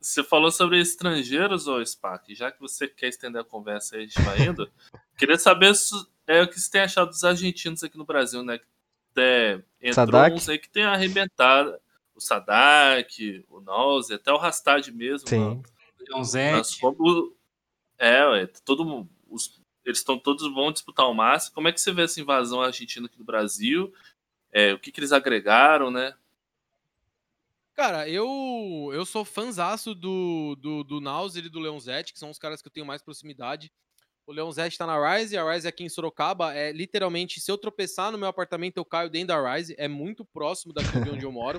[0.00, 4.06] você falou sobre estrangeiros, ô Spack, já que você quer estender a conversa aí, a
[4.06, 4.70] gente vai indo,
[5.16, 5.94] queria saber se,
[6.28, 8.58] é, o que você tem achado dos argentinos aqui no Brasil, né?
[8.58, 8.66] Que
[9.12, 10.36] até entrou Sadak?
[10.36, 11.74] uns aí que tem arrebentado.
[12.14, 15.26] O Sadak, o Nose, até o Rastad mesmo.
[15.26, 15.62] Sim.
[16.80, 17.34] como.
[17.96, 19.08] É, ué, todo mundo.
[19.28, 21.54] Os, eles estão todos vão disputar o máximo.
[21.54, 23.92] Como é que você vê essa invasão argentina aqui no Brasil?
[24.52, 26.14] É, o que, que eles agregaram, né?
[27.74, 32.38] Cara, eu eu sou fãzaço do, do, do Nauser e do Leonzete, que são os
[32.38, 33.72] caras que eu tenho mais proximidade.
[34.28, 38.12] O Leonzete tá na Rise, a Rise aqui em Sorocaba é literalmente, se eu tropeçar
[38.12, 39.74] no meu apartamento, eu caio dentro da Rise.
[39.78, 41.58] É muito próximo daqui de onde eu moro,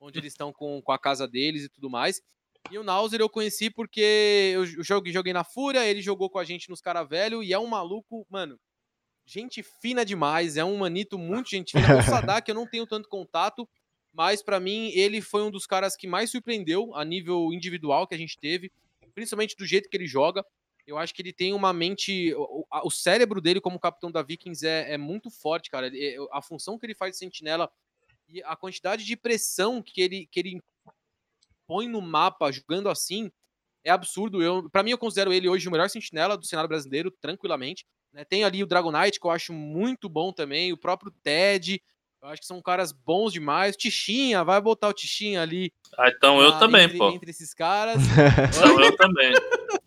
[0.00, 2.22] onde eles estão com, com a casa deles e tudo mais.
[2.70, 6.44] E o Nauser eu conheci porque eu joguei, joguei na Fúria, ele jogou com a
[6.44, 8.58] gente nos cara velho e é um maluco, mano,
[9.26, 11.98] gente fina demais, é um manito muito gente fina.
[11.98, 13.68] O Sadak eu não tenho tanto contato,
[14.10, 18.14] mas para mim ele foi um dos caras que mais surpreendeu a nível individual que
[18.14, 18.72] a gente teve.
[19.14, 20.42] principalmente do jeito que ele joga.
[20.86, 22.32] Eu acho que ele tem uma mente.
[22.34, 25.88] O, o cérebro dele, como capitão da Vikings, é, é muito forte, cara.
[25.88, 27.70] Ele, a função que ele faz de sentinela
[28.28, 30.62] e a quantidade de pressão que ele, que ele
[31.66, 33.30] põe no mapa jogando assim
[33.84, 34.42] é absurdo.
[34.42, 37.86] Eu, para mim, eu considero ele hoje o melhor sentinela do cenário brasileiro, tranquilamente.
[38.12, 38.24] Né?
[38.24, 41.82] Tem ali o Dragonite, que eu acho muito bom também, o próprio Ted.
[42.26, 43.76] Eu acho que são caras bons demais.
[43.76, 45.72] Tichinha, vai botar o Tichinha ali.
[45.96, 47.10] Ah, então eu também, entre, pô.
[47.10, 48.02] Entre esses caras.
[48.02, 49.32] então eu também.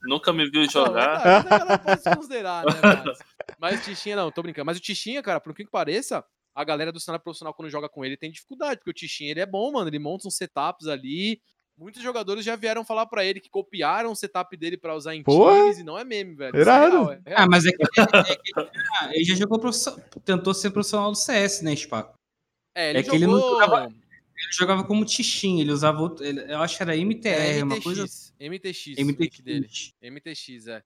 [0.04, 1.44] Nunca me viu jogar.
[1.44, 3.20] Não, tá, pode se considerar, né, mas,
[3.60, 4.66] mas o Tichinha, não, tô brincando.
[4.66, 6.24] Mas o Tichinha, cara, por que que pareça,
[6.56, 9.42] a galera do cenário profissional, quando joga com ele, tem dificuldade, porque o Tichinha, ele
[9.42, 9.90] é bom, mano.
[9.90, 11.42] Ele monta uns setups ali,
[11.78, 15.24] Muitos jogadores já vieram falar para ele que copiaram o setup dele para usar em
[15.24, 15.62] Porra.
[15.62, 16.54] times e não é meme, velho.
[16.54, 17.38] É real, é real.
[17.38, 19.58] Ah, mas é que, é que ah, ele já jogou
[20.26, 22.19] tentou ser profissional do CS, né, Spaco?
[22.80, 23.12] É, ele é jogou...
[23.12, 26.96] que ele não jogava, ele jogava como Tichin, ele usava, ele, eu acho que era
[26.96, 28.06] MTR, é, uma coisa.
[28.40, 29.70] MTX, MTX dele.
[30.02, 30.84] MTX, é.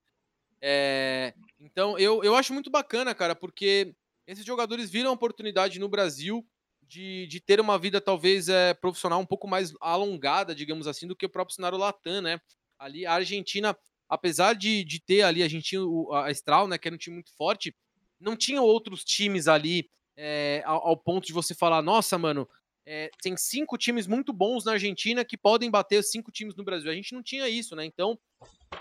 [0.60, 1.34] é.
[1.60, 3.94] Então, eu, eu acho muito bacana, cara, porque
[4.26, 6.44] esses jogadores viram a oportunidade no Brasil
[6.82, 11.16] de, de ter uma vida talvez é, profissional um pouco mais alongada, digamos assim, do
[11.16, 12.42] que o próprio cenário Latam, né?
[12.80, 13.78] Ali a Argentina,
[14.10, 15.84] apesar de, de ter ali a Argentina,
[16.24, 17.76] a Estral, né, que era um time muito forte,
[18.20, 22.48] não tinha outros times ali é, ao, ao, ponto de você falar, nossa, mano,
[22.86, 26.92] é, tem cinco times muito bons na Argentina que podem bater cinco times no Brasil.
[26.92, 27.86] A gente não tinha isso, né?
[27.86, 28.18] Então,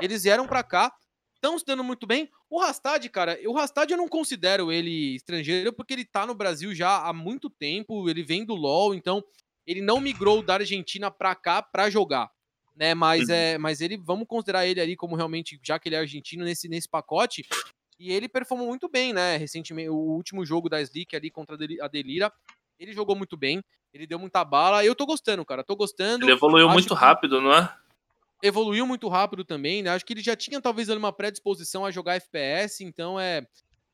[0.01, 0.93] eles vieram para cá
[1.43, 2.31] estão se dando muito bem.
[2.49, 6.73] O Rastad, cara, o Rastad eu não considero ele estrangeiro porque ele tá no Brasil
[6.73, 9.23] já há muito tempo, ele vem do LoL, então
[9.67, 12.31] ele não migrou da Argentina pra cá pra jogar,
[12.77, 12.95] né?
[12.95, 13.35] Mas uhum.
[13.35, 16.69] é, mas ele, vamos considerar ele ali como realmente, já que ele é argentino nesse,
[16.69, 17.45] nesse pacote,
[18.03, 19.37] e ele performou muito bem, né?
[19.37, 22.33] Recentemente, o último jogo da Slick ali contra a Delira,
[22.79, 23.63] ele jogou muito bem,
[23.95, 24.85] ele deu muita bala.
[24.85, 26.25] Eu tô gostando, cara, tô gostando.
[26.25, 27.01] Ele evoluiu muito que...
[27.01, 27.75] rápido, não é?
[28.43, 29.91] evoluiu muito rápido também, né?
[29.91, 33.47] Acho que ele já tinha talvez uma predisposição a jogar FPS, então é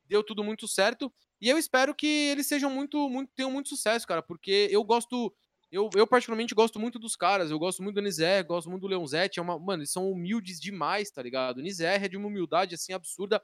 [0.07, 1.13] deu tudo muito certo.
[1.39, 5.31] E eu espero que eles sejam muito, muito tenham muito sucesso, cara, porque eu gosto
[5.71, 8.89] eu, eu particularmente gosto muito dos caras, eu gosto muito do Nizer, gosto muito do
[8.89, 11.59] Leonzetti, é uma, mano, eles são humildes demais, tá ligado?
[11.59, 13.43] O Nizer é de uma humildade assim absurda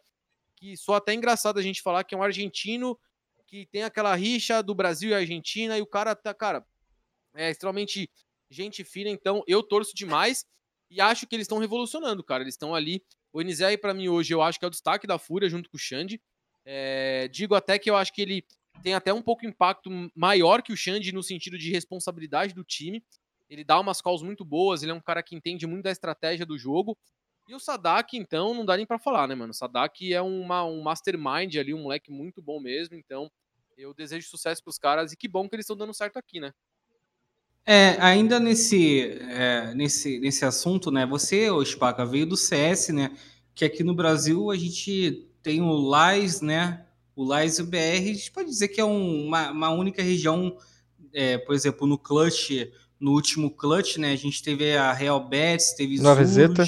[0.65, 2.99] que só até engraçado a gente falar que é um argentino
[3.47, 6.67] que tem aquela rixa do Brasil e Argentina e o cara tá, cara,
[7.35, 8.11] é extremamente
[8.49, 10.47] gente fina, então eu torço demais.
[10.91, 12.43] E acho que eles estão revolucionando, cara.
[12.43, 13.03] Eles estão ali.
[13.33, 15.77] O Enizé, para mim, hoje, eu acho que é o destaque da Fúria junto com
[15.77, 16.21] o Xande.
[16.65, 18.45] É, digo até que eu acho que ele
[18.83, 23.05] tem até um pouco impacto maior que o Xande no sentido de responsabilidade do time.
[23.51, 26.47] Ele dá umas calls muito boas, ele é um cara que entende muito da estratégia
[26.47, 26.97] do jogo.
[27.47, 29.51] E o Sadak, então, não dá nem para falar, né, mano?
[29.51, 32.97] O Sadak é uma, um mastermind ali, um moleque muito bom mesmo.
[32.97, 33.31] Então,
[33.77, 36.53] eu desejo sucesso pros caras e que bom que eles estão dando certo aqui, né?
[37.67, 41.07] É, ainda nesse, é, nesse, nesse assunto, né?
[41.07, 43.11] Você, o Spaca, veio do CS, né?
[43.55, 46.85] Que aqui no Brasil a gente tem o LAIS, né?
[47.17, 50.03] O LAIS e o BR, a gente pode dizer que é um, uma, uma, única
[50.03, 50.57] região,
[51.13, 52.51] é, por exemplo, no Clutch,
[52.99, 54.13] no último Clutch, né?
[54.13, 56.65] A gente teve a Real Betis, teve Nova Zeta.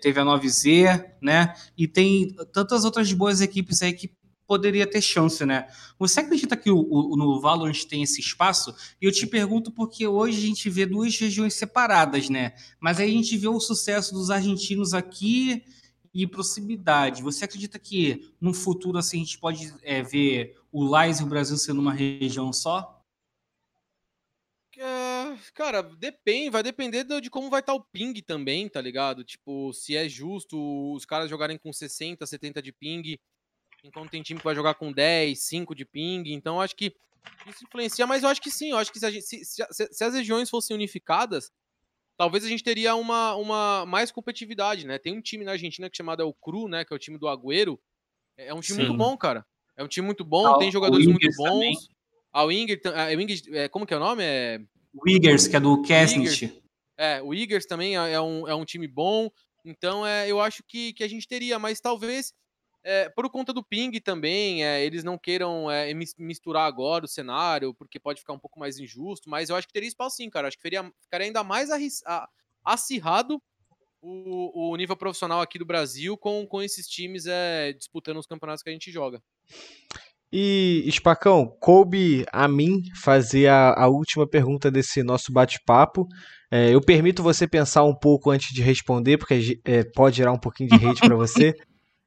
[0.00, 1.54] Teve a 9Z, né?
[1.76, 4.12] E tem tantas outras boas equipes aí que
[4.46, 5.66] poderia ter chance, né?
[5.98, 8.74] Você acredita que o, o, no Valorant tem esse espaço?
[9.00, 12.52] E eu te pergunto porque hoje a gente vê duas regiões separadas, né?
[12.78, 15.64] Mas aí a gente vê o sucesso dos argentinos aqui
[16.12, 17.22] e proximidade.
[17.22, 21.26] Você acredita que no futuro assim a gente pode é, ver o Lais e o
[21.26, 22.93] Brasil sendo uma região só?
[24.76, 29.24] É, cara, depende, vai depender de como vai estar tá o ping também, tá ligado?
[29.24, 33.18] Tipo, se é justo os caras jogarem com 60, 70 de ping
[33.84, 36.32] enquanto tem time que vai jogar com 10, 5 de ping.
[36.32, 36.94] Então, acho que
[37.46, 38.70] isso influencia, mas eu acho que sim.
[38.70, 41.52] Eu acho que se, gente, se, se, se, as regiões fossem unificadas,
[42.16, 44.98] talvez a gente teria uma, uma mais competitividade, né?
[44.98, 46.84] Tem um time na Argentina que é chamado é o Cru, né?
[46.84, 47.78] Que é o time do Agüero.
[48.36, 48.86] É, é um time sim.
[48.86, 49.46] muito bom, cara.
[49.76, 51.50] É um time muito bom, ah, tem jogadores muito bons.
[51.50, 51.74] Também.
[52.34, 52.80] A Winger,
[53.64, 54.24] a como que é o nome?
[54.24, 54.60] É...
[54.92, 56.60] Wiggers, que é do Kesnit.
[56.96, 59.30] É, o Wiggers também é, é, um, é um time bom.
[59.64, 62.34] Então, é, eu acho que, que a gente teria, mas talvez
[62.82, 67.72] é, por conta do ping também, é, eles não queiram é, misturar agora o cenário,
[67.72, 70.48] porque pode ficar um pouco mais injusto, mas eu acho que teria espaço sim, cara.
[70.48, 71.70] Acho que ficaria, ficaria ainda mais
[72.64, 73.40] acirrado
[74.02, 78.62] o, o, nível profissional aqui do Brasil com, com esses times é, disputando os campeonatos
[78.62, 79.22] que a gente joga.
[80.36, 86.08] E, Spacão, coube a mim fazer a, a última pergunta desse nosso bate-papo.
[86.50, 90.38] É, eu permito você pensar um pouco antes de responder, porque é, pode gerar um
[90.38, 91.54] pouquinho de hate para você.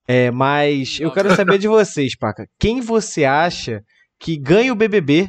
[0.09, 2.47] É, mas eu quero saber de vocês, Paca.
[2.57, 3.81] Quem você acha
[4.17, 5.27] que ganha o BBB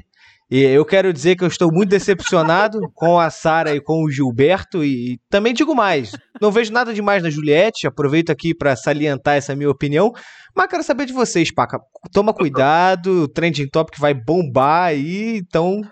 [0.51, 4.11] E eu quero dizer que eu estou muito decepcionado com a Sara e com o
[4.11, 4.83] Gilberto.
[4.83, 7.87] E também digo mais: não vejo nada demais na Juliette.
[7.87, 10.13] Aproveito aqui para salientar essa minha opinião.
[10.57, 11.79] Mas quero saber de vocês, Paca.
[12.13, 15.83] Toma cuidado, o trending topic vai bombar aí, então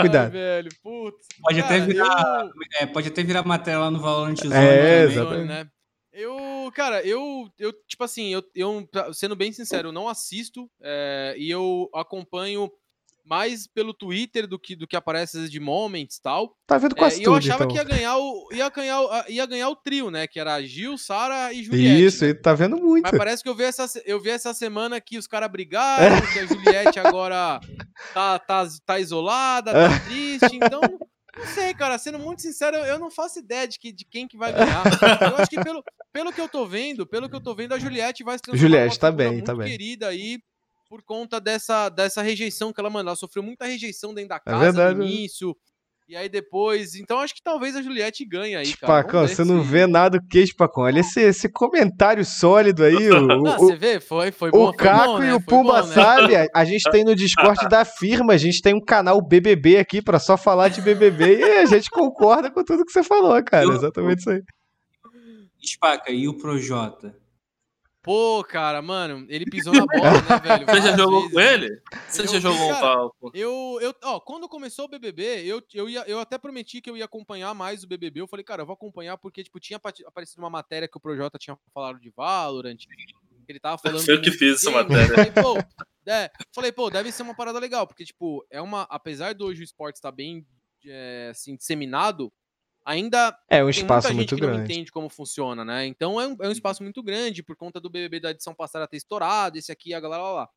[0.00, 0.32] cuidado.
[0.32, 1.26] Velho, putz.
[1.40, 5.04] Pode, Cara, até virar, eu- é, pode até virar matéria lá no Valorant Zone É,
[5.06, 5.12] também.
[5.16, 5.48] exatamente.
[5.48, 5.66] né?
[6.12, 11.34] Eu, cara, eu, eu tipo assim, eu, eu sendo bem sincero, eu não assisto é,
[11.38, 12.68] e eu acompanho
[13.24, 16.54] mais pelo Twitter do que do que aparece de moments e tal.
[16.66, 17.68] Tá vendo É, quase e eu tudo, achava então.
[17.68, 20.96] que ia ganhar o ia ganhar o- ia ganhar o trio, né, que era Gil,
[20.98, 22.04] Sara e Juliette.
[22.04, 22.30] Isso, né?
[22.30, 23.02] e tá vendo muito.
[23.04, 26.38] Mas parece que eu vi essa, eu vi essa semana que os caras brigaram, que
[26.38, 27.60] a Juliette agora
[28.14, 30.56] tá, tá, tá isolada, tá triste.
[30.56, 31.98] Então, não sei, cara.
[31.98, 34.82] Sendo muito sincero, eu não faço ideia de, que, de quem que vai ganhar.
[35.30, 35.82] Eu acho que pelo,
[36.12, 38.68] pelo que eu tô vendo, pelo que eu tô vendo, a Juliette vai se transformar
[38.68, 39.70] Juliette, numa tá bem, muito tá bem.
[39.70, 40.38] querida aí
[40.90, 44.40] por conta dessa, dessa rejeição que ela, mano, ela sofreu muita rejeição dentro da É
[44.40, 45.08] casa verdade, no né?
[45.08, 45.56] início.
[46.08, 49.00] E aí depois, então acho que talvez a Juliette ganhe aí, cara.
[49.04, 50.82] Spacão, Vamos ver você não vê nada o que, Spacão?
[50.82, 53.08] Olha esse, esse comentário sólido aí.
[53.08, 54.64] O, Não, o, você vê, foi, foi bom.
[54.64, 55.34] o foi Caco bom, e né?
[55.34, 55.94] o Pumba bom, né?
[55.94, 59.76] sabe, a, a gente tem no Discord da firma, a gente tem um canal BBB
[59.76, 63.40] aqui pra só falar de BBB e a gente concorda com tudo que você falou,
[63.44, 63.72] cara.
[63.72, 64.42] Exatamente isso aí.
[65.64, 67.14] Spaca, e o Projota?
[68.02, 70.66] Pô, cara, mano, ele pisou na bola, né, velho?
[70.66, 71.82] Você já jogou vezes, com ele?
[72.08, 73.30] Você Eu- já jogou um cara, palco?
[73.34, 76.96] Eu, eu, ó, quando começou o BBB, eu, eu, ia, eu até prometi que eu
[76.96, 78.20] ia acompanhar mais o BBB.
[78.22, 81.38] Eu falei, cara, eu vou acompanhar porque, tipo, tinha aparecido uma matéria que o Projota
[81.38, 82.78] tinha falado de Valorant.
[83.46, 84.08] Ele tava falando.
[84.08, 85.08] Eu que fiz essa matéria.
[85.08, 85.58] Falei, pô,
[86.06, 88.82] é, falei, pô, deve ser uma parada legal, porque, tipo, é uma.
[88.82, 90.46] Apesar do hoje o esporte estar bem
[90.86, 92.32] é, assim, disseminado,
[92.84, 94.72] ainda É um tem espaço muita muito gente que não grande.
[94.72, 95.86] entende como funciona, né?
[95.86, 98.86] Então é um, é um espaço muito grande por conta do BBB da edição passada
[98.88, 100.48] ter estourado, esse aqui, a galera lá, lá.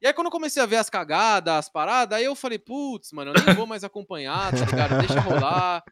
[0.00, 3.10] E aí quando eu comecei a ver as cagadas, as paradas, aí eu falei, putz,
[3.12, 4.98] mano, eu nem vou mais acompanhar, tá ligado?
[5.16, 5.82] Deixa rolar.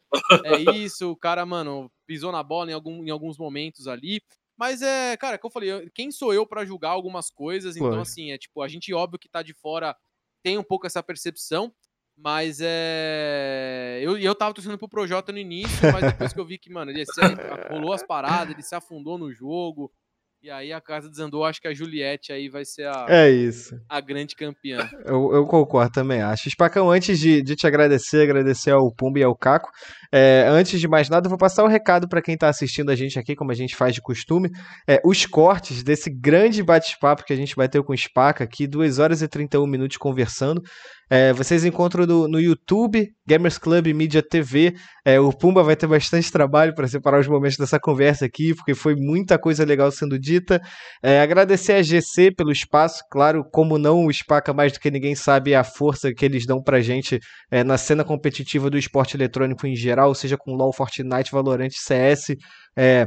[0.44, 4.22] É isso, o cara, mano, pisou na bola em, algum, em alguns momentos ali.
[4.56, 7.76] Mas é, cara, que eu falei, quem sou eu pra julgar algumas coisas?
[7.76, 9.94] Então, assim, é tipo, a gente, óbvio que tá de fora,
[10.42, 11.74] tem um pouco essa percepção,
[12.16, 13.98] mas é.
[14.02, 16.90] Eu, eu tava torcendo pro Projota no início, mas depois que eu vi que, mano,
[16.90, 17.20] ele se,
[17.70, 19.92] rolou as paradas, ele se afundou no jogo.
[20.42, 23.74] E aí a casa desandou, acho que a Juliette aí vai ser a, É isso.
[23.88, 24.88] a grande campeã.
[25.04, 26.48] Eu, eu concordo também, acho.
[26.48, 29.70] Spacão, antes de, de te agradecer, agradecer ao Pumba e ao Caco,
[30.12, 32.96] é, antes de mais nada, eu vou passar o recado para quem está assistindo a
[32.96, 34.50] gente aqui, como a gente faz de costume.
[34.86, 38.98] É, os cortes desse grande bate-papo que a gente bateu com o Spaca aqui, 2
[38.98, 40.62] horas e 31 minutos conversando.
[41.08, 44.74] É, vocês encontram no, no YouTube, Gamers Club Media TV.
[45.04, 48.74] É, o Pumba vai ter bastante trabalho para separar os momentos dessa conversa aqui, porque
[48.74, 50.60] foi muita coisa legal sendo dita.
[51.00, 55.14] É, agradecer a GC pelo espaço, claro, como não o Spaca mais do que ninguém
[55.14, 57.20] sabe a força que eles dão pra gente
[57.52, 62.36] é, na cena competitiva do esporte eletrônico em geral, seja com LoL, Fortnite, Valorant, CS,
[62.76, 63.06] é,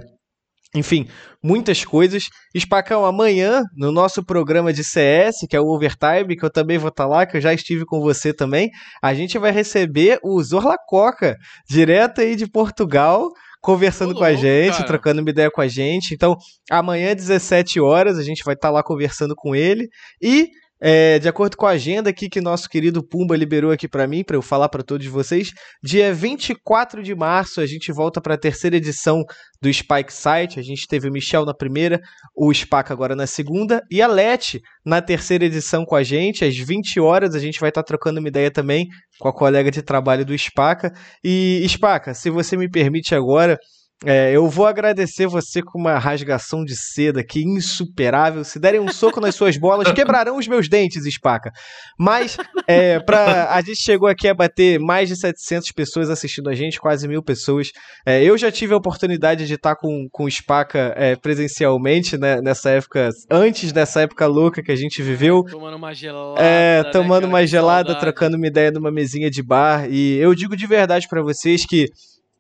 [0.76, 1.08] enfim,
[1.44, 2.30] muitas coisas.
[2.56, 6.90] Spacão, amanhã, no nosso programa de CS, que é o Overtime, que eu também vou
[6.90, 8.70] estar lá, que eu já estive com você também,
[9.02, 11.36] a gente vai receber o Zorla Coca,
[11.68, 13.30] direto aí de Portugal,
[13.62, 14.88] conversando com a gente, cara.
[14.88, 16.14] trocando uma ideia com a gente.
[16.14, 16.38] Então,
[16.70, 19.88] amanhã, 17 horas, a gente vai estar lá conversando com ele.
[20.22, 20.50] E,
[20.82, 24.24] é, de acordo com a agenda aqui que nosso querido Pumba liberou aqui para mim,
[24.24, 25.52] para eu falar para todos vocês,
[25.84, 29.24] dia 24 de março a gente volta para a terceira edição
[29.62, 30.60] do Spike Site.
[30.60, 32.00] A gente teve o Michel na primeira,
[32.36, 36.46] o Spaca agora na segunda e a Leti na terceira edição com a gente.
[36.46, 38.88] Às 20 horas a gente vai estar trocando uma ideia também
[39.20, 40.92] com a colega de trabalho do Spaca.
[41.24, 43.58] E Spaca, se você me permite agora,
[44.06, 48.46] é, eu vou agradecer você com uma rasgação de seda aqui insuperável.
[48.46, 51.52] Se derem um soco nas suas bolas, quebrarão os meus dentes, Spaca.
[51.98, 56.56] Mas é, pra, a gente chegou aqui a bater mais de 700 pessoas assistindo a
[56.56, 57.72] gente, quase mil pessoas.
[58.06, 62.40] É, eu já tive a oportunidade de estar com, com o Spaca é, presencialmente né,
[62.42, 65.44] nessa época, antes dessa época louca que a gente viveu.
[65.44, 66.42] Tomando uma gelada.
[66.42, 67.28] É, né, tomando cara?
[67.28, 69.88] uma Que gelada, trocando uma ideia numa mesinha de bar.
[69.90, 71.88] E eu digo de verdade pra vocês que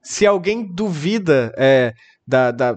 [0.10, 1.94] se alguém duvida é,
[2.28, 2.76] da, da-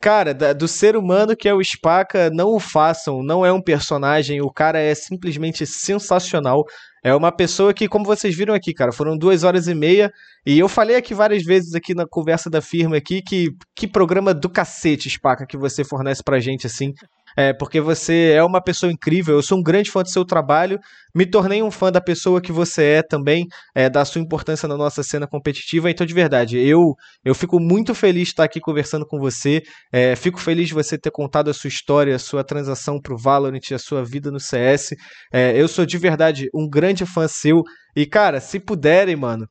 [0.00, 3.22] cara, da- do ser humano que é o Spaca, não o façam.
[3.22, 4.40] Não é um personagem.
[4.42, 6.64] O cara é simplesmente sensacional.
[7.04, 10.10] É uma pessoa que, como vocês viram aqui, cara, foram duas horas e meia.
[10.44, 14.34] E eu falei aqui várias vezes aqui na conversa da firma aqui que que programa
[14.34, 16.92] do cacete, Spaca, que você fornece pra gente assim.
[17.36, 19.34] É, porque você é uma pessoa incrível.
[19.34, 20.78] Eu sou um grande fã do seu trabalho,
[21.14, 24.76] me tornei um fã da pessoa que você é também, é, da sua importância na
[24.76, 25.90] nossa cena competitiva.
[25.90, 26.94] Então, de verdade, eu,
[27.24, 29.62] eu fico muito feliz de estar aqui conversando com você.
[29.92, 33.18] É, fico feliz de você ter contado a sua história, a sua transação para o
[33.18, 34.94] Valorant, a sua vida no CS.
[35.32, 37.62] É, eu sou de verdade um grande fã seu.
[37.94, 39.46] E, cara, se puderem, mano,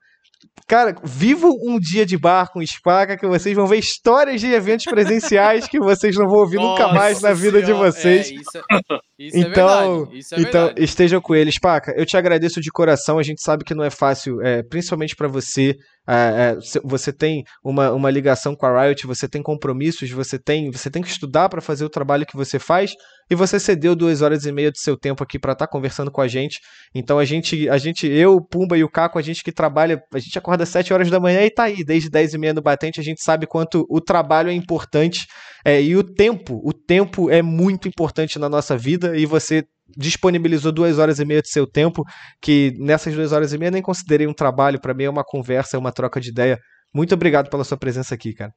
[0.68, 4.86] Cara, vivo um dia de bar com Spaca que vocês vão ver histórias de eventos
[4.86, 8.30] presenciais que vocês não vão ouvir Nossa nunca mais na vida de vocês.
[8.30, 10.84] É, isso, é, isso é então, é isso então verdade.
[10.84, 11.52] estejam com ele.
[11.52, 13.20] Spaca, eu te agradeço de coração.
[13.20, 15.76] A gente sabe que não é fácil, é, principalmente para você.
[16.08, 20.72] É, é você tem uma, uma ligação com a Riot, você tem compromissos, você tem,
[20.72, 22.94] você tem que estudar para fazer o trabalho que você faz
[23.30, 26.12] e você cedeu duas horas e meia do seu tempo aqui para estar tá conversando
[26.12, 26.60] com a gente.
[26.94, 30.20] Então a gente, a gente, eu, Pumba e o Caco, a gente que trabalha, a
[30.20, 32.62] gente acorda às 7 horas da manhã e tá aí, desde 10 e meia no
[32.62, 35.28] batente, a gente sabe quanto o trabalho é importante
[35.64, 39.64] é, e o tempo, o tempo é muito importante na nossa vida e você
[39.98, 42.04] disponibilizou duas horas e meia do seu tempo,
[42.42, 45.78] que nessas duas horas e meia nem considerei um trabalho, para mim é uma conversa,
[45.78, 46.60] é uma troca de ideia.
[46.94, 48.54] Muito obrigado pela sua presença aqui, cara.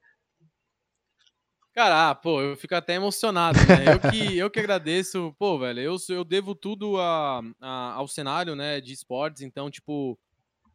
[1.75, 3.95] Cara, ah, pô, eu fico até emocionado, né?
[3.95, 8.55] Eu que, eu que agradeço, pô, velho, eu, eu devo tudo a, a, ao cenário,
[8.55, 10.17] né, de esportes, então, tipo,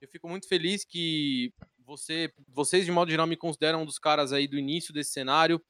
[0.01, 1.53] eu fico muito feliz que
[1.85, 5.61] você, vocês, de modo geral, me consideram um dos caras aí do início desse cenário.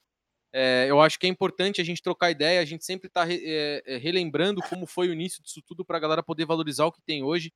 [0.53, 3.39] É, eu acho que é importante a gente trocar ideia, a gente sempre tá re,
[3.45, 7.23] é, relembrando como foi o início disso tudo pra galera poder valorizar o que tem
[7.23, 7.53] hoje.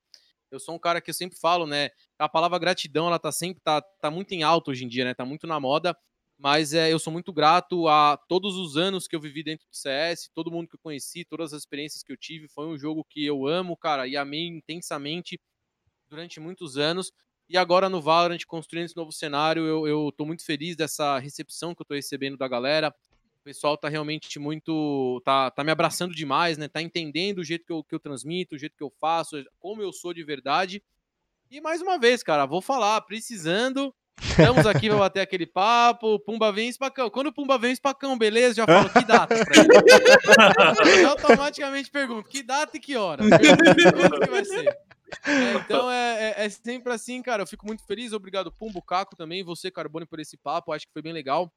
[0.52, 1.90] Eu sou um cara que eu sempre falo, né,
[2.20, 5.14] a palavra gratidão, ela tá sempre, tá, tá muito em alta hoje em dia, né,
[5.16, 5.98] tá muito na moda,
[6.38, 9.76] mas é, eu sou muito grato a todos os anos que eu vivi dentro do
[9.76, 12.48] CS, todo mundo que eu conheci, todas as experiências que eu tive.
[12.48, 15.40] Foi um jogo que eu amo, cara, e amei intensamente
[16.10, 17.12] durante muitos anos.
[17.50, 21.76] E agora no Valorant, construindo esse novo cenário, eu, eu tô muito feliz dessa recepção
[21.76, 22.94] que eu tô recebendo da galera.
[23.42, 25.22] O pessoal tá realmente muito.
[25.26, 26.68] tá, tá me abraçando demais, né?
[26.68, 29.82] Tá entendendo o jeito que eu, que eu transmito, o jeito que eu faço, como
[29.82, 30.82] eu sou de verdade.
[31.52, 36.20] E mais uma vez, cara, vou falar, precisando, Estamos aqui para bater aquele papo.
[36.20, 37.10] Pumba vem espacão.
[37.10, 38.56] Quando o Pumba vem espacão, beleza?
[38.56, 39.68] Já falo que data pra ele.
[41.02, 43.24] Eu automaticamente pergunto que data e que hora.
[43.24, 44.78] Quando que vai ser?
[45.26, 47.44] É, então é, é, é, sempre assim, cara.
[47.44, 48.14] Eu fico muito feliz.
[48.14, 49.44] Obrigado, Pumbo, Caco também.
[49.44, 50.72] Você, Carbone, por esse papo.
[50.72, 51.52] Acho que foi bem legal.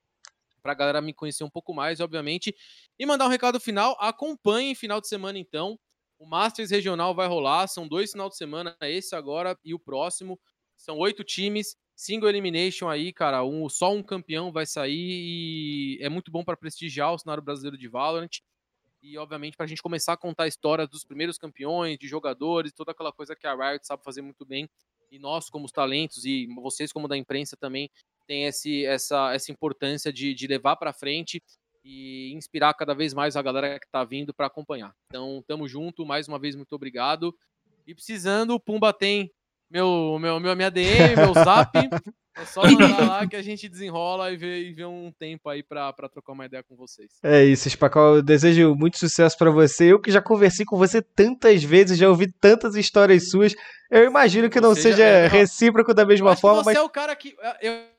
[0.63, 2.55] Pra galera me conhecer um pouco mais, obviamente.
[2.99, 3.97] E mandar um recado final.
[4.01, 5.79] Acompanhem final de semana, então.
[6.19, 7.67] O Masters Regional vai rolar.
[7.67, 10.39] São dois final de semana, esse agora e o próximo.
[10.77, 11.77] São oito times.
[11.95, 16.57] Single Elimination aí, cara, um, só um campeão vai sair e é muito bom para
[16.57, 18.41] prestigiar o cenário brasileiro de Valorant
[19.07, 22.73] e, obviamente, para a gente começar a contar a história dos primeiros campeões, de jogadores,
[22.73, 24.69] toda aquela coisa que a Riot sabe fazer muito bem
[25.11, 27.89] e nós, como os talentos e vocês, como da imprensa, também
[28.27, 31.41] tem esse, essa, essa importância de, de levar para frente
[31.85, 34.93] e inspirar cada vez mais a galera que está vindo para acompanhar.
[35.07, 37.33] Então, tamo junto, mais uma vez, muito obrigado.
[37.87, 39.31] E precisando, o Pumba tem
[39.71, 41.71] meu, meu, meu, minha DM, meu zap.
[42.37, 45.63] É só mandar lá que a gente desenrola e vê, e vê um tempo aí
[45.63, 47.09] pra, pra trocar uma ideia com vocês.
[47.23, 48.17] É isso, Spacal.
[48.17, 49.93] Eu desejo muito sucesso para você.
[49.93, 53.55] Eu que já conversei com você tantas vezes, já ouvi tantas histórias suas.
[53.91, 56.63] Eu imagino que não seja é, recíproco da mesma forma.
[56.63, 56.77] você mas...
[56.77, 57.35] é o cara que.
[57.63, 57.96] Eu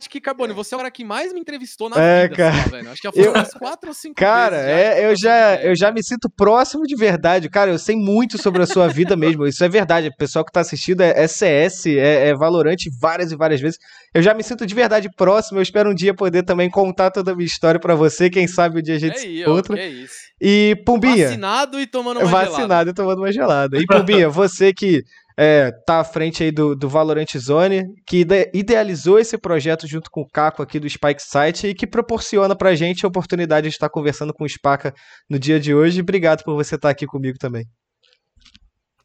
[0.00, 2.56] Acho que, Carbone, você é o cara que mais me entrevistou na é, vida, cara.
[2.56, 2.90] Assim, velho.
[2.90, 4.70] Acho que já foram eu, umas quatro ou cinco cara, vezes.
[4.70, 7.48] Cara, é, eu, já, eu já me sinto próximo de verdade.
[7.48, 9.46] Cara, eu sei muito sobre a sua vida mesmo.
[9.46, 10.08] Isso é verdade.
[10.08, 13.78] O pessoal que tá assistindo é, é CS, é, é Valorante várias e várias vezes.
[14.12, 15.58] Eu já me sinto de verdade próximo.
[15.58, 18.28] Eu espero um dia poder também contar toda a minha história para você.
[18.28, 19.78] Quem sabe o um dia a gente é se encontra.
[19.78, 20.14] É isso.
[20.40, 21.28] E Pumbinha.
[21.28, 22.60] Vacinado e tomando uma vacinado gelada.
[22.60, 23.78] Vacinado e tomando uma gelada.
[23.78, 25.02] E Pumbinha, você que
[25.36, 30.20] é, tá à frente aí do, do Valorant Zone, que idealizou esse projeto junto com
[30.20, 33.88] o Caco aqui do Spike Site e que proporciona pra gente a oportunidade de estar
[33.88, 34.94] conversando com o Spaca
[35.28, 36.00] no dia de hoje.
[36.00, 37.66] Obrigado por você estar aqui comigo também.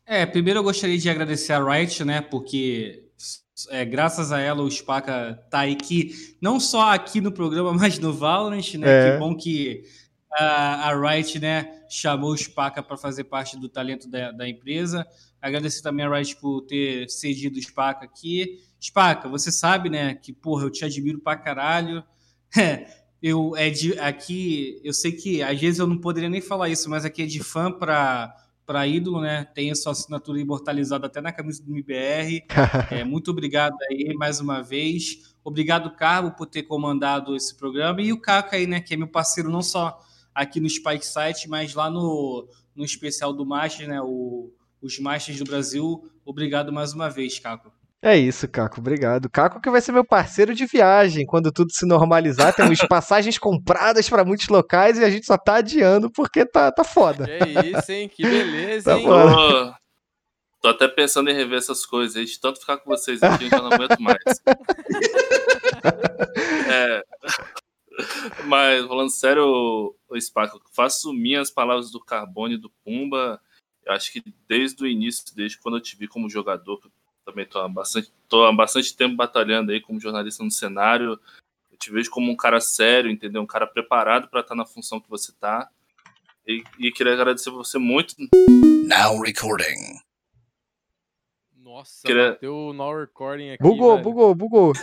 [0.06, 3.04] É, primeiro eu gostaria de agradecer a Riot, né, porque
[3.70, 8.00] é, graças a ela o Spaca tá aí que não só aqui no programa, mas
[8.00, 8.88] no Valorant, né?
[8.88, 9.12] É.
[9.12, 9.84] Que bom que
[10.32, 15.06] a, a Riot, né, chamou o Spaca para fazer parte do talento da, da empresa.
[15.42, 18.60] Agradecer também a Riot por ter cedido o Spaca aqui.
[18.82, 22.04] Spaca, você sabe, né, que, porra, eu te admiro pra caralho.
[22.58, 22.88] É,
[23.22, 26.90] eu, é de, aqui, eu sei que às vezes eu não poderia nem falar isso,
[26.90, 28.34] mas aqui é de fã pra,
[28.66, 29.46] pra ídolo, né?
[29.54, 32.46] Tem a sua assinatura imortalizada até na camisa do MBR.
[32.92, 35.36] é, muito obrigado aí mais uma vez.
[35.44, 38.02] Obrigado, Carbo, por ter comandado esse programa.
[38.02, 40.00] E o Caco aí, né, que é meu parceiro não só
[40.34, 44.02] aqui no Spike Site, mas lá no, no especial do Master, né?
[44.02, 46.10] O, os Masters do Brasil.
[46.26, 47.72] Obrigado mais uma vez, Caco.
[48.02, 49.30] É isso, Caco, obrigado.
[49.30, 52.56] Caco que vai ser meu parceiro de viagem quando tudo se normalizar.
[52.56, 56.84] Temos passagens compradas para muitos locais e a gente só tá adiando porque tá, tá
[56.86, 57.26] foda.
[57.26, 58.08] Que isso, hein?
[58.08, 59.06] Que beleza, Tá hein?
[59.06, 59.32] bom.
[59.34, 59.74] Tô,
[60.62, 63.50] tô até pensando em rever essas coisas aí, de tanto ficar com vocês aqui, eu
[63.50, 64.18] já não aguento mais.
[66.72, 67.04] É,
[68.46, 73.42] mas, falando sério, o, o Spaca, eu faço minhas palavras do Carbone e do Pumba.
[73.86, 76.80] Eu acho que desde o início, desde quando eu te vi como jogador,
[77.26, 81.20] também tô há bastante, tô há bastante tempo batalhando aí como jornalista no cenário.
[81.72, 83.42] Eu te vejo como um cara sério, entendeu?
[83.42, 85.70] Um cara preparado para estar na função que você tá.
[86.46, 88.16] E, e queria agradecer você muito
[88.88, 90.00] Now recording.
[91.56, 93.62] Nossa, Queria- bateu o no recording aqui.
[93.62, 94.04] Bugou, velho.
[94.04, 94.74] bugou, bugou.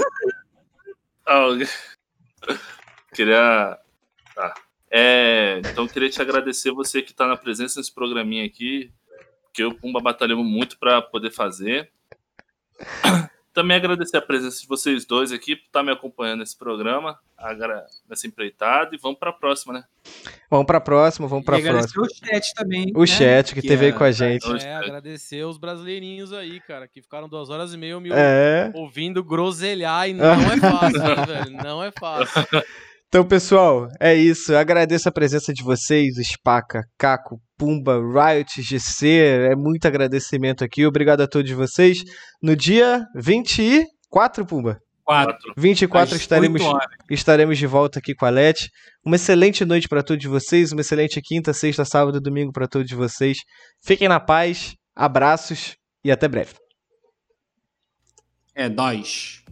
[1.26, 1.49] Ah,
[3.12, 3.76] queria.
[4.34, 4.55] Tá.
[4.90, 8.90] É, então eu queria te agradecer você que está na presença nesse programinha aqui,
[9.52, 11.90] que eu Pumba batalhamos muito para poder fazer.
[13.52, 17.18] Também agradecer a presença de vocês dois aqui por estar me acompanhando nesse programa,
[18.06, 19.84] nessa empreitada, e vamos para a próxima, né?
[20.50, 22.28] Vamos pra próxima, vamos pra e agradecer próxima.
[22.28, 22.92] o chat também.
[22.94, 23.06] O né?
[23.06, 24.47] chat que, teve aí com a gente.
[24.62, 28.70] É, agradecer os brasileirinhos aí, cara, que ficaram duas horas e meia me É.
[28.74, 31.50] ouvindo groselhar e não é fácil, né, velho?
[31.52, 32.47] Não é fácil.
[33.17, 34.53] Então, pessoal, é isso.
[34.53, 39.09] Eu agradeço a presença de vocês, Spaca, Caco, Pumba, Riot, GC.
[39.53, 40.85] É muito agradecimento aqui.
[40.85, 42.03] Obrigado a todos vocês.
[42.43, 44.77] No dia 24, Pumba.
[45.03, 45.55] Quatro.
[45.57, 46.61] 24 às estaremos,
[47.11, 48.69] estaremos de volta aqui com a Leti.
[49.03, 52.93] Uma excelente noite para todos vocês, uma excelente quinta, sexta, sábado e domingo para todos
[52.93, 53.39] vocês.
[53.83, 56.53] Fiquem na paz, abraços e até breve.
[58.55, 59.43] É, nós.